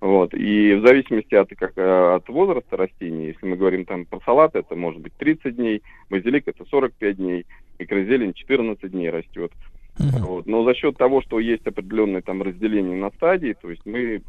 Вот. 0.00 0.32
И 0.34 0.74
в 0.74 0.86
зависимости 0.86 1.34
от, 1.34 1.50
как, 1.56 1.72
э, 1.76 2.14
от 2.16 2.28
возраста 2.28 2.76
растений, 2.76 3.26
если 3.26 3.46
мы 3.46 3.56
говорим 3.56 3.84
там 3.84 4.04
про 4.04 4.20
салат, 4.20 4.54
это 4.54 4.76
может 4.76 5.00
быть 5.00 5.12
30 5.14 5.56
дней, 5.56 5.82
базилик 6.08 6.46
это 6.46 6.64
45 6.64 7.16
дней, 7.16 7.46
микрозелень 7.78 8.34
14 8.34 8.90
дней 8.90 9.10
растет. 9.10 9.52
Вот. 9.98 10.46
Но 10.46 10.64
за 10.64 10.74
счет 10.74 10.96
того, 10.96 11.22
что 11.22 11.40
есть 11.40 11.66
определенное 11.66 12.22
там 12.22 12.42
разделение 12.42 12.96
на 12.96 13.10
стадии, 13.10 13.56
то 13.60 13.70
есть 13.70 13.84
мы 13.84 14.22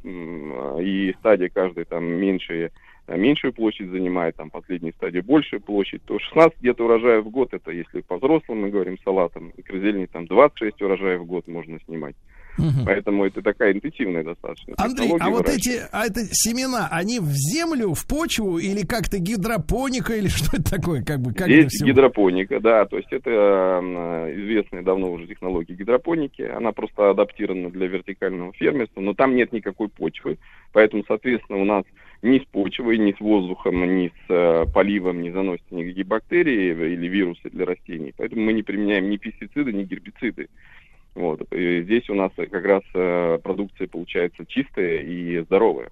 и 0.81 1.13
стадия 1.19 1.49
каждой 1.49 1.85
там 1.85 2.05
меньшие, 2.05 2.71
меньшую 3.17 3.53
площадь 3.53 3.89
занимает, 3.89 4.35
там 4.35 4.49
последняя 4.49 4.91
стадия 4.91 5.21
большую 5.21 5.61
площадь, 5.61 6.03
то 6.05 6.19
16 6.19 6.59
где-то 6.59 6.85
урожаев 6.85 7.25
в 7.25 7.29
год, 7.29 7.53
это 7.53 7.71
если 7.71 8.01
по 8.01 8.17
взрослым 8.17 8.61
мы 8.61 8.69
говорим 8.69 8.97
салатам, 9.03 9.53
микрозелени 9.57 10.05
там 10.05 10.27
26 10.27 10.81
урожаев 10.81 11.21
в 11.21 11.25
год 11.25 11.47
можно 11.47 11.79
снимать. 11.85 12.15
Поэтому 12.85 13.25
это 13.25 13.41
такая 13.41 13.73
интенсивная 13.73 14.23
достаточно. 14.23 14.73
Андрей, 14.77 15.13
а 15.19 15.29
вот 15.29 15.47
эти, 15.47 15.81
а 15.91 16.05
это 16.05 16.21
семена, 16.31 16.87
они 16.91 17.19
в 17.19 17.31
землю, 17.31 17.93
в 17.93 18.05
почву 18.05 18.57
или 18.57 18.85
как-то 18.85 19.19
гидропоника 19.19 20.13
или 20.13 20.27
что 20.29 20.57
это 20.57 20.71
такое, 20.71 21.03
как 21.03 21.19
бы, 21.19 21.33
как 21.33 21.47
Есть 21.47 21.83
гидропоника, 21.83 22.59
да, 22.59 22.85
то 22.85 22.97
есть 22.97 23.11
это 23.11 23.29
э, 23.29 24.33
известная 24.35 24.81
давно 24.81 25.11
уже 25.11 25.27
технология 25.27 25.73
гидропоники, 25.73 26.41
она 26.41 26.71
просто 26.71 27.09
адаптирована 27.11 27.69
для 27.69 27.87
вертикального 27.87 28.53
фермерства, 28.53 29.01
но 29.01 29.13
там 29.13 29.35
нет 29.35 29.53
никакой 29.53 29.89
почвы, 29.89 30.37
поэтому, 30.73 31.03
соответственно, 31.07 31.59
у 31.59 31.65
нас 31.65 31.85
ни 32.21 32.39
с 32.39 32.45
почвой, 32.45 32.97
ни 32.97 33.13
с 33.13 33.19
воздухом, 33.19 33.97
ни 33.97 34.07
с 34.07 34.29
э, 34.29 34.65
поливом 34.73 35.21
не 35.21 35.31
заносятся 35.31 35.73
никакие 35.73 36.05
бактерии 36.05 36.71
или 36.71 37.07
вирусы 37.07 37.49
для 37.49 37.65
растений, 37.65 38.13
поэтому 38.15 38.41
мы 38.41 38.53
не 38.53 38.63
применяем 38.63 39.09
ни 39.09 39.17
пестициды, 39.17 39.71
ни 39.71 39.83
гербициды. 39.83 40.49
Вот. 41.15 41.41
И 41.53 41.83
здесь 41.83 42.09
у 42.09 42.13
нас 42.13 42.31
как 42.35 42.65
раз 42.65 42.83
э, 42.93 43.39
продукция 43.41 43.87
получается 43.87 44.45
чистая 44.45 44.99
и 44.99 45.39
здоровая. 45.41 45.89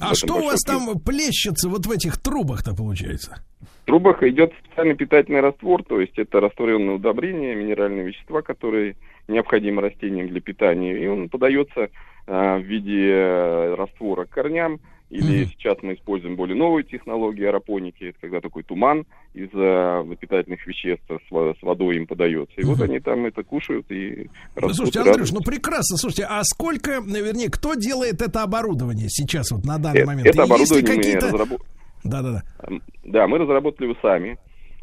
А 0.00 0.14
что 0.14 0.36
у 0.36 0.44
вас 0.44 0.64
плюс. 0.64 0.86
там 0.86 1.00
плещется 1.00 1.68
вот 1.68 1.84
в 1.84 1.90
этих 1.90 2.18
трубах-то 2.20 2.74
получается? 2.74 3.44
В 3.82 3.86
трубах 3.86 4.22
идет 4.22 4.52
специальный 4.64 4.96
питательный 4.96 5.40
раствор, 5.40 5.84
то 5.84 6.00
есть 6.00 6.18
это 6.18 6.40
растворенное 6.40 6.94
удобрение, 6.94 7.54
минеральные 7.54 8.06
вещества, 8.06 8.40
которые 8.40 8.96
необходимы 9.28 9.82
растениям 9.82 10.28
для 10.28 10.40
питания, 10.40 10.96
и 10.96 11.06
он 11.06 11.28
подается 11.28 11.90
э, 12.26 12.58
в 12.58 12.62
виде 12.62 13.10
э, 13.10 13.74
раствора 13.74 14.24
к 14.24 14.30
корням, 14.30 14.80
или 15.10 15.44
сейчас 15.46 15.78
мы 15.82 15.94
используем 15.94 16.34
более 16.36 16.56
новые 16.56 16.84
технологии 16.84 17.44
аэропоники, 17.46 18.04
это 18.04 18.18
когда 18.20 18.40
такой 18.40 18.62
туман 18.64 19.04
из 19.34 19.48
э, 19.54 20.16
питательных 20.18 20.66
веществ 20.66 21.04
с, 21.08 21.28
с 21.30 21.62
водой 21.62 21.96
им 21.96 22.06
подается. 22.06 22.60
И 22.60 22.64
вот 22.64 22.80
они 22.80 22.98
там 23.00 23.24
это 23.26 23.42
кушают 23.44 23.86
и 23.90 24.28
Ну, 24.56 24.62
растут. 24.62 24.76
слушайте, 24.76 24.98
Андрюш, 25.00 25.14
радуются. 25.16 25.34
ну 25.34 25.40
прекрасно. 25.42 25.96
Слушайте, 25.96 26.26
а 26.28 26.42
сколько, 26.44 26.90
э, 26.90 27.00
вернее, 27.22 27.48
кто 27.50 27.74
делает 27.74 28.20
это 28.20 28.42
оборудование 28.42 29.08
сейчас 29.08 29.50
вот 29.52 29.64
на 29.64 29.78
данный 29.78 30.02
Э, 30.02 30.06
момент? 30.06 30.26
Это 30.26 30.38
И 30.38 30.40
есть 30.40 30.50
оборудование 30.72 30.96
мы 30.96 30.96
какие-то... 31.02 31.26
разработ- 31.28 31.62
Да-да-да. 32.04 32.42
Эм, 32.66 32.82
Да, 33.04 33.26
мы 33.28 33.38
разработали 33.38 33.86
его 33.88 33.96
сами. 34.02 34.38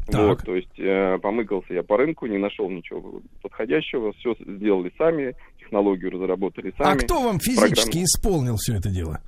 Так. 0.08 0.22
Вот, 0.22 0.40
то 0.46 0.56
есть 0.56 0.80
э, 0.80 1.18
помыкался 1.22 1.74
я 1.74 1.84
по 1.84 1.96
рынку, 1.98 2.26
не 2.28 2.38
нашел 2.38 2.70
ничего 2.70 3.22
подходящего, 3.42 4.12
все 4.20 4.36
сделали 4.40 4.92
сами, 4.98 5.34
технологию 5.60 6.12
разработали 6.12 6.74
А 6.78 6.84
сами. 6.84 7.00
кто 7.00 7.22
вам 7.22 7.40
физически 7.40 7.84
программу. 7.86 8.04
исполнил 8.06 8.56
все 8.58 8.76
это 8.76 8.90
дело? 8.90 9.22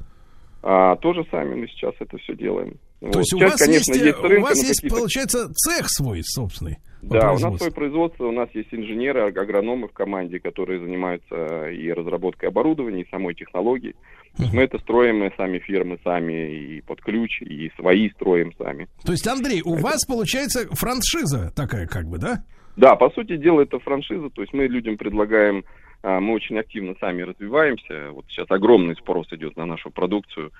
А, 0.68 0.96
тоже 0.96 1.24
сами 1.30 1.54
мы 1.54 1.68
сейчас 1.68 1.94
это 2.00 2.18
все 2.18 2.36
делаем. 2.36 2.72
То 3.00 3.06
Вот. 3.08 3.16
есть 3.18 3.34
у 3.34 3.38
Сейчас, 3.38 3.52
вас 3.52 3.60
конечно, 3.62 3.94
есть, 3.94 4.04
есть 4.06 4.18
у 4.18 4.28
рынка, 4.28 4.42
вас 4.48 4.62
но 4.62 4.68
есть, 4.68 4.90
получается, 4.90 5.54
цех 5.54 5.86
свой 5.90 6.22
собственный. 6.24 6.78
Да, 7.04 7.34
у 7.34 7.38
нас 7.38 7.58
свое 7.58 7.72
производство, 7.72 8.26
у 8.26 8.32
нас 8.32 8.50
есть 8.54 8.70
инженеры, 8.74 9.28
аг- 9.28 9.38
агрономы 9.38 9.88
в 9.88 9.94
команде, 9.94 10.40
которые 10.40 10.80
занимаются 10.80 11.70
и 11.70 11.92
разработкой 11.92 12.50
оборудования, 12.50 13.04
и 13.04 13.10
самой 13.12 13.36
технологии. 13.36 13.94
То 14.38 14.42
есть 14.42 14.56
мы 14.56 14.64
это 14.64 14.80
строим, 14.80 15.20
мы 15.20 15.32
сами 15.38 15.60
фирмы, 15.60 16.00
сами 16.04 16.56
и 16.56 16.82
под 16.82 17.00
ключ, 17.02 17.44
и 17.44 17.72
свои 17.80 18.10
строим 18.10 18.52
сами. 18.58 18.88
То 19.06 19.12
есть, 19.12 19.28
Андрей, 19.28 19.62
у 19.64 19.76
вас 19.76 20.04
получается 20.08 20.68
франшиза 20.72 21.52
такая, 21.56 21.86
как 21.86 22.06
бы, 22.08 22.18
да? 22.18 22.44
Да, 22.76 22.96
по 22.96 23.12
сути 23.12 23.38
дела 23.38 23.62
это 23.62 23.78
франшиза, 23.78 24.30
то 24.32 24.42
есть 24.42 24.54
мы 24.54 24.66
людям 24.66 24.98
предлагаем, 24.98 25.64
мы 26.06 26.34
очень 26.34 26.58
активно 26.60 26.96
сами 27.00 27.24
развиваемся, 27.24 28.12
вот 28.12 28.26
сейчас 28.30 28.50
огромный 28.50 28.96
спрос 28.96 29.28
идет 29.32 29.58
на 29.58 29.66
нашу 29.66 29.90
продукцию, 29.90 30.52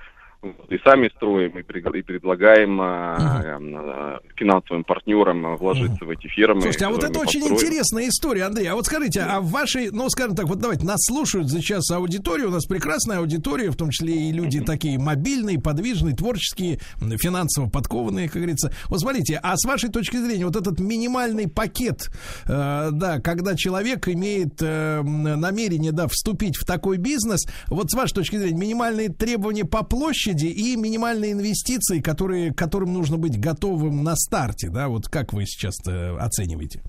и 0.70 0.78
сами 0.84 1.10
строим, 1.16 1.58
и, 1.58 1.62
и 1.62 2.02
предлагаем 2.02 2.80
а, 2.82 4.20
финансовым 4.36 4.84
партнерам 4.84 5.46
а, 5.46 5.56
вложиться 5.58 6.06
в 6.06 6.10
эти 6.10 6.28
фирмы. 6.28 6.62
Слушайте, 6.62 6.86
а 6.86 6.90
вот 6.90 7.04
это 7.04 7.20
очень 7.20 7.42
построим. 7.42 7.56
интересная 7.56 8.08
история, 8.08 8.44
Андрей. 8.44 8.68
А 8.68 8.76
вот 8.76 8.86
скажите, 8.86 9.22
а 9.22 9.42
в 9.42 9.50
вашей, 9.50 9.92
ну, 9.92 10.10
скажем 10.10 10.36
так, 10.36 10.46
вот 10.46 10.60
давайте, 10.60 10.86
нас 10.86 11.00
слушают 11.06 11.50
сейчас 11.50 11.90
аудитория, 11.92 12.46
у 12.46 12.52
нас 12.52 12.66
прекрасная 12.66 13.20
аудитория, 13.20 13.72
в 13.72 13.76
том 13.76 13.90
числе 13.90 14.30
и 14.30 14.32
люди 14.32 14.62
такие 14.62 15.00
мобильные, 15.00 15.60
подвижные, 15.60 16.16
творческие, 16.16 16.80
финансово 17.00 17.70
подкованные, 17.70 18.28
как 18.28 18.38
говорится. 18.38 18.72
Вот 18.90 19.00
смотрите, 19.00 19.40
а 19.42 19.56
с 19.58 19.66
вашей 19.66 19.90
точки 19.90 20.18
зрения, 20.18 20.46
вот 20.46 20.56
этот 20.56 20.80
минимальный 20.80 21.50
пакет, 21.50 22.10
э, 22.48 22.90
да, 22.92 23.20
когда 23.20 23.56
человек 23.56 24.08
имеет 24.08 24.62
э, 24.62 25.02
намерение, 25.02 25.92
да, 25.92 26.08
вступить 26.08 26.58
в 26.58 26.66
такой 26.66 26.98
бизнес, 26.98 27.46
вот 27.68 27.90
с 27.90 27.94
вашей 27.94 28.14
точки 28.14 28.36
зрения, 28.38 28.60
минимальные 28.60 29.10
требования 29.10 29.66
по 29.66 29.84
площади 29.84 30.35
и 30.44 30.76
минимальные 30.76 31.34
инвестиции, 31.34 32.02
которые, 32.02 32.54
которым 32.54 32.94
нужно 32.94 33.18
быть 33.18 33.40
готовым 33.40 34.04
на 34.04 34.16
старте, 34.16 34.70
да, 34.70 34.88
вот 34.88 35.08
как 35.08 35.34
вы 35.34 35.46
сейчас 35.46 35.76
э, 35.88 36.16
оцениваете? 36.18 36.82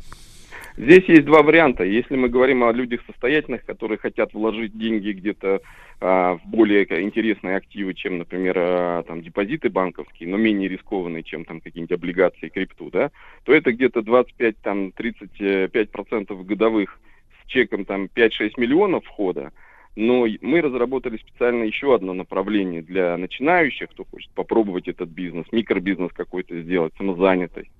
Здесь 0.76 1.04
есть 1.08 1.24
два 1.24 1.42
варианта. 1.42 1.84
Если 1.84 2.16
мы 2.16 2.28
говорим 2.28 2.62
о 2.62 2.72
людях 2.72 3.00
состоятельных, 3.06 3.64
которые 3.64 3.96
хотят 3.96 4.34
вложить 4.34 4.76
деньги 4.76 5.12
где-то 5.12 5.62
а, 6.00 6.34
в 6.34 6.46
более 6.46 6.84
интересные 7.02 7.56
активы, 7.56 7.94
чем, 7.94 8.18
например, 8.18 8.56
а, 8.58 9.02
там 9.04 9.22
депозиты 9.22 9.70
банковские, 9.70 10.28
но 10.28 10.36
менее 10.36 10.68
рискованные, 10.68 11.22
чем 11.22 11.46
там 11.46 11.60
какие-нибудь 11.60 11.96
облигации, 11.96 12.50
крипту, 12.50 12.90
да, 12.90 13.10
то 13.44 13.54
это 13.54 13.72
где-то 13.72 14.02
25, 14.02 14.58
там 14.58 14.92
35 14.92 15.90
процентов 15.90 16.44
годовых 16.44 17.00
с 17.42 17.48
чеком 17.48 17.86
там 17.86 18.10
5-6 18.14 18.52
миллионов 18.58 19.04
входа. 19.06 19.52
Но 19.96 20.26
мы 20.42 20.60
разработали 20.60 21.16
специально 21.16 21.64
еще 21.64 21.94
одно 21.94 22.12
направление 22.12 22.82
для 22.82 23.16
начинающих, 23.16 23.88
кто 23.90 24.04
хочет 24.04 24.30
попробовать 24.32 24.88
этот 24.88 25.08
бизнес, 25.08 25.46
микробизнес 25.52 26.12
какой-то 26.12 26.60
сделать, 26.60 26.92
самозанятость. 26.98 27.70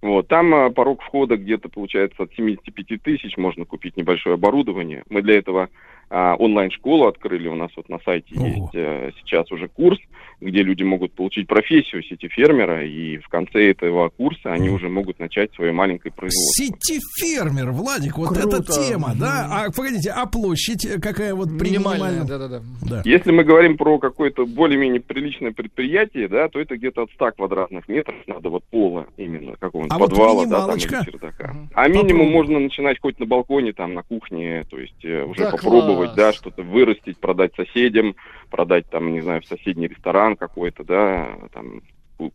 Вот, 0.00 0.28
там 0.28 0.54
а, 0.54 0.70
порог 0.70 1.02
входа 1.02 1.36
где-то 1.36 1.68
получается 1.68 2.22
от 2.22 2.32
75 2.32 3.02
тысяч, 3.02 3.36
можно 3.36 3.64
купить 3.64 3.96
небольшое 3.96 4.34
оборудование. 4.34 5.02
Мы 5.10 5.22
для 5.22 5.38
этого 5.38 5.68
а, 6.10 6.34
онлайн-школу 6.36 7.06
открыли, 7.06 7.48
у 7.48 7.54
нас 7.54 7.70
вот 7.76 7.88
на 7.88 7.98
сайте 8.04 8.34
Ого. 8.36 8.46
есть 8.46 8.74
а, 8.74 9.10
сейчас 9.20 9.50
уже 9.52 9.68
курс, 9.68 9.98
где 10.40 10.62
люди 10.62 10.82
могут 10.84 11.12
получить 11.14 11.48
профессию 11.48 12.02
сети-фермера, 12.02 12.86
и 12.86 13.18
в 13.18 13.28
конце 13.28 13.70
этого 13.70 14.08
курса 14.10 14.52
они 14.52 14.70
уже 14.70 14.88
могут 14.88 15.18
начать 15.18 15.52
свое 15.54 15.72
маленькое 15.72 16.12
производство. 16.12 16.64
Сети-фермер, 16.64 17.72
Владик, 17.72 18.18
вот 18.18 18.28
Круто. 18.28 18.58
эта 18.58 18.72
тема, 18.72 19.14
да? 19.18 19.48
А 19.50 19.70
погодите, 19.72 20.10
а 20.10 20.26
площадь 20.26 20.84
э, 20.84 21.00
какая 21.00 21.34
вот 21.34 21.48
Минимальная, 21.50 22.24
да-да-да. 22.24 22.60
Да. 22.88 23.02
Если 23.04 23.32
мы 23.32 23.44
говорим 23.44 23.76
про 23.76 23.98
какое-то 23.98 24.46
более-менее 24.46 25.00
приличное 25.00 25.52
предприятие, 25.52 26.28
да, 26.28 26.48
то 26.48 26.60
это 26.60 26.76
где-то 26.76 27.02
от 27.02 27.10
100 27.12 27.32
квадратных 27.32 27.88
метров 27.88 28.16
надо 28.26 28.48
вот 28.48 28.64
пола 28.64 29.06
именно 29.16 29.56
какого-нибудь 29.56 29.94
А 29.94 29.98
вот 29.98 30.10
подвала, 30.10 30.46
да, 30.46 30.66
там, 30.66 30.76
или 30.76 30.86
чердака. 30.86 31.56
А 31.74 31.88
минимум 31.88 32.08
Попробуй. 32.08 32.32
можно 32.32 32.58
начинать 32.60 33.00
хоть 33.00 33.18
на 33.18 33.26
балконе, 33.26 33.72
там, 33.72 33.94
на 33.94 34.02
кухне, 34.02 34.64
то 34.70 34.78
есть 34.78 35.04
э, 35.04 35.24
уже 35.24 35.40
Да, 35.40 35.50
попробовать, 35.50 35.97
класс. 36.06 36.16
да, 36.16 36.32
что-то 36.32 36.62
вырастить, 36.62 37.18
продать 37.18 37.54
соседям, 37.54 38.16
продать 38.50 38.88
там, 38.88 39.12
не 39.12 39.20
знаю, 39.20 39.42
в 39.42 39.46
соседний 39.46 39.88
ресторан 39.88 40.36
какой-то, 40.36 40.84
да, 40.84 41.36
там, 41.52 41.82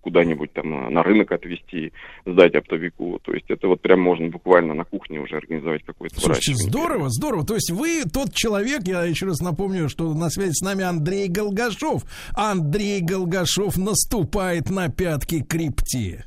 куда-нибудь 0.01 0.53
там 0.53 0.87
э, 0.87 0.89
на 0.89 1.03
рынок 1.03 1.31
отвезти, 1.31 1.91
сдать 2.25 2.55
оптовику. 2.55 3.19
То 3.23 3.33
есть 3.33 3.49
это 3.49 3.67
вот 3.67 3.81
прям 3.81 4.01
можно 4.01 4.27
буквально 4.29 4.73
на 4.73 4.85
кухне 4.85 5.19
уже 5.19 5.37
организовать 5.37 5.83
какое-то 5.83 6.19
Слушайте, 6.19 6.53
здорово, 6.55 7.09
здорово. 7.09 7.45
То 7.45 7.55
есть 7.55 7.71
вы 7.71 8.03
тот 8.11 8.33
человек, 8.33 8.81
я 8.85 9.03
еще 9.03 9.25
раз 9.25 9.39
напомню, 9.39 9.89
что 9.89 10.13
на 10.13 10.29
связи 10.29 10.53
с 10.53 10.61
нами 10.61 10.83
Андрей 10.83 11.27
Голгашов. 11.27 12.03
Андрей 12.35 13.01
Голгашов 13.01 13.77
наступает 13.77 14.69
на 14.69 14.89
пятки 14.89 15.43
крипте. 15.43 16.25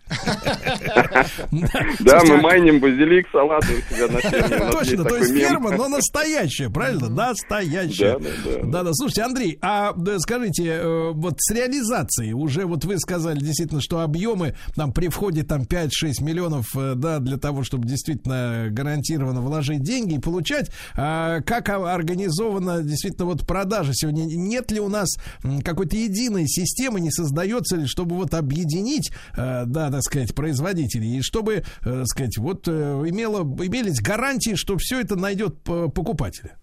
Да, 2.01 2.23
мы 2.25 2.35
а- 2.35 2.43
майним 2.43 2.81
базилик, 2.81 3.27
салаты 3.33 3.75
у 3.75 3.95
себя 3.95 4.09
на 4.09 4.71
Точно, 4.73 5.05
то 5.05 5.17
есть 5.17 5.33
ферма, 5.33 5.71
но 5.71 5.89
настоящая, 5.89 6.71
правильно? 6.71 7.09
Настоящая. 7.09 8.19
Да, 8.65 8.83
да. 8.83 8.91
Слушайте, 8.93 9.23
Андрей, 9.23 9.59
а 9.63 9.95
скажите, 10.19 10.65
э, 10.67 11.11
вот 11.13 11.35
с 11.39 11.55
реализацией 11.55 12.33
уже 12.33 12.67
вот 12.67 12.85
вы 12.85 12.99
сказали 12.99 13.46
действительно, 13.47 13.81
что 13.81 14.01
объемы 14.01 14.55
там 14.75 14.93
при 14.93 15.09
входе 15.09 15.43
там 15.43 15.63
5-6 15.63 16.23
миллионов, 16.23 16.67
э, 16.77 16.95
да, 16.95 17.19
для 17.19 17.39
того, 17.39 17.63
чтобы 17.63 17.87
действительно 17.87 18.69
гарантированно 18.71 19.41
вложить 19.41 19.83
деньги 19.83 20.17
и 20.17 20.21
получать. 20.21 20.71
А 20.97 21.41
как 21.41 21.69
организована 21.69 22.83
действительно 22.83 23.27
вот 23.27 23.47
продажа 23.47 23.93
сегодня? 23.95 24.25
Нет 24.25 24.71
ли 24.71 24.81
у 24.81 24.89
нас 24.89 25.17
какой-то 25.65 25.97
единой 25.97 26.47
системы, 26.47 27.01
не 27.01 27.11
создается 27.11 27.77
ли, 27.77 27.87
чтобы 27.87 28.17
вот 28.17 28.35
объединить, 28.35 29.11
э, 29.37 29.65
да, 29.67 29.91
так 29.91 30.03
сказать, 30.03 30.35
производителей, 30.35 31.19
и 31.19 31.23
чтобы, 31.23 31.65
э, 31.85 32.05
сказать, 32.05 32.37
вот 32.39 32.69
имело, 32.69 33.43
имелись 33.43 34.01
гарантии, 34.01 34.55
что 34.55 34.77
все 34.79 35.01
это 35.01 35.17
найдет 35.17 35.63
покупателя? 35.63 36.57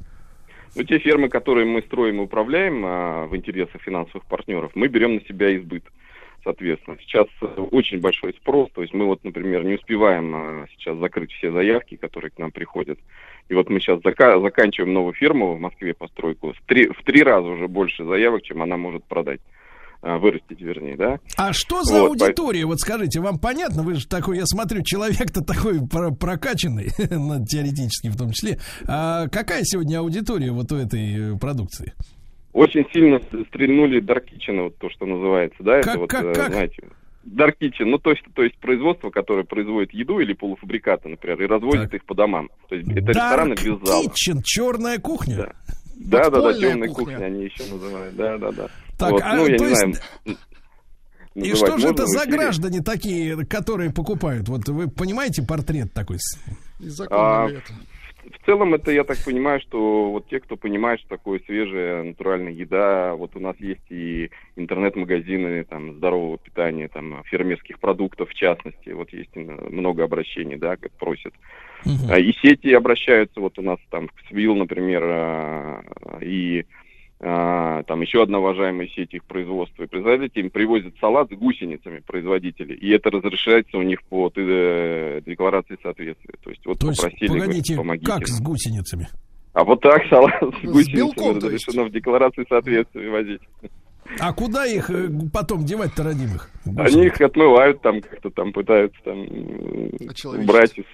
Ну, 0.76 0.84
те 0.84 0.97
фермы, 0.97 1.30
которые 1.30 1.68
мы 1.68 1.81
строим 1.84 2.19
и 2.19 2.23
управляем 2.23 2.84
а, 2.85 3.27
в 3.27 3.35
интересах 3.35 3.81
финансовых 3.81 4.26
партнеров, 4.26 4.72
мы 4.73 4.88
берем 4.88 5.15
на 5.15 5.22
себя 5.22 5.55
избыт. 5.55 5.84
Соответственно, 6.44 6.98
сейчас 7.02 7.28
э, 7.41 7.45
очень 7.72 7.99
большой 8.02 8.34
спрос, 8.34 8.70
то 8.74 8.82
есть 8.82 8.94
мы 8.94 9.06
вот, 9.06 9.24
например, 9.24 9.64
не 9.64 9.76
успеваем 9.76 10.36
а, 10.36 10.65
сейчас 10.76 10.98
закрыть 10.98 11.32
все 11.32 11.52
заявки, 11.52 11.95
которые 11.95 12.32
к 12.32 12.38
нам 12.38 12.52
приходят. 12.52 12.99
И 13.48 13.53
вот 13.53 13.70
мы 13.70 13.80
сейчас 13.80 13.99
зака- 14.02 14.41
заканчиваем 14.41 14.94
новую 14.94 15.14
ферму 15.14 15.56
в 15.56 15.60
Москве 15.60 15.94
постройку. 15.94 16.52
В 16.53 16.61
три, 16.68 16.88
в 16.88 17.02
три 17.03 17.24
раза 17.24 17.48
уже 17.48 17.68
больше 17.68 18.03
заявок, 18.03 18.44
чем 18.44 18.61
она 18.61 18.76
может 18.76 19.06
продать, 19.06 19.40
а, 20.02 20.18
вырастить, 20.18 20.60
вернее, 20.60 20.98
да. 20.98 21.20
А 21.38 21.53
что 21.53 21.82
за 21.84 22.02
Вот, 22.02 22.22
аудитория? 22.22 22.65
Вот 22.65 22.82
скажите, 22.82 23.22
вам 23.22 23.40
понятно? 23.40 23.84
Вы 23.84 23.95
же 23.95 24.06
такой, 24.06 24.36
я 24.38 24.45
смотрю, 24.45 24.82
человек-то 24.84 25.45
такой 25.45 25.80
про- 25.88 26.11
прокачанный, 26.11 26.90
ну, 27.10 27.45
теоретически 27.45 28.10
в 28.10 28.18
том 28.18 28.32
числе. 28.32 28.60
А 28.86 29.28
какая 29.30 29.61
сегодня 29.64 29.99
аудитория 29.99 30.52
вот 30.52 30.74
у 30.74 30.76
этой 30.76 31.36
э, 31.36 31.40
продукции? 31.40 31.94
Очень 32.53 32.85
сильно 32.93 33.19
стрельнули 33.49 33.99
Kitchen, 34.25 34.63
вот 34.63 34.77
то, 34.77 34.89
что 34.89 35.05
называется, 35.05 35.57
да, 35.63 35.81
Как- 35.81 35.88
это 35.88 35.99
вот, 35.99 36.09
как- 36.09 36.23
э, 36.25 36.34
как? 36.34 36.51
знаете, 36.51 36.84
Dark 37.25 37.53
Kitchen, 37.59 37.85
ну, 37.85 37.97
то 37.97 38.11
есть, 38.11 38.21
то 38.35 38.43
есть 38.43 38.57
производство, 38.57 39.09
которое 39.09 39.43
производит 39.43 39.93
еду 39.93 40.19
или 40.19 40.34
полуфабрикаты, 40.34 41.09
например, 41.09 41.41
и 41.41 41.47
разводит 41.47 41.93
их 41.93 42.05
по 42.05 42.13
домам. 42.13 42.49
То 42.69 42.75
есть 42.75 42.89
это 42.91 42.99
рестораны 43.11 43.53
Dark 43.53 43.63
без 43.80 43.88
зала. 43.88 44.03
Kitchen, 44.03 44.41
черная 44.43 44.99
кухня. 44.99 45.35
Да. 45.38 45.51
Да, 45.95 46.30
да, 46.30 46.41
да, 46.41 46.53
темная 46.59 46.89
кухня. 46.89 47.05
кухня. 47.15 47.25
они 47.25 47.43
еще 47.45 47.71
называют. 47.71 48.15
Да, 48.15 48.38
да, 48.38 48.51
да. 48.51 48.67
Так, 48.99 49.11
вот, 49.11 49.21
а, 49.23 49.35
ну, 49.35 49.47
я 49.47 49.57
то 49.57 49.63
не 49.63 49.69
есть- 49.69 49.81
знаю. 49.81 50.38
И 51.35 51.53
что 51.55 51.77
же 51.80 51.88
это 51.88 52.05
за 52.05 52.25
граждане 52.27 52.81
такие, 52.81 53.43
которые 53.45 53.91
покупают? 53.91 54.47
Вот 54.49 54.67
вы 54.69 54.88
понимаете 54.89 55.41
портрет 55.43 55.91
такой? 55.93 56.17
с- 56.19 56.38
А, 57.09 57.47
в, 57.47 57.51
в 58.44 58.45
целом 58.45 58.74
это, 58.74 58.91
я 58.91 59.06
так 59.06 59.18
понимаю, 59.24 59.61
что 59.61 60.11
вот 60.11 60.28
те, 60.28 60.41
кто 60.41 60.57
понимает, 60.57 60.99
что 60.99 61.10
такое 61.10 61.40
свежая 61.45 62.03
натуральная 62.03 62.52
еда, 62.52 63.15
вот 63.15 63.38
у 63.38 63.40
нас 63.40 63.56
есть 63.60 63.90
и 63.90 64.32
интернет-магазины 64.57 65.64
там 65.64 65.94
здорового 65.94 66.38
питания, 66.38 66.90
там 66.90 67.24
фермерских 67.24 67.80
продуктов 67.80 68.30
в 68.30 68.34
частности, 68.34 68.90
вот 68.90 69.14
есть 69.14 69.30
э, 69.36 69.40
много 69.40 70.03
обращений, 70.03 70.57
да, 70.57 70.76
как 70.76 70.91
просят. 70.91 71.34
А, 72.10 72.20
И 72.20 72.34
сети 72.41 72.74
обращаются, 72.74 73.40
вот 73.40 73.57
у 73.60 73.61
нас 73.61 73.80
там 73.90 74.10
в 74.10 74.28
Свил, 74.28 74.56
например, 74.56 75.03
а, 75.06 75.82
и 76.22 76.65
там 77.23 78.01
еще 78.01 78.21
одна 78.23 78.39
уважаемая 78.39 78.87
сеть 78.89 79.13
их 79.13 79.23
производства. 79.23 79.83
И 79.83 79.87
производители 79.87 80.41
им 80.41 80.49
привозят 80.49 80.93
салат 80.99 81.29
с 81.29 81.33
гусеницами 81.33 81.99
производители, 81.99 82.73
и 82.73 82.89
это 82.89 83.09
разрешается 83.11 83.77
у 83.77 83.81
них 83.81 84.03
по 84.03 84.29
э, 84.35 85.21
декларации 85.25 85.77
соответствия. 85.81 86.35
То 86.43 86.49
есть 86.49 86.65
вот 86.65 86.79
То 86.79 86.87
есть, 86.87 87.01
попросили, 87.01 87.27
говорят, 87.27 87.45
погодите, 87.47 87.75
помогите. 87.77 88.05
как 88.11 88.27
с 88.27 88.41
гусеницами? 88.41 89.07
А 89.53 89.63
вот 89.63 89.79
так 89.81 90.01
салат 90.09 90.33
с 90.41 90.67
С 90.67 90.69
гусеницами 90.69 90.95
белком, 90.95 91.35
разрешено 91.37 91.85
в 91.85 91.91
декларации 91.91 92.45
соответствия 92.49 93.09
возить. 93.09 93.41
А 94.19 94.33
куда 94.33 94.65
их 94.65 94.89
э, 94.89 95.07
потом 95.31 95.63
девать-то, 95.63 96.03
родимых? 96.03 96.49
Они 96.77 97.05
их 97.05 97.21
отмывают 97.21 97.81
там, 97.81 98.01
как-то 98.01 98.31
там 98.31 98.51
пытаются 98.51 98.99
там 99.05 99.21
Очеловечить. 100.09 100.45
брать 100.47 100.77
из, 100.77 100.85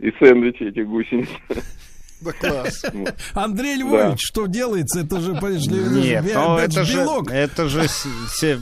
из 0.00 0.18
сэндвичей 0.18 0.70
этих 0.70 0.88
гусениц. 0.88 1.28
Да 2.20 2.32
класс. 2.32 2.82
Андрей 3.34 3.76
Львович, 3.76 4.18
что 4.20 4.46
делается? 4.46 5.00
Это 5.00 5.20
же, 5.20 5.34
понимаешь 5.34 5.66
Нет, 5.66 6.24
бе- 6.24 6.32
это 6.64 6.84
же, 6.84 6.98
белок. 6.98 7.30
это 7.30 7.68
же 7.68 7.86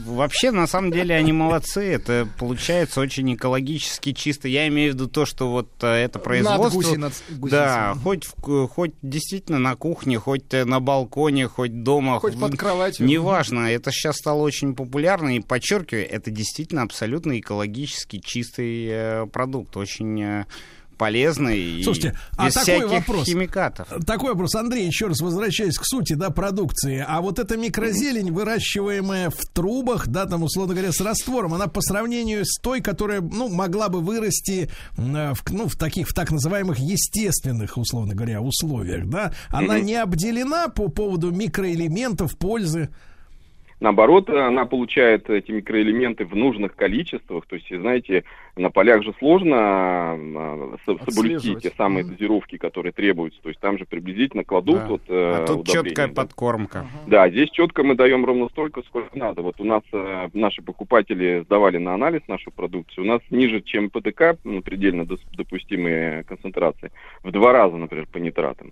вообще 0.05 0.51
на 0.51 0.67
самом 0.67 0.91
деле 0.91 1.15
они 1.15 1.31
молодцы. 1.31 1.81
Это 1.83 2.27
получается 2.37 2.99
очень 3.01 3.33
экологически 3.33 4.11
чисто. 4.13 4.47
Я 4.47 4.67
имею 4.67 4.91
в 4.91 4.95
виду 4.95 5.07
то, 5.07 5.25
что 5.25 5.49
вот 5.49 5.69
э, 5.81 5.87
это 5.87 6.19
производство. 6.19 7.11
да, 7.29 7.95
хоть 8.03 8.25
ку- 8.27 8.67
хоть 8.67 8.93
действительно 9.01 9.59
на 9.59 9.75
кухне, 9.75 10.19
хоть 10.19 10.53
э, 10.53 10.65
на 10.65 10.79
балконе, 10.79 11.47
хоть 11.47 11.83
дома, 11.83 12.19
Хоть 12.19 12.39
под 12.39 12.57
кроватью. 12.57 13.05
Неважно, 13.05 13.71
это 13.71 13.91
сейчас 13.91 14.17
стало 14.17 14.41
очень 14.41 14.75
популярно 14.75 15.35
и 15.35 15.39
подчеркиваю, 15.39 16.09
это 16.09 16.31
действительно 16.31 16.81
абсолютно 16.81 17.39
экологически 17.39 18.19
чистый 18.19 18.87
э, 18.89 19.25
продукт, 19.27 19.77
очень 19.77 20.45
э, 20.95 20.97
полезный 20.97 21.59
и 21.59 21.83
Слушайте, 21.83 22.17
а 22.37 22.47
без 22.47 22.53
такой 22.53 22.73
всяких 22.75 22.91
вопрос. 22.91 23.25
химикатов. 23.25 23.87
Такой 24.05 24.29
вопрос, 24.31 24.55
Андрей, 24.55 24.87
еще 24.87 25.07
раз 25.07 25.19
возвращаясь 25.21 25.77
к 25.77 25.85
сути, 25.85 26.13
да, 26.13 26.29
продукции. 26.29 27.03
А 27.07 27.21
вот 27.21 27.39
эта 27.39 27.57
микрозелень, 27.57 28.31
выращиваемая 28.31 29.29
в 29.29 29.37
трубах, 29.53 30.07
да, 30.07 30.25
там, 30.25 30.43
условно 30.43 30.73
говоря, 30.73 30.91
с 30.91 31.01
раствором, 31.01 31.53
она 31.53 31.67
по 31.67 31.81
сравнению 31.81 32.45
с 32.45 32.59
той, 32.59 32.81
которая, 32.81 33.21
ну, 33.21 33.49
могла 33.49 33.89
бы 33.89 34.01
вырасти 34.01 34.69
м, 34.97 35.33
в, 35.33 35.43
ну, 35.51 35.67
в 35.67 35.75
таких, 35.75 36.07
в 36.09 36.13
так 36.13 36.31
называемых 36.31 36.79
естественных, 36.79 37.77
условно 37.77 38.15
говоря, 38.15 38.41
условиях, 38.41 39.07
да, 39.07 39.33
она 39.49 39.79
не 39.79 39.95
обделена 39.95 40.67
по 40.69 40.87
поводу 40.87 41.31
микроэлементов, 41.31 42.37
пользы. 42.37 42.89
Наоборот, 43.81 44.29
она 44.29 44.65
получает 44.65 45.29
эти 45.29 45.51
микроэлементы 45.51 46.25
в 46.25 46.33
нужных 46.35 46.75
количествах. 46.75 47.45
То 47.45 47.55
есть, 47.57 47.67
знаете, 47.69 48.23
на 48.55 48.69
полях 48.69 49.03
же 49.03 49.13
сложно 49.19 49.57
а, 49.59 50.75
со- 50.85 51.11
соблюсти 51.11 51.55
те 51.57 51.71
самые 51.75 52.05
дозировки, 52.05 52.57
которые 52.57 52.93
требуются. 52.93 53.41
То 53.41 53.49
есть 53.49 53.59
там 53.59 53.77
же 53.77 53.85
приблизительно 53.85 54.45
кладут 54.45 54.77
Да. 54.77 54.87
вот 54.87 55.01
э, 55.09 55.33
А 55.43 55.45
тут 55.45 55.59
удобрения, 55.61 55.89
четкая 55.89 56.07
да. 56.07 56.13
подкормка. 56.13 56.87
Да, 57.07 57.29
здесь 57.29 57.49
четко 57.51 57.83
мы 57.83 57.95
даем 57.95 58.23
ровно 58.25 58.47
столько, 58.47 58.81
сколько 58.83 59.17
надо. 59.17 59.41
Вот 59.41 59.59
у 59.59 59.65
нас 59.65 59.83
э, 59.91 60.29
наши 60.33 60.61
покупатели 60.61 61.43
сдавали 61.45 61.77
на 61.77 61.93
анализ 61.93 62.21
нашу 62.29 62.51
продукцию. 62.51 63.03
У 63.03 63.07
нас 63.07 63.21
ниже, 63.29 63.61
чем 63.61 63.89
ПТК, 63.89 64.37
ну, 64.45 64.61
предельно 64.61 65.05
допустимые 65.35 66.23
концентрации, 66.23 66.91
в 67.23 67.31
два 67.31 67.51
раза, 67.51 67.75
например, 67.75 68.07
по 68.11 68.17
нитратам. 68.19 68.71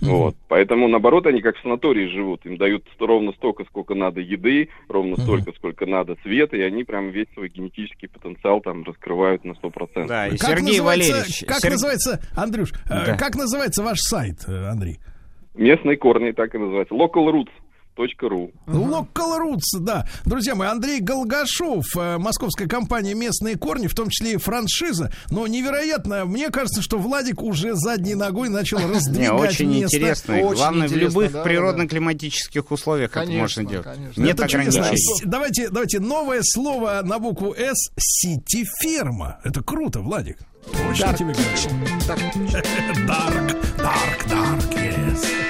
Вот. 0.00 0.36
Поэтому, 0.48 0.88
наоборот, 0.88 1.26
они 1.26 1.40
как 1.42 1.56
в 1.56 1.62
санатории 1.62 2.06
живут. 2.08 2.44
Им 2.46 2.56
дают 2.56 2.84
ровно 2.98 3.32
столько, 3.32 3.64
сколько 3.64 3.94
надо 3.94 4.20
еды, 4.20 4.68
ровно 4.88 5.16
столько, 5.16 5.52
сколько 5.52 5.86
надо 5.86 6.16
света, 6.22 6.56
и 6.56 6.62
они 6.62 6.84
прям 6.84 7.10
весь 7.10 7.26
свой 7.34 7.48
генетический 7.48 8.08
потенциал 8.08 8.60
там 8.60 8.82
раскрывают 8.84 9.44
на 9.44 9.52
100%. 9.52 10.06
Да, 10.08 10.26
и 10.28 10.36
Как 10.36 10.48
Сергей 10.50 10.78
называется- 10.78 11.12
Валерьевич. 11.12 11.44
Как 11.46 11.58
Серг- 11.60 11.70
называется, 11.72 12.20
Андрюш, 12.36 12.72
э, 12.72 12.88
Да. 13.06 13.16
как 13.16 13.34
называется 13.36 13.82
ваш 13.82 13.98
сайт, 14.00 14.36
э, 14.48 14.66
Андрей? 14.66 14.98
Местные 15.54 15.96
корни 15.96 16.30
так 16.32 16.54
и 16.54 16.58
называются. 16.58 16.94
Local 16.94 17.26
Roots. 17.32 17.50
.ру. 18.20 18.52
Local 18.66 19.38
Roots, 19.40 19.78
да. 19.80 20.06
Друзья 20.24 20.54
мои, 20.54 20.68
Андрей 20.68 21.00
Голгашов, 21.00 21.84
э, 21.96 22.18
московская 22.18 22.66
компания 22.66 23.14
«Местные 23.14 23.56
корни», 23.56 23.86
в 23.86 23.94
том 23.94 24.08
числе 24.10 24.34
и 24.34 24.36
франшиза. 24.36 25.12
Но 25.30 25.46
невероятно, 25.46 26.24
мне 26.24 26.50
кажется, 26.50 26.82
что 26.82 26.98
Владик 26.98 27.42
уже 27.42 27.74
задней 27.74 28.14
ногой 28.14 28.48
начал 28.48 28.78
раздвигать 28.88 29.32
Очень 29.32 29.70
место. 29.70 29.96
интересно. 29.96 30.38
Главное, 30.40 30.88
в 30.88 30.92
любых 30.92 31.32
природно-климатических 31.42 32.70
условиях 32.70 33.16
это 33.16 33.30
можно 33.30 33.64
делать. 33.64 33.86
Нет 34.16 34.38
Это 34.38 34.48
чудесно. 34.48 34.80
ограничений. 34.82 35.22
Давайте, 35.24 35.68
давайте 35.68 36.00
новое 36.00 36.40
слово 36.42 37.00
на 37.04 37.18
букву 37.18 37.54
«С»— 37.56 37.90
сити-ферма. 37.98 39.38
Это 39.44 39.62
круто, 39.62 40.00
Владик. 40.00 40.38
Дарк. 40.98 41.16
тебе 41.16 41.32
говорю? 41.34 43.06
Дарк, 43.06 43.06
дарк, 43.06 44.28
дарк, 44.28 44.64
yes. 44.74 45.49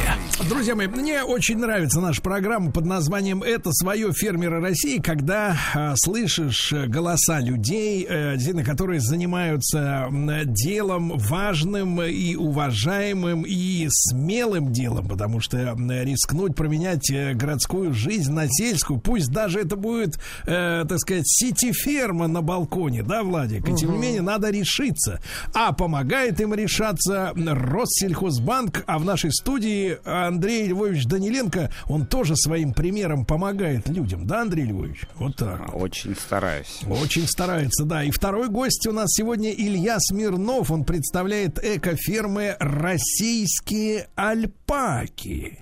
маяке. 0.00 0.30
Друзья 0.48 0.74
мои, 0.74 0.86
мне 0.86 1.22
очень 1.22 1.58
нравится 1.58 2.00
наша 2.00 2.22
программа 2.22 2.72
под 2.72 2.86
названием 2.86 3.42
«Это 3.42 3.72
свое 3.72 4.12
фермеры 4.12 4.60
России», 4.60 4.98
когда 4.98 5.56
а, 5.74 5.94
слышишь 5.96 6.72
э, 6.72 6.86
голоса 6.86 7.40
людей, 7.40 8.06
э, 8.08 8.32
действительно, 8.34 8.64
которые 8.64 9.00
занимаются 9.00 10.08
делом 10.46 11.12
важным 11.18 12.02
и 12.02 12.34
уважаемым 12.36 13.44
и 13.46 13.86
смелым 13.90 14.72
делом, 14.72 15.08
потому 15.08 15.40
что 15.40 15.76
рискнуть 15.78 16.56
променять 16.56 17.10
э, 17.10 17.34
городскую 17.34 17.92
жизнь 17.92 18.32
на 18.32 18.46
сельскую, 18.48 18.98
пусть 18.98 19.30
даже 19.30 19.60
это 19.60 19.76
будет, 19.76 20.18
э, 20.46 20.84
так 20.88 20.98
сказать, 20.98 21.28
сити-ферма 21.28 22.28
на 22.28 22.40
балконе, 22.40 23.02
да, 23.02 23.22
Владик? 23.22 23.68
И 23.68 23.74
тем 23.74 23.92
не 23.92 23.98
менее 23.98 24.22
надо 24.22 24.50
решиться. 24.50 25.20
А 25.54 25.72
помогает 25.72 26.40
им 26.40 26.54
решаться 26.54 27.32
Россельхозбанк, 27.36 28.84
а 28.86 28.98
в 28.98 29.04
нашей 29.04 29.32
студии 29.32 29.89
Андрей 30.04 30.66
Львович 30.68 31.04
Даниленко, 31.06 31.70
он 31.86 32.06
тоже 32.06 32.36
своим 32.36 32.72
примером 32.72 33.24
помогает 33.24 33.88
людям, 33.88 34.26
да, 34.26 34.42
Андрей 34.42 34.64
Львович? 34.66 35.02
Вот 35.16 35.36
так. 35.36 35.74
Очень 35.74 36.14
стараюсь. 36.16 36.80
Очень 36.88 37.26
старается, 37.26 37.84
да. 37.84 38.04
И 38.04 38.10
второй 38.10 38.48
гость 38.48 38.86
у 38.86 38.92
нас 38.92 39.08
сегодня 39.10 39.50
Илья 39.52 39.96
Смирнов. 40.00 40.70
Он 40.70 40.84
представляет 40.84 41.58
экофермы 41.62 42.56
«Российские 42.60 44.08
альпаки». 44.16 45.58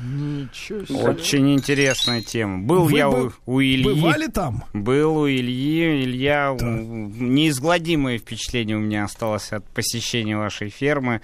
Ничего 0.00 0.84
себе. 0.84 0.98
Очень 1.00 1.54
интересная 1.54 2.22
тема. 2.22 2.58
Был 2.64 2.84
Вы 2.84 2.98
я 2.98 3.10
бы- 3.10 3.32
у, 3.46 3.54
у 3.54 3.60
Ильи. 3.60 3.82
бывали 3.82 4.28
там? 4.28 4.62
Был 4.72 5.16
у 5.16 5.28
Ильи. 5.28 6.04
Илья, 6.04 6.56
м, 6.60 7.34
неизгладимое 7.34 8.18
впечатление 8.18 8.76
у 8.76 8.80
меня 8.80 9.02
осталось 9.04 9.50
от 9.52 9.64
посещения 9.70 10.36
вашей 10.36 10.68
фермы. 10.68 11.20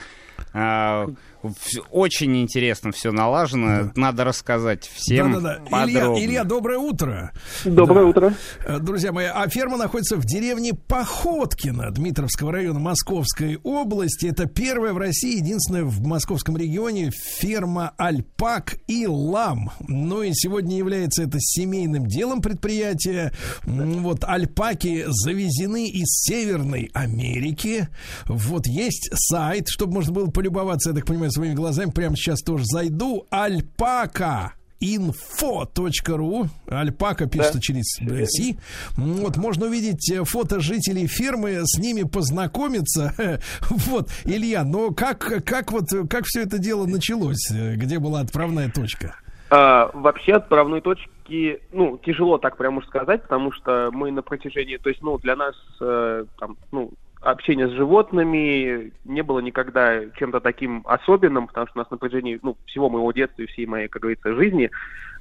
Очень 1.90 2.40
интересно 2.42 2.92
все 2.92 3.12
налажено. 3.12 3.90
Надо 3.94 4.24
рассказать 4.24 4.88
всем 4.92 5.32
Да-да-да. 5.32 5.60
подробно. 5.70 6.18
Илья, 6.18 6.24
Илья, 6.26 6.44
доброе 6.44 6.78
утро. 6.78 7.32
Доброе 7.64 8.04
Да. 8.04 8.08
утро. 8.08 8.34
Э, 8.66 8.78
Друзья 8.78 9.12
мои, 9.12 9.26
а 9.26 9.48
ферма 9.48 9.76
находится 9.76 10.16
в 10.16 10.24
деревне 10.24 10.72
Походкино 10.74 11.90
Дмитровского 11.90 12.52
района 12.52 12.78
Московской 12.80 13.58
области. 13.62 14.26
Это 14.26 14.46
первая 14.46 14.92
в 14.92 14.98
России, 14.98 15.36
единственная 15.38 15.84
в 15.84 16.00
московском 16.06 16.56
регионе 16.56 17.10
ферма 17.10 17.92
альпак 17.98 18.76
и 18.86 19.06
лам. 19.06 19.70
Ну 19.86 20.22
и 20.22 20.30
сегодня 20.32 20.76
является 20.76 21.22
это 21.22 21.38
семейным 21.40 22.06
делом 22.06 22.40
предприятия. 22.42 23.32
Вот 23.64 24.24
альпаки 24.24 25.04
завезены 25.08 25.88
из 25.88 26.06
Северной 26.08 26.90
Америки. 26.94 27.88
Вот 28.26 28.66
есть 28.66 29.10
сайт, 29.14 29.66
чтобы 29.68 29.94
можно 29.94 30.12
было 30.12 30.26
полюбоваться, 30.30 30.90
я 30.90 30.96
так 30.96 31.06
понимаю, 31.06 31.30
своими 31.34 31.54
глазами. 31.54 31.90
Прямо 31.90 32.16
сейчас 32.16 32.40
тоже 32.42 32.64
зайду. 32.66 33.26
Альпака 33.30 34.52
info.ru 34.80 36.48
Альпака 36.68 37.26
пишется 37.26 37.54
Да. 37.54 37.60
через 37.60 37.84
Си. 38.30 38.58
Вот, 38.96 39.36
можно 39.36 39.66
увидеть 39.66 40.10
э, 40.10 40.24
фото 40.24 40.60
жителей 40.60 41.06
фермы, 41.06 41.60
с 41.64 41.78
ними 41.78 42.02
познакомиться. 42.02 43.14
Вот, 43.70 44.10
Илья, 44.24 44.64
но 44.64 44.90
как, 44.90 45.42
как 45.44 45.72
вот, 45.72 45.84
как 46.10 46.24
все 46.26 46.42
это 46.42 46.58
дело 46.58 46.86
началось? 46.86 47.50
Э, 47.52 47.76
Где 47.76 47.98
была 47.98 48.20
отправная 48.20 48.70
точка? 48.70 49.16
А, 49.50 49.90
вообще 49.94 50.32
отправной 50.32 50.80
точки, 50.80 51.60
ну, 51.72 51.98
тяжело 52.04 52.38
так 52.38 52.56
прямо 52.56 52.78
уж 52.78 52.86
сказать, 52.86 53.22
потому 53.22 53.52
что 53.52 53.90
мы 53.92 54.10
на 54.10 54.22
протяжении, 54.22 54.78
то 54.78 54.88
есть, 54.88 55.00
ну, 55.02 55.18
для 55.18 55.36
нас, 55.36 55.54
э, 55.80 56.24
там, 56.38 56.56
ну, 56.72 56.90
общение 57.24 57.68
с 57.68 57.72
животными 57.72 58.92
не 59.04 59.22
было 59.22 59.40
никогда 59.40 60.00
чем-то 60.16 60.40
таким 60.40 60.82
особенным, 60.86 61.46
потому 61.46 61.66
что 61.66 61.78
у 61.78 61.82
нас 61.82 61.90
на 61.90 61.96
протяжении, 61.96 62.38
ну, 62.42 62.56
всего 62.66 62.88
моего 62.88 63.10
детства 63.12 63.42
и 63.42 63.46
всей 63.46 63.66
моей, 63.66 63.88
как 63.88 64.02
говорится, 64.02 64.34
жизни 64.34 64.70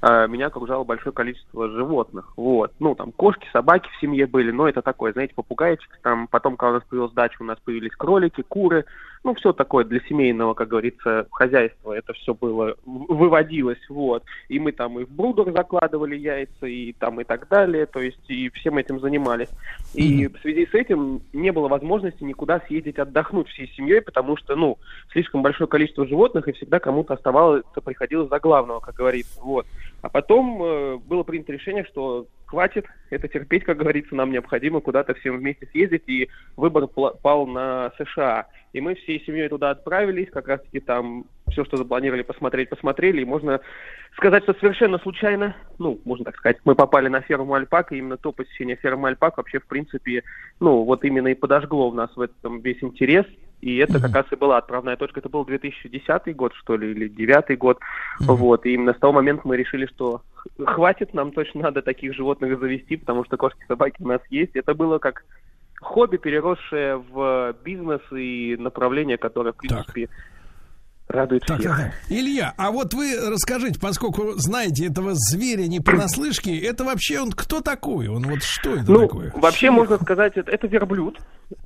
э, 0.02 0.28
меня 0.28 0.46
окружало 0.46 0.84
большое 0.84 1.12
количество 1.12 1.68
животных, 1.70 2.32
вот. 2.36 2.72
Ну, 2.78 2.94
там, 2.94 3.12
кошки, 3.12 3.48
собаки 3.52 3.88
в 3.90 4.00
семье 4.00 4.26
были, 4.26 4.50
но 4.50 4.68
это 4.68 4.82
такое, 4.82 5.12
знаете, 5.12 5.34
попугайчик, 5.34 5.98
там, 6.02 6.28
потом, 6.28 6.56
когда 6.56 6.70
у 6.70 6.74
нас 6.74 6.84
появилась 6.88 7.12
дача, 7.12 7.36
у 7.40 7.44
нас 7.44 7.58
появились 7.64 7.96
кролики, 7.96 8.42
куры, 8.42 8.84
ну, 9.24 9.34
все 9.34 9.54
такое 9.54 9.84
для 9.84 10.00
семейного, 10.00 10.52
как 10.52 10.68
говорится, 10.68 11.26
хозяйства, 11.30 11.94
это 11.94 12.12
все 12.12 12.34
было, 12.34 12.76
выводилось, 12.84 13.78
вот. 13.88 14.22
И 14.48 14.58
мы 14.58 14.72
там 14.72 15.00
и 15.00 15.04
в 15.04 15.10
брудер 15.10 15.50
закладывали 15.50 16.14
яйца, 16.14 16.66
и 16.66 16.92
там 16.92 17.22
и 17.22 17.24
так 17.24 17.48
далее, 17.48 17.86
то 17.86 18.00
есть 18.00 18.20
и 18.28 18.50
всем 18.50 18.76
этим 18.76 19.00
занимались. 19.00 19.48
И 19.94 20.28
в 20.28 20.38
связи 20.42 20.66
с 20.66 20.74
этим 20.74 21.22
не 21.32 21.52
было 21.52 21.68
возможности 21.68 22.22
никуда 22.22 22.60
съездить 22.66 22.98
отдохнуть 22.98 23.48
всей 23.48 23.68
семьей, 23.68 24.02
потому 24.02 24.36
что, 24.36 24.56
ну, 24.56 24.76
слишком 25.10 25.42
большое 25.42 25.68
количество 25.68 26.06
животных, 26.06 26.46
и 26.48 26.52
всегда 26.52 26.78
кому-то 26.78 27.14
оставалось, 27.14 27.64
приходилось 27.82 28.28
за 28.28 28.38
главного, 28.40 28.80
как 28.80 28.94
говорится, 28.94 29.40
вот. 29.40 29.66
А 30.02 30.10
потом 30.10 30.62
э, 30.62 30.96
было 30.98 31.22
принято 31.22 31.50
решение, 31.50 31.84
что 31.84 32.26
хватит. 32.54 32.86
Это 33.10 33.26
терпеть, 33.26 33.64
как 33.64 33.78
говорится, 33.78 34.14
нам 34.14 34.30
необходимо 34.30 34.80
куда-то 34.80 35.14
всем 35.14 35.36
вместе 35.36 35.66
съездить, 35.72 36.04
и 36.06 36.28
выбор 36.56 36.86
пал 36.86 37.46
на 37.46 37.92
США. 37.98 38.46
И 38.72 38.80
мы 38.80 38.94
всей 38.94 39.24
семьей 39.24 39.48
туда 39.48 39.70
отправились, 39.70 40.30
как 40.30 40.46
раз-таки 40.48 40.78
там 40.80 41.24
все, 41.50 41.64
что 41.64 41.76
запланировали 41.76 42.22
посмотреть, 42.22 42.68
посмотрели, 42.68 43.22
и 43.22 43.24
можно 43.24 43.60
сказать, 44.16 44.44
что 44.44 44.54
совершенно 44.54 44.98
случайно, 44.98 45.56
ну, 45.78 46.00
можно 46.04 46.26
так 46.26 46.36
сказать, 46.36 46.58
мы 46.64 46.74
попали 46.76 47.08
на 47.08 47.20
ферму 47.20 47.54
Альпак, 47.54 47.92
и 47.92 47.98
именно 47.98 48.16
то 48.16 48.32
посещение 48.32 48.76
фермы 48.76 49.08
Альпак 49.08 49.36
вообще, 49.36 49.58
в 49.58 49.66
принципе, 49.66 50.22
ну, 50.60 50.84
вот 50.84 51.04
именно 51.04 51.28
и 51.28 51.34
подожгло 51.34 51.90
в 51.90 51.94
нас 51.94 52.10
в 52.16 52.20
этом 52.20 52.60
весь 52.60 52.82
интерес, 52.82 53.26
и 53.64 53.76
это 53.78 53.98
как 53.98 54.14
раз 54.14 54.26
и 54.30 54.36
была 54.36 54.58
отправная 54.58 54.96
точка. 54.96 55.20
Это 55.20 55.30
был 55.30 55.46
2010 55.46 56.36
год, 56.36 56.52
что 56.54 56.76
ли, 56.76 56.90
или 56.90 57.08
2009 57.08 57.58
год. 57.58 57.78
Вот, 58.20 58.66
и 58.66 58.74
именно 58.74 58.92
с 58.92 58.98
того 58.98 59.14
момента 59.14 59.42
мы 59.46 59.56
решили, 59.56 59.86
что 59.86 60.20
хватит, 60.66 61.14
нам 61.14 61.32
точно 61.32 61.62
надо 61.62 61.80
таких 61.80 62.14
животных 62.14 62.60
завести, 62.60 62.96
потому 62.96 63.24
что 63.24 63.38
кошки, 63.38 63.64
собаки 63.66 63.96
у 64.02 64.08
нас 64.08 64.20
есть. 64.28 64.54
Это 64.54 64.74
было 64.74 64.98
как 64.98 65.24
хобби, 65.80 66.18
переросшее 66.18 66.96
в 66.98 67.54
бизнес 67.64 68.02
и 68.12 68.54
направление, 68.58 69.16
которое, 69.16 69.52
в 69.52 69.56
принципе, 69.56 70.10
радует 71.08 71.44
Так, 71.46 71.60
всех. 71.60 71.70
так, 71.76 71.80
так. 71.86 71.94
Илья, 72.10 72.52
а 72.56 72.70
вот 72.70 72.92
вы 72.94 73.14
расскажите, 73.30 73.78
поскольку 73.80 74.32
знаете 74.36 74.86
этого 74.86 75.10
зверя 75.14 75.66
не 75.68 75.80
понаслышке, 75.80 76.58
это 76.58 76.84
вообще 76.84 77.20
он 77.20 77.30
кто 77.32 77.60
такой? 77.60 78.08
Он 78.08 78.22
вот 78.24 78.42
что 78.42 78.74
это 78.74 78.90
Ну, 78.90 79.00
такое? 79.06 79.32
вообще 79.34 79.70
можно 79.70 79.96
сказать, 79.98 80.32
это, 80.36 80.50
это 80.50 80.66
верблюд, 80.66 81.18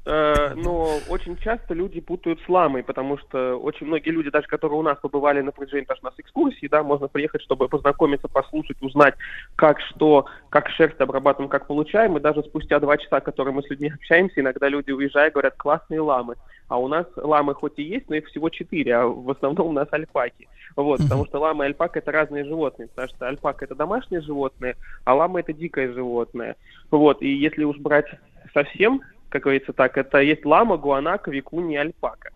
но 0.04 0.98
очень 1.08 1.36
часто 1.36 1.74
люди 1.74 2.00
путают 2.00 2.40
с 2.40 2.48
ламой, 2.48 2.82
потому 2.82 3.18
что 3.18 3.56
очень 3.56 3.86
многие 3.86 4.10
люди, 4.10 4.30
даже 4.30 4.46
которые 4.46 4.78
у 4.78 4.82
нас 4.82 4.98
побывали 4.98 5.40
на 5.40 5.52
протяжении 5.52 5.86
даже 5.86 6.00
у 6.02 6.06
нас 6.06 6.14
экскурсии, 6.18 6.66
да, 6.66 6.82
можно 6.82 7.08
приехать, 7.08 7.42
чтобы 7.42 7.68
познакомиться, 7.68 8.28
послушать, 8.28 8.80
узнать, 8.80 9.14
как 9.56 9.80
что, 9.80 10.26
как 10.50 10.68
шерсть 10.70 11.00
обрабатываем, 11.00 11.50
как 11.50 11.66
получаем, 11.66 12.16
и 12.16 12.20
даже 12.20 12.42
спустя 12.42 12.80
два 12.80 12.96
часа, 12.96 13.20
которые 13.20 13.54
мы 13.54 13.62
с 13.62 13.70
людьми 13.70 13.92
общаемся, 13.94 14.40
иногда 14.40 14.68
люди 14.68 14.90
уезжая 14.90 15.30
говорят, 15.30 15.54
классные 15.56 16.00
ламы. 16.00 16.36
А 16.68 16.78
у 16.78 16.86
нас 16.86 17.06
ламы 17.16 17.54
хоть 17.54 17.78
и 17.78 17.82
есть, 17.82 18.10
но 18.10 18.16
их 18.16 18.26
всего 18.26 18.50
четыре, 18.50 18.96
а 18.96 19.06
в 19.06 19.30
основном 19.30 19.68
у 19.68 19.72
нас 19.72 19.88
альпаки. 19.90 20.48
Вот, 20.76 21.00
потому 21.00 21.24
что 21.26 21.38
лама 21.38 21.64
и 21.64 21.68
альпака 21.68 21.98
это 21.98 22.12
разные 22.12 22.44
животные, 22.44 22.88
потому 22.88 23.08
что 23.08 23.26
альпака 23.26 23.64
это 23.64 23.74
домашнее 23.74 24.20
животное, 24.20 24.76
а 25.04 25.14
лама 25.14 25.40
это 25.40 25.54
дикое 25.54 25.92
животное. 25.92 26.56
Вот, 26.90 27.22
и 27.22 27.28
если 27.28 27.64
уж 27.64 27.78
брать 27.78 28.06
совсем, 28.52 29.00
как 29.28 29.42
говорится 29.42 29.72
так, 29.72 29.96
это 29.98 30.18
есть 30.18 30.44
лама, 30.44 30.76
гуанака, 30.76 31.30
викуни 31.30 31.74
и 31.74 31.78
альпака. 31.78 32.30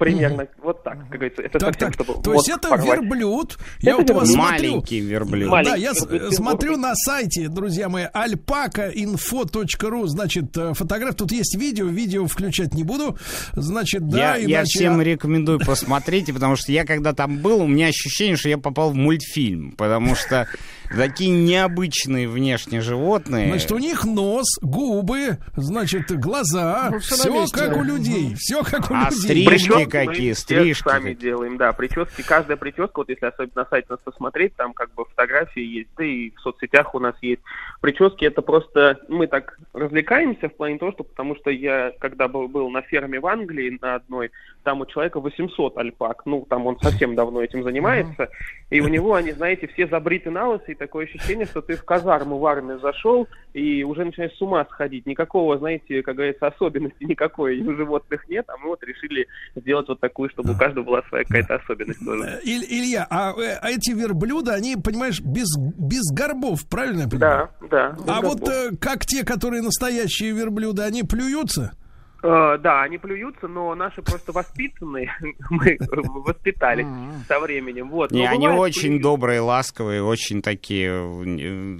Примерно 0.00 0.48
вот 0.62 0.82
так, 0.82 0.98
как 0.98 1.08
говорится. 1.10 1.42
Это 1.42 1.58
Так, 1.58 1.74
совсем, 1.74 1.92
так, 1.92 1.94
чтобы 2.06 2.22
то 2.22 2.34
есть 2.34 2.48
это 2.48 2.68
порвать. 2.68 3.00
верблюд. 3.00 3.58
Я 3.80 3.92
Это 3.92 4.12
вот 4.14 4.20
вас 4.22 4.28
верблюд. 4.30 4.50
Маленький 4.50 5.00
верблюд. 5.00 5.50
Да, 5.50 5.76
я 5.76 5.94
с- 5.94 6.06
Маленький. 6.06 6.34
смотрю 6.34 6.76
на 6.76 6.94
сайте, 6.96 7.48
друзья 7.48 7.88
мои, 7.88 8.04
alpakainfo.ru, 8.14 10.06
значит, 10.06 10.56
э, 10.56 10.74
фотограф, 10.74 11.14
тут 11.16 11.32
есть 11.32 11.56
видео, 11.56 11.86
видео 11.86 12.26
включать 12.26 12.74
не 12.74 12.84
буду, 12.84 13.16
значит, 13.52 14.08
да, 14.08 14.36
я, 14.36 14.36
я 14.36 14.58
иначе- 14.60 14.78
всем 14.78 15.00
рекомендую 15.02 15.58
посмотреть, 15.60 16.32
потому 16.32 16.56
что 16.56 16.72
я 16.72 16.84
когда 16.84 17.12
там 17.12 17.38
был, 17.38 17.62
у 17.62 17.66
меня 17.66 17.86
ощущение, 17.88 18.36
что 18.36 18.48
я 18.48 18.58
попал 18.58 18.90
в 18.90 18.94
мультфильм, 18.94 19.72
потому 19.72 20.14
что 20.14 20.46
такие 20.94 21.30
необычные 21.30 22.28
внешне 22.28 22.80
животные. 22.80 23.46
Значит, 23.48 23.70
у 23.72 23.78
них 23.78 24.04
нос, 24.04 24.46
губы, 24.60 25.38
значит, 25.56 26.10
глаза, 26.18 26.88
Ну, 26.90 26.98
все 26.98 27.46
как 27.52 27.76
у 27.76 27.82
людей, 27.82 28.34
все 28.36 28.62
как 28.64 28.90
у 28.90 28.94
А 28.94 29.10
людей. 29.10 29.46
стрижки 29.46 29.84
какие, 29.90 30.32
все 30.32 30.42
стрижки 30.42 30.88
сами 30.88 31.12
какие. 31.12 31.30
делаем, 31.30 31.56
да, 31.56 31.72
прически, 31.72 32.22
каждая 32.22 32.56
прическа, 32.56 32.98
вот 32.98 33.08
если 33.08 33.26
особенно 33.26 33.62
на 33.62 33.66
сайте 33.66 33.86
нас 33.90 34.00
посмотреть, 34.00 34.54
там 34.56 34.72
как 34.72 34.92
бы 34.94 35.04
фотографии 35.04 35.62
есть, 35.62 35.90
да 35.96 36.04
и 36.04 36.30
в 36.30 36.40
соцсетях 36.40 36.94
у 36.94 36.98
нас 36.98 37.14
есть. 37.20 37.42
Прически 37.80 38.24
это 38.24 38.42
просто, 38.42 38.98
мы 39.08 39.26
так 39.26 39.58
развлекаемся 39.72 40.48
в 40.48 40.54
плане 40.54 40.78
того, 40.78 40.92
что, 40.92 41.04
потому 41.04 41.36
что 41.36 41.50
я, 41.50 41.92
когда 41.98 42.28
был, 42.28 42.48
был 42.48 42.70
на 42.70 42.82
ферме 42.82 43.20
в 43.20 43.26
Англии 43.26 43.78
на 43.80 43.96
одной, 43.96 44.30
там 44.62 44.80
у 44.80 44.86
человека 44.86 45.20
800 45.20 45.78
альпак, 45.78 46.22
ну, 46.26 46.46
там 46.48 46.66
он 46.66 46.78
совсем 46.80 47.14
давно 47.14 47.42
этим 47.42 47.62
занимается, 47.62 48.28
и 48.70 48.80
у 48.80 48.88
него, 48.88 49.14
они, 49.14 49.32
знаете, 49.32 49.66
все 49.68 49.86
забриты 49.86 50.30
на 50.30 50.48
лысо, 50.48 50.64
и 50.68 50.74
такое 50.74 51.06
ощущение, 51.06 51.46
что 51.46 51.60
ты 51.62 51.76
в 51.76 51.84
казарму 51.84 52.38
в 52.38 52.46
армию 52.46 52.78
зашел, 52.80 53.26
и 53.54 53.82
уже 53.84 54.04
начинаешь 54.04 54.32
с 54.36 54.42
ума 54.42 54.64
сходить. 54.70 55.06
Никакого, 55.06 55.58
знаете, 55.58 56.02
как 56.02 56.16
говорится, 56.16 56.46
особенности 56.46 57.04
никакой 57.04 57.60
у 57.60 57.74
животных 57.74 58.28
нет, 58.28 58.44
а 58.48 58.56
мы 58.58 58.68
вот 58.68 58.82
решили 58.84 59.26
сделать 59.56 59.88
вот 59.88 60.00
такую, 60.00 60.30
чтобы 60.30 60.52
у 60.52 60.56
каждого 60.56 60.84
была 60.84 61.02
своя 61.08 61.24
какая-то 61.24 61.56
особенность 61.56 62.04
тоже. 62.04 62.24
Э, 62.24 62.40
Иль- 62.44 62.66
Илья, 62.68 63.06
а 63.10 63.32
э, 63.32 63.58
а 63.60 63.70
эти 63.70 63.92
верблюда, 63.92 64.54
они, 64.54 64.76
понимаешь, 64.76 65.20
без, 65.20 65.48
без 65.58 66.02
горбов, 66.12 66.66
правильно 66.68 67.02
я 67.02 67.08
понимаю? 67.08 67.48
Да, 67.62 67.66
да. 67.68 67.96
А 68.06 68.20
вот 68.20 68.40
горбов. 68.40 68.72
э, 68.72 68.76
как 68.80 69.06
те, 69.06 69.24
которые 69.24 69.62
настоящие 69.62 70.32
верблюды, 70.32 70.82
они 70.82 71.02
плюются? 71.02 71.72
Э, 72.22 72.58
да, 72.58 72.82
они 72.82 72.98
плюются, 72.98 73.48
но 73.48 73.74
наши 73.74 74.02
просто 74.02 74.32
воспитанные, 74.32 75.10
мы 75.50 75.78
воспитали 75.80 76.86
со 77.26 77.40
временем. 77.40 77.88
Вот. 77.90 78.10
Не, 78.10 78.26
они 78.26 78.48
очень 78.48 78.88
плюют. 78.88 79.02
добрые, 79.02 79.40
ласковые, 79.40 80.02
очень 80.02 80.42
такие 80.42 80.90
э, 80.90 81.78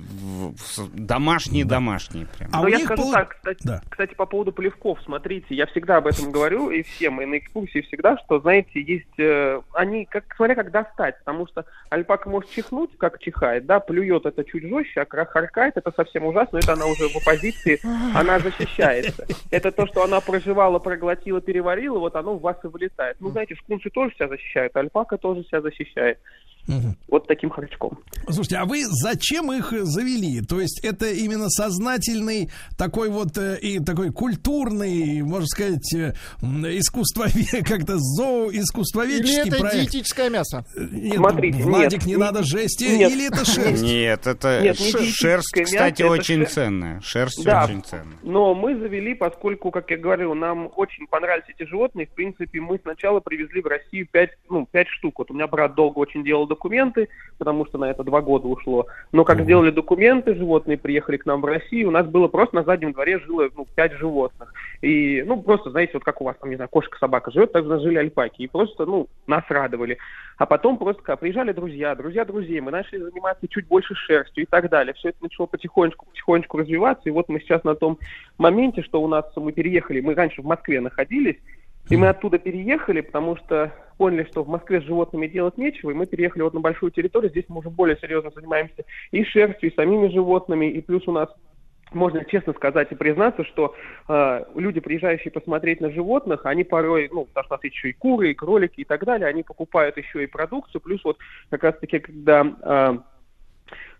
домашние-домашние 0.94 2.26
прям. 2.26 2.50
А 2.52 2.62
Но 2.62 2.68
я 2.68 2.78
скажу 2.78 3.10
так, 3.12 3.30
кстати, 3.36 3.66
Да. 3.66 3.82
кстати, 3.88 4.14
по 4.14 4.26
поводу 4.26 4.52
плевков, 4.52 4.98
смотрите, 5.04 5.54
я 5.54 5.66
всегда 5.66 5.96
об 5.98 6.06
этом 6.06 6.32
говорю, 6.32 6.70
и 6.70 6.82
всем, 6.82 7.20
и 7.20 7.26
на 7.26 7.38
экскурсии 7.38 7.82
всегда, 7.82 8.16
что, 8.24 8.40
знаете, 8.40 8.80
есть, 8.80 9.18
э, 9.18 9.60
они, 9.74 10.06
как, 10.06 10.24
смотря 10.36 10.54
как 10.54 10.70
достать, 10.70 11.18
потому 11.18 11.46
что 11.48 11.66
альпака 11.90 12.30
может 12.30 12.50
чихнуть, 12.50 12.90
как 12.98 13.18
чихает, 13.18 13.66
да, 13.66 13.80
плюет 13.80 14.24
это 14.24 14.42
чуть 14.44 14.62
жестче, 14.62 15.02
а 15.02 15.24
харкает, 15.26 15.76
это 15.76 15.92
совсем 15.94 16.24
ужасно, 16.24 16.58
это 16.58 16.72
она 16.72 16.86
уже 16.86 17.08
в 17.08 17.16
оппозиции, 17.16 17.78
она 18.14 18.38
защищается. 18.38 19.26
Это 19.50 19.70
то, 19.70 19.86
что 19.86 20.04
она 20.04 20.20
проживала, 20.30 20.78
проглотила, 20.78 21.40
переварила, 21.40 21.98
вот 21.98 22.16
оно 22.16 22.36
в 22.36 22.40
вас 22.40 22.56
и 22.64 22.68
вылетает. 22.68 23.16
Ну, 23.20 23.30
знаете, 23.30 23.56
скунсы 23.56 23.90
тоже 23.90 24.14
себя 24.14 24.28
защищают, 24.28 24.76
альпака 24.76 25.18
тоже 25.18 25.42
себя 25.44 25.60
защищает. 25.60 26.18
Вот 27.08 27.26
таким 27.26 27.50
харчком. 27.50 27.98
Слушайте, 28.28 28.56
а 28.58 28.64
вы 28.64 28.84
зачем 28.86 29.52
их 29.52 29.72
завели? 29.72 30.40
То 30.42 30.60
есть 30.60 30.80
это 30.84 31.10
именно 31.10 31.48
сознательный 31.48 32.50
такой 32.78 33.08
вот 33.10 33.36
э, 33.38 33.58
и 33.60 33.80
такой 33.80 34.12
культурный, 34.12 35.22
можно 35.22 35.46
сказать, 35.46 35.94
э, 35.94 36.14
м, 36.42 36.64
искусствовед, 36.66 37.50
как-то 37.66 37.94
Или 37.94 38.00
зооискусствоведческий 38.00 39.48
это 39.48 39.58
проект? 39.58 39.76
диетическое 39.90 40.30
мясо? 40.30 40.64
Нет, 40.76 41.16
Смотрите, 41.16 41.62
Владик, 41.62 41.92
нет, 41.92 42.06
не 42.06 42.12
не- 42.12 42.18
надо 42.18 42.42
жести, 42.42 42.84
нет. 42.84 43.10
или 43.12 43.26
это 43.26 43.44
шерсть? 43.44 43.82
Нет, 43.82 44.26
это 44.26 44.60
Нет, 44.62 44.78
не 44.78 44.86
шерсть, 45.10 45.56
мясо, 45.56 45.64
кстати, 45.64 46.02
это 46.02 46.10
очень 46.12 46.36
шерсть. 46.40 46.54
ценная. 46.54 47.00
Шерсть 47.00 47.44
Да. 47.44 47.64
очень 47.64 47.82
ценная. 47.82 48.18
Но 48.22 48.54
мы 48.54 48.78
завели, 48.78 49.14
поскольку, 49.14 49.70
как 49.70 49.90
я 49.90 49.96
говорил, 49.96 50.34
нам 50.34 50.70
очень 50.76 51.06
понравились 51.06 51.46
эти 51.48 51.66
животные. 51.68 52.06
В 52.06 52.10
принципе, 52.10 52.60
мы 52.60 52.78
сначала 52.82 53.20
привезли 53.20 53.60
в 53.60 53.66
Россию 53.66 54.06
пять, 54.10 54.30
ну, 54.48 54.66
пять 54.70 54.88
штук. 54.88 55.18
Вот 55.18 55.30
у 55.30 55.34
меня 55.34 55.46
брат 55.46 55.74
долго 55.74 55.98
очень 55.98 56.24
делал 56.24 56.46
документы, 56.50 57.08
потому 57.38 57.64
что 57.64 57.78
на 57.78 57.90
это 57.90 58.04
два 58.04 58.20
года 58.20 58.48
ушло. 58.48 58.86
Но 59.12 59.24
как 59.24 59.40
сделали 59.40 59.70
документы, 59.70 60.34
животные 60.34 60.76
приехали 60.76 61.16
к 61.16 61.24
нам 61.24 61.40
в 61.40 61.46
Россию, 61.46 61.88
у 61.88 61.90
нас 61.90 62.06
было 62.06 62.28
просто 62.28 62.56
на 62.56 62.64
заднем 62.64 62.92
дворе 62.92 63.18
жило 63.20 63.48
ну, 63.56 63.66
пять 63.74 63.92
животных. 63.92 64.52
И, 64.82 65.22
ну, 65.22 65.40
просто, 65.42 65.70
знаете, 65.70 65.92
вот 65.94 66.04
как 66.04 66.20
у 66.20 66.24
вас 66.24 66.36
там, 66.38 66.50
не 66.50 66.56
знаю, 66.56 66.68
кошка, 66.68 66.98
собака 66.98 67.30
живет, 67.30 67.52
так 67.52 67.64
же 67.64 67.80
жили 67.80 67.96
альпаки. 67.96 68.42
И 68.42 68.48
просто, 68.48 68.84
ну, 68.84 69.08
нас 69.26 69.44
радовали. 69.48 69.98
А 70.36 70.46
потом 70.46 70.78
просто 70.78 71.02
когда 71.02 71.16
приезжали 71.16 71.52
друзья, 71.52 71.94
друзья 71.94 72.24
друзей, 72.24 72.60
мы 72.60 72.70
начали 72.70 73.02
заниматься 73.02 73.46
чуть 73.48 73.66
больше 73.68 73.94
шерстью 73.94 74.44
и 74.44 74.46
так 74.46 74.68
далее. 74.68 74.94
Все 74.94 75.10
это 75.10 75.18
начало 75.22 75.46
потихонечку, 75.46 76.06
потихонечку 76.06 76.58
развиваться. 76.58 77.08
И 77.08 77.12
вот 77.12 77.28
мы 77.28 77.40
сейчас 77.40 77.62
на 77.64 77.74
том 77.74 77.98
моменте, 78.38 78.82
что 78.82 79.02
у 79.02 79.08
нас 79.08 79.24
мы 79.36 79.52
переехали, 79.52 80.00
мы 80.00 80.14
раньше 80.14 80.42
в 80.42 80.46
Москве 80.46 80.80
находились, 80.80 81.36
и 81.88 81.96
мы 81.96 82.08
оттуда 82.08 82.38
переехали, 82.38 83.00
потому 83.00 83.36
что 83.36 83.72
поняли, 84.00 84.26
что 84.30 84.42
в 84.42 84.48
Москве 84.48 84.80
с 84.80 84.84
животными 84.84 85.26
делать 85.26 85.58
нечего, 85.58 85.90
и 85.90 85.94
мы 85.94 86.06
переехали 86.06 86.40
вот 86.40 86.54
на 86.54 86.60
большую 86.60 86.90
территорию, 86.90 87.28
здесь 87.28 87.44
мы 87.48 87.58
уже 87.58 87.68
более 87.68 87.98
серьезно 87.98 88.30
занимаемся 88.34 88.86
и 89.10 89.22
шерстью, 89.24 89.70
и 89.70 89.74
самими 89.74 90.08
животными, 90.08 90.70
и 90.70 90.80
плюс 90.80 91.06
у 91.06 91.12
нас 91.12 91.28
можно 91.92 92.24
честно 92.24 92.54
сказать 92.54 92.90
и 92.92 92.94
признаться, 92.94 93.44
что 93.44 93.74
э, 94.08 94.44
люди, 94.54 94.80
приезжающие 94.80 95.30
посмотреть 95.30 95.82
на 95.82 95.90
животных, 95.90 96.46
они 96.46 96.64
порой, 96.64 97.10
ну, 97.12 97.26
потому 97.26 97.44
что 97.44 97.54
у 97.54 97.56
нас 97.58 97.64
еще 97.64 97.90
и 97.90 97.92
куры, 97.92 98.30
и 98.30 98.34
кролики, 98.34 98.80
и 98.80 98.84
так 98.84 99.04
далее, 99.04 99.28
они 99.28 99.42
покупают 99.42 99.98
еще 99.98 100.24
и 100.24 100.26
продукцию, 100.26 100.80
плюс 100.80 101.04
вот 101.04 101.18
как 101.50 101.62
раз-таки, 101.62 101.98
когда 101.98 102.40
э, 102.42 102.96
э, 102.96 103.00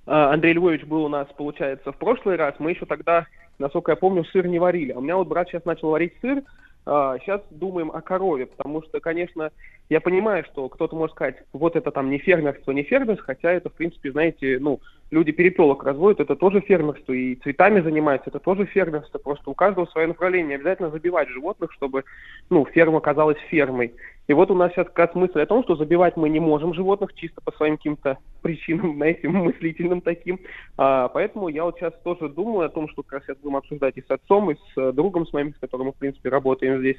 Андрей 0.07 0.55
Львович 0.55 0.85
был 0.85 1.05
у 1.05 1.09
нас, 1.09 1.29
получается, 1.37 1.93
в 1.93 1.99
прошлый 1.99 2.37
раз, 2.37 2.55
мы 2.59 2.71
еще 2.71 2.87
тогда, 2.87 3.27
насколько 3.59 3.93
я 3.93 3.97
помню, 3.97 4.25
сыр 4.25 4.47
не 4.47 4.59
варили. 4.59 4.93
А 4.93 4.99
у 4.99 5.03
меня 5.03 5.17
вот 5.17 5.29
брат 5.29 5.51
сейчас 5.51 5.67
начал 5.67 5.91
варить 5.91 6.15
сыр, 6.23 6.43
сейчас 6.85 7.43
думаем 7.51 7.91
о 7.91 8.01
корове, 8.01 8.47
потому 8.47 8.83
что, 8.83 9.01
конечно, 9.01 9.51
я 9.91 10.01
понимаю, 10.01 10.45
что 10.45 10.69
кто-то 10.69 10.97
может 10.97 11.15
сказать, 11.15 11.37
вот 11.53 11.77
это 11.77 11.91
там 11.91 12.11
не 12.11 12.19
фермерство, 12.19 12.73
не 12.73 12.83
фермерство, 12.83 13.27
хотя 13.27 13.53
это, 13.53 13.69
в 13.69 13.75
принципе, 13.75 14.13
знаете, 14.13 14.59
ну, 14.61 14.81
люди 15.11 15.33
перепелок 15.33 15.85
разводят, 15.85 16.21
это 16.21 16.37
тоже 16.37 16.61
фермерство, 16.61 17.13
и 17.13 17.35
цветами 17.37 17.81
занимаются, 17.81 18.31
это 18.31 18.39
тоже 18.39 18.67
фермерство, 18.67 19.19
просто 19.19 19.51
у 19.51 19.55
каждого 19.55 19.87
свое 19.87 20.07
направление, 20.07 20.57
обязательно 20.57 20.91
забивать 20.91 21.29
животных, 21.29 21.73
чтобы, 21.73 22.05
ну, 22.49 22.65
ферма 22.65 23.01
казалась 23.01 23.39
фермой. 23.51 23.93
И 24.31 24.33
вот 24.33 24.49
у 24.53 24.55
нас 24.55 24.71
сейчас 24.71 24.87
как 24.87 24.99
раз 25.09 25.15
мысль 25.17 25.41
о 25.41 25.47
том, 25.47 25.65
что 25.65 25.75
забивать 25.75 26.17
мы 26.17 26.29
не 26.29 26.39
можем 26.39 26.73
животных 26.73 27.13
чисто 27.15 27.41
по 27.41 27.51
своим 27.51 27.77
каким-то 27.77 28.17
причинам, 28.43 28.95
знаете, 28.95 29.27
мыслительным 29.27 30.03
таким. 30.03 30.39
А, 30.79 31.09
поэтому 31.09 31.49
я 31.49 31.65
вот 31.65 31.77
сейчас 31.77 31.93
тоже 32.05 32.29
думаю 32.29 32.67
о 32.67 32.69
том, 32.69 32.89
что 32.91 33.03
как 33.03 33.15
раз 33.15 33.23
сейчас 33.25 33.39
будем 33.39 33.57
обсуждать 33.57 33.97
и 33.97 34.03
с 34.03 34.09
отцом, 34.09 34.53
и 34.53 34.55
с 34.55 34.59
э, 34.77 34.93
другом 34.93 35.27
с 35.27 35.33
моим, 35.33 35.53
с 35.53 35.59
которым 35.59 35.89
мы, 35.89 35.93
в 35.95 35.97
принципе, 35.97 36.29
работаем 36.29 36.79
здесь, 36.79 36.99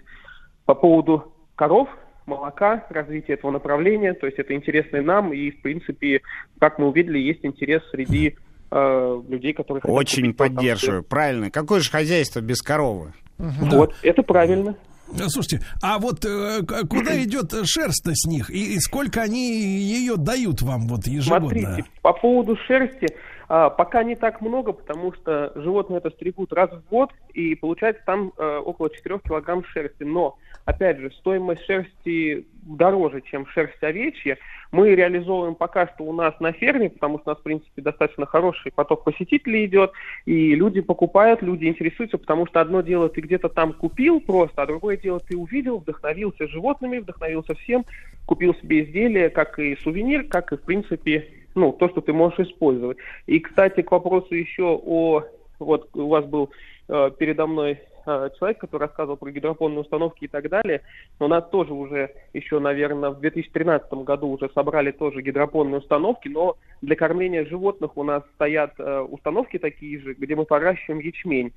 по 0.65 0.75
поводу 0.75 1.31
коров, 1.55 1.87
молока, 2.25 2.85
развития 2.89 3.35
этого 3.35 3.51
направления. 3.51 4.13
То 4.13 4.25
есть 4.25 4.37
это 4.37 4.53
интересно 4.53 4.97
и 4.97 5.01
нам, 5.01 5.31
и, 5.31 5.51
в 5.51 5.61
принципе, 5.61 6.23
как 6.59 6.79
мы 6.79 6.89
увидели, 6.89 7.17
есть 7.17 7.45
интерес 7.45 7.81
среди 7.91 8.35
э, 8.71 9.21
людей, 9.29 9.53
которые 9.53 9.81
Очень 9.83 10.23
купить 10.23 10.37
вот 10.37 10.47
там 10.47 10.55
поддерживаю. 10.57 11.03
Правильно. 11.03 11.49
Какое 11.49 11.79
же 11.79 11.89
хозяйство 11.89 12.41
без 12.41 12.61
коровы? 12.61 13.13
Вот, 13.37 13.95
это 14.03 14.21
правильно. 14.21 14.75
Э, 15.13 15.27
Слушайте, 15.27 15.65
а 15.81 15.99
вот 15.99 16.25
э, 16.25 16.61
куда 16.89 17.21
идет 17.23 17.53
шерсть 17.65 18.07
с 18.07 18.27
них 18.27 18.49
и, 18.49 18.75
и 18.75 18.79
сколько 18.79 19.21
они 19.21 19.51
ее 19.51 20.15
дают 20.17 20.61
вам 20.61 20.87
вот 20.87 21.07
ежегодно? 21.07 21.49
Смотрите, 21.49 21.89
по 22.01 22.13
поводу 22.13 22.57
шерсти, 22.67 23.07
а, 23.53 23.69
пока 23.69 24.01
не 24.03 24.15
так 24.15 24.39
много, 24.39 24.71
потому 24.71 25.11
что 25.11 25.51
животные 25.55 25.97
это 25.97 26.09
стригут 26.11 26.53
раз 26.53 26.71
в 26.71 26.89
год, 26.89 27.11
и 27.33 27.53
получается 27.55 28.01
там 28.05 28.31
э, 28.37 28.57
около 28.59 28.89
4 28.89 29.19
килограмм 29.19 29.65
шерсти. 29.65 30.03
Но, 30.03 30.37
опять 30.63 30.99
же, 30.99 31.11
стоимость 31.11 31.65
шерсти 31.65 32.47
дороже, 32.63 33.19
чем 33.19 33.45
шерсть 33.47 33.83
овечья. 33.83 34.37
Мы 34.71 34.95
реализовываем 34.95 35.55
пока 35.55 35.87
что 35.87 36.03
у 36.05 36.13
нас 36.13 36.33
на 36.39 36.53
ферме, 36.53 36.89
потому 36.89 37.19
что 37.19 37.31
у 37.31 37.33
нас, 37.33 37.39
в 37.39 37.43
принципе, 37.43 37.81
достаточно 37.81 38.25
хороший 38.25 38.71
поток 38.71 39.03
посетителей 39.03 39.65
идет, 39.65 39.91
и 40.25 40.55
люди 40.55 40.79
покупают, 40.79 41.41
люди 41.41 41.65
интересуются, 41.65 42.17
потому 42.17 42.47
что 42.47 42.61
одно 42.61 42.81
дело 42.81 43.09
ты 43.09 43.19
где-то 43.21 43.49
там 43.49 43.73
купил 43.73 44.21
просто, 44.21 44.61
а 44.61 44.67
другое 44.67 44.95
дело 44.95 45.19
ты 45.19 45.35
увидел, 45.35 45.79
вдохновился 45.79 46.47
животными, 46.47 46.99
вдохновился 46.99 47.53
всем, 47.55 47.85
купил 48.25 48.55
себе 48.55 48.83
изделие, 48.83 49.29
как 49.29 49.59
и 49.59 49.75
сувенир, 49.77 50.23
как 50.23 50.53
и, 50.53 50.57
в 50.57 50.61
принципе, 50.61 51.27
ну, 51.53 51.73
то, 51.73 51.89
что 51.89 51.99
ты 51.99 52.13
можешь 52.13 52.39
использовать. 52.47 52.97
И, 53.27 53.39
кстати, 53.39 53.81
к 53.81 53.91
вопросу 53.91 54.35
еще 54.35 54.63
о... 54.63 55.23
Вот 55.59 55.89
у 55.93 56.07
вас 56.07 56.25
был 56.25 56.49
э, 56.87 57.11
передо 57.19 57.45
мной 57.45 57.79
человек, 58.05 58.59
который 58.59 58.83
рассказывал 58.83 59.17
про 59.17 59.31
гидропонные 59.31 59.81
установки 59.81 60.25
и 60.25 60.27
так 60.27 60.49
далее. 60.49 60.81
У 61.19 61.27
нас 61.27 61.47
тоже 61.49 61.73
уже 61.73 62.11
еще, 62.33 62.59
наверное, 62.59 63.11
в 63.11 63.19
2013 63.19 63.91
году 63.93 64.27
уже 64.27 64.49
собрали 64.53 64.91
тоже 64.91 65.21
гидропонные 65.21 65.79
установки, 65.79 66.27
но 66.27 66.57
для 66.81 66.95
кормления 66.95 67.45
животных 67.45 67.97
у 67.97 68.03
нас 68.03 68.23
стоят 68.35 68.73
э, 68.77 68.99
установки 68.99 69.57
такие 69.57 69.99
же, 69.99 70.13
где 70.13 70.35
мы 70.35 70.45
поращиваем 70.45 70.99
ячмень. 70.99 71.53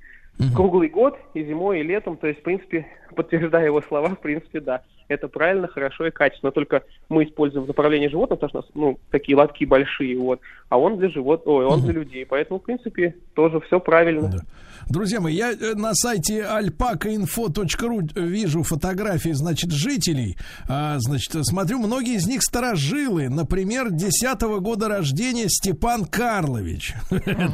Круглый 0.55 0.89
год, 0.89 1.17
и 1.35 1.45
зимой, 1.45 1.79
и 1.79 1.83
летом, 1.85 2.17
то 2.17 2.27
есть, 2.27 2.41
в 2.41 2.43
принципе, 2.43 2.87
подтверждая 3.15 3.67
его 3.67 3.81
слова, 3.83 4.09
в 4.09 4.19
принципе, 4.19 4.59
да. 4.61 4.83
это 5.07 5.29
правильно, 5.29 5.69
хорошо 5.69 6.07
и 6.07 6.11
качественно. 6.11 6.51
Только 6.51 6.83
мы 7.09 7.25
используем 7.25 7.65
в 7.65 7.69
направлении 7.69 8.09
животных, 8.09 8.41
потому 8.41 8.49
что 8.49 8.59
у 8.59 8.63
нас 8.63 8.71
ну, 8.75 8.99
такие 9.11 9.37
лотки 9.37 9.65
большие, 9.65 10.19
вот, 10.19 10.41
а 10.69 10.79
он 10.79 10.99
для 10.99 11.09
живот, 11.09 11.43
ой, 11.47 11.65
он 11.65 11.83
для 11.83 11.93
людей. 11.93 12.27
Поэтому, 12.27 12.59
в 12.59 12.65
принципе, 12.65 13.15
тоже 13.35 13.61
все 13.61 13.79
правильно. 13.79 14.33
Друзья 14.89 15.21
мои, 15.21 15.35
я 15.35 15.53
э, 15.53 15.75
на 15.75 15.95
сайте 15.95 16.41
alpakainfo.ru 16.41 18.21
вижу 18.21 18.63
фотографии, 18.63 19.31
значит, 19.31 19.71
жителей. 19.71 20.37
А, 20.69 20.97
значит, 20.99 21.33
смотрю, 21.45 21.79
многие 21.79 22.15
из 22.17 22.27
них 22.27 22.43
старожилы. 22.43 23.29
Например, 23.29 23.91
10 23.91 24.41
года 24.61 24.89
рождения 24.89 25.49
Степан 25.49 26.05
Карлович. 26.05 26.95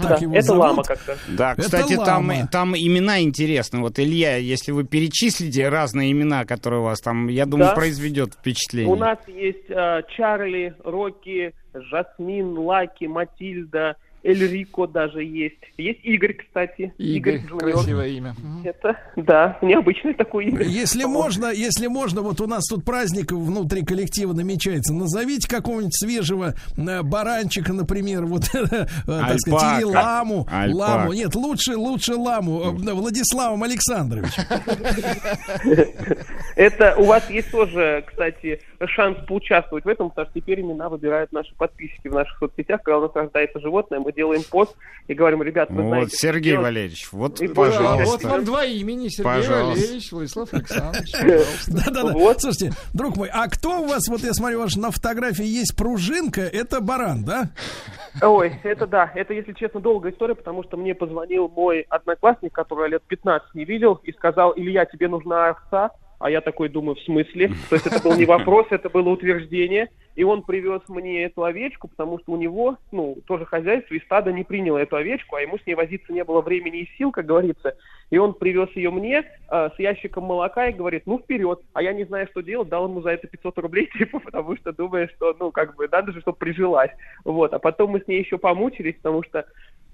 Так 0.02 0.22
его 0.22 0.34
это 0.34 0.54
лама 0.54 0.82
как-то. 0.82 1.16
Да, 1.28 1.54
кстати, 1.54 1.96
там, 1.96 2.76
имена 2.76 3.20
интересны. 3.22 3.80
Вот, 3.80 3.98
Илья, 3.98 4.36
если 4.36 4.72
вы 4.72 4.84
перечислите 4.84 5.68
разные 5.68 6.12
имена, 6.12 6.44
которые 6.44 6.80
у 6.80 6.84
вас 6.84 7.00
там, 7.00 7.28
я 7.28 7.46
думаю, 7.46 7.74
произведет 7.74 8.34
впечатление. 8.34 8.92
У 8.92 8.96
нас 8.96 9.18
есть 9.26 9.68
э, 9.68 10.02
Чарли, 10.16 10.74
Рокки, 10.84 11.54
Жасмин, 11.74 12.58
Лаки, 12.58 13.06
Матильда, 13.06 13.96
Эльрико 14.22 14.86
даже 14.86 15.22
есть. 15.24 15.56
Есть 15.78 16.00
Игорь, 16.04 16.34
кстати. 16.34 16.92
Игорь, 16.98 17.38
Джуниор. 17.38 17.72
красивое 17.72 18.08
имя. 18.08 18.34
Это, 18.64 18.96
да, 19.16 19.58
необычное 19.62 20.14
такое 20.14 20.46
имя. 20.46 20.62
Если 20.62 21.04
можно, 21.04 21.50
если 21.52 21.86
можно, 21.86 22.20
вот 22.22 22.40
у 22.40 22.46
нас 22.46 22.64
тут 22.68 22.84
праздник 22.84 23.32
внутри 23.32 23.84
коллектива 23.84 24.32
намечается. 24.32 24.92
Назовите 24.92 25.48
какого-нибудь 25.48 25.94
свежего 25.96 26.54
э, 26.76 27.02
баранчика, 27.02 27.72
например, 27.72 28.24
вот, 28.26 28.42
э, 28.54 28.66
так 29.06 29.38
сказать, 29.40 29.80
или 29.80 29.88
Альпака. 29.88 30.04
ламу. 30.04 30.46
Ламу. 30.72 31.12
Нет, 31.12 31.34
лучше, 31.34 31.76
лучше 31.76 32.14
ламу. 32.16 32.60
э, 32.86 32.92
Владиславом 32.92 33.62
Александровичем. 33.62 34.42
Это 36.56 36.94
у 36.96 37.04
вас 37.04 37.28
есть 37.30 37.50
тоже, 37.50 38.04
кстати, 38.06 38.60
шанс 38.86 39.18
поучаствовать 39.26 39.84
в 39.84 39.88
этом, 39.88 40.10
потому 40.10 40.26
что 40.30 40.40
теперь 40.40 40.60
имена 40.60 40.88
выбирают 40.88 41.32
наши 41.32 41.54
подписчики 41.54 42.08
в 42.08 42.12
наших 42.14 42.38
соцсетях. 42.38 42.82
Когда 42.82 42.98
у 42.98 43.02
нас 43.02 43.10
рождается 43.14 43.60
животное, 43.60 44.00
мы 44.00 44.09
делаем 44.12 44.42
пост 44.48 44.76
и 45.08 45.14
говорим, 45.14 45.42
ребят, 45.42 45.70
вы 45.70 45.82
знаете... 45.82 46.04
Вот, 46.04 46.08
что 46.08 46.18
Сергей 46.18 46.52
делать». 46.52 46.64
Валерьевич, 46.66 47.12
вот, 47.12 47.40
И 47.40 47.48
пожалуйста. 47.48 48.04
вот 48.04 48.24
вам 48.24 48.44
два 48.44 48.64
имени, 48.64 49.08
Сергей 49.08 49.24
Пожалуйста. 49.24 49.80
Валерьевич, 49.80 50.12
Владислав 50.12 50.54
Александрович. 50.54 51.12
Да-да-да. 51.66 52.38
Слушайте, 52.38 52.72
друг 52.94 53.16
мой, 53.16 53.28
а 53.32 53.48
кто 53.48 53.80
у 53.80 53.86
вас, 53.86 54.06
вот 54.08 54.20
я 54.20 54.32
смотрю, 54.32 54.60
ваш 54.60 54.76
на 54.76 54.90
фотографии 54.92 55.44
есть 55.44 55.76
пружинка, 55.76 56.42
это 56.42 56.80
баран, 56.80 57.24
да? 57.24 57.50
Ой, 58.22 58.52
это 58.62 58.86
да, 58.86 59.10
это, 59.14 59.34
если 59.34 59.52
честно, 59.52 59.80
долгая 59.80 60.12
история, 60.12 60.34
потому 60.34 60.62
что 60.64 60.76
мне 60.76 60.94
позвонил 60.94 61.48
мой 61.48 61.80
одноклассник, 61.88 62.52
которого 62.52 62.84
я 62.84 62.92
лет 62.92 63.02
15 63.08 63.54
не 63.54 63.64
видел, 63.64 64.00
и 64.04 64.12
сказал, 64.12 64.52
Илья, 64.56 64.84
тебе 64.84 65.08
нужна 65.08 65.50
овца, 65.50 65.90
а 66.20 66.30
я 66.30 66.42
такой 66.42 66.68
думаю, 66.68 66.96
в 66.96 67.00
смысле? 67.00 67.48
То 67.70 67.76
есть 67.76 67.86
это 67.86 68.02
был 68.02 68.14
не 68.14 68.26
вопрос, 68.26 68.66
это 68.70 68.90
было 68.90 69.08
утверждение. 69.08 69.88
И 70.16 70.22
он 70.22 70.42
привез 70.42 70.82
мне 70.88 71.24
эту 71.24 71.44
овечку, 71.44 71.88
потому 71.88 72.18
что 72.18 72.32
у 72.32 72.36
него, 72.36 72.76
ну, 72.92 73.16
тоже 73.26 73.46
хозяйство, 73.46 73.94
и 73.94 74.00
стадо 74.00 74.30
не 74.30 74.44
приняло 74.44 74.76
эту 74.76 74.96
овечку, 74.96 75.36
а 75.36 75.40
ему 75.40 75.56
с 75.58 75.66
ней 75.66 75.74
возиться 75.74 76.12
не 76.12 76.22
было 76.22 76.42
времени 76.42 76.80
и 76.80 76.90
сил, 76.98 77.10
как 77.10 77.24
говорится. 77.24 77.74
И 78.10 78.18
он 78.18 78.34
привез 78.34 78.68
ее 78.74 78.90
мне 78.90 79.24
э, 79.50 79.70
с 79.74 79.78
ящиком 79.78 80.24
молока 80.24 80.66
и 80.66 80.74
говорит, 80.74 81.04
ну, 81.06 81.18
вперед. 81.18 81.60
А 81.72 81.82
я 81.82 81.94
не 81.94 82.04
знаю, 82.04 82.28
что 82.30 82.42
делать, 82.42 82.68
дал 82.68 82.86
ему 82.86 83.00
за 83.00 83.10
это 83.12 83.26
500 83.26 83.58
рублей, 83.58 83.88
типа, 83.98 84.20
потому 84.20 84.56
что 84.58 84.72
думаю, 84.72 85.08
что, 85.16 85.34
ну, 85.40 85.50
как 85.50 85.74
бы, 85.74 85.88
надо 85.90 86.12
же, 86.12 86.20
чтобы 86.20 86.36
прижилась. 86.36 86.90
Вот, 87.24 87.54
а 87.54 87.58
потом 87.58 87.92
мы 87.92 88.00
с 88.00 88.06
ней 88.06 88.22
еще 88.22 88.36
помучились, 88.36 88.96
потому 88.96 89.22
что 89.22 89.46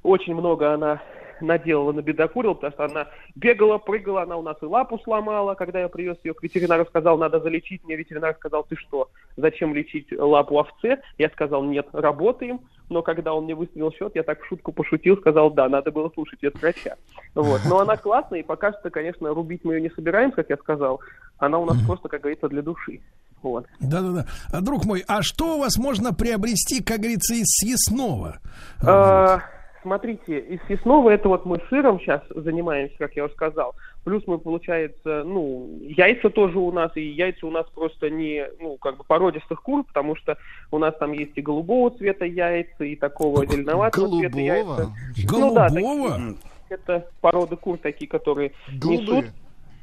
очень 0.03 0.35
много 0.35 0.73
она 0.73 1.01
наделала, 1.41 1.93
набедокурила, 1.93 2.55
потому 2.55 2.73
что 2.73 2.85
она 2.85 3.09
бегала, 3.35 3.79
прыгала, 3.79 4.23
она 4.23 4.37
у 4.37 4.43
нас 4.43 4.57
и 4.63 4.65
лапу 4.65 4.99
сломала, 4.99 5.55
когда 5.55 5.81
я 5.81 5.89
привез 5.89 6.17
ее 6.25 6.35
к 6.35 6.43
ветеринару, 6.43 6.87
сказал, 6.87 7.19
надо 7.19 7.41
залечить, 7.41 7.85
мне 7.85 7.97
ветеринар 7.97 8.35
сказал, 8.35 8.65
ты 8.65 8.77
что, 8.77 9.09
зачем 9.37 9.75
лечить 9.75 10.09
лапу 10.17 10.59
овце? 10.59 10.99
Я 11.19 11.29
сказал, 11.31 11.65
нет, 11.65 11.87
работаем, 11.93 12.61
но 12.89 13.03
когда 13.03 13.35
он 13.35 13.45
мне 13.45 13.55
выставил 13.55 13.93
счет, 13.93 14.13
я 14.15 14.23
так 14.23 14.41
в 14.43 14.47
шутку 14.47 14.73
пошутил, 14.73 15.17
сказал, 15.17 15.51
да, 15.51 15.69
надо 15.69 15.91
было 15.91 16.11
слушать 16.11 16.41
врача. 16.55 16.97
Вот. 17.35 17.61
Но 17.69 17.81
она 17.81 17.97
классная, 17.97 18.41
и 18.41 18.45
пока 18.45 18.73
что, 18.73 18.91
конечно, 18.91 19.33
рубить 19.35 19.65
мы 19.65 19.75
ее 19.75 19.81
не 19.81 19.91
собираемся, 19.91 20.37
как 20.37 20.51
я 20.51 20.57
сказал, 20.57 21.01
она 21.39 21.59
у 21.59 21.65
нас 21.65 21.77
просто, 21.87 22.09
как 22.09 22.21
говорится, 22.21 22.49
для 22.49 22.63
души. 22.63 23.01
Вот. 23.43 23.67
Да-да-да. 23.81 24.27
А, 24.53 24.61
друг 24.61 24.85
мой, 24.85 25.05
а 25.07 25.23
что 25.23 25.57
у 25.57 25.61
вас 25.61 25.77
можно 25.77 26.13
приобрести, 26.13 26.83
как 26.83 26.99
говорится, 26.99 27.35
из 27.35 27.47
съестного? 27.47 28.39
А, 28.85 29.41
Смотрите, 29.87 30.41
из 30.41 30.61
съестного 30.67 31.11
это 31.11 31.29
вот 31.29 31.47
мы 31.47 31.61
сыром 31.71 32.01
сейчас 32.01 32.21
занимаемся, 32.35 32.97
как 32.99 33.15
я 33.15 33.27
уже 33.27 33.35
сказал. 33.35 33.77
Плюс 34.03 34.25
мы, 34.27 34.37
получается, 34.39 35.23
ну, 35.25 35.79
яйца 35.81 36.29
тоже 36.29 36.59
у 36.59 36.73
нас, 36.73 36.91
и 36.97 37.03
яйца 37.03 37.47
у 37.47 37.53
нас 37.53 37.67
просто 37.73 38.11
не, 38.11 38.49
ну, 38.59 38.79
как 38.79 38.97
бы 38.97 39.05
породистых 39.05 39.63
кур, 39.63 39.85
потому 39.85 40.17
что 40.17 40.39
у 40.73 40.79
нас 40.79 40.93
там 40.99 41.13
есть 41.13 41.39
и 41.39 41.41
голубого 41.41 41.97
цвета 41.97 42.25
яйца, 42.25 42.83
и 42.83 42.97
такого 42.97 43.47
зеленоватого 43.47 44.09
цвета 44.09 44.41
яйца. 44.41 44.93
Ну 45.31 45.55
да, 45.55 45.69
такие, 45.69 46.35
это 46.69 47.07
породы 47.21 47.55
кур 47.55 47.79
такие, 47.79 48.09
которые 48.09 48.51
несут. 48.83 49.27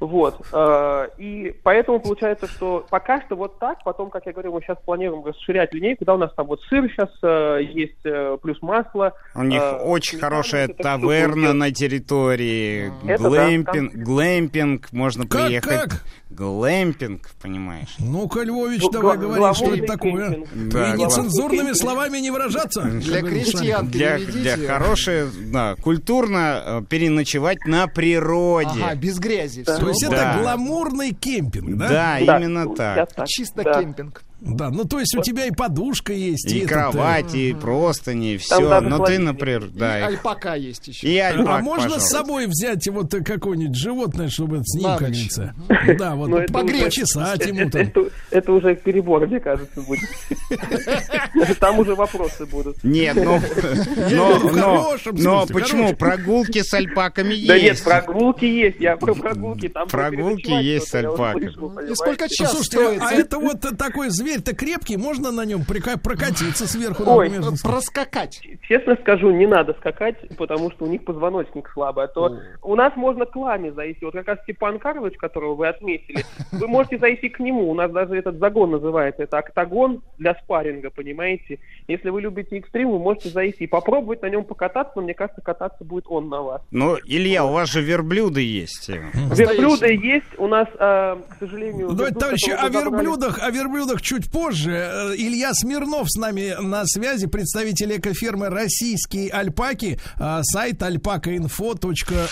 Вот. 0.05 0.35
э, 0.51 1.07
И 1.17 1.55
поэтому 1.63 1.99
получается, 2.01 2.45
что 2.47 2.85
пока 2.89 3.21
что 3.21 3.35
вот 3.37 3.57
так, 3.59 3.77
потом, 3.85 4.09
как 4.09 4.25
я 4.25 4.33
говорил, 4.33 4.51
мы 4.53 4.61
сейчас 4.61 4.77
планируем 4.83 5.23
расширять 5.25 5.73
линейку, 5.73 6.03
да, 6.03 6.15
у 6.15 6.17
нас 6.17 6.33
там 6.35 6.45
вот 6.47 6.59
сыр 6.67 6.89
сейчас 6.91 7.09
э, 7.23 7.59
есть, 7.71 7.95
э, 8.03 8.37
плюс 8.41 8.61
масло. 8.61 9.13
У 9.33 9.43
них 9.43 9.61
э, 9.61 9.77
очень 9.77 10.19
хорошая 10.19 10.67
таверна 10.67 11.53
на 11.53 11.71
территории, 11.71 12.91
Это 13.07 13.23
да, 13.23 13.29
глэмпинг, 13.29 13.91
там- 13.93 14.03
глэмпинг, 14.03 14.91
можно 14.91 15.25
Как, 15.25 15.45
приехать. 15.45 15.69
как? 15.79 16.03
Глэмпинг, 16.31 17.29
понимаешь? 17.41 17.95
Ну-ка, 17.99 18.41
Львович, 18.41 18.81
Гла- 18.81 18.91
давай 18.91 19.17
говори, 19.19 19.53
что 19.55 19.73
это 19.75 19.85
такое. 19.85 20.29
Да, 20.55 20.95
И 20.95 20.97
нецензурными 20.97 21.57
кемпинг. 21.59 21.77
словами 21.77 22.17
не 22.17 22.31
выражаться. 22.31 22.81
Для 22.81 23.21
крестьян. 23.21 23.87
Для, 23.87 24.17
для 24.17 24.57
хорошей, 24.67 25.25
да, 25.51 25.75
культурно 25.81 26.83
переночевать 26.89 27.59
на 27.65 27.85
природе. 27.85 28.81
Ага, 28.83 28.95
без 28.95 29.19
грязи. 29.19 29.63
То 29.63 29.73
есть 29.93 30.09
Да. 30.09 30.31
это 30.33 30.41
гламурный 30.41 31.11
кемпинг, 31.11 31.77
да? 31.77 31.87
Да, 31.89 32.19
именно 32.19 32.73
так. 32.75 33.09
Чисто 33.27 33.63
Да. 33.63 33.79
кемпинг. 33.81 34.23
Да, 34.45 34.69
ну 34.69 34.83
то 34.83 34.99
есть 34.99 35.15
у 35.15 35.21
тебя 35.21 35.45
и 35.45 35.51
подушка 35.51 36.11
есть. 36.13 36.51
И 36.51 36.59
этот, 36.59 36.71
э, 36.71 36.73
кровати, 36.73 37.37
и 37.37 37.53
простыни, 37.53 38.37
Там 38.37 38.39
все. 38.39 38.59
Но 38.59 38.79
ты, 38.81 38.89
холодильник. 38.97 39.25
например, 39.25 39.69
да. 39.73 39.99
И 39.99 40.01
альпака 40.03 40.55
есть 40.55 40.87
еще. 40.87 41.07
И 41.07 41.17
альпак, 41.17 41.47
а 41.47 41.63
можно 41.63 41.83
пожалуйста. 41.83 42.07
с 42.07 42.11
собой 42.11 42.47
взять 42.47 42.87
вот 42.89 43.13
какое-нибудь 43.25 43.75
животное, 43.77 44.29
чтобы 44.29 44.61
с 44.65 44.75
ним, 44.75 44.83
как 44.83 44.99
говорится, 44.99 45.55
да, 45.97 46.15
вот 46.15 46.29
Ну, 46.29 46.45
почесать 46.47 47.39
это- 47.41 47.49
ему 47.49 47.69
там. 47.69 47.89
Это, 48.31 48.51
уже 48.51 48.75
перебор, 48.75 49.25
мне 49.27 49.39
кажется, 49.39 49.81
будет. 49.81 50.01
Там 51.59 51.79
уже 51.79 51.95
вопросы 51.95 52.45
будут. 52.45 52.83
Нет, 52.83 53.15
ну, 53.15 53.39
но, 54.11 54.95
но, 55.13 55.45
почему? 55.47 55.95
Прогулки 55.95 56.61
с 56.61 56.73
альпаками 56.73 57.33
есть. 57.33 57.47
Да 57.47 57.59
нет, 57.59 57.81
прогулки 57.83 58.45
есть, 58.45 58.79
я 58.79 58.97
про 58.97 59.13
прогулки. 59.13 59.69
Там 59.69 59.87
Прогулки 59.87 60.51
есть 60.51 60.87
с 60.87 60.89
слышал, 60.89 61.79
И 61.79 61.95
сколько 61.95 62.27
час 62.29 62.51
Слушайте, 62.51 62.77
стоит? 62.77 63.01
а 63.01 63.13
это 63.13 63.39
вот 63.39 63.61
такой 63.77 64.09
зверь-то 64.33 64.55
крепкий, 64.55 64.97
можно 64.97 65.31
на 65.31 65.45
нем 65.45 65.61
прика- 65.61 65.97
прокатиться 65.97 66.67
сверху, 66.67 67.03
Ой, 67.05 67.29
например? 67.29 67.51
проскакать? 67.61 68.41
Честно 68.67 68.95
скажу, 69.01 69.31
не 69.31 69.45
надо 69.45 69.73
скакать, 69.73 70.15
потому 70.37 70.71
что 70.71 70.85
у 70.85 70.87
них 70.87 71.03
позвоночник 71.05 71.69
слабый. 71.73 72.05
А 72.05 72.07
то 72.07 72.39
у 72.61 72.75
нас 72.75 72.93
можно 72.95 73.25
к 73.25 73.35
ламе 73.35 73.71
зайти. 73.73 74.05
Вот 74.05 74.13
как 74.13 74.27
раз 74.27 74.39
Степан 74.43 74.79
Карлович, 74.79 75.17
которого 75.17 75.55
вы 75.55 75.67
отметили, 75.67 76.25
вы 76.51 76.67
можете 76.67 76.97
зайти 76.97 77.29
к 77.29 77.39
нему. 77.39 77.69
У 77.69 77.75
нас 77.75 77.91
даже 77.91 78.15
этот 78.15 78.39
загон 78.39 78.71
называется. 78.71 79.23
Это 79.23 79.37
октагон 79.37 80.01
для 80.17 80.35
спарринга, 80.35 80.89
понимаете? 80.89 81.59
Если 81.87 82.09
вы 82.09 82.21
любите 82.21 82.57
экстрим, 82.57 82.91
вы 82.91 82.99
можете 82.99 83.29
зайти. 83.29 83.67
Попробовать 83.67 84.21
на 84.21 84.29
нем 84.29 84.43
покататься, 84.43 84.93
но 84.95 85.03
мне 85.03 85.13
кажется, 85.13 85.41
кататься 85.41 85.83
будет 85.83 86.05
он 86.07 86.29
на 86.29 86.41
вас. 86.41 86.61
Ну, 86.71 86.97
Илья, 87.05 87.45
у 87.45 87.51
вас 87.51 87.69
же 87.69 87.81
верблюды 87.81 88.41
есть. 88.41 88.89
Верблюды 88.89 89.93
есть. 89.93 90.23
У 90.37 90.47
нас, 90.47 90.67
э, 90.73 91.15
к 91.29 91.35
сожалению... 91.39 91.89
Давайте, 91.91 92.15
верблюд, 92.15 92.19
товарищи, 92.19 92.51
о 92.51 92.69
верблюдах, 92.69 93.39
о 93.43 93.51
верблюдах 93.51 94.01
чуть 94.01 94.22
позже. 94.29 94.71
Э, 94.71 95.15
Илья 95.15 95.53
Смирнов 95.53 96.07
с 96.09 96.17
нами 96.17 96.55
на 96.59 96.85
связи, 96.85 97.27
представитель 97.27 97.97
экофирмы 97.97 98.49
«Российские 98.49 99.29
альпаки», 99.29 99.99
а, 100.17 100.41
сайт 100.43 100.81
alpakainfo.ru. 100.81 102.29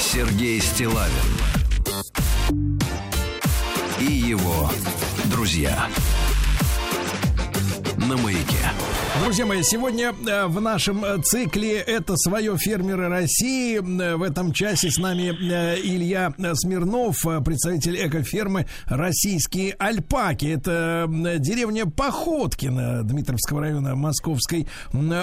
Сергей 0.00 0.60
Стилавин 0.60 1.12
и 4.00 4.12
его 4.12 4.70
друзья 5.30 5.88
на 7.96 8.16
маяке. 8.16 8.72
Друзья 9.22 9.46
мои, 9.46 9.62
сегодня 9.62 10.14
э, 10.26 10.46
в 10.46 10.60
нашем 10.60 11.04
э, 11.04 11.18
цикле 11.22 11.78
«Это 11.78 12.16
свое 12.16 12.56
фермеры 12.56 13.08
России». 13.08 13.76
Э, 13.78 14.16
В 14.16 14.22
этом 14.22 14.52
часе 14.52 14.90
с 14.90 14.98
нами 14.98 15.28
Илья 15.30 16.32
Смирнов, 16.54 17.16
представитель 17.44 17.96
экофермы 18.06 18.66
«Российские 18.86 19.74
альпаки». 19.78 20.46
Это 20.46 21.06
деревня 21.38 21.86
Походкина 21.86 23.02
Дмитровского 23.02 23.62
района 23.62 23.96
Московской 23.96 24.66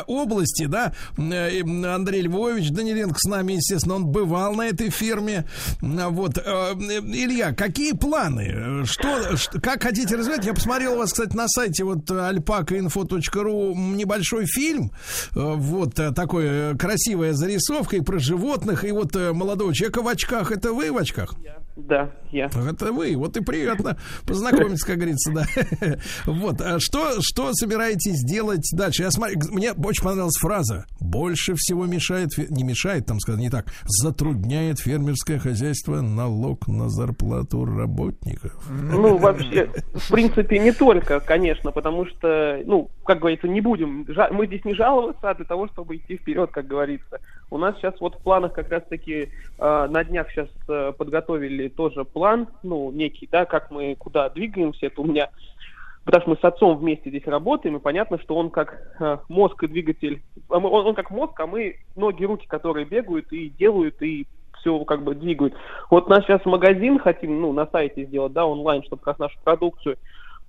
области, 0.08 0.66
да. 0.66 0.94
Андрей 1.18 2.22
Львович 2.24 2.72
Даниленко 2.72 3.18
с 3.20 3.28
нами, 3.30 3.54
естественно, 3.54 3.96
он 3.96 4.06
бывал 4.08 4.54
на 4.56 4.64
этой 4.68 4.90
ферме. 4.90 5.46
М, 5.82 6.14
Вот. 6.14 6.38
Илья, 6.38 7.54
какие 7.54 7.94
планы? 7.94 8.86
Что, 8.86 9.36
как 9.62 9.84
хотите 9.84 10.16
развивать? 10.16 10.46
Я 10.46 10.54
посмотрел 10.54 10.94
у 10.94 10.98
вас, 10.98 11.12
кстати, 11.14 11.36
на 11.36 11.48
сайте 11.48 11.84
вот 11.84 12.10
alpacainfo.ru 12.10 13.85
небольшой 13.94 14.46
фильм. 14.46 14.92
Э, 15.36 15.54
Вот 15.56 16.00
э, 16.00 16.12
такой 16.12 16.46
э, 16.48 16.76
красивая 16.78 17.34
зарисовка 17.34 17.98
и 17.98 18.02
про 18.02 18.20
животных, 18.20 18.84
и 18.86 18.92
вот 18.92 19.16
молодого 19.16 19.74
человека 19.74 20.02
в 20.02 20.08
очках. 20.08 20.52
Это 20.52 20.74
вы 20.74 20.92
в 20.92 20.98
очках? 20.98 21.36
Да, 21.76 22.12
я. 22.32 22.46
Это 22.46 22.94
вы. 22.94 23.18
Вот 23.18 23.36
и 23.36 23.44
приятно 23.44 23.98
познакомиться, 24.26 24.88
как 24.88 24.96
говорится, 24.98 25.32
да. 25.34 25.46
Вот. 26.26 26.62
А 26.62 26.80
что, 26.80 27.18
что 27.22 27.52
собираетесь 27.54 28.24
делать 28.24 28.70
дальше? 28.74 29.04
Я 29.04 29.12
смотрю, 29.12 29.40
мне 29.52 29.74
очень 29.74 30.04
понравилась 30.04 30.38
фраза. 30.40 30.86
Больше 31.02 31.54
всего 31.56 31.86
мешает, 31.86 32.30
не 32.50 32.64
мешает, 32.64 33.06
там 33.06 33.20
сказано 33.20 33.42
не 33.42 33.50
так, 33.50 33.66
затрудняет 33.84 34.80
фермерское 34.80 35.38
хозяйство 35.38 36.00
налог 36.00 36.68
на 36.68 36.90
зарплату 36.90 37.66
работников. 37.66 38.54
Ну, 38.70 39.18
вообще, 39.18 39.70
в 39.94 40.12
принципе, 40.12 40.60
не 40.60 40.72
только, 40.72 41.20
конечно, 41.20 41.72
потому 41.72 42.06
что, 42.06 42.62
ну, 42.66 42.90
как 43.06 43.20
говорится, 43.20 43.48
не 43.48 43.60
будем, 43.60 44.08
мы 44.32 44.48
здесь 44.48 44.64
не 44.64 44.76
жаловаться, 44.76 45.30
а 45.30 45.36
для 45.36 45.46
того, 45.46 45.68
чтобы 45.68 45.98
идти 45.98 46.16
вперед, 46.18 46.52
как 46.52 46.68
говорится. 46.68 47.20
У 47.50 47.58
нас 47.58 47.76
сейчас 47.78 47.94
вот 48.00 48.16
в 48.16 48.20
планах 48.20 48.54
как 48.54 48.70
раз-таки 48.70 49.30
э, 49.58 49.88
на 49.90 50.04
днях 50.04 50.32
сейчас 50.32 50.50
э, 50.68 50.94
подготовили 50.98 51.68
тоже 51.68 52.04
план, 52.04 52.48
ну, 52.64 52.92
некий, 52.92 53.28
да, 53.32 53.46
как 53.46 53.72
мы 53.72 53.96
куда 53.96 54.30
двигаемся, 54.30 54.88
это 54.88 55.02
у 55.02 55.06
меня 55.06 55.30
потому 56.06 56.22
что 56.22 56.30
мы 56.30 56.38
с 56.38 56.44
отцом 56.44 56.78
вместе 56.78 57.10
здесь 57.10 57.26
работаем, 57.26 57.76
и 57.76 57.80
понятно, 57.80 58.20
что 58.20 58.36
он 58.36 58.52
как 58.52 58.80
э, 59.00 59.18
мозг 59.28 59.64
и 59.64 59.68
двигатель, 59.68 60.22
а 60.50 60.58
он, 60.58 60.66
он 60.66 60.96
как 60.96 61.10
мозг, 61.10 61.38
а 61.40 61.48
мы 61.48 61.78
ноги, 61.96 62.24
руки, 62.24 62.46
которые 62.48 62.86
бегают 62.86 63.34
и 63.34 63.50
делают, 63.50 64.02
и 64.02 64.28
все 64.60 64.84
как 64.86 65.04
бы 65.04 65.16
двигают. 65.16 65.56
Вот 65.90 66.06
у 66.06 66.10
нас 66.10 66.24
сейчас 66.24 66.46
магазин 66.46 67.00
хотим, 67.00 67.42
ну, 67.42 67.52
на 67.54 67.68
сайте 67.68 68.06
сделать, 68.06 68.34
да, 68.34 68.46
онлайн, 68.46 68.84
чтобы 68.84 69.02
как 69.02 69.20
нашу 69.20 69.38
продукцию. 69.44 69.98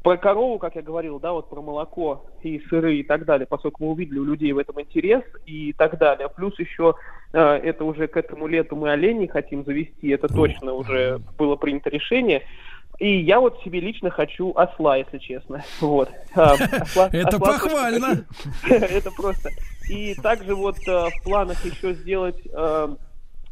Про 0.06 0.18
корову, 0.18 0.60
как 0.60 0.76
я 0.76 0.82
говорил, 0.82 1.18
да, 1.18 1.32
вот 1.32 1.50
про 1.50 1.60
молоко 1.60 2.26
и 2.40 2.60
сыры 2.70 2.98
и 2.98 3.02
так 3.02 3.24
далее, 3.24 3.44
поскольку 3.44 3.82
мы 3.82 3.90
увидели 3.90 4.20
у 4.20 4.24
людей 4.24 4.52
в 4.52 4.58
этом 4.58 4.80
интерес 4.80 5.24
и 5.46 5.72
так 5.72 5.98
далее. 5.98 6.28
Плюс 6.28 6.56
еще 6.60 6.94
э, 7.32 7.40
это 7.40 7.84
уже 7.84 8.06
к 8.06 8.16
этому 8.16 8.46
лету 8.46 8.76
мы 8.76 8.92
оленей 8.92 9.26
хотим 9.26 9.64
завести, 9.64 10.10
это 10.10 10.28
точно 10.28 10.74
уже 10.74 11.20
было 11.36 11.56
принято 11.56 11.90
решение. 11.90 12.44
И 13.00 13.16
я 13.18 13.40
вот 13.40 13.60
себе 13.64 13.80
лично 13.80 14.10
хочу 14.10 14.52
осла, 14.54 14.96
если 14.96 15.18
честно. 15.18 15.64
Вот. 15.80 16.08
А, 16.36 16.54
Это 17.12 17.40
похвально. 17.40 18.24
Это 18.70 19.10
просто. 19.10 19.50
И 19.90 20.14
также 20.22 20.54
вот 20.54 20.76
э, 20.86 21.08
в 21.10 21.24
планах 21.24 21.64
еще 21.64 21.94
сделать, 21.94 22.40
э, 22.46 22.88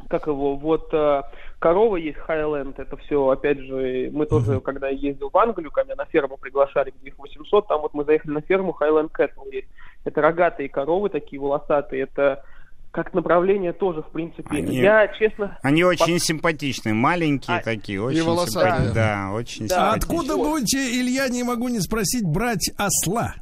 как 0.07 0.27
его, 0.27 0.55
вот 0.55 0.87
э, 0.93 1.21
корова 1.59 1.95
есть 1.95 2.17
Хайленд, 2.19 2.77
это 2.79 2.97
все, 2.97 3.27
опять 3.29 3.59
же, 3.59 4.09
мы 4.13 4.25
тоже, 4.25 4.59
когда 4.61 4.89
я 4.89 4.97
ездил 4.97 5.29
в 5.31 5.37
Англию, 5.37 5.71
ко 5.71 5.83
мне 5.83 5.95
на 5.95 6.05
ферму 6.05 6.37
приглашали, 6.37 6.93
где 6.99 7.09
их 7.09 7.17
800, 7.17 7.67
там 7.67 7.81
вот 7.81 7.93
мы 7.93 8.03
заехали 8.05 8.31
на 8.31 8.41
ферму 8.41 8.73
Хайленд 8.73 9.11
Кэтл 9.11 9.43
есть. 9.51 9.67
Это 10.03 10.21
рогатые 10.21 10.69
коровы 10.69 11.09
такие 11.09 11.41
волосатые, 11.41 12.03
это 12.03 12.43
как 12.91 13.13
направление 13.13 13.73
тоже, 13.73 14.01
в 14.03 14.09
принципе. 14.11 14.47
Они- 14.57 14.77
Я, 14.77 15.07
честно... 15.09 15.57
Они 15.63 15.81
пос- 15.81 15.87
очень 15.87 16.19
симпатичные, 16.19 16.93
маленькие 16.93 17.59
такие, 17.61 18.01
очень 18.01 18.23
волосатые. 18.23 18.71
симпатичные. 18.71 18.93
Да, 18.93 19.31
очень 19.33 19.65
А 19.65 19.67
симпатичные. 19.67 19.95
откуда 20.19 20.37
будете, 20.37 20.77
Илья, 21.01 21.27
не 21.27 21.43
могу 21.43 21.67
не 21.67 21.79
спросить, 21.81 22.23
брать 22.25 22.71
осла? 22.77 23.35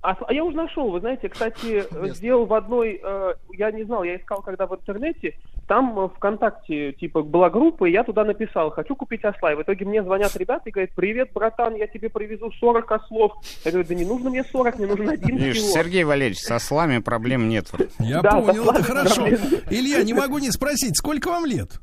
А, 0.00 0.14
а 0.26 0.32
я 0.32 0.44
уже 0.44 0.56
нашел, 0.56 0.90
вы 0.90 1.00
знаете, 1.00 1.28
кстати, 1.28 1.82
сделал 2.14 2.46
в 2.46 2.54
одной, 2.54 3.00
э, 3.02 3.34
я 3.54 3.70
не 3.72 3.82
знал, 3.84 4.04
я 4.04 4.16
искал 4.16 4.42
когда 4.42 4.66
в 4.66 4.74
интернете, 4.74 5.34
там 5.68 5.98
э, 5.98 6.08
ВКонтакте, 6.16 6.92
типа, 6.94 7.22
была 7.22 7.50
группа, 7.50 7.84
и 7.84 7.92
я 7.92 8.02
туда 8.02 8.24
написал, 8.24 8.70
хочу 8.70 8.96
купить 8.96 9.22
осла. 9.24 9.52
И 9.52 9.56
в 9.56 9.62
итоге 9.62 9.84
мне 9.84 10.02
звонят 10.02 10.34
ребята 10.36 10.62
и 10.66 10.70
говорят, 10.72 10.90
привет, 10.96 11.30
братан, 11.32 11.74
я 11.76 11.86
тебе 11.86 12.08
привезу 12.08 12.50
40 12.58 12.90
ослов. 12.90 13.32
Я 13.64 13.70
говорю, 13.70 13.86
да 13.88 13.94
не 13.94 14.04
нужно 14.04 14.30
мне 14.30 14.42
40, 14.42 14.78
мне 14.78 14.86
нужен 14.88 15.08
один 15.10 15.36
Видишь, 15.36 15.58
всего. 15.58 15.72
Сергей 15.82 16.04
Валерьевич, 16.04 16.38
со 16.38 16.58
слами 16.58 16.98
проблем 16.98 17.48
нет. 17.48 17.70
Я 18.00 18.22
Да, 18.22 18.40
понял, 18.40 18.70
это 18.70 18.82
хорошо. 18.82 19.22
проблем. 19.26 19.40
Илья, 19.70 20.02
не 20.02 20.14
могу 20.14 20.38
не 20.38 20.50
спросить, 20.50 20.96
сколько 20.96 21.28
вам 21.28 21.44
лет? 21.44 21.80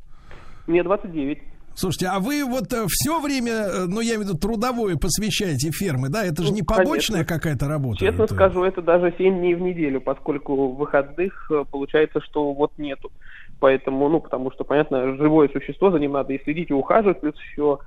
Мне 0.68 0.84
29. 0.84 1.40
Слушайте, 1.78 2.08
а 2.08 2.20
вы 2.22 2.46
вот 2.46 2.74
все 2.88 3.20
время, 3.20 3.52
э, 3.52 3.86
ну 3.88 4.00
я 4.00 4.12
имею 4.16 4.22
в 4.22 4.30
виду 4.30 4.38
трудовое, 4.40 4.96
посвящаете 4.96 5.72
фермы, 5.72 6.08
да? 6.08 6.24
Это 6.26 6.42
же 6.42 6.54
не 6.54 6.62
Ну, 6.62 6.66
конечно. 6.66 6.86
побочная 6.86 7.26
какая-то 7.26 7.68
работа. 7.68 8.00
Честно 8.00 8.24
Это- 8.24 8.34
скажу, 8.34 8.64
это 8.64 8.82
даже 8.82 9.14
7 9.18 9.40
дней 9.40 9.56
в 9.56 9.60
неделю, 9.62 10.00
поскольку 10.00 10.70
выходных 10.74 11.52
э, 11.52 11.66
получается, 11.70 12.22
что 12.22 12.54
вот 12.54 12.72
нету. 12.78 13.12
Поэтому, 13.60 14.10
ну, 14.10 14.20
потому 14.20 14.52
что, 14.52 14.64
понятно, 14.64 15.16
живое 15.18 15.50
существо, 15.50 15.92
за 15.92 15.98
ним 16.00 16.12
надо 16.14 16.34
и 16.34 16.44
следить, 16.44 16.70
и 16.70 16.74
ухаживать, 16.74 17.22
плюс 17.22 17.36
еще 17.52 17.80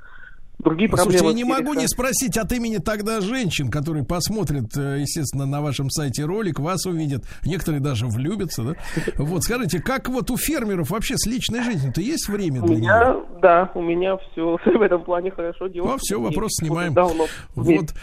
другие 0.58 0.88
проблемы. 0.88 1.12
Слушайте, 1.18 1.26
я 1.28 1.32
не 1.34 1.44
могу 1.44 1.74
не 1.74 1.86
спросить 1.86 2.36
от 2.36 2.50
имени 2.52 2.78
тогда 2.78 3.20
женщин, 3.20 3.70
которые 3.70 4.04
посмотрят, 4.04 4.76
э, 4.76 5.00
естественно, 5.00 5.46
на 5.46 5.60
вашем 5.60 5.88
сайте 5.90 6.24
ролик, 6.24 6.58
вас 6.58 6.84
увидят, 6.86 7.22
некоторые 7.44 7.80
даже 7.80 8.06
влюбятся, 8.06 8.62
да? 8.64 8.74
Вот, 9.18 9.44
скажите, 9.44 9.80
как 9.80 10.08
вот 10.08 10.30
у 10.30 10.36
фермеров 10.36 10.90
вообще 10.90 11.14
с 11.16 11.26
личной 11.26 11.62
жизнью-то 11.62 12.00
есть 12.00 12.28
время 12.28 12.62
У 12.62 12.66
для 12.66 12.76
меня, 12.76 13.12
нее? 13.12 13.24
да, 13.40 13.70
у 13.74 13.82
меня 13.82 14.16
все 14.16 14.56
в 14.64 14.82
этом 14.82 15.04
плане 15.04 15.30
хорошо. 15.30 15.68
Девушка 15.68 15.92
Ну, 15.92 15.98
все, 16.00 16.16
есть. 16.16 16.28
вопрос 16.36 16.50
снимаем. 16.54 16.92
Давно. 16.94 17.26
Вот. 17.54 17.94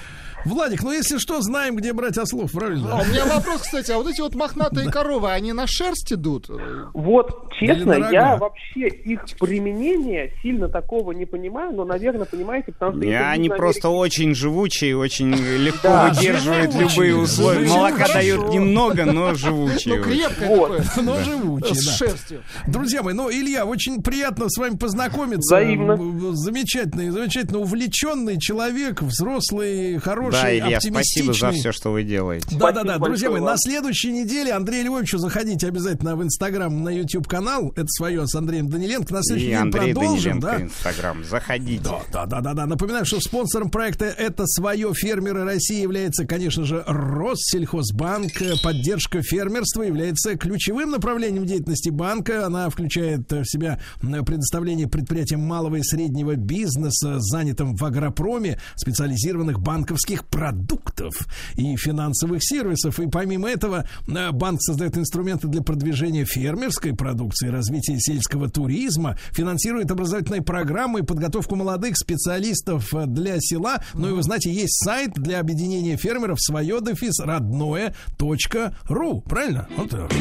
Владик, 0.46 0.84
ну 0.84 0.92
если 0.92 1.18
что, 1.18 1.42
знаем, 1.42 1.76
где 1.76 1.92
брать 1.94 2.18
ослов, 2.18 2.52
правильно? 2.52 2.90
А 2.94 3.02
у 3.02 3.06
меня 3.06 3.26
вопрос, 3.26 3.62
кстати, 3.62 3.92
а 3.92 3.98
вот 3.98 4.08
эти 4.08 4.22
вот 4.22 4.36
мохнатые 4.36 4.90
коровы, 4.90 5.32
они 5.32 5.54
на 5.54 5.66
шерсть 5.68 6.14
идут? 6.14 6.50
Вот, 6.94 7.52
честно, 7.60 7.94
я 8.12 8.38
вообще 8.38 8.88
их 8.88 9.26
применение 9.40 10.32
сильно 10.42 10.70
такого 10.70 11.12
не 11.12 11.26
понимаю, 11.26 11.74
но, 11.74 11.84
наверное, 11.84 12.26
понимаете, 12.26 12.72
потому 12.72 12.98
что... 12.98 13.06
И 13.06 13.10
это 13.10 13.30
они 13.30 13.50
просто 13.50 13.90
очень 13.90 14.36
живучие, 14.36 14.96
очень 14.96 15.34
легко 15.34 16.10
выдерживают 16.10 16.76
любые 16.76 17.16
условия. 17.16 17.68
Молока 17.68 18.08
дают 18.08 18.50
немного, 18.50 19.06
но 19.06 19.34
живучие. 19.34 19.98
Ну, 19.98 20.04
крепкое. 20.04 20.84
Но 21.02 21.24
живучие, 21.24 21.76
С 21.76 21.98
шерстью. 21.98 22.44
Друзья 22.68 23.02
мои, 23.02 23.14
ну, 23.14 23.32
Илья, 23.32 23.66
очень 23.66 24.02
приятно 24.02 24.46
с 24.48 24.58
вами 24.58 24.78
познакомиться. 24.78 25.56
Взаимно. 25.56 25.98
Замечательный, 26.36 27.10
замечательно 27.10 27.60
увлеченный 27.60 28.40
человек, 28.40 29.02
взрослый, 29.02 29.98
хороший, 30.00 30.35
Да, 30.42 30.54
Илья, 30.54 30.78
оптимистичный. 30.78 31.34
спасибо 31.34 31.34
за 31.34 31.52
все, 31.52 31.72
что 31.72 31.92
вы 31.92 32.04
делаете. 32.04 32.48
Да, 32.52 32.72
да, 32.72 32.84
да, 32.84 32.96
Спасибо 32.96 33.06
друзья 33.08 33.30
мои, 33.30 33.40
большое 33.40 33.42
на 33.42 33.50
вам. 33.52 33.58
следующей 33.58 34.12
неделе 34.12 34.52
Андрею 34.54 34.86
Львовичу 34.86 35.18
заходите 35.18 35.68
обязательно 35.68 36.16
в 36.16 36.24
Инстаграм, 36.24 36.84
на 36.84 36.90
YouTube 36.90 37.28
канал. 37.28 37.72
Это 37.76 37.88
свое 37.88 38.28
с 38.28 38.36
Андреем 38.36 38.70
Даниленко. 38.70 39.14
На 39.14 39.22
следующей 39.24 39.46
И 39.46 39.50
неделе 39.50 39.62
Андрей 39.62 39.94
продолжим, 39.94 40.40
Даниленко, 40.40 40.58
да? 40.60 40.64
Инстаграм. 40.64 41.24
Заходите. 41.24 41.90
Да, 42.12 42.26
да, 42.26 42.42
да, 42.42 42.54
да. 42.54 42.66
Напоминаю, 42.66 43.06
что 43.06 43.20
спонсором 43.20 43.70
проекта 43.70 44.06
это 44.06 44.46
свое 44.48 44.94
фермеры 44.94 45.44
России 45.44 45.82
является, 45.82 46.26
конечно 46.26 46.64
же, 46.66 46.84
Россельхозбанк. 46.86 48.32
Поддержка 48.64 49.22
фермерства 49.22 49.84
является 49.84 50.36
ключевым 50.36 50.92
направлением 50.92 51.46
деятельности 51.46 51.90
банка. 51.90 52.46
Она 52.46 52.70
включает 52.70 53.32
в 53.32 53.46
себя 53.46 53.80
предоставление 54.02 54.88
предприятиям 54.88 55.42
малого 55.42 55.76
и 55.76 55.84
среднего 55.84 56.36
бизнеса, 56.36 57.20
занятым 57.20 57.76
в 57.76 57.84
агропроме, 57.84 58.60
специализированных 58.76 59.60
банковских 59.60 60.25
продуктов 60.30 61.28
и 61.56 61.76
финансовых 61.76 62.44
сервисов. 62.44 63.00
И 63.00 63.08
помимо 63.08 63.50
этого, 63.50 63.86
э, 64.08 64.32
банк 64.32 64.62
создает 64.62 64.98
инструменты 64.98 65.48
для 65.48 65.62
продвижения 65.62 66.26
фермерской 66.26 66.96
продукции, 66.96 67.48
развития 67.48 68.00
сельского 68.00 68.50
туризма, 68.50 69.18
финансирует 69.32 69.92
образовательные 69.92 70.42
программы 70.42 71.00
и 71.00 71.04
подготовку 71.04 71.56
молодых 71.56 71.98
специалистов 71.98 72.94
э, 72.94 73.06
для 73.06 73.40
села. 73.40 73.82
Ну 73.94 74.10
и 74.10 74.12
вы 74.12 74.24
знаете, 74.24 74.52
есть 74.52 74.84
сайт 74.84 75.14
для 75.16 75.40
объединения 75.40 75.98
фермеров 75.98 76.40
свое 76.42 76.80
дефис 76.82 77.20
родное 77.20 77.96
точка 78.18 78.76
ру. 78.88 79.22
Правильно? 79.22 79.68
Вот 79.78 79.90
так. 79.90 80.12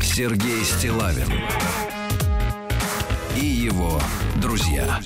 Сергей 0.00 0.62
Стилавин 0.62 1.26
и 3.36 3.44
его 3.44 4.00
друзья. 4.44 5.00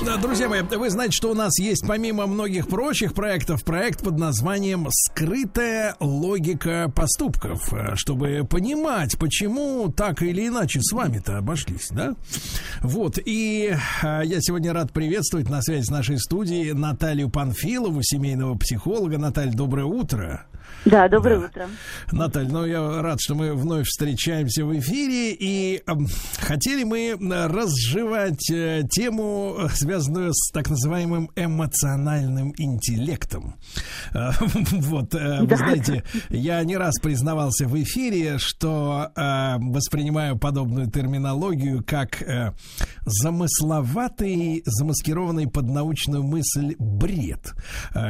Друзья 0.00 0.48
мои, 0.48 0.62
вы 0.62 0.88
знаете, 0.88 1.12
что 1.12 1.30
у 1.30 1.34
нас 1.34 1.58
есть 1.58 1.86
помимо 1.86 2.26
многих 2.26 2.68
прочих 2.68 3.12
проектов, 3.12 3.62
проект 3.64 4.02
под 4.02 4.18
названием 4.18 4.88
«Скрытая 4.90 5.94
логика 6.00 6.90
поступков», 6.94 7.70
э, 7.74 7.96
чтобы 7.96 8.46
понимать, 8.48 9.18
почему 9.18 9.92
так 9.94 10.22
или 10.22 10.48
иначе 10.48 10.80
с 10.80 10.92
вами-то 10.92 11.36
обошлись, 11.36 11.88
да? 11.90 12.14
Вот, 12.80 13.18
и 13.22 13.76
э, 14.02 14.20
я 14.24 14.40
сегодня 14.40 14.72
рад 14.72 14.90
приветствовать 14.90 15.50
на 15.50 15.60
связи 15.60 15.84
с 15.84 15.90
нашей 15.90 16.18
студией 16.18 16.72
Наталью 16.72 17.28
Панфилову, 17.28 18.02
семейного 18.02 18.56
психолога. 18.56 19.18
Наталья, 19.18 19.52
доброе 19.52 19.84
утро. 19.84 20.46
Да, 20.84 21.08
доброе 21.08 21.40
утро. 21.40 21.68
Наталья, 22.10 22.48
ну 22.48 22.64
я 22.64 23.02
рад, 23.02 23.20
что 23.20 23.34
мы 23.34 23.54
вновь 23.54 23.86
встречаемся 23.86 24.64
в 24.64 24.78
эфире 24.78 25.32
и 25.32 25.82
э, 25.86 25.92
хотели 26.40 26.84
мы 26.84 27.08
э, 27.10 27.46
разжевать 27.46 28.50
э, 28.50 28.82
тему, 28.90 29.68
связанную 29.90 30.32
с 30.32 30.52
так 30.52 30.70
называемым 30.70 31.30
эмоциональным 31.34 32.54
интеллектом. 32.56 33.56
Э, 34.14 34.30
вот, 34.70 35.14
э, 35.16 35.42
вы 35.42 35.56
знаете, 35.56 36.04
я 36.28 36.62
не 36.62 36.76
раз 36.76 36.94
признавался 37.00 37.66
в 37.66 37.74
эфире, 37.82 38.38
что 38.38 39.10
э, 39.16 39.56
воспринимаю 39.58 40.38
подобную 40.38 40.88
терминологию 40.88 41.82
как 41.84 42.22
замысловатый, 43.04 44.62
замаскированный 44.64 45.48
под 45.48 45.66
научную 45.66 46.22
мысль 46.22 46.76
бред, 46.78 47.52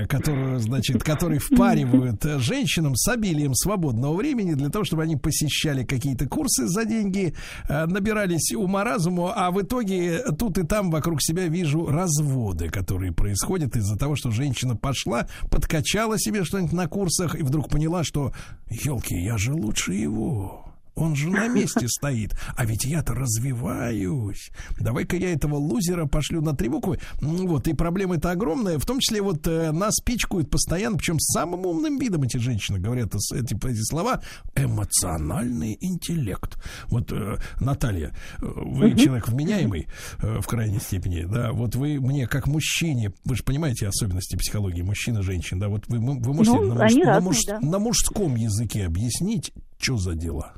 которую, 0.09 0.59
значит, 0.59 1.03
который 1.03 1.39
впаривают 1.39 2.23
женщинам 2.43 2.95
с 2.95 3.09
обилием 3.09 3.55
свободного 3.55 4.15
времени 4.17 4.53
для 4.53 4.69
того, 4.69 4.85
чтобы 4.85 5.05
они 5.05 5.17
посещали 5.17 5.85
какие-то 5.85 6.27
курсы 6.27 6.67
за 6.67 6.85
деньги, 6.85 7.35
набирались 7.69 8.53
ума 8.55 8.85
разуму, 8.85 9.33
а 9.35 9.51
в 9.51 9.63
итоге 9.63 10.23
тут 10.39 10.59
и 10.59 10.67
там 10.67 10.91
вокруг 10.91 11.23
себя 11.23 11.47
вижу 11.47 11.70
разводы, 11.75 12.69
которые 12.69 13.13
происходят 13.13 13.77
из-за 13.77 13.97
того, 13.97 14.17
что 14.17 14.31
женщина 14.31 14.77
пошла, 14.77 15.27
подкачала 15.51 16.19
себе 16.19 16.45
что-нибудь 16.45 16.73
на 16.73 16.89
курсах 16.89 17.35
и 17.35 17.43
вдруг 17.43 17.69
поняла, 17.69 18.05
что, 18.05 18.33
елки, 18.71 19.15
я 19.15 19.37
же 19.37 19.53
лучше 19.53 19.95
его. 19.95 20.70
Он 20.95 21.15
же 21.17 21.31
на 21.31 21.49
месте 21.49 21.87
стоит. 21.89 22.35
А 22.57 22.65
ведь 22.67 22.85
я-то 22.85 23.15
развиваюсь. 23.15 24.51
Давай-ка 24.79 25.17
я 25.17 25.33
этого 25.33 25.57
лузера 25.57 26.07
пошлю 26.07 26.41
на 26.43 26.55
три 26.55 26.69
буквы. 26.69 26.99
М, 27.23 27.47
Вот, 27.47 27.69
и 27.69 27.75
проблема-то 27.75 28.31
огромная. 28.31 28.79
В 28.79 28.85
том 28.87 29.01
числе 29.01 29.23
вот 29.23 29.47
э, 29.47 29.73
нас 29.73 29.95
пичкают 30.05 30.51
постоянно, 30.51 30.97
причем 30.99 31.19
самым 31.19 31.65
умным 31.67 31.99
видом 31.99 32.23
эти 32.23 32.37
женщины 32.37 32.79
говорят 32.79 33.15
с- 33.17 33.33
эти, 33.33 33.55
эти 33.67 33.83
слова. 33.89 34.21
Эмоциональный 34.55 35.77
интеллект. 35.81 36.57
Вот, 36.89 37.13
э, 37.13 37.37
Наталья, 37.61 38.09
э, 38.39 38.45
вы 38.47 38.89
Мгм. 38.89 38.97
человек 38.97 39.29
вменяемый 39.29 39.87
э, 40.23 40.41
в 40.41 40.47
крайней 40.47 40.81
степени, 40.81 41.25
да, 41.25 41.53
вот 41.53 41.75
вы 41.77 42.01
мне 42.01 42.27
как 42.27 42.47
мужчине, 42.47 43.13
вы 43.25 43.37
же 43.37 43.43
понимаете 43.45 43.87
особенности 43.89 44.37
психологии 44.37 44.83
мужчин 44.83 45.19
и 45.19 45.23
женщин, 45.23 45.59
да, 45.59 45.69
вот 45.69 45.87
вы, 45.89 45.99
вы 45.99 46.35
можете 46.35 46.57
Ну, 46.59 46.75
на, 46.75 46.83
муж- 46.83 46.95
на 46.95 47.05
разные, 47.05 47.21
муж- 47.21 47.45
да. 47.47 47.61
на 47.61 47.79
мужском 47.79 48.35
языке 48.37 48.85
объяснить, 48.87 49.53
что 49.79 49.97
за 49.97 50.15
дела? 50.15 50.55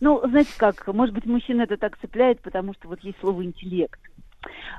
Ну, 0.00 0.20
знаете 0.28 0.50
как, 0.56 0.86
может 0.88 1.14
быть, 1.14 1.26
мужчина 1.26 1.62
это 1.62 1.76
так 1.76 1.98
цепляет, 2.00 2.40
потому 2.42 2.74
что 2.74 2.88
вот 2.88 3.00
есть 3.02 3.18
слово 3.20 3.44
интеллект. 3.44 3.98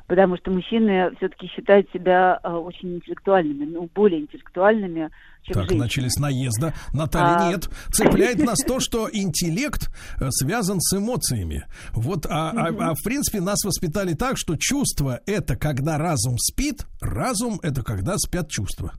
Потому 0.08 0.38
что 0.38 0.52
мужчины 0.52 1.12
все-таки 1.18 1.48
считают 1.48 1.90
себя 1.92 2.40
э, 2.44 2.50
очень 2.50 2.96
интеллектуальными, 2.96 3.66
ну, 3.66 3.90
более 3.94 4.22
интеллектуальными, 4.22 5.10
чем 5.44 5.54
Так, 5.54 5.64
женщины. 5.64 5.80
начали 5.84 6.08
с 6.08 6.18
наезда. 6.18 6.74
Наталья, 6.94 7.48
А. 7.48 7.52
нет. 7.52 7.70
Цепляет 7.92 8.40
нас 8.40 8.58
то, 8.66 8.80
что 8.80 9.10
интеллект 9.12 9.90
э, 10.20 10.28
связан 10.30 10.80
с 10.80 10.98
эмоциями. 10.98 11.66
Вот, 11.92 12.26
а, 12.26 12.52
а- 12.52 12.68
а 12.92 12.94
в 12.94 13.04
принципе 13.04 13.42
нас 13.42 13.64
воспитали 13.66 14.14
так, 14.14 14.38
что 14.38 14.56
чувство 14.58 15.20
это 15.28 15.58
когда 15.58 15.98
разум 15.98 16.38
спит, 16.38 16.86
разум 17.02 17.60
это 17.62 17.84
когда 17.84 18.18
спят 18.18 18.50
чувства. 18.50 18.94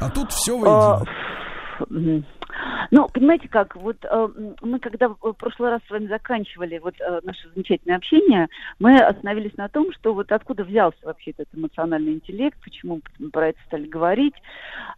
А 0.00 0.10
тут 0.10 0.32
все 0.32 0.58
А, 0.58 0.98
воедино. 0.98 1.12
Ну, 2.90 3.08
понимаете 3.12 3.48
как, 3.48 3.76
вот 3.76 3.96
э, 4.04 4.28
мы 4.62 4.78
когда 4.78 5.08
в 5.08 5.32
прошлый 5.32 5.70
раз 5.70 5.80
с 5.86 5.90
вами 5.90 6.06
заканчивали 6.06 6.78
вот 6.78 6.94
э, 7.00 7.20
наше 7.22 7.48
замечательное 7.54 7.96
общение, 7.96 8.48
мы 8.78 8.98
остановились 8.98 9.56
на 9.56 9.68
том, 9.68 9.92
что 9.92 10.14
вот 10.14 10.30
откуда 10.32 10.64
взялся 10.64 10.98
вообще 11.02 11.32
этот 11.32 11.48
эмоциональный 11.54 12.14
интеллект, 12.14 12.56
почему 12.62 13.00
мы 13.18 13.30
про 13.30 13.48
это 13.48 13.58
стали 13.66 13.86
говорить. 13.86 14.34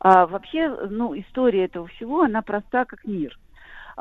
А 0.01 0.27
вообще, 0.27 0.69
ну, 0.91 1.19
история 1.19 1.65
этого 1.65 1.87
всего, 1.89 2.23
она 2.23 2.43
проста 2.43 2.85
как 2.85 3.05
мир. 3.05 3.39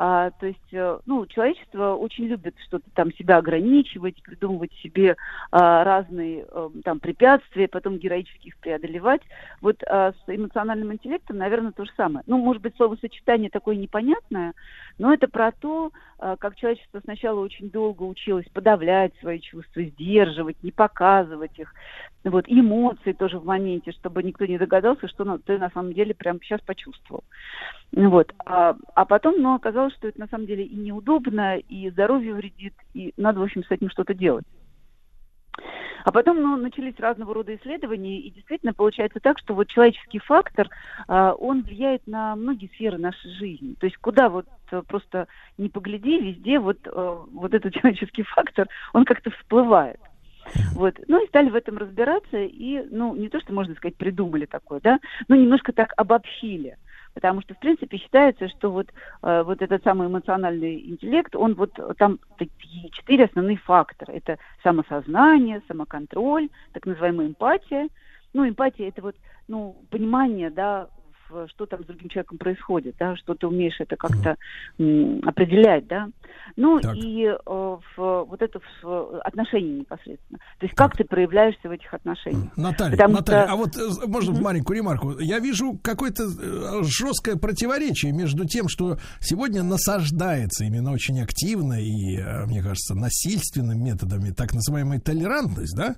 А, 0.00 0.30
то 0.30 0.46
есть, 0.46 0.72
э, 0.72 1.00
ну, 1.06 1.26
человечество 1.26 1.94
очень 1.94 2.26
любит 2.26 2.54
что-то 2.64 2.88
там 2.94 3.12
себя 3.14 3.38
ограничивать, 3.38 4.22
придумывать 4.22 4.72
себе 4.74 5.16
а, 5.50 5.82
разные 5.82 6.46
э, 6.48 6.68
там 6.84 7.00
препятствия, 7.00 7.66
потом 7.66 7.98
героически 7.98 8.46
их 8.46 8.58
преодолевать. 8.58 9.22
Вот 9.60 9.82
а, 9.82 10.12
с 10.12 10.16
эмоциональным 10.28 10.92
интеллектом, 10.92 11.38
наверное, 11.38 11.72
то 11.72 11.84
же 11.84 11.90
самое. 11.96 12.22
Ну, 12.28 12.38
может 12.38 12.62
быть, 12.62 12.76
словосочетание 12.76 13.50
такое 13.50 13.74
непонятное, 13.74 14.54
но 14.98 15.12
это 15.12 15.28
про 15.28 15.52
то, 15.52 15.92
а, 16.18 16.36
как 16.36 16.56
человечество 16.56 17.00
сначала 17.04 17.40
очень 17.40 17.70
долго 17.70 18.02
училось 18.02 18.46
подавлять 18.52 19.12
свои 19.20 19.38
чувства, 19.38 19.82
сдерживать, 19.82 20.62
не 20.62 20.72
показывать 20.72 21.56
их. 21.58 21.72
Вот, 22.24 22.44
эмоции 22.48 23.12
тоже 23.12 23.38
в 23.38 23.44
моменте, 23.44 23.92
чтобы 23.92 24.22
никто 24.22 24.44
не 24.44 24.58
догадался, 24.58 25.06
что 25.08 25.38
ты 25.38 25.58
на 25.58 25.70
самом 25.70 25.92
деле 25.92 26.14
прямо 26.14 26.40
сейчас 26.42 26.60
почувствовал. 26.62 27.22
Вот. 27.92 28.34
А, 28.44 28.76
а 28.94 29.04
потом, 29.04 29.40
ну, 29.40 29.54
оказалось, 29.54 29.94
что 29.94 30.08
это 30.08 30.18
на 30.20 30.26
самом 30.26 30.46
деле 30.46 30.64
и 30.64 30.76
неудобно, 30.76 31.58
и 31.58 31.90
здоровью 31.90 32.34
вредит, 32.36 32.74
и 32.94 33.14
надо, 33.16 33.38
в 33.40 33.44
общем, 33.44 33.62
с 33.62 33.70
этим 33.70 33.90
что-то 33.90 34.14
делать. 34.14 34.44
А 36.04 36.12
потом 36.12 36.40
ну, 36.40 36.56
начались 36.56 36.98
разного 36.98 37.34
рода 37.34 37.54
исследования, 37.56 38.20
и 38.20 38.30
действительно 38.30 38.72
получается 38.72 39.20
так, 39.20 39.38
что 39.38 39.54
вот 39.54 39.68
человеческий 39.68 40.18
фактор, 40.18 40.68
а, 41.06 41.32
он 41.32 41.62
влияет 41.62 42.06
на 42.06 42.36
многие 42.36 42.68
сферы 42.68 42.98
нашей 42.98 43.30
жизни. 43.32 43.74
То 43.78 43.86
есть 43.86 43.96
куда 43.98 44.28
вот 44.28 44.46
э, 44.70 44.82
просто 44.86 45.28
не 45.56 45.68
погляди, 45.68 46.18
везде 46.18 46.58
вот, 46.58 46.78
э, 46.86 47.16
вот 47.32 47.54
этот 47.54 47.74
человеческий 47.74 48.22
фактор, 48.22 48.68
он 48.92 49.04
как-то 49.04 49.30
всплывает. 49.30 50.00
Вот. 50.72 50.94
Ну 51.08 51.22
и 51.22 51.28
стали 51.28 51.50
в 51.50 51.54
этом 51.54 51.78
разбираться, 51.78 52.38
и, 52.38 52.82
ну, 52.90 53.14
не 53.14 53.28
то, 53.28 53.40
что 53.40 53.52
можно 53.52 53.74
сказать, 53.74 53.96
придумали 53.96 54.46
такое, 54.46 54.80
да, 54.80 54.98
но 55.28 55.36
немножко 55.36 55.72
так 55.72 55.92
обобщили. 55.96 56.76
Потому 57.18 57.42
что, 57.42 57.54
в 57.54 57.58
принципе, 57.58 57.98
считается, 57.98 58.48
что 58.48 58.70
вот, 58.70 58.92
э, 59.24 59.42
вот 59.42 59.60
этот 59.60 59.82
самый 59.82 60.06
эмоциональный 60.06 60.88
интеллект, 60.88 61.34
он 61.34 61.54
вот 61.54 61.72
там 61.98 62.20
четыре 62.92 63.24
основные 63.24 63.56
фактора. 63.56 64.12
Это 64.12 64.38
самосознание, 64.62 65.60
самоконтроль, 65.66 66.48
так 66.74 66.86
называемая 66.86 67.26
эмпатия. 67.26 67.88
Ну, 68.34 68.48
эмпатия 68.48 68.86
это 68.86 69.02
вот, 69.02 69.16
ну, 69.48 69.82
понимание, 69.90 70.48
да, 70.48 70.90
что 71.48 71.66
там 71.66 71.82
с 71.82 71.86
другим 71.86 72.08
человеком 72.08 72.38
происходит, 72.38 72.96
да, 72.98 73.16
что 73.16 73.34
ты 73.34 73.46
умеешь 73.46 73.76
это 73.80 73.96
как-то 73.96 74.36
м, 74.78 75.20
определять, 75.26 75.86
да. 75.86 76.08
Ну 76.56 76.80
Так. 76.80 76.96
и 76.96 77.24
э, 77.26 77.36
в, 77.46 77.78
вот 77.96 78.40
это 78.42 78.60
в 78.82 79.20
отношении 79.20 79.80
непосредственно. 79.80 80.38
То 80.58 80.66
есть 80.66 80.74
как 80.74 80.96
ты 80.96 81.04
проявляешься 81.04 81.68
в 81.68 81.70
этих 81.70 81.92
отношениях. 81.92 82.56
Наталья, 82.56 82.92
Потому 82.96 83.14
Наталья, 83.14 83.44
что- 83.44 83.52
а 83.52 83.56
вот 83.56 83.76
э, 83.76 84.06
можно 84.06 84.40
маленькую 84.40 84.76
ремарку? 84.78 85.18
Я 85.18 85.38
вижу 85.38 85.78
какое-то 85.82 86.24
э, 86.24 86.82
жесткое 86.84 87.36
противоречие 87.36 88.12
между 88.12 88.44
тем, 88.46 88.68
что 88.68 88.98
сегодня 89.20 89.62
насаждается 89.62 90.64
именно 90.64 90.92
очень 90.92 91.20
активно 91.20 91.74
и, 91.80 92.16
э, 92.18 92.46
мне 92.46 92.62
кажется, 92.62 92.94
насильственными 92.94 93.82
методами 93.82 94.30
так 94.30 94.52
называемая 94.54 95.00
толерантность, 95.00 95.76
да? 95.76 95.96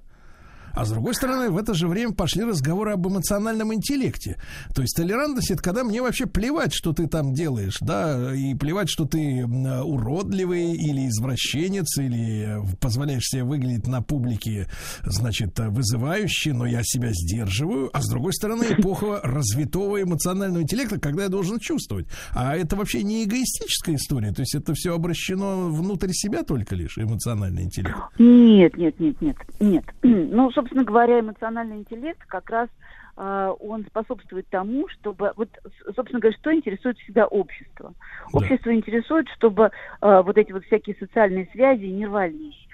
А 0.75 0.85
с 0.85 0.91
другой 0.91 1.15
стороны, 1.15 1.51
в 1.51 1.57
это 1.57 1.75
же 1.75 1.89
время 1.89 2.13
пошли 2.13 2.45
разговоры 2.45 2.93
об 2.93 3.07
эмоциональном 3.07 3.75
интеллекте. 3.75 4.37
То 4.75 4.83
есть 4.83 4.97
толерантность 4.97 5.51
это 5.51 5.63
когда 5.63 5.85
мне 5.85 6.03
вообще 6.03 6.27
плевать, 6.27 6.73
что 6.73 6.93
ты 6.93 7.07
там 7.07 7.35
делаешь, 7.35 7.79
да, 7.81 8.35
и 8.35 8.55
плевать, 8.55 8.89
что 8.89 9.05
ты 9.05 9.45
уродливый 9.45 10.75
или 10.75 11.09
извращенец, 11.09 11.99
или 11.99 12.63
э, 12.63 12.77
позволяешь 12.81 13.25
себе 13.25 13.45
выглядеть 13.45 13.87
на 13.87 14.03
публике, 14.03 14.69
значит, 15.03 15.59
э, 15.59 15.69
вызывающе, 15.69 16.53
но 16.53 16.67
я 16.67 16.81
себя 16.83 17.11
сдерживаю. 17.13 17.91
А 17.93 18.01
с 18.01 18.09
другой 18.09 18.33
стороны, 18.33 18.65
эпоха 18.79 19.21
развитого 19.23 20.03
эмоционального 20.03 20.63
интеллекта, 20.63 20.99
когда 20.99 21.25
я 21.25 21.29
должен 21.29 21.59
чувствовать. 21.59 22.07
А 22.33 22.57
это 22.57 22.77
вообще 22.77 23.03
не 23.03 23.25
эгоистическая 23.25 23.97
история, 23.97 24.33
то 24.33 24.41
есть 24.41 24.55
это 24.55 24.75
все 24.75 24.95
обращено 24.95 25.71
внутрь 25.71 26.11
себя 26.13 26.43
только 26.43 26.75
лишь, 26.75 26.99
эмоциональный 26.99 27.65
интеллект. 27.65 27.97
Нет, 28.19 28.77
нет, 28.77 28.99
нет, 28.99 29.21
нет, 29.21 29.37
нет. 29.61 29.85
Ну, 30.33 30.51
собственно 30.61 30.85
говоря, 30.85 31.21
эмоциональный 31.21 31.79
интеллект 31.79 32.21
как 32.27 32.51
раз 32.51 32.69
а, 33.17 33.53
он 33.53 33.85
способствует 33.87 34.47
тому, 34.51 34.89
чтобы 34.89 35.33
вот, 35.37 35.49
собственно 35.95 36.21
говоря, 36.21 36.37
что 36.39 36.55
интересует 36.55 36.99
всегда 36.99 37.27
общество. 37.27 37.95
Общество 38.33 38.75
интересует, 38.75 39.27
чтобы 39.37 39.71
а, 40.01 40.23
вот 40.23 40.37
эти 40.37 40.53
вот 40.53 40.65
всякие 40.65 40.97
социальные 40.97 41.49
связи 41.53 41.87
не 41.87 42.07
рвались, 42.07 42.55
э, 42.55 42.70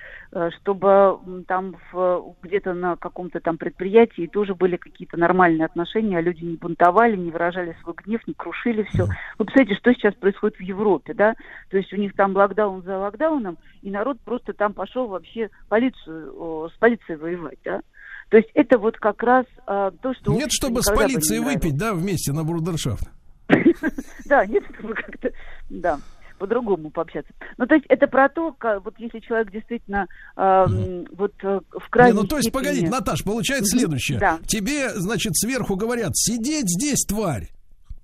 чтобы 0.60 0.88
м, 1.26 1.44
там 1.46 1.76
в- 1.92 2.34
где-то 2.42 2.74
на 2.74 2.96
каком-то 2.96 3.40
там 3.40 3.58
предприятии 3.58 4.26
тоже 4.26 4.54
были 4.54 4.76
какие-то 4.76 5.16
нормальные 5.16 5.66
отношения, 5.66 6.18
а 6.18 6.20
люди 6.20 6.44
не 6.44 6.56
бунтовали, 6.56 7.16
не 7.16 7.30
выражали 7.30 7.76
свой 7.82 7.94
гнев, 8.04 8.20
не 8.26 8.34
крушили 8.34 8.82
все. 8.84 9.04
Вы 9.38 9.44
представляете, 9.44 9.78
что 9.80 9.92
сейчас 9.92 10.14
происходит 10.14 10.56
в 10.56 10.62
Европе, 10.62 11.14
да? 11.14 11.34
То 11.70 11.76
есть 11.76 11.92
у 11.92 11.96
них 11.96 12.14
там 12.14 12.34
локдаун 12.34 12.82
за 12.82 12.98
локдауном, 12.98 13.58
и 13.82 13.90
народ 13.90 14.18
просто 14.20 14.52
там 14.52 14.72
пошел 14.72 15.06
вообще 15.08 15.50
полицию, 15.68 16.70
с 16.74 16.78
полицией 16.78 17.18
воевать, 17.18 17.58
да? 17.64 17.80
То 18.28 18.38
есть 18.38 18.50
это 18.54 18.78
вот 18.78 18.96
как 18.96 19.22
раз 19.22 19.46
а, 19.66 19.92
то, 19.92 20.12
что... 20.14 20.32
Нет, 20.32 20.50
чтобы 20.50 20.82
с 20.82 20.90
полицией 20.90 21.40
выпить, 21.40 21.76
да, 21.76 21.94
вместе 21.94 22.32
на 22.32 22.42
брудершафт. 22.44 23.08
Да, 24.26 24.44
нет, 24.46 24.64
чтобы 24.78 24.94
как-то, 24.94 25.30
да, 25.70 25.98
по-другому 26.38 26.90
пообщаться. 26.90 27.32
Ну, 27.58 27.66
то 27.66 27.74
есть 27.74 27.86
это 27.88 28.06
про 28.06 28.28
то, 28.28 28.52
как, 28.52 28.84
вот 28.84 28.94
если 28.98 29.18
человек 29.20 29.50
действительно 29.50 30.06
э, 30.36 30.40
м, 30.40 31.06
вот 31.16 31.32
э, 31.42 31.60
в 31.70 31.74
Не, 31.74 31.90
крайней 31.90 32.12
ну 32.20 32.24
то 32.26 32.36
есть, 32.36 32.48
степени- 32.48 32.62
погодите, 32.64 32.88
Наташ, 32.90 33.24
получается 33.24 33.76
следующее. 33.78 34.18
Да. 34.18 34.38
Тебе, 34.46 34.90
значит, 34.94 35.36
сверху 35.36 35.76
говорят, 35.76 36.16
сидеть 36.16 36.68
здесь, 36.68 37.04
тварь. 37.06 37.48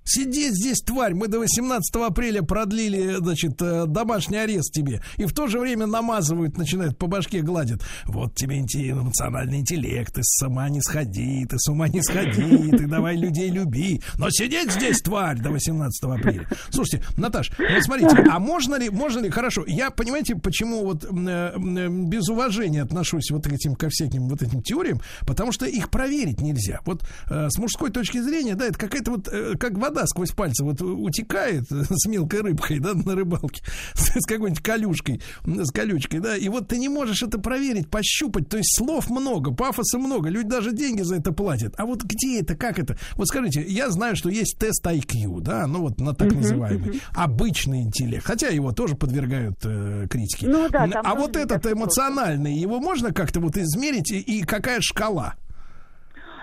Сидеть 0.05 0.55
здесь, 0.55 0.81
тварь, 0.81 1.15
мы 1.15 1.29
до 1.29 1.39
18 1.39 1.95
апреля 1.97 2.43
продлили, 2.43 3.17
значит, 3.19 3.61
э, 3.63 3.87
домашний 3.87 4.37
арест 4.39 4.73
тебе. 4.73 5.01
И 5.17 5.27
в 5.27 5.33
то 5.33 5.47
же 5.47 5.61
время 5.61 5.87
намазывают, 5.87 6.59
начинают 6.59 6.99
по 6.99 7.07
башке 7.07 7.41
гладят. 7.41 7.83
Вот 8.07 8.35
тебе 8.35 8.59
эмоциональный 8.59 9.61
интеллект, 9.61 10.13
ты 10.13 10.21
с 10.23 10.43
ума 10.45 10.69
не 10.69 10.81
сходи, 10.81 11.47
ты 11.47 11.57
с 11.59 11.69
ума 11.69 11.89
не 11.89 12.03
сходи, 12.03 12.71
ты 12.71 12.87
давай 12.87 13.17
людей 13.17 13.51
люби. 13.51 14.03
Но 14.19 14.29
сидеть 14.31 14.73
здесь, 14.73 15.01
тварь, 15.01 15.39
до 15.39 15.51
18 15.51 16.03
апреля. 16.05 16.49
Слушайте, 16.71 17.07
Наташ, 17.17 17.51
вот 17.59 17.83
смотрите, 17.85 18.25
а 18.31 18.39
можно 18.39 18.75
ли, 18.75 18.91
можно 18.91 19.21
ли, 19.21 19.31
хорошо, 19.31 19.65
я, 19.67 19.91
понимаете, 19.91 20.35
почему 20.35 20.85
вот 20.85 21.05
э, 21.05 21.09
м, 21.09 22.09
без 22.09 22.29
уважения 22.29 22.83
отношусь 22.83 23.31
вот 23.31 23.45
к 23.45 23.53
этим, 23.53 23.77
ко 23.77 23.89
всяким 23.89 24.29
вот 24.29 24.43
этим 24.43 24.63
теориям, 24.63 25.01
потому 25.27 25.53
что 25.53 25.67
их 25.67 25.91
проверить 25.91 26.41
нельзя. 26.41 26.81
Вот 26.85 27.05
э, 27.31 27.49
с 27.51 27.59
мужской 27.59 27.91
точки 27.91 28.21
зрения, 28.21 28.55
да, 28.55 28.67
это 28.67 28.79
какая-то 28.79 29.13
вот, 29.13 29.29
э, 29.29 29.55
как 29.59 29.79
вода 29.79 29.92
сквозь 30.07 30.33
пальцы 30.33 30.65
вот 30.65 30.81
утекает 30.81 31.71
э, 31.71 31.85
с 31.89 32.07
мелкой 32.07 32.43
рыбкой, 32.43 32.79
да, 32.79 32.95
на 32.95 33.15
рыбалке, 33.15 33.63
с, 33.95 34.27
какой-нибудь 34.27 34.63
колюшкой, 34.63 35.21
с 35.45 35.71
колючкой, 35.71 36.21
да, 36.21 36.37
и 36.37 36.49
вот 36.49 36.69
ты 36.69 36.79
не 36.79 36.89
можешь 36.89 37.23
это 37.23 37.39
проверить, 37.39 37.89
пощупать, 37.89 38.49
то 38.49 38.57
есть 38.57 38.77
слов 38.77 39.11
много, 39.11 39.53
пафоса 39.53 39.99
много, 39.99 40.29
люди 40.29 40.49
даже 40.49 40.73
деньги 40.73 41.03
за 41.03 41.17
это 41.17 41.33
платят. 41.33 41.75
А 41.77 41.87
вот 41.87 42.03
где 42.03 42.41
это, 42.41 42.57
как 42.57 42.79
это? 42.79 42.97
Вот 43.17 43.29
скажите, 43.29 43.63
я 43.63 43.91
знаю, 43.91 44.17
что 44.17 44.29
есть 44.29 44.59
тест 44.59 44.85
IQ, 44.85 45.41
да, 45.41 45.67
ну 45.67 45.83
вот 45.83 46.01
на 46.01 46.15
так 46.15 46.33
называемый 46.33 47.01
обычный 47.13 47.83
интеллект, 47.83 48.25
хотя 48.25 48.49
его 48.49 48.73
тоже 48.73 48.97
подвергают 48.97 49.59
э, 49.65 50.07
критике. 50.11 50.49
Ну 50.49 50.69
да, 50.69 50.89
а 51.05 51.15
вот 51.15 51.37
этот 51.37 51.67
эмоциональный, 51.67 52.55
его 52.55 52.81
можно 52.81 53.13
как-то 53.13 53.41
вот 53.41 53.57
измерить 53.57 54.11
и, 54.11 54.19
и 54.19 54.43
какая 54.43 54.81
шкала? 54.81 55.35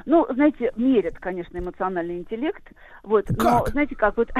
Ну, 0.09 0.25
знаете, 0.33 0.71
мерят, 0.75 1.19
конечно, 1.19 1.59
эмоциональный 1.59 2.17
интеллект. 2.17 2.63
Вот, 3.03 3.29
но 3.29 3.59
Как? 3.59 3.69
знаете 3.69 3.95
как 3.95 4.17
вот. 4.17 4.31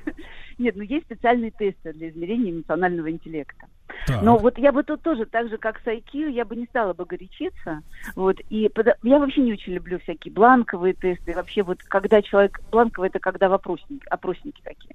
Нет, 0.58 0.76
ну 0.76 0.82
есть 0.82 1.06
специальные 1.06 1.50
тесты 1.50 1.94
для 1.94 2.10
измерения 2.10 2.52
эмоционального 2.52 3.10
интеллекта. 3.10 3.66
Так. 4.06 4.20
Но 4.20 4.36
вот 4.36 4.58
я 4.58 4.70
бы 4.70 4.82
тут 4.82 5.00
тоже, 5.00 5.24
так 5.24 5.48
же 5.48 5.56
как 5.56 5.80
с 5.80 5.86
IQ, 5.86 6.30
я 6.30 6.44
бы 6.44 6.56
не 6.56 6.66
стала 6.66 6.92
бы 6.92 7.06
горячиться. 7.06 7.80
Вот, 8.14 8.38
и 8.50 8.68
пода- 8.68 8.98
я 9.02 9.18
вообще 9.18 9.40
не 9.40 9.54
очень 9.54 9.72
люблю 9.72 9.98
всякие 10.00 10.34
бланковые 10.34 10.92
тесты. 10.92 11.30
И 11.30 11.34
Вообще 11.34 11.62
вот 11.62 11.82
когда 11.84 12.20
человек... 12.20 12.60
Бланковый 12.70 13.08
это 13.08 13.18
когда 13.18 13.48
вопросники, 13.48 14.06
опросники 14.10 14.60
такие. 14.62 14.94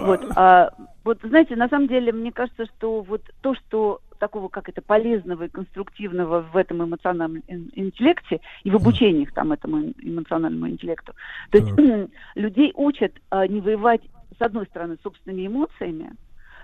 Вот, 0.00 0.24
а, 0.34 0.70
вот, 1.04 1.20
знаете, 1.22 1.54
на 1.54 1.68
самом 1.68 1.86
деле, 1.86 2.10
мне 2.10 2.32
кажется, 2.32 2.66
что 2.66 3.02
вот 3.02 3.22
то, 3.42 3.54
что 3.54 4.00
такого, 4.22 4.46
как 4.46 4.68
это, 4.68 4.80
полезного 4.80 5.46
и 5.46 5.48
конструктивного 5.48 6.42
в 6.42 6.56
этом 6.56 6.84
эмоциональном 6.84 7.42
ин- 7.48 7.72
интеллекте 7.74 8.40
и 8.62 8.70
в 8.70 8.76
обучениях 8.76 9.32
там 9.32 9.50
этому 9.50 9.92
эмоциональному 9.98 10.68
интеллекту. 10.68 11.12
То 11.50 11.58
есть 11.58 11.72
людей 12.36 12.70
учат 12.76 13.12
а, 13.30 13.48
не 13.48 13.60
воевать, 13.60 14.02
с 14.38 14.40
одной 14.40 14.66
стороны, 14.66 14.96
собственными 15.02 15.48
эмоциями, 15.48 16.12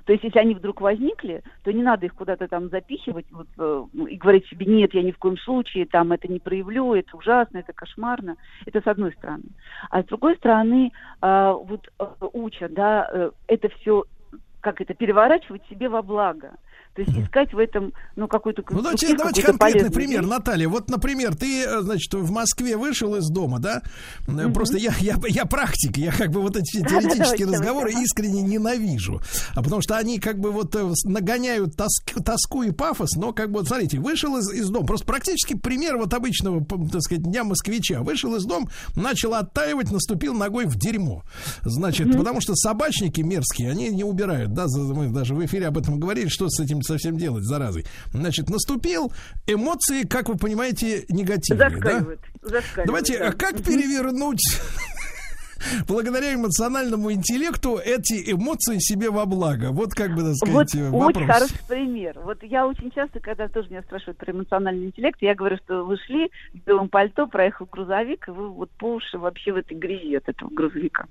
то 0.05 0.13
есть, 0.13 0.25
если 0.25 0.39
они 0.39 0.55
вдруг 0.55 0.81
возникли, 0.81 1.43
то 1.65 1.73
не 1.73 1.83
надо 1.83 2.07
их 2.07 2.15
куда-то 2.15 2.49
там 2.49 2.71
запихивать 2.71 3.27
вот, 3.31 3.49
э, 3.59 3.85
и 4.09 4.17
говорить 4.17 4.47
себе, 4.47 4.65
нет, 4.65 4.95
я 4.95 5.03
ни 5.03 5.11
в 5.11 5.19
коем 5.19 5.37
случае 5.37 5.85
там 5.85 6.13
это 6.13 6.29
не 6.29 6.39
проявлю, 6.39 6.95
это 6.95 7.15
ужасно, 7.15 7.59
это 7.59 7.75
кошмарно. 7.75 8.37
Это 8.65 8.81
с 8.81 8.87
одной 8.87 9.13
стороны. 9.13 9.43
А 9.91 10.03
с 10.03 10.07
другой 10.07 10.37
стороны, 10.37 10.93
а, 11.21 11.53
вот 11.53 11.91
э, 11.99 12.07
учат, 12.33 12.73
да, 12.73 13.07
э, 13.13 13.31
это 13.49 13.69
все 13.69 14.05
как 14.61 14.81
это, 14.81 14.95
переворачивать 14.95 15.63
себе 15.69 15.89
во 15.89 16.03
благо. 16.03 16.53
То 16.99 17.05
есть 17.05 17.17
искать 17.17 17.55
в 17.55 17.59
этом, 17.59 17.93
ну, 18.17 18.27
какую-то 18.27 18.65
Ну, 18.71 18.83
давайте, 18.83 19.17
давайте 19.17 19.41
конкретный 19.41 19.89
пример, 19.89 20.23
вещь. 20.23 20.31
Наталья. 20.31 20.69
Вот, 20.69 20.91
например, 20.91 21.37
ты, 21.37 21.63
э, 21.63 21.81
значит, 21.83 22.13
в 22.13 22.33
Москве 22.33 22.77
вышел 22.77 23.15
из 23.15 23.29
дома, 23.29 23.61
да? 23.61 23.83
Э, 24.27 24.49
Просто 24.51 24.79
я, 24.79 24.93
я, 24.99 25.15
я 25.29 25.45
практик, 25.45 25.97
я 25.97 26.11
как 26.11 26.33
бы 26.33 26.41
вот 26.41 26.57
эти 26.57 26.79
теоретические 26.89 27.47
разговоры 27.47 27.93
искренне 27.93 28.43
ненавижу. 28.43 29.23
А 29.55 29.63
потому 29.63 29.81
что 29.81 29.97
они 29.97 30.19
как 30.19 30.41
бы 30.41 30.51
вот 30.51 30.75
э, 30.75 30.93
нагоняют 31.05 31.77
тоск- 31.77 32.21
тоску 32.21 32.65
и 32.65 32.73
пафос, 32.73 33.11
но 33.15 33.33
как 33.33 33.53
бы, 33.53 33.61
вот 33.61 33.69
смотрите, 33.69 34.01
вышел 34.01 34.37
из, 34.37 34.51
из 34.53 34.69
дома, 34.69 34.85
просто 34.85 35.07
практически 35.07 35.55
пример 35.55 35.99
вот 35.99 36.13
обычного, 36.13 36.65
так 36.65 37.03
сказать, 37.03 37.23
дня 37.23 37.45
москвича. 37.45 38.01
Вышел 38.01 38.35
из 38.35 38.45
дома, 38.45 38.69
начал 38.97 39.35
оттаивать, 39.35 39.93
наступил 39.93 40.35
ногой 40.35 40.67
в 40.67 40.75
дерьмо. 40.77 41.23
Значит, 41.63 42.11
потому 42.17 42.41
что 42.41 42.57
собачники 42.57 43.21
мерзкие, 43.21 43.71
они 43.71 43.89
не 43.91 44.03
убирают, 44.03 44.53
да, 44.53 44.67
мы 44.67 45.11
даже 45.11 45.37
в 45.37 45.47
эфире 45.47 45.69
об 45.69 45.79
этом 45.79 46.01
говорили, 46.01 46.27
что 46.27 46.49
с 46.49 46.59
этим 46.59 46.83
совсем 46.89 47.17
делать, 47.17 47.45
заразой. 47.45 47.87
Значит, 48.13 48.51
наступил, 48.51 49.13
эмоции, 49.47 50.03
как 50.03 50.29
вы 50.29 50.37
понимаете, 50.37 51.05
негативные, 51.09 51.71
да? 51.71 51.75
Зашкаливают, 51.75 52.21
зашкаливают, 52.43 52.87
Давайте, 52.87 53.19
да. 53.19 53.29
а 53.29 53.33
как 53.33 53.63
перевернуть 53.63 54.61
благодаря 55.87 56.35
эмоциональному 56.35 57.13
интеллекту 57.13 57.77
эти 57.79 58.33
эмоции 58.33 58.79
себе 58.79 59.11
во 59.11 59.27
благо? 59.27 59.71
Вот 59.73 59.95
как 59.95 60.11
бы, 60.15 60.23
так 60.23 60.27
Вот 60.51 60.69
сказать, 60.69 60.75
э, 60.75 60.91
очень 60.91 60.99
вопрос. 60.99 61.27
хороший 61.27 61.59
пример. 61.69 62.19
Вот 62.25 62.43
я 62.43 62.67
очень 62.67 62.91
часто, 62.91 63.21
когда 63.21 63.49
тоже 63.49 63.69
меня 63.71 63.83
спрашивают 63.83 64.19
про 64.19 64.33
эмоциональный 64.33 64.87
интеллект, 64.87 65.19
я 65.21 65.35
говорю, 65.35 65.57
что 65.65 65.85
вы 65.85 65.97
шли 65.99 66.31
в 66.55 66.67
белом 66.67 66.89
пальто, 66.89 67.27
проехал 67.27 67.67
грузовик, 67.71 68.29
и 68.29 68.31
вы 68.31 68.49
вот 68.49 68.71
по 68.79 68.95
уши 68.95 69.19
вообще 69.19 69.53
в 69.53 69.57
этой 69.57 69.77
грязи 69.77 70.15
от 70.17 70.29
этого 70.29 70.49
грузовика. 70.51 71.07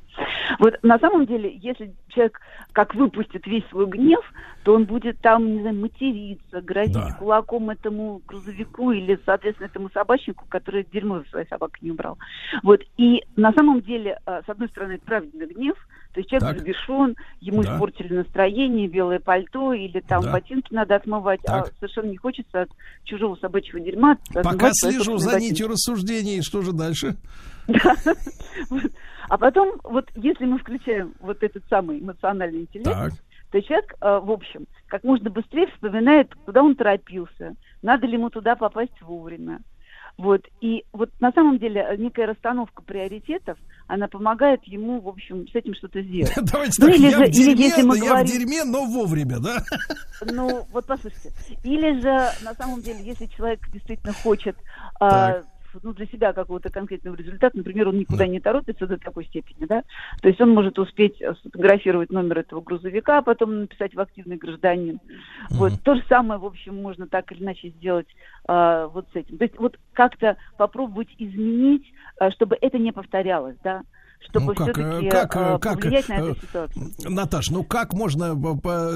Вот 0.60 0.76
на 0.84 0.98
самом 1.00 1.26
деле, 1.26 1.58
если 1.62 1.94
человек 2.10 2.40
как 2.74 2.94
выпустит 2.96 3.46
весь 3.48 3.66
свой 3.70 3.88
гнев, 3.88 4.22
то 4.64 4.74
он 4.74 4.86
будет 4.86 5.20
там, 5.22 5.46
не 5.56 5.62
знаю, 5.62 5.76
материться, 5.80 6.62
грозить 6.62 6.94
Да. 6.94 7.16
кулаком 7.18 7.70
этому 7.70 8.22
грузовику 8.28 8.92
или, 8.92 9.18
соответственно, 9.26 9.68
этому 9.68 9.90
собачнику, 9.92 10.46
который 10.50 10.86
дерьмо 10.92 11.20
за 11.20 11.30
своей 11.30 11.48
собакой 11.48 11.80
не 11.82 11.92
убрал. 11.92 12.18
Вот. 12.64 12.82
И 12.98 13.24
на 13.36 13.52
самом 13.54 13.82
деле, 13.82 14.20
э, 14.40 14.42
с 14.46 14.50
одной 14.50 14.68
стороны, 14.70 14.94
это 14.94 15.06
праведный 15.06 15.48
гнев, 15.48 15.76
то 16.14 16.20
есть 16.20 16.30
человек 16.30 16.48
Так. 16.50 16.58
взбешен, 16.58 17.16
ему 17.42 17.64
Да. 17.64 17.74
испортили 17.76 18.14
настроение, 18.14 18.88
белое 18.88 19.20
пальто 19.20 19.74
или 19.74 20.00
там 20.00 20.24
Да. 20.24 20.32
ботинки 20.34 20.74
надо 20.74 20.96
отмывать, 20.96 21.42
Так. 21.44 21.68
а 21.68 21.72
совершенно 21.80 22.10
не 22.10 22.18
хочется 22.18 22.62
от 22.62 22.70
чужого 23.04 23.36
собачьего 23.36 23.80
дерьма 23.80 24.18
Пока 24.34 24.70
слежу 24.74 25.18
за 25.18 25.32
собственные 25.32 25.50
нитью 25.50 25.68
рассуждений, 25.68 26.42
что 26.42 26.62
же 26.62 26.72
дальше? 26.74 27.16
А 29.30 29.38
потом, 29.38 29.74
вот 29.84 30.10
если 30.16 30.46
мы 30.46 30.58
включаем 30.58 31.14
вот 31.20 31.44
этот 31.44 31.62
самый 31.70 32.00
эмоциональный 32.00 32.62
интеллект, 32.62 32.90
Так. 32.90 33.14
то 33.52 33.62
человек, 33.62 33.94
э, 34.00 34.20
в 34.24 34.32
общем, 34.32 34.66
как 34.88 35.04
можно 35.04 35.30
быстрее 35.30 35.68
вспоминает, 35.68 36.34
куда 36.46 36.64
он 36.64 36.76
торопился, 36.76 37.56
надо 37.82 38.08
ли 38.08 38.14
ему 38.14 38.30
туда 38.30 38.56
попасть 38.56 39.02
вовремя. 39.02 39.60
Вот. 40.18 40.42
И 40.62 40.84
вот 40.94 41.10
на 41.20 41.32
самом 41.32 41.60
деле 41.60 41.82
э, 41.82 41.96
некая 41.98 42.26
расстановка 42.26 42.82
приоритетов, 42.82 43.58
она 43.88 44.08
помогает 44.08 44.64
ему, 44.64 45.00
в 45.00 45.08
общем, 45.08 45.48
с 45.48 45.54
этим 45.56 45.76
что-то 45.76 46.02
сделать. 46.02 46.34
Давайте 46.52 46.82
Ну, 46.82 46.88
так, 46.88 46.96
или 46.98 47.04
я, 47.06 47.12
же- 47.12 47.18
в 47.18 47.28
или 47.28 47.32
дерьме, 47.54 47.66
если 47.66 47.82
мы 47.84 47.98
я 47.98 48.04
в 48.04 48.08
говорим- 48.08 48.26
дерьме, 48.28 48.64
но 48.64 48.86
вовремя, 48.86 49.40
да? 49.40 49.58
Ну, 50.26 50.66
вот 50.72 50.86
послушайте. 50.88 51.32
Или 51.64 52.02
же, 52.02 52.10
на 52.44 52.54
самом 52.56 52.82
деле, 52.82 53.04
если 53.04 53.28
человек 53.28 53.60
действительно 53.72 54.14
хочет 54.14 54.58
Так. 55.00 55.46
Ну, 55.84 55.94
для 55.94 56.06
себя 56.08 56.34
какого-то 56.34 56.70
конкретного 56.70 57.16
результата, 57.16 57.58
например, 57.58 57.90
он 57.90 57.98
никуда 57.98 58.28
не 58.28 58.40
торопится 58.40 58.88
до 58.88 58.98
такой 58.98 59.26
степени, 59.26 59.66
да, 59.66 59.84
то 60.22 60.28
есть 60.28 60.40
он 60.42 60.52
может 60.52 60.80
успеть 60.80 61.22
э, 61.22 61.34
сфотографировать 61.36 62.12
номер 62.12 62.40
этого 62.40 62.62
грузовика, 62.62 63.20
а 63.20 63.22
потом 63.22 63.62
написать 63.62 63.94
в 63.94 64.00
активный 64.00 64.38
гражданин. 64.38 65.00
Вот 65.50 65.74
то 65.84 65.96
же 65.96 66.04
самое, 66.10 66.40
в 66.40 66.46
общем, 66.46 66.82
можно 66.82 67.08
так 67.08 67.32
или 67.32 67.44
иначе 67.44 67.70
сделать 67.70 68.08
а, 68.48 68.88
вот 68.88 69.08
с 69.14 69.16
этим. 69.16 69.38
То 69.38 69.46
есть 69.46 69.58
вот 69.58 69.78
как-то 69.94 70.38
попробовать 70.58 71.10
изменить, 71.18 71.86
а, 72.20 72.32
чтобы 72.32 72.58
это 72.62 72.78
не 72.78 72.92
повторялось, 72.92 73.58
да. 73.64 73.84
Чтобы 74.20 74.48
Ну, 74.48 74.56
как, 74.56 74.76
все-таки 74.76 75.08
э, 75.08 75.10
как, 75.10 75.36
э, 75.36 75.40
э, 75.40 75.60
как, 75.60 75.82
повлиять 75.82 76.10
на 76.10 76.14
эту 76.14 76.42
ситуацию. 76.42 76.94
Наташ, 77.06 77.50
ну 77.50 77.64
как 77.64 77.94
можно 77.94 78.38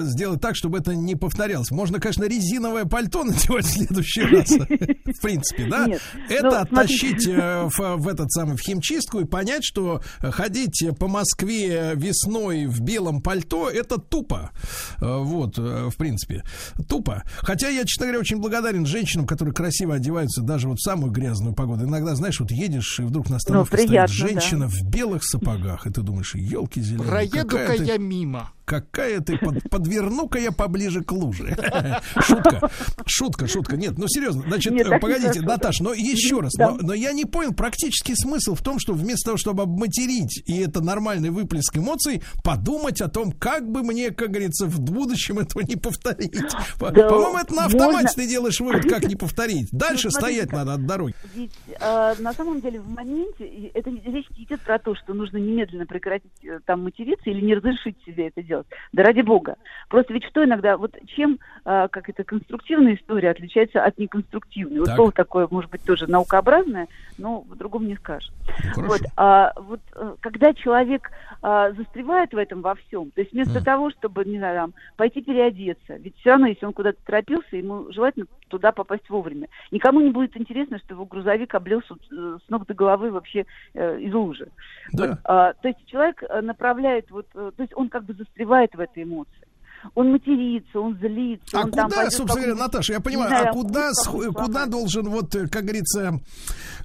сделать 0.04 0.42
так, 0.42 0.56
чтобы 0.56 0.80
это 0.80 0.96
не 0.96 1.16
повторялось? 1.16 1.72
Можно, 1.72 2.00
конечно, 2.00 2.26
резиновое 2.26 2.86
пальто 2.86 3.24
надевать 3.24 3.66
в 3.66 3.72
следующий 3.72 4.22
раз. 4.22 4.50
В 4.50 5.22
принципе, 5.22 5.68
да? 5.70 5.88
Нет. 5.88 6.02
Это 6.30 6.44
Ну, 6.44 6.56
оттащить 6.56 7.28
в, 7.28 8.08
этот 8.08 8.32
самый 8.32 8.58
в 8.58 8.62
химчистку 8.62 9.20
и 9.20 9.26
понять, 9.26 9.64
что 9.64 10.02
ходить 10.20 10.84
по 11.00 11.08
Москве 11.08 11.94
весной 11.96 12.66
в 12.66 12.82
белом 12.82 13.22
пальто 13.22 13.70
это 13.70 13.98
тупо. 13.98 14.52
Вот, 15.00 15.58
в 15.58 15.96
принципе, 15.98 16.44
тупо. 16.88 17.24
Хотя 17.38 17.70
я, 17.70 17.84
честно 17.86 18.08
говоря, 18.08 18.20
очень 18.20 18.38
благодарен 18.38 18.86
женщинам, 18.86 19.26
которые 19.26 19.54
красиво 19.54 19.96
одеваются 19.96 20.42
даже 20.42 20.68
вот 20.68 20.80
в 20.80 20.84
самую 20.84 21.12
грязную 21.12 21.54
погоду. 21.54 21.86
Иногда, 21.86 22.16
знаешь, 22.16 22.40
вот 22.40 22.52
едешь 22.52 23.00
и 23.00 23.04
вдруг 23.04 23.30
на 23.30 23.38
остановке 23.38 23.76
стоит 23.76 23.82
Ну, 23.82 23.88
приятно, 23.88 24.14
женщина 24.14 24.68
в 24.68 24.84
белых 25.12 25.24
сапогах, 25.24 25.88
и 25.88 25.90
ты 25.90 26.02
думаешь, 26.02 26.36
елки 26.36 26.82
зеленые. 26.82 27.10
Проеду-ка 27.10 27.74
я 27.74 27.98
мимо. 27.98 28.52
Какая 28.72 29.20
ты, 29.20 29.38
под- 29.38 29.70
подверну-ка 29.70 30.40
я 30.40 30.54
поближе 30.54 31.04
к 31.04 31.12
луже. 31.12 31.58
Шутка, 32.22 32.70
шутка, 33.06 33.48
шутка. 33.48 33.76
Нет, 33.76 33.98
ну 33.98 34.06
серьезно, 34.08 34.44
значит, 34.48 34.72
Нет, 34.72 34.88
погодите, 35.02 35.42
Наташ, 35.42 35.82
но 35.82 35.92
еще 35.94 36.40
раз, 36.40 36.54
Да. 36.58 36.72
но, 36.72 36.78
но 36.82 36.94
я 36.94 37.12
не 37.12 37.26
понял 37.26 37.54
практический 37.54 38.16
смысл 38.16 38.56
в 38.56 38.62
том, 38.64 38.80
что 38.80 38.94
вместо 38.94 39.32
того, 39.32 39.38
чтобы 39.38 39.64
обматерить, 39.64 40.42
и 40.46 40.60
это 40.62 40.80
нормальный 40.82 41.32
выплеск 41.32 41.76
эмоций, 41.78 42.24
подумать 42.46 43.02
о 43.02 43.10
том, 43.10 43.34
как 43.34 43.70
бы 43.70 43.84
мне, 43.84 44.12
как 44.12 44.30
говорится, 44.30 44.68
в 44.68 44.80
будущем 44.80 45.40
этого 45.40 45.64
не 45.64 45.76
повторить. 45.76 46.40
По- 46.80 46.92
Да, 46.92 47.10
По-моему, 47.10 47.40
это 47.40 47.54
на 47.54 47.66
автомате 47.66 47.92
можно- 47.94 48.10
ты 48.16 48.28
делаешь 48.30 48.60
вывод, 48.62 48.84
как 48.84 49.04
не 49.06 49.18
повторить. 49.18 49.68
Дальше 49.74 50.06
Ну, 50.08 50.12
смотрите, 50.12 50.44
стоять 50.44 50.52
надо 50.54 50.74
от 50.76 50.86
дороги. 50.86 51.14
Ведь 51.36 51.52
э, 51.78 52.14
на 52.20 52.32
самом 52.32 52.62
деле 52.62 52.80
в 52.80 52.90
моменте 52.90 53.70
это 53.74 53.90
речь 53.90 54.28
идет 54.38 54.62
про 54.62 54.80
то, 54.80 54.96
что 54.96 55.14
нужно 55.14 55.36
немедленно 55.38 55.86
прекратить 55.86 56.32
э, 56.46 56.60
там 56.66 56.84
материться 56.86 57.30
или 57.30 57.44
не 57.44 57.54
разрешить 57.56 57.98
себе 58.06 58.30
это 58.30 58.42
делать. 58.42 58.61
Да 58.94 59.04
ради 59.04 59.22
бога. 59.22 59.56
Просто 59.90 60.14
ведь 60.14 60.26
что 60.26 60.44
иногда, 60.44 60.78
вот 60.78 60.96
чем, 61.08 61.40
э, 61.66 61.88
как 61.92 62.10
это, 62.10 62.24
конструктивная 62.24 62.96
история 62.96 63.32
отличается 63.32 63.84
от 63.84 63.98
неконструктивной. 63.98 64.80
Вот 64.80 64.88
Так. 64.88 64.96
слово 64.96 65.12
такое, 65.12 65.48
может 65.50 65.70
быть, 65.72 65.84
тоже 65.84 66.08
наукообразное, 66.08 66.88
но 67.18 67.42
по-другому 67.42 67.86
не 67.86 67.96
скажешь. 67.96 68.32
Ну, 68.78 68.88
вот, 68.88 69.02
а, 69.18 69.54
вот 69.58 69.82
э, 69.96 70.16
когда 70.22 70.54
человек 70.54 71.12
а, 71.42 71.72
застревает 71.72 72.34
в 72.34 72.38
этом 72.38 72.62
во 72.62 72.76
всем, 72.76 73.12
то 73.12 73.22
есть 73.22 73.34
вместо 73.34 73.64
того, 73.64 73.90
чтобы, 73.90 74.26
не 74.26 74.38
знаю, 74.38 74.56
там, 74.56 74.74
пойти 74.96 75.22
переодеться, 75.22 75.96
ведь 75.96 76.16
все 76.18 76.32
равно, 76.32 76.48
если 76.48 76.66
он 76.66 76.74
куда-то 76.74 77.00
торопился, 77.06 77.58
ему 77.58 77.92
желательно 77.92 78.28
туда 78.48 78.72
попасть 78.72 79.10
вовремя. 79.10 79.48
Никому 79.72 80.02
не 80.02 80.12
будет 80.12 80.38
интересно, 80.38 80.78
что 80.80 80.94
его 80.94 81.06
грузовик 81.06 81.56
облился 81.56 81.96
э, 81.96 82.38
с 82.46 82.50
ног 82.50 82.68
до 82.68 82.74
головы 82.74 83.10
вообще 83.10 83.46
э, 83.74 84.00
из 84.02 84.14
лужи. 84.14 84.50
Да. 84.94 85.08
Вот, 85.08 85.18
а, 85.24 85.54
то 85.54 85.68
есть 85.68 85.84
человек 85.88 86.22
э, 86.22 86.42
направляет, 86.42 87.10
вот, 87.10 87.28
э, 87.34 87.52
то 87.56 87.64
есть 87.64 87.74
он 87.76 87.90
как 87.90 88.04
бы 88.04 88.14
застревает 88.14 88.76
в 88.76 88.80
этой 88.80 89.04
эмоции. 89.04 89.48
Он 89.96 90.12
матерится, 90.12 90.80
он 90.80 90.98
злится. 90.98 91.58
А 91.58 91.64
он 91.64 91.72
там 91.72 91.86
куда, 91.86 91.98
пойдет 91.98 92.14
собственно 92.14 92.46
говоря, 92.46 92.64
Наташа, 92.64 92.94
я 92.94 93.00
понимаю, 93.00 93.30
знаю, 93.30 93.48
а 93.50 93.52
куда, 93.52 93.92
куда 94.04 94.34
сломать? 94.34 94.70
должен, 94.70 95.10
вот, 95.10 95.36
э, 95.36 95.48
как 95.48 95.64
говорится, 95.64 96.20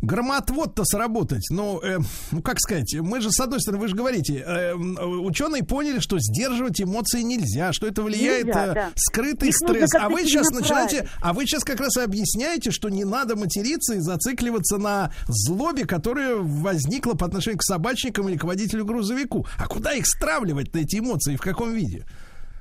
громоотвод-то 0.02 0.84
сработать? 0.84 1.44
Ну, 1.50 1.80
э, 1.82 1.98
ну, 2.32 2.42
как 2.42 2.58
сказать, 2.58 2.94
мы 3.00 3.20
же, 3.20 3.30
с 3.30 3.40
одной 3.40 3.60
стороны, 3.60 3.82
вы 3.82 3.88
же 3.88 3.94
говорите, 3.96 4.42
э, 4.46 4.72
м, 4.72 4.96
ученые 5.24 5.64
поняли, 5.64 5.98
что 6.00 6.18
сдерживать 6.18 6.80
эмоции 6.80 7.22
нельзя, 7.22 7.72
что 7.72 7.86
это 7.86 8.02
влияет 8.02 8.46
Нельзя, 8.46 8.66
э, 8.66 8.74
да. 8.74 8.90
скрытый 8.96 9.50
Их 9.50 9.56
стресс. 9.56 9.94
А 9.94 10.08
вы 10.08 10.22
сейчас 10.22 10.50
начинаете, 10.50 11.08
а 11.20 11.32
вы 11.32 11.46
сейчас 11.46 11.64
как 11.64 11.80
раз 11.80 11.96
и 11.96 12.00
объясняете, 12.00 12.70
что 12.70 12.88
не 12.88 13.04
надо 13.04 13.36
материться 13.36 13.94
и 13.94 14.00
зацикливаться 14.00 14.78
на 14.78 15.12
злобе, 15.26 15.86
которая 15.86 16.36
возникла 16.36 17.14
по 17.14 17.26
отношению 17.26 17.58
к 17.58 17.62
собачникам 17.62 18.28
или 18.28 18.36
к 18.36 18.44
водителю 18.44 18.84
грузовику. 18.84 19.46
А 19.58 19.66
куда 19.66 19.92
их 19.92 20.06
стравливать-то, 20.06 20.78
эти 20.78 20.98
эмоции, 20.98 21.36
в 21.36 21.40
каком 21.40 21.72
виде? 21.72 22.04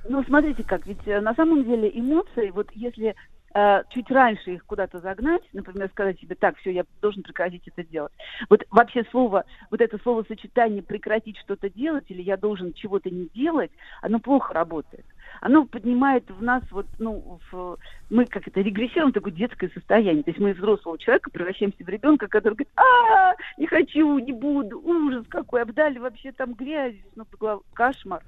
Ну, 0.07 0.23
смотрите 0.23 0.63
как, 0.63 0.85
ведь 0.85 1.07
э, 1.07 1.19
на 1.19 1.33
самом 1.33 1.63
деле 1.63 1.89
эмоции, 1.93 2.51
вот 2.51 2.67
если 2.73 3.15
э, 3.55 3.83
чуть 3.89 4.11
раньше 4.11 4.51
их 4.53 4.65
куда-то 4.65 4.99
загнать, 4.99 5.41
например, 5.51 5.89
сказать 5.89 6.19
себе, 6.19 6.35
так, 6.35 6.57
все, 6.57 6.71
я 6.71 6.83
должен 7.01 7.23
прекратить 7.23 7.67
это 7.67 7.83
делать. 7.83 8.11
Вот 8.49 8.63
вообще 8.69 9.03
слово, 9.09 9.45
вот 9.71 9.81
это 9.81 9.97
словосочетание 9.97 10.83
прекратить 10.83 11.37
что-то 11.39 11.71
делать 11.71 12.05
или 12.09 12.21
я 12.21 12.37
должен 12.37 12.73
чего-то 12.73 13.09
не 13.09 13.29
делать, 13.33 13.71
оно 14.01 14.19
плохо 14.19 14.53
работает. 14.53 15.05
Оно 15.41 15.65
поднимает 15.65 16.29
в 16.29 16.43
нас 16.43 16.61
вот, 16.69 16.85
ну, 16.99 17.39
в- 17.51 17.77
мы 18.11 18.25
как 18.25 18.47
это 18.47 18.61
регрессируем 18.61 19.11
такое 19.11 19.33
детское 19.33 19.69
состояние. 19.69 20.23
То 20.23 20.29
есть 20.29 20.39
мы 20.39 20.51
из 20.51 20.57
взрослого 20.57 20.99
человека 20.99 21.31
превращаемся 21.31 21.83
в 21.83 21.89
ребенка, 21.89 22.27
который 22.27 22.53
говорит, 22.53 22.71
а, 22.75 23.33
не 23.57 23.65
хочу, 23.65 24.19
не 24.19 24.33
буду, 24.33 24.79
ужас 24.79 25.25
какой, 25.29 25.63
обдали 25.63 25.97
вообще 25.97 26.31
там 26.31 26.53
до 26.53 27.25
головы, 27.39 27.61
кошмар. 27.73 28.21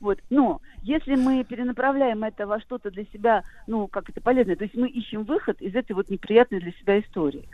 Вот. 0.00 0.18
Но 0.30 0.60
если 0.82 1.16
мы 1.16 1.44
перенаправляем 1.44 2.24
это 2.24 2.46
во 2.46 2.60
что-то 2.60 2.90
для 2.90 3.04
себя, 3.12 3.42
ну, 3.66 3.88
как 3.88 4.08
это 4.08 4.20
полезное, 4.20 4.56
то 4.56 4.64
есть 4.64 4.76
мы 4.76 4.88
ищем 4.88 5.24
выход 5.24 5.60
из 5.60 5.74
этой 5.74 5.92
вот 5.92 6.10
неприятной 6.10 6.60
для 6.60 6.72
себя 6.72 7.00
истории. 7.00 7.48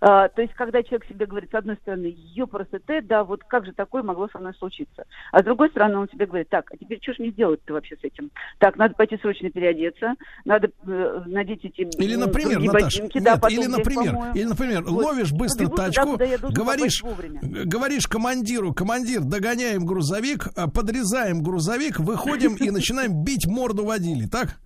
А, 0.00 0.28
то 0.28 0.42
есть, 0.42 0.54
когда 0.54 0.82
человек 0.82 1.06
себе 1.06 1.26
говорит, 1.26 1.50
с 1.50 1.54
одной 1.54 1.76
стороны, 1.76 2.14
ёпросоте, 2.34 3.00
да, 3.02 3.24
вот 3.24 3.42
как 3.44 3.64
же 3.66 3.72
такое 3.72 4.02
могло 4.02 4.28
со 4.28 4.38
мной 4.38 4.54
случиться? 4.54 5.04
А 5.32 5.40
с 5.40 5.44
другой 5.44 5.70
стороны, 5.70 5.98
он 5.98 6.08
тебе 6.08 6.26
говорит, 6.26 6.48
так, 6.48 6.70
а 6.72 6.76
теперь 6.76 6.98
что 7.02 7.14
ж 7.14 7.18
мне 7.18 7.30
делать-то 7.30 7.72
вообще 7.72 7.96
с 7.96 8.04
этим? 8.04 8.30
Так, 8.58 8.76
надо 8.76 8.94
пойти 8.94 9.16
срочно 9.18 9.50
переодеться, 9.50 10.14
надо 10.44 10.68
э, 10.86 11.22
надеть 11.26 11.64
эти 11.64 11.82
Или, 12.02 12.16
например, 12.16 12.52
другие 12.52 12.72
Наташ, 12.72 12.94
ботинки, 13.00 13.18
да, 13.20 13.32
нет, 13.32 13.40
потом 13.40 13.58
или, 13.58 13.66
например, 13.66 14.12
помою. 14.12 14.34
или, 14.34 14.44
например, 14.44 14.82
Вот. 14.82 15.04
ловишь 15.04 15.32
быстро 15.32 15.68
туда, 15.68 15.86
тачку, 15.86 16.16
должен 16.16 16.50
говоришь, 16.52 17.02
говоришь 17.42 18.06
командиру, 18.06 18.72
командир, 18.72 19.22
догоняем 19.22 19.84
грузовик, 19.84 20.48
а, 20.56 20.68
подрезаем 20.68 21.42
грузовик, 21.42 21.98
выходим 21.98 22.56
и 22.56 22.70
начинаем 22.70 23.24
бить 23.24 23.46
морду 23.46 23.84
водили, 23.84 24.26
так? 24.26 24.58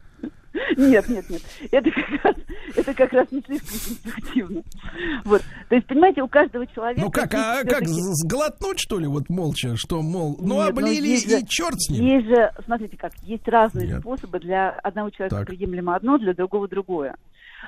Нет, 0.76 1.08
нет, 1.08 1.28
нет. 1.30 1.42
Это 1.70 1.90
как 1.90 2.24
раз, 2.24 2.34
это 2.76 2.94
как 2.94 3.12
раз 3.12 3.26
не 3.30 3.40
слишком 3.42 3.68
конструктивно. 3.70 4.62
Вот. 5.24 5.42
То 5.68 5.74
есть, 5.74 5.86
понимаете, 5.86 6.22
у 6.22 6.28
каждого 6.28 6.66
человека... 6.66 7.00
Ну 7.00 7.10
как, 7.10 7.34
а 7.34 7.64
как, 7.64 7.86
сглотнуть, 7.86 8.78
что 8.78 8.98
ли, 8.98 9.06
вот 9.06 9.28
молча, 9.28 9.76
что, 9.76 10.02
мол, 10.02 10.36
ну 10.40 10.56
Нет, 10.62 10.70
облили 10.70 11.06
есть 11.08 11.30
же- 11.30 11.40
и 11.40 11.46
черт 11.46 11.80
с 11.80 11.90
ним? 11.90 12.04
Есть 12.04 12.26
же, 12.28 12.52
смотрите 12.64 12.96
как, 12.96 13.12
есть 13.22 13.46
разные 13.48 13.88
Нет. 13.88 14.00
способы. 14.00 14.38
Для 14.40 14.70
одного 14.70 15.10
человека 15.10 15.36
Так. 15.36 15.46
приемлемо 15.46 15.96
одно, 15.96 16.18
для 16.18 16.34
другого 16.34 16.68
другое. 16.68 17.16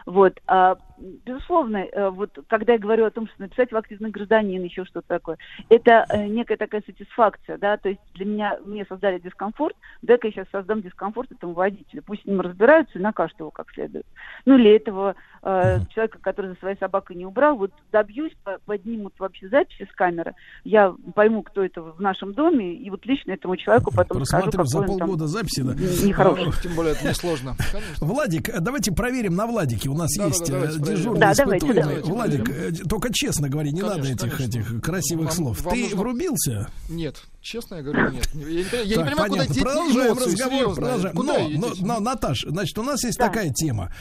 Вот, 0.06 0.40
а, 0.46 0.76
безусловно, 1.24 1.78
э, 1.78 2.10
вот 2.10 2.38
когда 2.48 2.74
я 2.74 2.78
говорю 2.78 3.06
о 3.06 3.10
том, 3.10 3.26
что 3.28 3.42
написать 3.42 3.72
в 3.72 3.76
активный 3.76 4.10
гражданин, 4.10 4.62
еще 4.62 4.84
что-то 4.84 5.08
такое, 5.08 5.38
это 5.68 6.04
э, 6.08 6.26
некая 6.26 6.56
такая 6.56 6.82
сатисфакция, 6.84 7.58
да, 7.58 7.76
то 7.76 7.88
есть 7.88 8.00
для 8.14 8.26
меня, 8.26 8.58
мне 8.64 8.84
создали 8.84 9.18
дискомфорт, 9.18 9.76
дай-ка 10.02 10.28
я 10.28 10.32
сейчас 10.32 10.46
создам 10.52 10.82
дискомфорт 10.82 11.32
этому 11.32 11.54
водителю, 11.54 12.02
пусть 12.02 12.22
с 12.22 12.26
ним 12.26 12.40
разбираются 12.40 12.98
и 12.98 13.02
накажут 13.02 13.38
его 13.38 13.50
как 13.50 13.70
следует. 13.72 14.06
Ну, 14.44 14.58
или 14.58 14.70
этого 14.70 15.14
э, 15.42 15.78
человека, 15.94 16.18
который 16.20 16.50
за 16.52 16.56
своей 16.56 16.76
собакой 16.78 17.16
не 17.16 17.26
убрал, 17.26 17.56
вот 17.56 17.72
добьюсь, 17.92 18.34
по- 18.44 18.58
поднимут 18.64 19.14
вообще 19.18 19.48
записи 19.48 19.88
с 19.90 19.94
камеры, 19.94 20.34
я 20.64 20.94
пойму, 21.14 21.42
кто 21.42 21.64
это 21.64 21.82
в 21.82 22.00
нашем 22.00 22.34
доме, 22.34 22.74
и 22.74 22.90
вот 22.90 23.04
лично 23.06 23.32
этому 23.32 23.56
человеку 23.56 23.92
потом 23.94 24.24
скажу, 24.24 24.50
Просмотрю 24.50 24.64
за 24.66 24.78
он 24.78 24.86
там 24.86 24.98
полгода 24.98 25.26
записи, 25.26 25.62
да. 25.62 25.74
нехороший. 25.74 26.46
Ну, 26.46 26.52
Тем 26.62 26.74
более 26.74 26.92
это 26.92 27.08
несложно. 27.08 27.56
Владик, 28.00 28.48
э, 28.48 28.60
давайте 28.60 28.92
проверим 28.92 29.34
на 29.34 29.46
Владике. 29.46 29.88
У 29.88 29.96
нас 29.96 30.10
Да, 30.16 30.26
есть 30.26 30.50
да. 30.50 30.89
Дежурный 30.96 31.20
Да, 31.20 31.32
давайте, 31.36 31.66
испытуемый. 31.66 31.82
давайте 31.96 32.10
Владик, 32.12 32.44
проверим. 32.44 32.74
э, 32.74 32.88
только 32.88 33.08
честно 33.12 33.48
говори, 33.48 33.72
не 33.72 33.82
надо 33.82 34.02
Конечно, 34.02 34.26
этих, 34.26 34.36
конечно. 34.36 34.58
этих 34.60 34.80
красивых 34.82 35.26
Вам- 35.26 35.34
слов. 35.36 35.62
вам 35.62 35.74
Ты 35.74 35.82
нужно- 35.82 35.96
врубился? 35.98 36.68
Нет, 36.88 37.22
честно 37.40 37.76
я 37.76 37.82
говорю, 37.82 38.10
нет. 38.10 38.28
Я 38.34 38.40
не, 38.40 38.44
понимаю- 38.64 38.68
я 38.72 38.84
не 38.84 38.94
Так, 38.94 39.04
понимаю, 39.06 39.16
куда 39.16 39.28
понятно. 39.28 39.54
деть 39.54 39.62
Продолжаем 39.62 40.12
эмоции, 40.12 40.30
разговор. 40.30 40.52
серьезно. 40.58 40.74
продолжаем. 40.82 41.16
Куда 41.16 41.38
но, 41.38 41.48
но, 41.48 41.74
но, 41.94 42.00
Наташ, 42.00 42.44
значит, 42.48 42.78
у 42.78 42.82
нас 42.82 43.04
есть 43.04 43.18
такая 43.18 43.50
тема, 43.52 43.92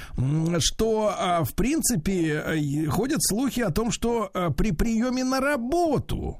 что, 0.59 1.13
а, 1.17 1.43
в 1.43 1.53
принципе, 1.55 2.43
э, 2.45 2.85
ходят 2.87 3.19
слухи 3.23 3.59
о 3.61 3.71
том, 3.71 3.91
что 3.91 4.29
э, 4.33 4.49
при 4.55 4.71
приеме 4.71 5.23
на 5.23 5.39
работу 5.39 6.37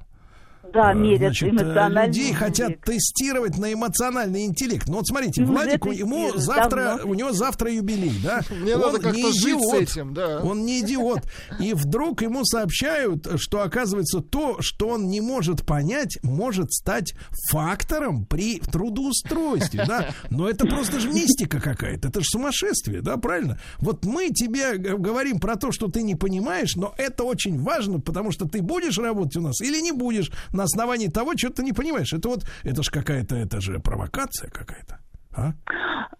Да, 0.74 0.92
э, 0.92 0.96
мерят 0.96 1.20
значит, 1.20 1.48
э, 1.48 1.52
эмоциональный 1.52 2.08
людей 2.08 2.34
хотят 2.34 2.70
интеллект. 2.70 2.86
тестировать 2.86 3.58
на 3.58 3.74
эмоциональный 3.74 4.46
интеллект. 4.46 4.88
Ну 4.88 4.96
вот 4.98 5.08
смотрите, 5.08 5.44
уже 5.44 5.52
Владик, 5.52 5.86
ему 5.86 6.32
завтра, 6.36 6.98
давно 6.98 7.12
у 7.12 7.14
него 7.14 7.32
завтра 7.32 7.72
юбилей, 7.72 8.14
да? 8.24 8.42
Мне 8.50 8.76
Он 8.76 8.94
надо 8.94 9.12
не 9.12 9.24
жить 9.24 9.34
с 9.34 9.44
идиот. 9.46 9.82
этим, 9.82 10.14
да. 10.14 10.40
Он 10.42 10.66
не 10.66 10.82
идиот. 10.82 11.22
И 11.60 11.74
вдруг 11.74 12.22
ему 12.22 12.46
сообщают, 12.46 13.28
что 13.38 13.62
оказывается 13.62 14.22
то, 14.22 14.58
что 14.60 14.90
он 14.90 15.08
не 15.08 15.22
может 15.22 15.66
понять, 15.66 16.20
может 16.24 16.72
стать 16.72 17.14
фактором 17.52 18.26
при 18.26 18.60
трудоустройстве, 18.60 19.84
да? 19.86 20.10
Но 20.30 20.50
это 20.50 20.66
просто 20.66 21.00
же 21.00 21.10
мистика 21.10 21.60
какая-то, 21.60 22.10
это 22.10 22.20
же 22.22 22.26
сумасшествие, 22.30 23.02
да, 23.02 23.18
правильно? 23.18 23.60
Вот 23.80 24.06
мы 24.06 24.30
тебе 24.30 24.78
говорим 24.78 25.40
про 25.40 25.56
то, 25.56 25.72
что 25.72 25.88
ты 25.88 26.02
не 26.02 26.16
понимаешь, 26.16 26.76
но 26.76 26.94
это 26.98 27.24
очень 27.24 27.60
важно, 27.60 28.00
потому 28.00 28.32
что 28.32 28.46
ты 28.46 28.62
будешь 28.62 28.98
работать 28.98 29.38
у 29.38 29.42
нас 29.42 29.62
или 29.62 29.80
не 29.80 29.92
будешь 29.92 30.32
на 30.60 30.66
основании 30.66 31.08
того, 31.08 31.32
что 31.38 31.50
ты 31.50 31.64
не 31.64 31.72
понимаешь. 31.72 32.12
Это 32.14 32.28
вот, 32.28 32.44
это 32.64 32.84
же 32.84 32.92
какая-то, 32.92 33.36
это 33.36 33.62
же 33.62 33.80
провокация 33.80 34.50
какая-то. 34.50 35.00
А? 35.34 35.54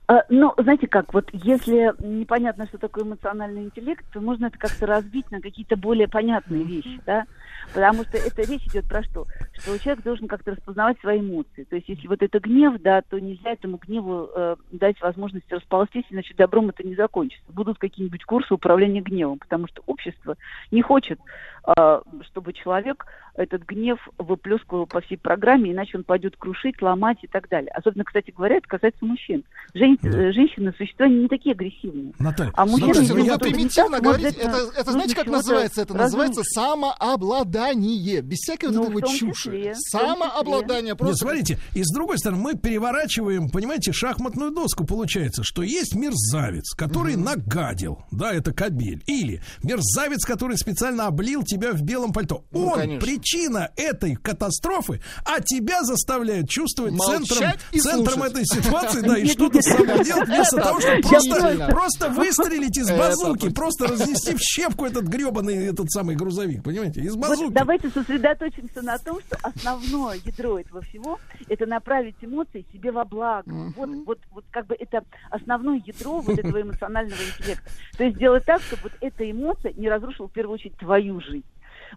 А, 0.08 0.24
Ну, 0.30 0.54
знаете 0.58 0.88
как, 0.88 1.14
вот 1.14 1.30
если 1.34 1.94
непонятно, 2.00 2.66
что 2.68 2.78
такое 2.78 3.04
эмоциональный 3.04 3.64
интеллект, 3.66 4.06
то 4.14 4.22
можно 4.22 4.46
это 4.46 4.58
как-то 4.58 4.86
разбить 4.86 5.30
на 5.30 5.42
какие-то 5.42 5.76
более 5.76 6.08
понятные 6.08 6.64
вещи, 6.64 7.02
да? 7.06 7.26
Потому 7.74 8.04
что 8.04 8.18
эта 8.18 8.42
речь 8.42 8.66
идет 8.68 8.88
про 8.88 9.04
что? 9.04 9.28
Что 9.54 9.78
человек 9.78 10.04
должен 10.04 10.28
как-то 10.28 10.52
распознавать 10.52 11.00
свои 11.00 11.20
эмоции. 11.20 11.66
То 11.66 11.76
есть 11.76 11.90
если 11.90 12.08
вот 12.08 12.22
это 12.24 12.40
гнев, 12.40 12.82
да, 12.82 13.02
то 13.02 13.20
нельзя 13.20 13.52
этому 13.52 13.78
гневу 13.78 14.30
э, 14.34 14.56
дать 14.72 15.00
возможность 15.02 15.52
расползтись, 15.52 16.06
иначе 16.10 16.34
добром 16.34 16.70
это 16.70 16.82
не 16.82 16.96
закончится. 16.96 17.52
Будут 17.52 17.78
какие-нибудь 17.78 18.24
курсы 18.24 18.54
управления 18.54 19.02
гневом, 19.02 19.38
потому 19.38 19.68
что 19.68 19.84
общество 19.86 20.38
не 20.72 20.82
хочет, 20.82 21.20
э, 21.68 22.02
чтобы 22.24 22.54
человек 22.54 23.06
этот 23.40 23.64
гнев 23.64 24.00
выплескивал 24.18 24.86
по 24.86 25.02
всей 25.02 25.18
программе, 25.18 25.72
иначе 25.72 25.98
он 25.98 26.04
пойдет 26.04 26.36
крушить, 26.38 26.82
ломать 26.82 27.18
и 27.24 27.28
так 27.28 27.48
далее. 27.50 27.72
Особенно, 27.72 28.04
кстати 28.04 28.32
говоря, 28.36 28.58
это 28.58 28.68
касается 28.68 29.06
мужчин. 29.06 29.44
Жен- 29.74 29.98
э, 30.04 30.32
Женщины, 30.32 30.74
существа 30.78 31.06
они 31.06 31.22
не 31.24 31.28
такие 31.28 31.54
агрессивные. 31.54 32.14
Наталья, 32.20 32.52
а 32.56 32.66
мужчины, 32.66 32.94
Слушайте, 32.94 33.14
вы 33.32 33.38
примитивно 33.40 33.98
так, 33.98 34.04
говорите, 34.04 34.38
это, 34.40 34.50
это 34.50 34.78
нужно 34.78 34.92
знаете, 34.92 35.16
как 35.16 35.28
называется? 35.28 35.82
Это 35.82 35.94
называется 35.94 36.42
самообладание. 36.44 38.22
Без 38.22 38.38
всякой 38.40 38.70
вот 38.70 38.76
Ну, 38.76 38.92
вот 38.92 39.04
том 39.04 39.16
чуши. 39.16 39.34
числе, 39.34 39.74
Самообладание. 39.76 40.90
Нет, 40.92 40.98
Просто... 40.98 41.26
смотрите, 41.26 41.58
и 41.74 41.84
с 41.84 41.94
другой 41.94 42.18
стороны, 42.18 42.42
мы 42.42 42.56
переворачиваем, 42.56 43.50
понимаете, 43.50 43.92
шахматную 43.92 44.52
доску. 44.52 44.86
Получается, 44.86 45.44
что 45.44 45.64
есть 45.64 45.96
мерзавец, 45.96 46.74
который 46.74 47.16
нагадил, 47.16 48.00
да, 48.12 48.34
это 48.34 48.54
кабель. 48.54 49.04
Или 49.08 49.42
мерзавец, 49.64 50.26
который 50.26 50.58
специально 50.58 51.08
облил 51.08 51.44
тебя 51.44 51.72
в 51.74 51.82
белом 51.84 52.12
пальто. 52.14 52.44
Ну, 52.52 52.68
Он 52.68 52.74
конечно. 52.80 53.00
Причина 53.30 53.70
этой 53.76 54.16
катастрофы, 54.16 55.02
а 55.26 55.42
тебя 55.42 55.84
заставляет 55.84 56.50
чувствовать 56.50 56.94
Молчать 56.94 57.28
центром, 57.28 57.82
центром 57.82 58.24
этой 58.24 58.46
ситуации, 58.46 59.02
да, 59.02 59.18
и 59.18 59.28
что-то 59.28 59.62
с 59.62 59.66
собой 59.66 60.04
делать, 60.04 60.28
вместо 60.28 60.58
того, 60.58 60.80
чтобы 60.80 61.02
просто, 61.02 61.68
просто 61.70 62.10
выстрелить 62.10 62.78
из 62.78 62.90
базуки, 62.90 63.50
просто 63.50 63.88
разнести 63.88 64.36
в 64.36 64.40
щепку 64.40 64.86
этот 64.86 65.06
гребаный 65.06 65.68
этот 65.68 65.92
самый 65.92 66.16
грузовик, 66.16 66.64
понимаете, 66.64 67.02
из 67.02 67.16
Вот 67.16 67.30
базуки. 67.30 67.54
давайте 67.54 67.90
сосредоточимся 67.90 68.82
на 68.82 68.98
том, 68.98 69.20
что 69.22 69.38
основное 69.42 70.20
ядро 70.26 70.60
этого 70.60 70.82
всего 70.82 71.20
это 71.48 71.66
направить 71.66 72.16
эмоции 72.22 72.66
себе 72.72 72.92
во 72.92 73.06
благо. 73.06 73.50
Вот, 73.76 73.90
вот, 74.06 74.20
вот 74.32 74.46
как 74.52 74.68
бы 74.68 74.76
это 74.78 75.04
основное 75.30 75.82
ядро 75.86 76.20
вот 76.20 76.38
этого 76.38 76.62
эмоционального 76.62 77.20
интеллекта. 77.38 77.70
То 77.98 78.04
есть 78.04 78.18
сделать 78.18 78.46
так, 78.46 78.62
чтобы 78.62 78.84
вот 78.84 78.94
эта 79.02 79.30
эмоция 79.30 79.74
не 79.74 79.90
разрушила 79.90 80.28
в 80.28 80.32
первую 80.32 80.56
очередь 80.56 80.78
твою 80.78 81.22
жизнь. 81.22 81.46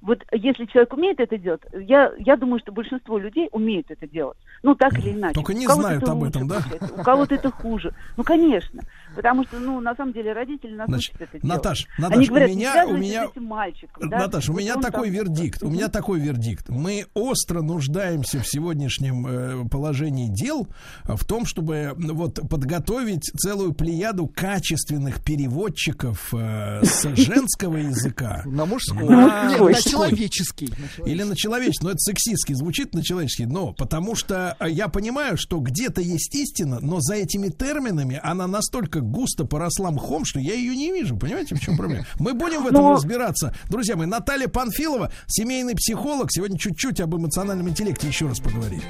Вот 0.00 0.24
если 0.32 0.64
человек 0.66 0.92
умеет 0.92 1.20
это 1.20 1.38
делать, 1.38 1.62
я, 1.72 2.12
я 2.18 2.36
думаю, 2.36 2.60
что 2.60 2.72
большинство 2.72 3.18
людей 3.18 3.48
умеют 3.52 3.90
это 3.90 4.06
делать. 4.08 4.38
Ну, 4.62 4.74
так 4.74 4.98
или 4.98 5.10
иначе. 5.14 5.34
Только 5.34 5.54
не 5.54 5.66
знают 5.66 6.08
об 6.08 6.24
этом, 6.24 6.48
да? 6.48 6.60
получается, 6.60 6.94
У 7.00 7.02
кого-то 7.02 7.34
это 7.34 7.50
хуже. 7.50 7.94
Ну, 8.16 8.24
конечно. 8.24 8.82
Потому 9.14 9.44
что, 9.44 9.58
ну, 9.58 9.80
на 9.80 9.94
самом 9.94 10.12
деле, 10.12 10.32
родители 10.32 10.74
нас 10.74 10.88
Значит, 10.88 11.10
учат 11.16 11.22
это 11.22 11.32
делать. 11.32 11.44
Наташ, 11.44 11.86
Они 11.98 12.26
говорят, 12.26 12.50
у 12.50 12.54
меня, 12.54 12.86
у 12.86 12.96
меня, 12.96 13.28
мальчиком. 13.36 14.08
да? 14.08 14.18
Наташ, 14.18 14.48
у 14.48 14.52
меня 14.54 14.76
такой 14.76 15.08
там- 15.08 15.14
вердикт. 15.16 15.62
У 15.62 15.70
меня 15.70 15.88
такой 15.88 16.20
вердикт. 16.20 16.68
Мы 16.68 17.06
остро 17.14 17.62
нуждаемся 17.62 18.40
в 18.40 18.46
сегодняшнем 18.48 19.26
э, 19.26 19.68
положении 19.68 20.28
дел 20.28 20.66
в 21.04 21.24
том, 21.24 21.44
чтобы 21.46 21.94
ну, 21.96 22.14
вот 22.14 22.40
подготовить 22.48 23.24
целую 23.36 23.72
плеяду 23.74 24.26
качественных 24.26 25.22
переводчиков 25.22 26.32
э, 26.34 26.84
с 26.84 27.02
женского 27.16 27.76
языка 27.76 28.42
На 28.46 28.64
мужской. 28.66 29.08
на 29.08 29.74
человеческий. 29.82 30.72
Или 31.04 31.22
на 31.22 31.36
человеческий, 31.36 31.84
но 31.84 31.90
это 31.90 31.98
сексистски 31.98 32.54
звучит 32.54 32.94
на 32.94 33.02
человеческий, 33.02 33.46
но 33.46 33.72
потому 33.72 34.14
что 34.14 34.56
э, 34.58 34.70
я 34.70 34.88
понимаю, 34.88 35.36
что 35.36 35.58
где-то 35.60 36.00
есть 36.00 36.34
истина, 36.34 36.78
но 36.80 37.00
за 37.00 37.14
этими 37.14 37.48
терминами 37.48 38.18
она 38.22 38.46
настолько 38.46 39.01
густо 39.02 39.44
поросла 39.44 39.90
мхом, 39.90 40.24
что 40.24 40.38
я 40.40 40.54
ее 40.54 40.74
не 40.74 40.92
вижу. 40.92 41.16
Понимаете, 41.16 41.54
в 41.54 41.60
чем 41.60 41.76
проблема? 41.76 42.06
Мы 42.18 42.34
будем 42.34 42.62
в 42.64 42.66
этом 42.66 42.82
Но- 42.82 42.92
разбираться. 42.94 43.54
Друзья 43.68 43.96
мои, 43.96 44.06
Наталья 44.06 44.48
Панфилова, 44.48 45.12
семейный 45.26 45.74
психолог, 45.74 46.32
сегодня 46.32 46.58
чуть-чуть 46.58 47.00
об 47.00 47.14
эмоциональном 47.14 47.68
интеллекте 47.68 48.06
еще 48.08 48.26
раз 48.26 48.40
поговорим. 48.40 48.82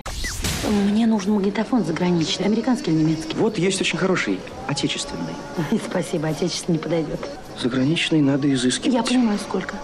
Мне 0.91 1.07
нужен 1.07 1.33
магнитофон 1.33 1.85
заграничный, 1.85 2.47
американский 2.47 2.93
или 2.93 2.99
немецкий? 3.03 3.37
Вот 3.37 3.59
есть 3.59 3.81
очень 3.81 3.99
хороший, 3.99 4.39
отечественный. 4.69 5.35
Спасибо, 5.91 6.29
отечественный 6.29 6.79
не 6.79 6.83
подойдет. 6.83 7.21
Заграничный 7.61 8.21
надо 8.21 8.53
изыскивать. 8.53 8.95
Я 8.95 9.03
понимаю, 9.03 9.39
сколько. 9.39 9.75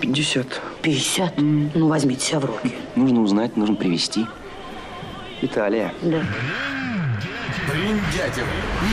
50. 0.00 0.46
50? 0.82 1.34
Ну, 1.38 1.88
возьмите 1.88 2.24
себя 2.26 2.40
в 2.40 2.44
руки. 2.46 2.72
Нужно 2.96 3.20
узнать, 3.20 3.56
нужно 3.56 3.76
привезти. 3.76 4.26
Италия. 5.42 5.92
Да. 6.02 6.22
Бриндятин 7.72 8.44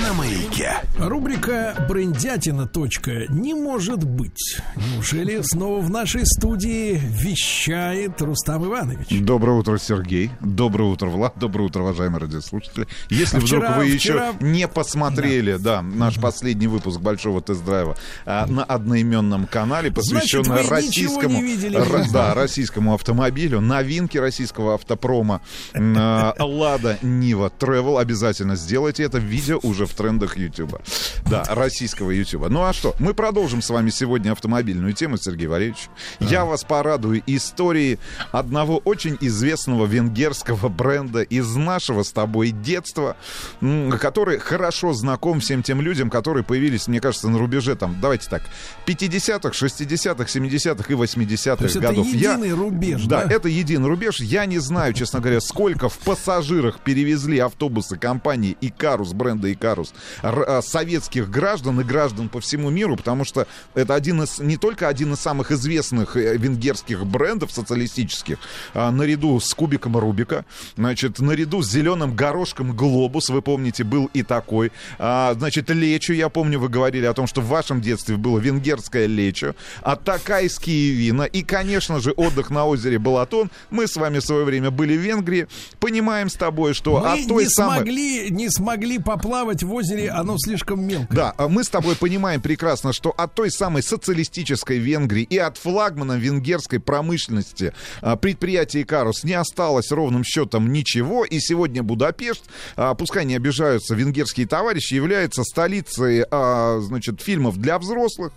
на 0.03 0.13
маяке. 0.13 0.75
Рубрика 0.99 1.75
«Брендятина. 1.89 2.67
Точка. 2.67 3.25
Не 3.29 3.53
может 3.53 4.03
быть». 4.03 4.59
Неужели 4.75 5.41
снова 5.41 5.81
в 5.81 5.89
нашей 5.89 6.25
студии 6.25 6.99
вещает 7.03 8.21
Рустам 8.21 8.65
Иванович? 8.65 9.07
Доброе 9.21 9.53
утро, 9.59 9.77
Сергей. 9.77 10.29
Доброе 10.41 10.85
утро, 10.91 11.07
Влад. 11.07 11.33
Доброе 11.37 11.63
утро, 11.65 11.81
уважаемые 11.83 12.21
радиослушатели. 12.21 12.87
Если 13.09 13.37
А 13.37 13.39
вдруг 13.39 13.63
вчера- 13.63 13.77
вы 13.77 13.97
вчера- 13.97 14.27
еще 14.29 14.37
не 14.41 14.67
посмотрели, 14.67 15.55
да, 15.57 15.81
наш 15.81 16.15
последний 16.19 16.67
выпуск 16.67 16.99
большого 16.99 17.41
тест-драйва 17.41 17.95
а, 18.25 18.45
на 18.47 18.63
одноименном 18.63 19.47
канале, 19.47 19.91
посвященный 19.91 20.43
Значит, 20.63 20.71
российскому, 20.71 21.41
видели. 21.41 21.77
р- 21.77 22.05
да, 22.11 22.33
российскому 22.33 22.93
автомобилю, 22.93 23.61
новинки 23.61 24.17
российского 24.17 24.75
автопрома 24.75 25.41
а, 25.73 26.33
Лада 26.39 26.97
Нива 27.01 27.51
Travel. 27.59 27.99
Обязательно 27.99 28.55
сделайте 28.67 29.03
это. 29.03 29.17
Видео 29.17 29.59
уже 29.63 29.85
в 29.85 29.93
трендах 29.93 30.37
YouTube. 30.37 30.77
Да, 31.29 31.45
российского 31.47 32.11
YouTube. 32.11 32.49
Ну 32.49 32.63
а 32.63 32.73
что? 32.73 32.93
Мы 32.99 33.13
продолжим 33.13 33.61
с 33.61 33.69
вами 33.69 33.89
сегодня 33.91 34.33
автомобильную 34.33 34.91
тему, 34.91 35.17
Сергей 35.17 35.47
Валерьевич. 35.47 35.87
Я 36.19 36.43
вас 36.43 36.65
порадую 36.65 37.23
историей 37.25 37.97
одного 38.33 38.79
очень 38.79 39.17
известного 39.21 39.85
венгерского 39.85 40.67
бренда 40.67 41.21
из 41.21 41.55
нашего 41.55 42.03
с 42.03 42.11
тобой 42.11 42.51
детства, 42.51 43.15
который 43.61 44.37
хорошо 44.39 44.91
знаком 44.93 45.39
всем 45.39 45.63
тем 45.63 45.79
людям, 45.81 46.09
которые 46.09 46.43
появились, 46.43 46.87
мне 46.87 46.99
кажется, 46.99 47.29
на 47.29 47.37
рубеже 47.37 47.75
там, 47.75 47.97
давайте 48.01 48.29
так, 48.29 48.43
50-х, 48.85 49.49
60-х, 49.49 50.23
70-х 50.25 50.93
и 50.93 50.95
80-х 50.95 51.55
То 51.55 51.63
есть 51.63 51.75
это 51.77 51.87
годов. 51.87 52.07
Я- 52.07 52.33
единый 52.33 52.53
рубеж, 52.53 53.05
да, 53.05 53.23
да? 53.23 53.33
это 53.33 53.47
единый 53.47 53.87
рубеж. 53.87 54.19
Я 54.19 54.45
не 54.45 54.59
знаю, 54.59 54.93
честно 54.93 55.19
говоря, 55.21 55.39
сколько 55.39 55.87
в 55.87 55.97
пассажирах 55.99 56.79
перевезли 56.79 57.39
автобусы 57.39 57.97
компании 57.97 58.46
Икарус, 58.61 59.13
бренда 59.13 59.51
Икарус, 59.51 59.93
а, 60.21 60.61
советских 60.61 61.29
граждан 61.29 61.79
и 61.81 61.83
граждан 61.83 62.29
по 62.29 62.39
всему 62.39 62.69
миру, 62.69 62.95
потому 62.95 63.25
что 63.25 63.47
это 63.73 63.95
один 63.95 64.21
из, 64.23 64.39
не 64.39 64.57
только 64.57 64.87
один 64.87 65.13
из 65.13 65.19
самых 65.19 65.51
известных 65.51 66.15
э, 66.15 66.37
венгерских 66.37 67.05
брендов 67.05 67.51
социалистических, 67.51 68.37
а, 68.73 68.91
наряду 68.91 69.39
с 69.39 69.53
кубиком 69.53 69.97
Рубика, 69.97 70.45
значит, 70.75 71.19
наряду 71.19 71.61
с 71.61 71.69
зеленым 71.69 72.15
горошком 72.15 72.75
Глобус, 72.75 73.29
вы 73.29 73.41
помните, 73.41 73.83
был 73.83 74.09
и 74.13 74.23
такой. 74.23 74.71
А, 74.99 75.33
значит, 75.33 75.69
Лечо, 75.69 76.13
я 76.13 76.29
помню, 76.29 76.59
вы 76.59 76.69
говорили 76.69 77.05
о 77.05 77.13
том, 77.13 77.27
что 77.27 77.41
в 77.41 77.47
вашем 77.47 77.81
детстве 77.81 78.17
было 78.17 78.39
венгерское 78.39 79.05
Лечо, 79.07 79.55
а 79.81 79.95
такайские 79.95 80.91
вина 80.91 81.25
и, 81.25 81.43
конечно 81.43 81.99
же, 81.99 82.11
отдых 82.11 82.49
на 82.49 82.65
озере 82.65 82.99
Балатон. 82.99 83.49
Мы 83.69 83.87
с 83.87 83.95
вами 83.95 84.19
в 84.19 84.23
свое 84.23 84.43
время 84.45 84.71
были 84.71 84.97
в 84.97 85.01
Венгрии, 85.01 85.47
понимаем 85.79 86.29
с 86.29 86.33
тобой, 86.33 86.73
что 86.73 86.99
Мы 86.99 87.07
от 87.07 87.27
той 87.27 87.43
не 87.43 87.49
самой... 87.49 87.77
смогли, 87.77 88.29
не 88.37 88.49
смогли 88.49 88.99
поплавать 88.99 89.63
в 89.63 89.73
озере, 89.73 90.09
оно 90.11 90.35
слишком 90.37 90.85
мелкое. 90.85 91.07
Да, 91.09 91.33
а 91.37 91.47
мы 91.47 91.63
с 91.63 91.69
тобой 91.69 91.95
понимаем 91.95 92.39
прекрасно, 92.39 92.93
что 92.93 93.09
от 93.09 93.33
той 93.33 93.51
самой 93.51 93.83
социалистической 93.83 94.77
Венгрии 94.77 95.23
и 95.23 95.37
от 95.37 95.57
флагмана 95.57 96.17
венгерской 96.17 96.79
промышленности 96.79 97.73
а, 98.01 98.15
предприятия 98.15 98.83
Икарус 98.83 99.23
не 99.23 99.33
осталось 99.33 99.91
ровным 99.91 100.23
счетом 100.23 100.71
ничего. 100.71 101.25
И 101.25 101.39
сегодня 101.39 101.81
Будапешт, 101.81 102.43
а, 102.75 102.93
пускай 102.93 103.25
не 103.25 103.35
обижаются 103.35 103.95
венгерские 103.95 104.47
товарищи, 104.47 104.93
является 104.93 105.43
столицей, 105.43 106.23
значит, 106.29 107.21
фильмов 107.21 107.57
для 107.57 107.79
взрослых, 107.79 108.31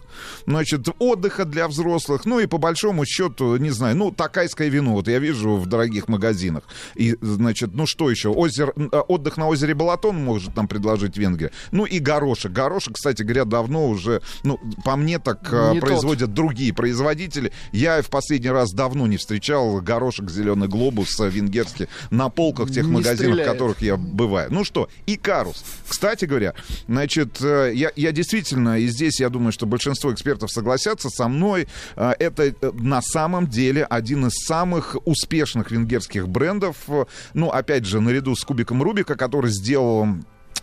значит, 0.46 0.88
отдыха 0.98 1.44
для 1.44 1.68
взрослых, 1.68 2.24
ну 2.24 2.40
и 2.40 2.46
по 2.46 2.58
большому 2.58 3.04
счету, 3.04 3.56
не 3.56 3.70
знаю, 3.70 3.96
ну, 3.96 4.10
такайское 4.10 4.68
вино, 4.68 4.92
вот 4.92 5.08
я 5.08 5.18
вижу 5.18 5.56
в 5.56 5.66
дорогих 5.66 6.08
магазинах. 6.08 6.64
И, 6.94 7.16
значит, 7.20 7.74
ну 7.74 7.86
что 7.86 8.10
еще? 8.10 8.32
Озер, 8.32 8.72
а, 8.92 9.02
отдых 9.02 9.36
на 9.36 9.48
озере 9.48 9.74
Балатон 9.90 10.22
может 10.22 10.54
нам 10.54 10.68
предложить 10.68 11.16
Венгрия. 11.16 11.50
Ну 11.72 11.84
и 11.84 11.98
горошек. 11.98 12.52
Горошек, 12.52 12.94
кстати 12.94 13.22
говоря, 13.22 13.44
давно 13.44 13.88
уже, 13.88 14.22
ну, 14.44 14.56
по 14.84 14.94
мне 14.94 15.18
так 15.18 15.48
а, 15.50 15.72
Не 15.72 15.80
тот. 15.80 15.88
производят 15.88 16.32
другие 16.32 16.72
производители. 16.72 17.50
Я 17.72 18.00
в 18.02 18.08
последний 18.08 18.50
раз 18.50 18.70
давно 18.70 19.08
не 19.08 19.16
встречал 19.16 19.80
горошек 19.80 20.30
зеленый 20.30 20.68
глобус 20.68 21.18
венгерский 21.18 21.88
на 22.10 22.28
полках 22.28 22.70
тех 22.70 22.86
Не 22.86 22.92
магазинов, 22.92 23.40
в 23.40 23.44
которых 23.44 23.82
я 23.82 23.96
бываю. 23.96 24.46
Ну 24.52 24.62
что, 24.62 24.88
Икарус. 25.06 25.64
Кстати 25.88 26.24
говоря, 26.24 26.54
значит, 26.86 27.38
э, 27.42 27.72
я, 27.74 27.90
я 27.96 28.12
действительно, 28.12 28.78
и 28.78 28.86
здесь 28.86 29.18
я 29.18 29.28
думаю, 29.28 29.50
что 29.50 29.66
большинство 29.66 30.12
экспертов 30.12 30.52
согласятся 30.52 31.10
со 31.10 31.26
мной, 31.26 31.66
э, 31.96 32.12
это 32.20 32.44
э, 32.44 32.54
на 32.74 33.02
самом 33.02 33.48
деле 33.48 33.82
один 33.84 34.26
из 34.28 34.34
самых 34.46 34.96
успешных 35.04 35.72
венгерских 35.72 36.28
брендов. 36.28 36.76
Э, 36.86 37.06
Ну, 37.34 37.50
опять 37.50 37.86
же, 37.86 38.00
наряду 38.00 38.36
с 38.36 38.44
кубиком 38.44 38.84
Рубика, 38.84 39.16
который 39.16 39.50
сделал 39.50 39.79
сделал 39.80 40.06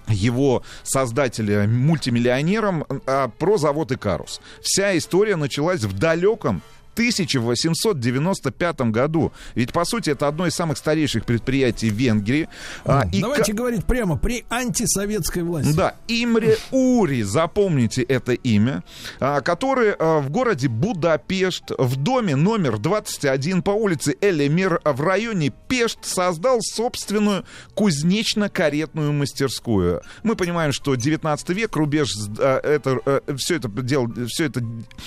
его 0.08 0.64
создателя 0.84 1.68
мультимиллионером 1.68 2.86
а, 3.06 3.28
про 3.28 3.58
завод 3.58 3.92
Икарус. 3.92 4.40
Вся 4.62 4.98
история 4.98 5.36
началась 5.36 5.84
в 5.84 5.98
далеком 5.98 6.62
1895 6.98 8.82
году. 8.92 9.32
Ведь, 9.56 9.72
по 9.72 9.86
сути, 9.86 10.10
это 10.10 10.28
одно 10.28 10.48
из 10.48 10.54
самых 10.54 10.78
старейших 10.78 11.26
предприятий 11.26 11.90
Венгрии. 11.90 12.50
А, 12.86 13.04
и 13.12 13.22
Давайте 13.22 13.52
ка- 13.52 13.58
говорить 13.58 13.86
прямо, 13.86 14.18
при 14.18 14.46
антисоветской 14.50 15.44
власти. 15.44 15.74
да, 15.74 15.96
Имре 16.08 16.58
Ури, 16.72 17.22
запомните 17.22 18.02
это 18.02 18.34
имя, 18.34 18.84
а, 19.20 19.42
который 19.42 19.92
а, 19.92 20.20
в 20.20 20.30
городе 20.30 20.68
Будапешт 20.68 21.72
в 21.78 21.96
доме 21.98 22.36
номер 22.36 22.78
21 22.80 23.62
по 23.62 23.72
улице 23.72 24.16
Элемир 24.20 24.82
в 24.84 25.02
районе 25.02 25.54
Пешт 25.68 26.00
создал 26.04 26.60
собственную 26.62 27.46
кузнечно-каретную 27.76 29.14
мастерскую. 29.14 30.02
Мы 30.24 30.36
понимаем, 30.36 30.72
что 30.72 30.96
19 30.96 31.50
век, 31.50 31.76
рубеж, 31.76 32.10
это, 32.40 33.22
все, 33.38 33.56
это 33.56 33.68
дело, 33.70 34.12
все 34.28 34.46
это 34.46 34.64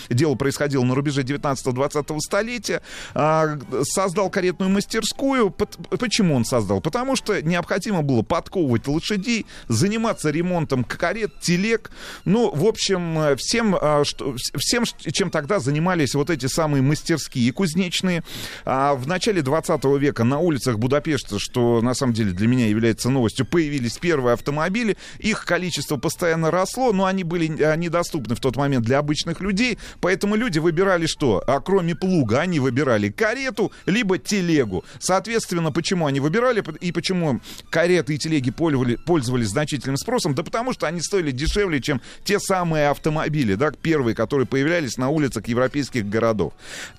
дело 0.09 0.35
происходило 0.35 0.85
на 0.85 0.95
рубеже 0.95 1.23
19-20 1.23 1.80
столетия. 2.21 2.83
А, 3.15 3.59
Создал 3.83 4.31
каретную 4.31 4.71
мастерскую. 4.71 5.51
Почему 5.51 6.35
он 6.35 6.45
создал? 6.45 6.81
Потому 6.81 7.17
что 7.17 7.41
необходимо 7.43 8.03
было 8.03 8.23
подковывать 8.23 8.87
лошадей, 8.87 9.47
заниматься 9.69 10.31
ремонтом 10.31 10.85
карет, 10.85 11.41
телег. 11.41 11.91
Ну, 12.25 12.51
в 12.55 12.65
общем, 12.67 13.19
э, 13.19 13.37
всем, 13.37 13.77
а, 13.81 14.03
что, 14.05 14.33
вс- 14.33 14.57
всем, 14.59 14.85
чем 14.85 15.31
тогда 15.31 15.59
занимались 15.61 16.15
вот 16.15 16.31
эти 16.31 16.47
самые 16.47 16.83
мастерские 16.83 17.53
кузнечные. 17.53 18.23
А 18.65 18.95
В 18.95 19.07
начале 19.07 19.43
20 19.43 19.99
века 19.99 20.25
на 20.25 20.39
улицах 20.39 20.79
Будапешта, 20.79 21.39
что 21.39 21.81
на 21.81 21.95
самом 21.95 22.13
деле 22.13 22.33
для 22.33 22.47
меня 22.49 22.67
является 22.67 23.11
новостью, 23.11 23.47
появились 23.47 23.99
первые 23.99 24.35
автомобили. 24.35 24.97
Их 25.19 25.45
количество 25.45 25.97
постоянно 25.97 26.51
росло, 26.51 26.93
но 26.93 27.05
они 27.07 27.25
были 27.25 27.63
а, 27.63 27.77
недоступны 27.77 28.35
в 28.35 28.41
тот 28.41 28.57
момент 28.57 28.85
для 28.85 28.99
обычных 28.99 29.41
людей. 29.41 29.79
Поэтому 30.01 30.35
люди 30.37 30.59
выбирали 30.59 31.07
что? 31.07 31.43
Кроме 31.71 31.95
плуга, 31.95 32.41
они 32.41 32.59
выбирали 32.59 33.11
карету, 33.11 33.71
либо 33.87 34.19
телегу. 34.19 34.85
Соответственно, 34.99 35.71
почему 35.71 36.07
они 36.07 36.19
выбирали 36.19 36.65
и 36.81 36.91
почему 36.91 37.41
кареты 37.71 38.17
и 38.17 38.19
телеги 38.19 38.51
пользовали- 38.51 38.97
пользовались 38.97 39.51
значительным 39.51 39.97
спросом? 39.97 40.35
Да 40.35 40.43
потому 40.43 40.73
что 40.73 40.89
они 40.89 41.01
стоили 41.01 41.31
дешевле, 41.31 41.81
чем 41.81 42.01
те 42.25 42.41
самые 42.41 42.89
автомобили, 42.89 43.55
да, 43.55 43.71
первые, 43.71 44.17
которые 44.17 44.49
появлялись 44.49 44.99
на 44.99 45.11
улицах 45.11 45.47
европейских 45.47 46.09
городов. 46.09 46.55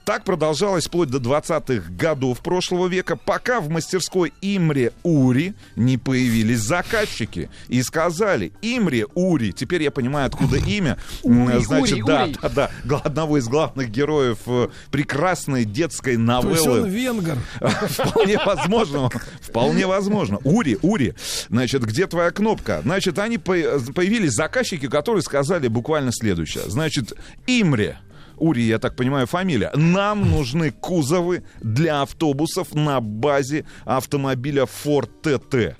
Так 0.06 0.24
продолжалось 0.24 0.88
вплоть 0.88 1.10
до 1.10 1.18
20-х 1.18 1.92
годов 1.92 2.40
прошлого 2.40 2.88
века, 2.88 3.18
пока 3.18 3.60
в 3.60 3.68
мастерской 3.68 4.32
Имре 4.42 4.94
Ури 5.04 5.54
не 5.76 5.98
появились 5.98 6.60
заказчики 6.60 7.50
и 7.68 7.84
сказали, 7.84 8.54
Имре 8.62 9.06
Ури, 9.16 9.52
теперь 9.52 9.84
я 9.84 9.92
понимаю, 9.92 10.28
откуда 10.28 10.56
имя, 10.56 10.98
Ури, 11.24 11.58
значит, 11.62 11.94
Ури, 11.98 12.04
да, 12.08 12.24
Ури. 12.24 12.38
да, 12.42 12.72
да, 12.86 12.98
одного 13.04 13.38
из 13.38 13.50
главных 13.50 13.90
героев 13.90 14.38
э, 14.46 14.61
прекрасной 14.92 15.66
детской 15.66 16.16
То 16.16 16.50
есть 16.50 16.68
он 16.68 16.82
новеллы. 16.84 16.90
венгер. 16.90 17.38
Вполне 17.62 18.38
возможно. 18.46 19.10
Вполне 19.42 19.88
возможно. 19.88 20.40
Ури, 20.44 20.78
Ури, 20.82 21.16
значит, 21.50 21.84
где 21.84 22.08
твоя 22.08 22.32
кнопка? 22.32 22.82
Значит, 22.84 23.18
они 23.20 23.38
по- 23.38 23.80
появились 23.96 24.34
заказчики, 24.34 24.88
которые 24.88 25.22
сказали 25.22 25.68
буквально 25.68 26.12
следующее. 26.12 26.64
Значит, 26.68 27.14
Имре, 27.48 27.98
Ури, 28.38 28.62
я 28.64 28.80
так 28.80 28.96
понимаю, 28.96 29.28
фамилия. 29.28 29.72
Нам 29.76 30.30
нужны 30.30 30.72
кузовы 30.72 31.44
для 31.62 32.02
автобусов 32.02 32.74
на 32.74 33.00
базе 33.00 33.66
автомобиля 33.86 34.64
Ford 34.64 35.10
TT. 35.22 35.76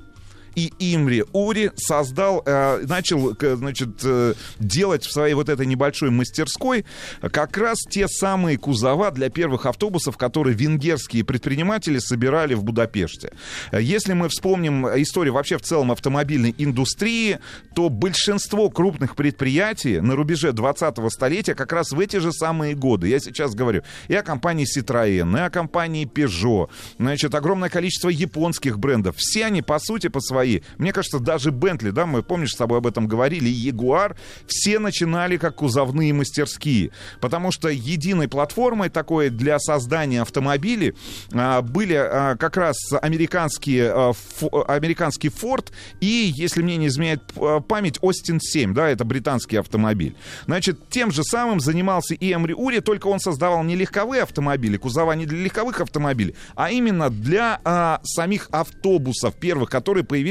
И 0.56 0.74
Имри 0.80 1.24
Ури 1.34 1.72
создал, 1.76 2.44
э, 2.46 2.84
начал, 2.88 3.36
значит, 3.40 3.90
э, 4.04 4.34
делать 4.60 5.06
в 5.06 5.12
своей 5.12 5.34
вот 5.34 5.50
этой 5.50 5.66
небольшой 5.66 6.10
мастерской 6.10 6.86
как 7.22 7.58
раз 7.58 7.80
те 7.90 8.08
самые 8.08 8.58
кузова 8.58 9.12
для 9.12 9.30
первых 9.30 9.66
автобусов, 9.66 10.18
которые 10.18 10.56
венгерские 10.56 11.24
предприниматели 11.24 12.00
собирали 12.00 12.54
в 12.54 12.64
Будапеште. 12.64 13.34
Если 13.72 14.14
мы 14.14 14.30
вспомним 14.30 14.88
историю 15.02 15.34
вообще 15.34 15.58
в 15.58 15.62
целом 15.62 15.92
автомобильной 15.92 16.54
индустрии, 16.58 17.40
то 17.76 17.90
большинство 17.90 18.70
крупных 18.70 19.16
предприятий 19.16 20.00
на 20.00 20.16
рубеже 20.16 20.50
20-го 20.50 21.10
столетия 21.10 21.56
как 21.56 21.72
раз 21.72 21.92
в 21.92 22.00
эти 22.00 22.18
же 22.18 22.32
самые 22.32 22.76
годы. 22.76 23.08
Я 23.08 23.20
сейчас 23.20 23.56
говорю 23.56 23.84
и 24.08 24.16
о 24.16 24.24
компании 24.24 24.66
Citroën, 24.66 25.38
и 25.38 25.42
о 25.42 25.50
компании 25.50 26.06
Peugeot, 26.06 26.70
значит, 27.00 27.34
огромное 27.36 27.70
количество 27.70 28.10
японских 28.10 28.80
брендов. 28.80 29.16
Все 29.18 29.46
они, 29.46 29.62
по 29.62 29.80
сути, 29.80 30.08
по 30.08 30.20
своей, 30.20 30.41
мне 30.78 30.94
кажется, 30.94 31.20
даже 31.20 31.52
Bentley, 31.52 31.92
да, 31.92 32.06
мы, 32.06 32.24
помнишь, 32.24 32.52
с 32.52 32.58
тобой 32.58 32.80
об 32.80 32.88
этом 32.88 33.08
говорили, 33.08 33.50
и 33.50 33.70
Jaguar, 33.72 34.16
все 34.48 34.80
начинали 34.80 35.38
как 35.38 35.56
кузовные 35.56 36.14
мастерские, 36.14 36.92
потому 37.20 37.52
что 37.52 37.70
единой 37.70 38.28
платформой 38.28 38.90
такой 38.90 39.30
для 39.30 39.60
создания 39.60 40.22
автомобилей 40.22 40.94
а, 41.34 41.62
были 41.62 41.96
а, 41.96 42.36
как 42.38 42.58
раз 42.58 42.78
американские, 43.02 43.92
а, 43.92 44.12
фо- 44.12 44.66
американский 44.66 45.30
Ford 45.30 45.72
и, 46.00 46.32
если 46.36 46.62
мне 46.62 46.78
не 46.78 46.88
изменяет 46.88 47.22
а, 47.36 47.60
память, 47.60 47.98
Austin 48.00 48.40
7, 48.40 48.74
да, 48.74 48.90
это 48.90 49.06
британский 49.06 49.58
автомобиль. 49.58 50.16
Значит, 50.46 50.90
тем 50.90 51.12
же 51.12 51.24
самым 51.24 51.60
занимался 51.60 52.16
и 52.16 52.34
Эмри 52.34 52.54
Ури, 52.54 52.80
только 52.80 53.08
он 53.08 53.20
создавал 53.20 53.64
не 53.64 53.76
легковые 53.76 54.24
автомобили, 54.24 54.78
кузова 54.78 55.14
не 55.14 55.26
для 55.26 55.44
легковых 55.44 55.82
автомобилей, 55.82 56.36
а 56.56 56.72
именно 56.72 57.10
для 57.10 57.60
а, 57.64 58.00
самих 58.04 58.48
автобусов 58.52 59.36
первых, 59.36 59.70
которые 59.70 60.04
появились 60.04 60.31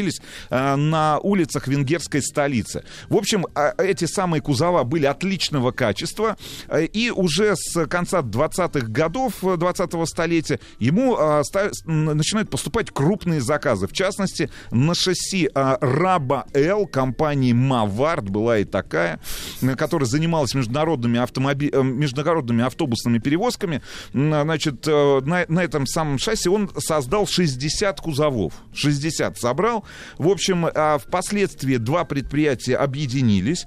а, 0.51 0.77
на 0.77 1.19
улицах 1.19 1.69
венгерской 1.69 2.23
столицы. 2.23 2.85
В 3.09 3.17
общем, 3.17 3.47
а, 3.55 3.75
эти 3.79 4.05
самые 4.05 4.41
кузова 4.41 4.85
были 4.85 5.07
отличного 5.07 5.71
качества, 5.73 6.37
а, 6.69 6.81
и 6.81 7.11
уже 7.11 7.55
с 7.57 7.87
конца 7.87 8.21
20-х 8.21 8.87
годов 8.87 9.43
20-го 9.43 10.07
столетия 10.07 10.61
ему 10.79 11.17
н- 11.17 12.17
начинают 12.17 12.51
поступать 12.51 12.91
крупные 12.91 13.41
заказы. 13.41 13.87
В 13.87 13.93
частности, 13.93 14.51
на 14.71 14.95
шасси 14.95 15.51
Раба 15.55 16.47
Л 16.55 16.87
компании 16.87 17.53
Мавард 17.53 18.29
была 18.29 18.59
и 18.59 18.65
такая, 18.65 19.21
э, 19.63 19.75
которая 19.75 20.07
занималась 20.07 20.55
международными, 20.55 21.19
автомоби... 21.19 21.71
э, 21.73 21.83
международными 21.83 22.65
автобусными 22.65 23.19
перевозками. 23.19 23.83
Значит, 24.13 24.87
э, 24.87 25.21
на, 25.25 25.45
на 25.49 25.61
этом 25.65 25.87
самом 25.87 26.19
шасси 26.19 26.49
он 26.49 26.71
создал 26.79 27.27
60 27.27 28.01
кузовов. 28.01 28.55
60 28.75 29.39
собрал. 29.39 29.85
В 30.19 30.29
общем, 30.29 30.67
а, 30.67 30.99
впоследствии 30.99 31.77
два 31.77 32.05
предприятия 32.05 32.77
объединились. 32.77 33.67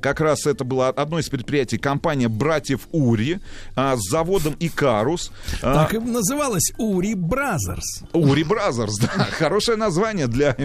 Как 0.00 0.20
раз 0.20 0.46
это 0.46 0.64
было 0.64 0.88
одно 0.88 1.18
из 1.18 1.28
предприятий 1.28 1.76
компания 1.76 2.28
братьев 2.28 2.86
Ури 2.92 3.40
а, 3.74 3.96
с 3.96 4.08
заводом 4.08 4.56
Икарус. 4.60 5.32
А, 5.62 5.74
Так 5.74 5.94
и 5.94 5.98
называлась 5.98 6.72
Ури 6.78 7.14
Бразерс. 7.14 8.04
Ури 8.12 8.44
Brothers, 8.44 8.98
да. 8.98 9.08
Хорошее 9.32 9.76
название 9.76 10.26
для 10.28 10.56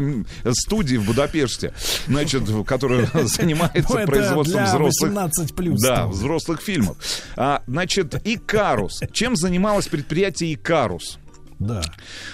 студии 0.51 0.97
в 0.97 1.05
Будапеште, 1.05 1.73
значит, 2.07 2.43
которая 2.67 3.09
занимается 3.23 3.93
Ну, 3.93 3.97
это 3.97 4.07
производством 4.07 4.63
взрослых... 4.63 5.11
18+. 5.11 5.75
Да, 5.81 6.07
взрослых 6.07 6.61
фильмов. 6.61 6.97
А, 7.35 7.63
значит, 7.67 8.21
Икарус. 8.25 9.01
Чем 9.11 9.35
занималось 9.35 9.87
предприятие 9.87 10.53
Икарус? 10.53 11.17
Да. 11.59 11.81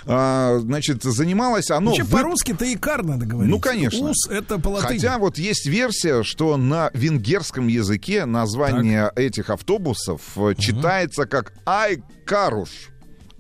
А, 0.06 0.60
значит, 0.60 1.04
занималось 1.04 1.70
оно... 1.70 1.92
Вообще, 1.92 2.04
вы- 2.04 2.18
по-русски-то 2.18 2.74
икар 2.74 3.04
надо 3.04 3.26
говорить. 3.26 3.52
Ну, 3.52 3.60
конечно. 3.60 4.10
Ус 4.10 4.28
это 4.30 4.60
по 4.60 4.70
латыни. 4.70 4.98
Хотя 5.00 5.18
вот 5.18 5.38
есть 5.38 5.68
версия, 5.68 6.24
что 6.24 6.58
на 6.58 6.90
венгерском 6.94 7.68
языке 7.68 8.26
название 8.26 9.12
этих 9.16 9.50
автобусов 9.50 10.22
э, 10.36 10.56
читается 10.58 11.26
как 11.26 11.54
Айкаруш. 11.66 12.91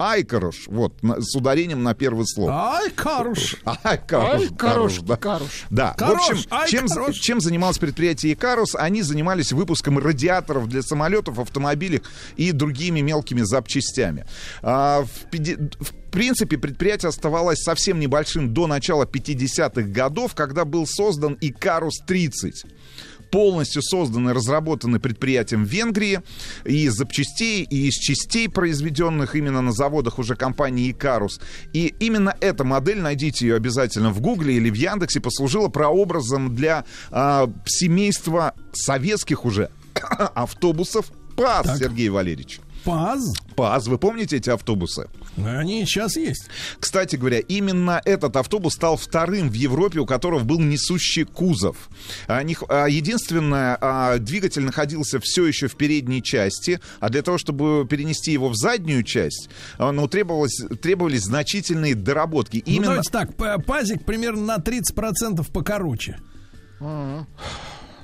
Айкаруш, 0.01 0.67
вот, 0.67 1.01
на- 1.03 1.21
с 1.21 1.35
ударением 1.35 1.83
на 1.83 1.93
первое 1.93 2.25
слово. 2.25 2.77
Айкаруш. 2.79 3.57
Айкаруш. 3.83 4.41
Айкаруш, 4.41 4.99
да. 5.01 5.15
Каруш. 5.17 5.65
Да, 5.69 5.93
Карош, 5.97 6.21
в 6.27 6.29
общем, 6.53 6.87
чем, 6.87 7.13
чем 7.13 7.39
занималось 7.41 7.77
предприятие 7.77 8.33
Икарус? 8.33 8.75
Они 8.75 9.01
занимались 9.01 9.51
выпуском 9.51 9.97
радиаторов 9.99 10.67
для 10.67 10.81
самолетов, 10.81 11.39
автомобилей 11.39 12.01
и 12.37 12.51
другими 12.51 13.01
мелкими 13.01 13.41
запчастями. 13.41 14.25
А, 14.61 15.03
в, 15.03 15.29
пяти- 15.31 15.57
в 15.79 15.93
принципе, 16.11 16.57
предприятие 16.57 17.09
оставалось 17.09 17.59
совсем 17.61 17.99
небольшим 17.99 18.53
до 18.53 18.67
начала 18.67 19.05
50-х 19.05 19.81
годов, 19.83 20.35
когда 20.35 20.65
был 20.65 20.85
создан 20.85 21.37
Икарус-30 21.39 22.51
полностью 23.31 23.81
созданы, 23.81 24.33
разработаны 24.33 24.99
предприятием 24.99 25.65
в 25.65 25.69
Венгрии 25.69 26.19
и 26.65 26.83
из 26.85 26.93
запчастей, 26.93 27.63
и 27.63 27.87
из 27.87 27.95
частей, 27.95 28.49
произведенных 28.49 29.35
именно 29.35 29.61
на 29.61 29.71
заводах 29.71 30.19
уже 30.19 30.35
компании 30.35 30.91
Икарус. 30.91 31.39
И 31.73 31.95
именно 31.99 32.35
эта 32.41 32.63
модель, 32.63 32.99
найдите 32.99 33.47
ее 33.47 33.55
обязательно 33.55 34.11
в 34.11 34.19
Гугле 34.21 34.55
или 34.55 34.69
в 34.69 34.75
Яндексе, 34.75 35.21
послужила 35.21 35.69
прообразом 35.69 36.53
для 36.53 36.85
а, 37.09 37.49
семейства 37.65 38.53
советских 38.73 39.45
уже 39.45 39.69
автобусов 40.35 41.11
ПАЗ, 41.35 41.65
Так. 41.65 41.77
Сергей 41.77 42.09
Валерьевич. 42.09 42.59
ПАЗ. 42.83 43.33
ПАЗ. 43.55 43.87
Вы 43.87 43.97
помните 43.97 44.37
эти 44.37 44.49
автобусы? 44.49 45.07
Они 45.37 45.85
сейчас 45.85 46.17
есть. 46.17 46.47
Кстати 46.79 47.15
говоря, 47.15 47.39
именно 47.39 48.01
этот 48.05 48.35
автобус 48.35 48.73
стал 48.73 48.97
вторым 48.97 49.49
в 49.49 49.53
Европе, 49.53 49.99
у 49.99 50.05
которого 50.05 50.43
был 50.43 50.59
несущий 50.59 51.23
кузов. 51.23 51.89
А, 52.27 52.41
а, 52.69 52.87
Единственное, 52.87 53.77
а, 53.79 54.17
двигатель 54.17 54.63
находился 54.63 55.19
все 55.21 55.45
еще 55.45 55.67
в 55.67 55.75
передней 55.75 56.23
части, 56.23 56.79
а 56.99 57.09
для 57.09 57.21
того, 57.21 57.37
чтобы 57.37 57.87
перенести 57.89 58.31
его 58.31 58.49
в 58.49 58.55
заднюю 58.55 59.03
часть, 59.03 59.49
ну, 59.77 60.07
требовалось, 60.07 60.61
требовались 60.81 61.23
значительные 61.23 61.95
доработки. 61.95 62.63
Ну, 62.65 62.73
Именно... 62.73 62.85
давайте 62.85 63.11
так, 63.11 63.65
пазик 63.65 64.05
примерно 64.05 64.41
на 64.41 64.57
30% 64.57 65.51
покороче. 65.51 66.19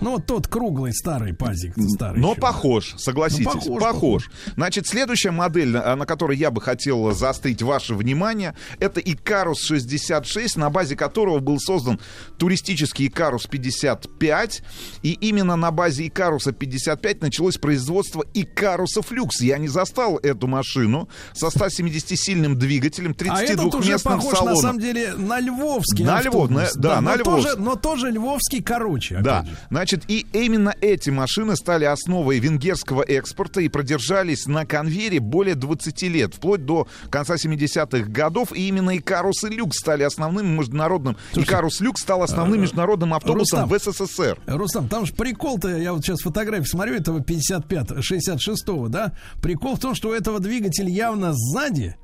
Ну, 0.02 0.12
вот 0.12 0.26
тот 0.26 0.48
круглый 0.48 0.94
старый 0.94 1.34
пазик. 1.34 1.74
Старый 1.96 2.22
Но 2.22 2.32
еще. 2.32 2.42
похож, 2.42 2.94
согласитесь, 2.98 3.46
Ну, 3.46 3.52
похож, 3.54 3.82
похож, 3.82 4.30
Значит, 4.56 4.88
следующая 4.88 5.32
модель, 5.32 5.70
на 5.70 5.96
на 5.96 6.06
которой 6.06 6.38
я 6.38 6.52
бы 6.52 6.62
хотел 6.62 7.12
заострить 7.14 7.62
ваше 7.62 7.96
внимание, 7.96 8.56
это 8.80 9.00
Икарус 9.00 9.62
66, 9.64 10.58
на 10.58 10.70
базе 10.70 10.96
которого 10.96 11.40
был 11.40 11.60
создан 11.60 12.00
туристический 12.38 13.08
Икарус 13.08 13.46
55. 13.48 14.62
И 15.04 15.14
именно 15.14 15.56
на 15.56 15.72
базе 15.72 16.08
Икаруса 16.08 16.52
55 16.52 17.22
началось 17.22 17.58
производство 17.58 18.24
Икарусов 18.34 19.12
Люкс. 19.12 19.42
Я 19.42 19.58
не 19.58 19.68
застал 19.68 20.18
эту 20.18 20.48
машину 20.48 21.10
со 21.34 21.48
170-сильным 21.48 22.56
двигателем, 22.56 23.16
А 23.30 23.42
этот 23.42 23.74
уже 23.74 23.94
32-местным 23.94 24.04
похож, 24.18 24.32
на 24.32 24.38
салоном. 24.38 24.62
самом 24.62 24.80
деле, 24.80 25.14
на 25.16 25.40
львовский 25.40 26.06
На. 26.06 26.22
Львов, 26.22 26.50
на- 26.50 26.68
да, 26.76 27.02
на 27.02 27.16
но 27.18 27.24
тоже, 27.24 27.42
Львовский. 27.48 27.64
но 27.64 27.76
тоже 27.76 28.12
львовский 28.12 28.62
короче. 28.62 29.20
Да, 29.22 29.44
же. 29.44 29.58
Значит, 29.88 30.10
и 30.10 30.26
именно 30.34 30.76
эти 30.82 31.10
машины 31.10 31.56
стали 31.56 31.86
основой 31.86 32.40
венгерского 32.40 33.04
экспорта 33.04 33.62
и 33.62 33.70
продержались 33.70 34.46
на 34.46 34.66
конвейере 34.66 35.22
более 35.22 35.56
20 35.56 36.02
лет, 36.04 36.34
вплоть 36.36 36.66
до 36.66 36.88
конца 37.10 37.36
70-х 37.36 38.10
годов. 38.10 38.52
И 38.54 38.68
именно 38.68 38.98
Икарус 38.98 39.46
и 39.46 39.50
Люкс 39.50 39.80
стали 39.80 40.04
основным 40.04 40.58
международным... 40.58 41.16
Икарус 41.36 41.80
Люкс 41.80 42.02
стал 42.02 42.24
основным 42.24 42.60
э, 42.60 42.62
международным 42.64 43.14
автобусом 43.14 43.70
Рустам. 43.70 43.94
в 43.94 44.08
СССР. 44.08 44.40
Рустам, 44.46 44.90
там 44.90 45.06
же 45.06 45.14
прикол-то, 45.14 45.70
я 45.70 45.94
вот 45.94 46.04
сейчас 46.04 46.20
фотографию 46.20 46.68
смотрю, 46.68 46.96
этого 46.96 47.22
55 47.22 47.92
66-го, 47.92 48.90
да? 48.90 49.14
Прикол 49.42 49.76
в 49.76 49.80
том, 49.80 49.96
что 49.96 50.10
у 50.10 50.12
этого 50.12 50.40
двигатель 50.40 50.90
явно 50.90 51.32
сзади, 51.34 51.96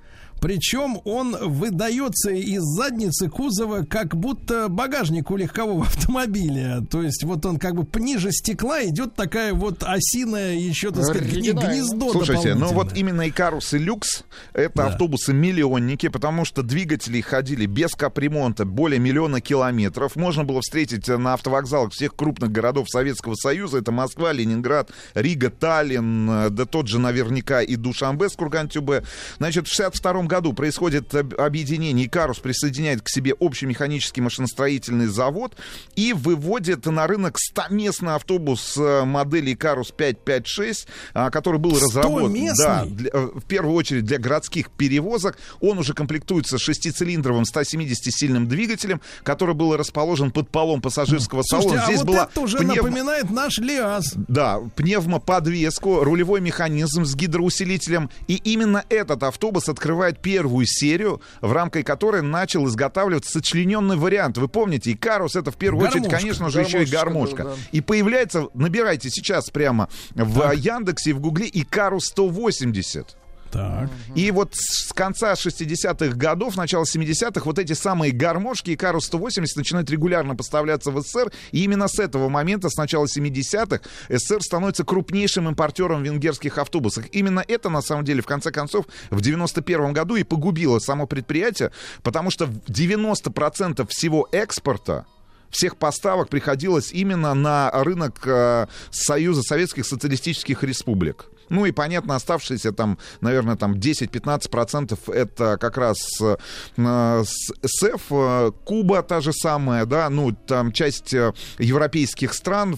причем 0.43 0.99
он 1.05 1.37
выдается 1.39 2.31
из 2.31 2.63
задницы 2.63 3.29
кузова, 3.29 3.83
как 3.83 4.13
будто 4.13 4.67
багажник 4.67 5.31
у 5.31 5.37
легкового 5.37 5.85
автомобиля. 5.85 6.81
То 6.91 7.01
есть 7.01 7.23
вот 7.23 7.45
он 7.45 7.57
как 7.57 7.75
бы 7.75 7.99
ниже 8.01 8.33
стекла 8.33 8.83
идет 8.83 9.15
такая 9.15 9.53
вот 9.53 9.83
осиная 9.83 10.55
еще, 10.55 10.91
так 10.91 11.05
сказать, 11.05 11.31
гнездо 11.31 12.11
Слушайте, 12.11 12.55
ну 12.55 12.73
вот 12.73 12.97
именно 12.97 13.29
Икарус 13.29 13.73
и 13.73 13.77
Люкс 13.77 14.25
это 14.51 14.87
автобусы-миллионники, 14.87 16.09
потому 16.09 16.43
что 16.43 16.61
двигатели 16.61 17.21
ходили 17.21 17.65
без 17.65 17.91
капремонта 17.91 18.65
более 18.65 18.99
миллиона 18.99 19.39
километров. 19.39 20.17
Можно 20.17 20.43
было 20.43 20.59
встретить 20.59 21.07
на 21.07 21.35
автовокзалах 21.35 21.93
всех 21.93 22.17
крупных 22.17 22.51
городов 22.51 22.89
Советского 22.89 23.35
Союза. 23.35 23.77
Это 23.77 23.93
Москва, 23.93 24.33
Ленинград, 24.33 24.91
Рига, 25.13 25.49
Таллин, 25.49 26.29
э, 26.29 26.49
да 26.49 26.65
тот 26.65 26.89
же 26.89 26.99
наверняка 26.99 27.61
и 27.61 27.77
Душанбе 27.77 28.27
с 28.27 28.33
Курган-Тюбе. 28.33 29.05
Значит, 29.37 29.69
в 29.69 29.73
62 29.73 30.23
году 30.23 30.32
происходит 30.41 31.13
об- 31.13 31.39
объединение. 31.39 32.07
Икарус 32.07 32.39
присоединяет 32.39 33.01
к 33.01 33.09
себе 33.09 33.33
общий 33.33 33.65
механический 33.65 34.21
машиностроительный 34.21 35.05
завод 35.07 35.55
и 35.95 36.13
выводит 36.13 36.85
на 36.85 37.05
рынок 37.07 37.37
100-местный 37.37 38.15
автобус 38.15 38.75
э, 38.77 39.03
модели 39.05 39.53
Икарус 39.53 39.91
556, 39.91 40.87
а, 41.13 41.29
который 41.29 41.59
был 41.59 41.71
разработан 41.79 42.33
100-местный? 42.33 42.53
да, 42.65 42.85
для- 42.85 43.09
э, 43.13 43.27
в 43.35 43.43
первую 43.43 43.75
очередь 43.75 44.05
для 44.05 44.17
городских 44.17 44.69
перевозок. 44.71 45.37
Он 45.61 45.77
уже 45.77 45.93
комплектуется 45.93 46.57
шестицилиндровым 46.57 47.43
170-сильным 47.43 48.47
двигателем, 48.47 49.01
который 49.23 49.55
был 49.55 49.75
расположен 49.77 50.31
под 50.31 50.49
полом 50.49 50.81
пассажирского 50.81 51.43
Слушайте, 51.43 51.69
салона. 51.77 51.83
а 51.83 51.85
Здесь 51.87 51.99
вот 51.99 52.07
была 52.07 52.29
это 52.31 52.41
уже 52.41 52.57
пневмо- 52.57 52.75
напоминает 52.75 53.29
наш 53.29 53.57
ЛиАЗ. 53.59 54.13
да, 54.27 54.59
пневмоподвеску, 54.75 56.03
рулевой 56.03 56.41
механизм 56.41 57.05
с 57.05 57.15
гидроусилителем. 57.15 58.09
И 58.27 58.35
именно 58.35 58.83
этот 58.89 59.23
автобус 59.23 59.69
открывает 59.69 60.19
первую 60.23 60.65
серию, 60.65 61.21
в 61.41 61.51
рамках 61.51 61.85
которой 61.85 62.23
начал 62.23 62.67
изготавливаться 62.67 63.31
сочлененный 63.31 63.97
вариант. 63.97 64.37
Вы 64.37 64.47
помните, 64.47 64.93
Икарус 64.93 65.35
это 65.35 65.51
в 65.51 65.57
первую 65.57 65.87
очередь, 65.87 66.03
Гармошка. 66.03 66.21
конечно 66.21 66.49
же, 66.49 66.61
еще 66.61 66.83
и 66.83 66.85
Гармошка, 66.85 67.43
да, 67.43 67.49
да. 67.49 67.55
И 67.71 67.81
появляется, 67.81 68.47
набирайте 68.55 69.09
сейчас 69.11 69.49
прямо 69.51 69.89
в 70.15 70.51
Яндексе 70.53 71.11
и 71.11 71.13
в 71.13 71.19
Гугле 71.19 71.49
Икарус 71.51 72.05
180. 72.05 73.17
Так. 73.53 73.89
И 74.15 74.31
вот 74.31 74.55
с 74.55 74.91
конца 74.93 75.33
60-х 75.33 76.15
годов, 76.15 76.57
начала 76.57 76.83
70-х, 76.83 77.41
вот 77.45 77.59
эти 77.59 77.73
самые 77.73 78.11
гармошки 78.11 78.71
и 78.71 78.75
Карус 78.75 79.05
180 79.05 79.55
начинают 79.55 79.91
регулярно 79.91 80.35
поставляться 80.35 80.89
в 80.89 80.99
СССР. 80.99 81.31
И 81.51 81.63
именно 81.63 81.87
с 81.87 81.99
этого 81.99 82.29
момента, 82.29 82.69
с 82.69 82.77
начала 82.77 83.05
70-х, 83.05 83.81
СССР 84.09 84.41
становится 84.41 84.83
крупнейшим 84.83 85.47
импортером 85.47 86.01
венгерских 86.01 86.57
автобусов. 86.57 87.05
Именно 87.11 87.45
это, 87.47 87.69
на 87.69 87.83
самом 87.83 88.05
деле, 88.05 88.23
в 88.23 88.25
конце 88.25 88.51
концов, 88.51 88.87
в 89.11 89.21
91 89.21 89.93
году 89.93 90.15
и 90.15 90.23
погубило 90.23 90.79
само 90.79 91.05
предприятие, 91.05 91.71
потому 92.01 92.31
что 92.31 92.45
90% 92.45 93.87
всего 93.87 94.27
экспорта 94.31 95.05
всех 95.51 95.77
поставок 95.77 96.29
приходилось 96.29 96.91
именно 96.91 97.35
на 97.35 97.69
рынок 97.71 98.25
э, 98.25 98.65
Союза 98.89 99.43
Советских 99.43 99.85
Социалистических 99.85 100.63
Республик. 100.63 101.27
Ну 101.53 101.67
и, 101.67 101.71
понятно, 101.71 102.15
оставшиеся 102.15 102.71
там, 102.71 102.97
наверное, 103.21 103.55
там 103.55 103.75
10-15% 103.75 105.13
это 105.13 105.57
как 105.57 105.77
раз 105.77 105.97
э, 106.19 106.35
э, 106.77 108.51
Куба 108.65 109.03
та 109.03 109.21
же 109.21 109.33
самая, 109.33 109.85
да, 109.85 110.09
ну 110.09 110.31
там 110.31 110.71
часть 110.71 111.13
э, 111.13 111.31
европейских 111.59 112.33
стран. 112.33 112.75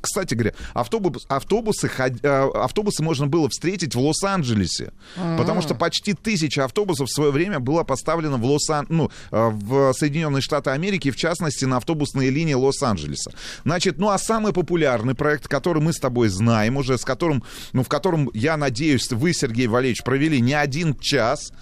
Кстати 0.00 0.34
говоря, 0.34 0.54
автобус, 0.72 1.26
автобусы, 1.28 1.90
э, 1.98 2.50
автобусы 2.54 3.02
можно 3.02 3.26
было 3.26 3.48
встретить 3.48 3.96
в 3.96 4.00
Лос-Анджелесе, 4.00 4.92
А. 5.16 5.36
потому 5.36 5.60
что 5.60 5.74
почти 5.74 6.12
тысяча 6.14 6.64
автобусов 6.64 7.08
в 7.08 7.12
свое 7.12 7.32
время 7.32 7.58
было 7.58 7.82
поставлено 7.82 8.36
в, 8.36 8.44
Лос 8.44 8.68
ну, 8.88 9.10
э, 9.32 9.50
в 9.50 9.92
Соединенные 9.94 10.42
Штаты 10.42 10.70
Америки, 10.70 11.10
в 11.10 11.16
частности, 11.16 11.64
на 11.64 11.78
автобусные 11.78 12.30
линии 12.30 12.54
Лос-Анджелеса. 12.54 13.32
Значит, 13.64 13.98
ну 13.98 14.10
а 14.10 14.18
самый 14.18 14.52
популярный 14.52 15.16
проект, 15.16 15.48
который 15.48 15.82
мы 15.82 15.92
с 15.92 15.98
тобой 15.98 16.28
знаем 16.28 16.76
уже, 16.76 16.98
с 16.98 17.04
которым, 17.04 17.42
ну, 17.72 17.82
в 17.82 17.95
котором, 17.96 18.30
я 18.34 18.56
надеюсь, 18.56 19.10
вы, 19.10 19.32
Сергей 19.32 19.66
Валерьевич, 19.66 20.04
провели 20.04 20.40
не 20.40 20.54
один 20.54 20.94
час, 20.98 21.52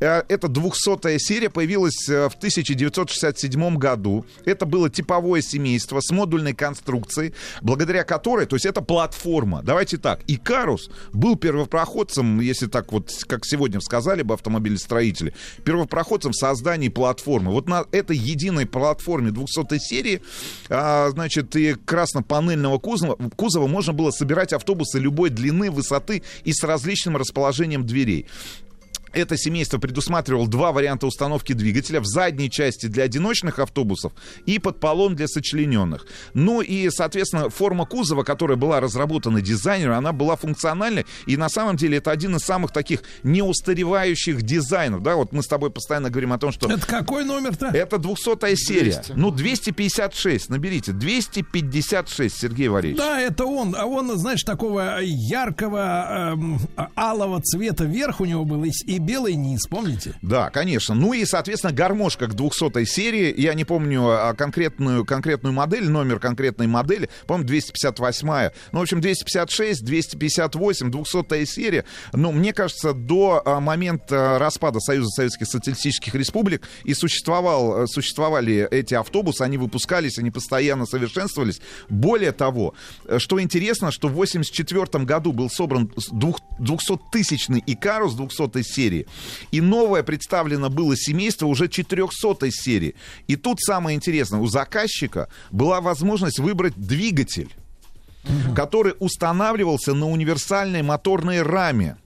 э, 0.00 0.22
это 0.28 0.48
200-я 0.48 1.18
серия, 1.18 1.50
появилась 1.50 2.08
э, 2.08 2.28
в 2.28 2.34
1967 2.34 3.76
году. 3.76 4.24
Это 4.44 4.66
было 4.66 4.90
типовое 4.90 5.42
семейство 5.42 6.00
с 6.00 6.10
модульной 6.10 6.54
конструкцией, 6.54 7.34
благодаря 7.62 8.04
которой, 8.04 8.46
то 8.46 8.56
есть 8.56 8.66
это 8.66 8.80
платформа. 8.82 9.62
Давайте 9.62 9.98
так, 9.98 10.20
Икарус 10.26 10.90
был 11.12 11.36
первопроходцем, 11.36 12.40
если 12.40 12.66
так 12.66 12.92
вот, 12.92 13.12
как 13.26 13.44
сегодня 13.44 13.80
сказали 13.80 14.22
бы 14.22 14.34
автомобилестроители, 14.34 15.34
первопроходцем 15.64 16.32
в 16.32 16.36
создании 16.36 16.88
платформы. 16.88 17.52
Вот 17.52 17.68
на 17.68 17.84
этой 17.92 18.16
единой 18.16 18.66
платформе 18.66 19.30
200 19.30 19.78
серии, 19.78 20.22
а, 20.68 21.10
значит, 21.10 21.54
и 21.56 21.74
красно-панельного 21.74 22.78
кузова, 22.78 23.16
кузова 23.36 23.66
можно 23.66 23.92
было 23.92 24.10
собирать 24.10 24.52
автобусы 24.52 24.98
любой 24.98 25.30
длины, 25.30 25.70
высоты 25.70 26.22
и 26.44 26.52
с 26.52 26.62
различным 26.62 27.16
расположением 27.16 27.86
дверей. 27.86 28.26
Это 29.12 29.36
семейство 29.36 29.78
предусматривало 29.78 30.48
два 30.48 30.72
варианта 30.72 31.06
установки 31.06 31.52
двигателя 31.52 32.00
в 32.00 32.06
задней 32.06 32.50
части 32.50 32.86
для 32.86 33.04
одиночных 33.04 33.58
автобусов 33.58 34.12
и 34.46 34.58
под 34.58 34.80
полом 34.80 35.14
для 35.14 35.28
сочлененных. 35.28 36.06
Ну 36.34 36.60
и, 36.60 36.90
соответственно, 36.90 37.50
форма 37.50 37.86
кузова, 37.86 38.22
которая 38.22 38.56
была 38.56 38.80
разработана 38.80 39.40
дизайнером, 39.40 39.98
она 39.98 40.12
была 40.12 40.36
функциональной. 40.36 41.06
И 41.26 41.36
на 41.36 41.48
самом 41.48 41.76
деле 41.76 41.98
это 41.98 42.10
один 42.10 42.36
из 42.36 42.42
самых 42.42 42.72
таких 42.72 43.02
неустаревающих 43.22 44.42
дизайнов. 44.42 45.02
Да, 45.02 45.16
вот 45.16 45.32
мы 45.32 45.42
с 45.42 45.46
тобой 45.46 45.70
постоянно 45.70 46.10
говорим 46.10 46.32
о 46.32 46.38
том, 46.38 46.52
что... 46.52 46.70
Это 46.70 46.86
какой 46.86 47.24
номер-то? 47.24 47.66
Это 47.66 47.96
200-я 47.96 48.56
серия. 48.56 48.94
200. 48.94 49.12
Ну, 49.16 49.30
256, 49.30 50.48
наберите. 50.48 50.92
256, 50.92 52.38
Сергей 52.38 52.68
Валерьевич. 52.68 52.98
Да, 52.98 53.20
это 53.20 53.44
он. 53.44 53.74
А 53.76 53.86
он, 53.86 54.16
знаешь, 54.18 54.42
такого 54.42 55.00
яркого 55.00 56.32
эм, 56.32 56.58
а- 56.76 56.90
алого 56.96 57.40
цвета 57.42 57.84
верх 57.84 58.20
у 58.20 58.24
него 58.24 58.44
был 58.44 58.64
и, 58.64 58.97
и 58.98 59.00
белый 59.00 59.34
низ, 59.34 59.66
помните? 59.66 60.14
Да, 60.22 60.50
конечно. 60.50 60.94
Ну 60.94 61.12
и, 61.12 61.24
соответственно, 61.24 61.72
гармошка 61.72 62.26
к 62.26 62.34
200 62.34 62.84
серии. 62.84 63.32
Я 63.40 63.54
не 63.54 63.64
помню 63.64 64.08
а, 64.08 64.34
конкретную, 64.34 65.04
конкретную 65.04 65.52
модель, 65.52 65.88
номер 65.88 66.18
конкретной 66.18 66.66
модели. 66.66 67.08
По-моему, 67.26 67.48
258-я. 67.48 68.52
Ну, 68.72 68.80
в 68.80 68.82
общем, 68.82 69.00
256, 69.00 69.84
258, 69.84 70.90
200 70.90 71.44
серия. 71.44 71.84
Ну, 72.12 72.32
мне 72.32 72.52
кажется, 72.52 72.92
до 72.92 73.42
а, 73.44 73.60
момента 73.60 74.38
распада 74.38 74.80
Союза 74.80 75.10
Советских 75.10 75.46
Социалистических 75.46 76.14
Республик 76.14 76.68
и 76.84 76.94
существовал, 76.94 77.86
существовали 77.86 78.66
эти 78.70 78.94
автобусы, 78.94 79.42
они 79.42 79.58
выпускались, 79.58 80.18
они 80.18 80.30
постоянно 80.30 80.86
совершенствовались. 80.86 81.60
Более 81.88 82.32
того, 82.32 82.74
что 83.18 83.40
интересно, 83.40 83.92
что 83.92 84.08
в 84.08 84.14
84 84.14 85.04
году 85.04 85.32
был 85.32 85.48
собран 85.50 85.92
200-тысячный 86.12 87.62
Икарус 87.64 88.14
200 88.14 88.62
серии, 88.62 88.87
и 89.50 89.60
новое 89.60 90.02
представлено 90.02 90.70
было 90.70 90.96
семейство 90.96 91.46
уже 91.46 91.68
400 91.68 92.50
серии. 92.50 92.94
И 93.26 93.36
тут 93.36 93.60
самое 93.60 93.96
интересное, 93.96 94.40
у 94.40 94.46
заказчика 94.46 95.28
была 95.50 95.80
возможность 95.80 96.38
выбрать 96.38 96.74
двигатель, 96.76 97.54
который 98.54 98.94
устанавливался 98.98 99.94
на 99.94 100.08
универсальной 100.08 100.82
моторной 100.82 101.42
раме. 101.42 101.96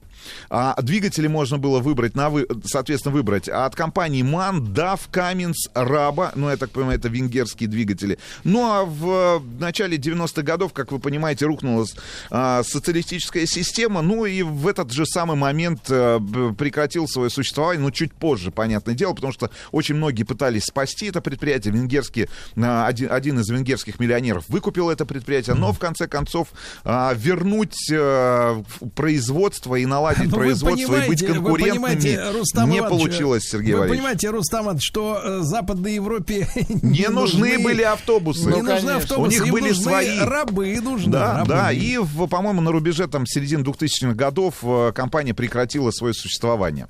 А, 0.51 0.81
двигатели 0.81 1.27
можно 1.27 1.59
было 1.59 1.81
выбрать, 1.81 2.15
на 2.15 2.31
вы, 2.31 2.47
соответственно, 2.65 3.15
выбрать 3.15 3.49
от 3.49 3.75
компании 3.75 4.23
MAN, 4.23 4.61
DAF, 4.61 5.01
Cummins, 5.11 5.55
Raba, 5.75 6.33
ну, 6.35 6.51
я 6.51 6.57
так 6.57 6.71
понимаю, 6.71 6.99
это 6.99 7.09
венгерские 7.09 7.69
двигатели. 7.69 8.19
Ну, 8.45 8.71
а 8.71 8.85
в 8.85 9.43
начале 9.59 9.97
90-х 9.97 10.43
годов, 10.43 10.73
как 10.73 10.93
вы 10.93 10.99
понимаете, 10.99 11.47
рухнула 11.47 11.87
а, 12.31 12.63
социалистическая 12.63 13.47
система, 13.47 14.03
ну, 14.03 14.25
и 14.27 14.43
в 14.43 14.67
этот 14.69 14.93
же 14.93 15.07
самый 15.07 15.37
момент 15.37 15.83
а, 15.91 16.21
прекратил 16.57 17.09
свое 17.09 17.31
существование, 17.31 17.83
ну, 17.83 17.91
чуть 17.91 18.13
позже, 18.13 18.51
понятное 18.51 18.95
дело, 18.95 19.15
потому 19.15 19.33
что 19.33 19.51
очень 19.71 19.95
многие 19.95 20.25
пытались 20.25 20.65
спасти 20.65 21.07
это 21.07 21.21
предприятие, 21.21 21.75
венгерский, 21.75 22.29
а, 22.57 22.87
один, 22.87 23.11
один 23.11 23.41
из 23.41 23.49
венгерских 23.49 23.99
миллионеров 23.99 24.45
выкупил 24.49 24.91
это 24.91 25.07
предприятие, 25.07 25.57
но, 25.57 25.73
в 25.73 25.79
конце 25.79 26.07
концов, 26.07 26.49
а, 26.85 27.13
вернуть 27.15 27.91
а, 27.93 28.63
производство 28.95 29.77
и 29.77 29.87
наладить 29.87 30.12
наладить 30.13 30.33
ну, 30.33 30.37
производство 30.39 31.03
и 31.03 31.09
быть 31.09 31.27
конкурентными 31.27 32.33
Рустам 32.33 32.71
не 32.71 32.79
Иванович, 32.79 32.99
получилось, 32.99 33.45
Сергей 33.45 33.73
Вы 33.73 33.81
Валерьевич. 33.81 34.01
понимаете, 34.01 34.31
Рустам 34.31 34.65
Иванович, 34.65 34.83
что 34.87 35.21
э, 35.23 35.41
Западной 35.43 35.95
Европе 35.95 36.49
не 36.83 37.09
нужны 37.09 37.59
были 37.59 37.83
автобусы. 37.83 38.51
Не 38.51 38.63
нужны 38.63 38.91
автобусы, 38.91 39.41
У 39.41 39.45
них 39.45 39.53
были 39.53 39.73
свои. 39.73 40.19
рабы 40.21 40.81
нужны. 40.81 41.13
Да, 41.13 41.45
да, 41.47 41.73
и, 41.73 41.99
по-моему, 42.31 42.61
на 42.61 42.73
рубеже 42.73 43.07
там 43.09 43.27
середины 43.27 43.63
2000-х 43.63 44.15
годов 44.15 44.57
э, 44.63 44.93
компания 44.95 45.35
прекратила 45.35 45.91
свое 45.91 46.15
существование. 46.15 46.89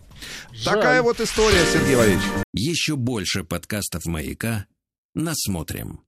Такая 0.64 1.02
вот 1.02 1.20
история, 1.20 1.64
Сергей 1.72 1.96
Валерьевич. 1.96 2.24
Еще 2.52 2.96
больше 2.96 3.44
подкастов 3.44 4.04
«Маяка» 4.06 4.66
насмотрим. 5.14 6.00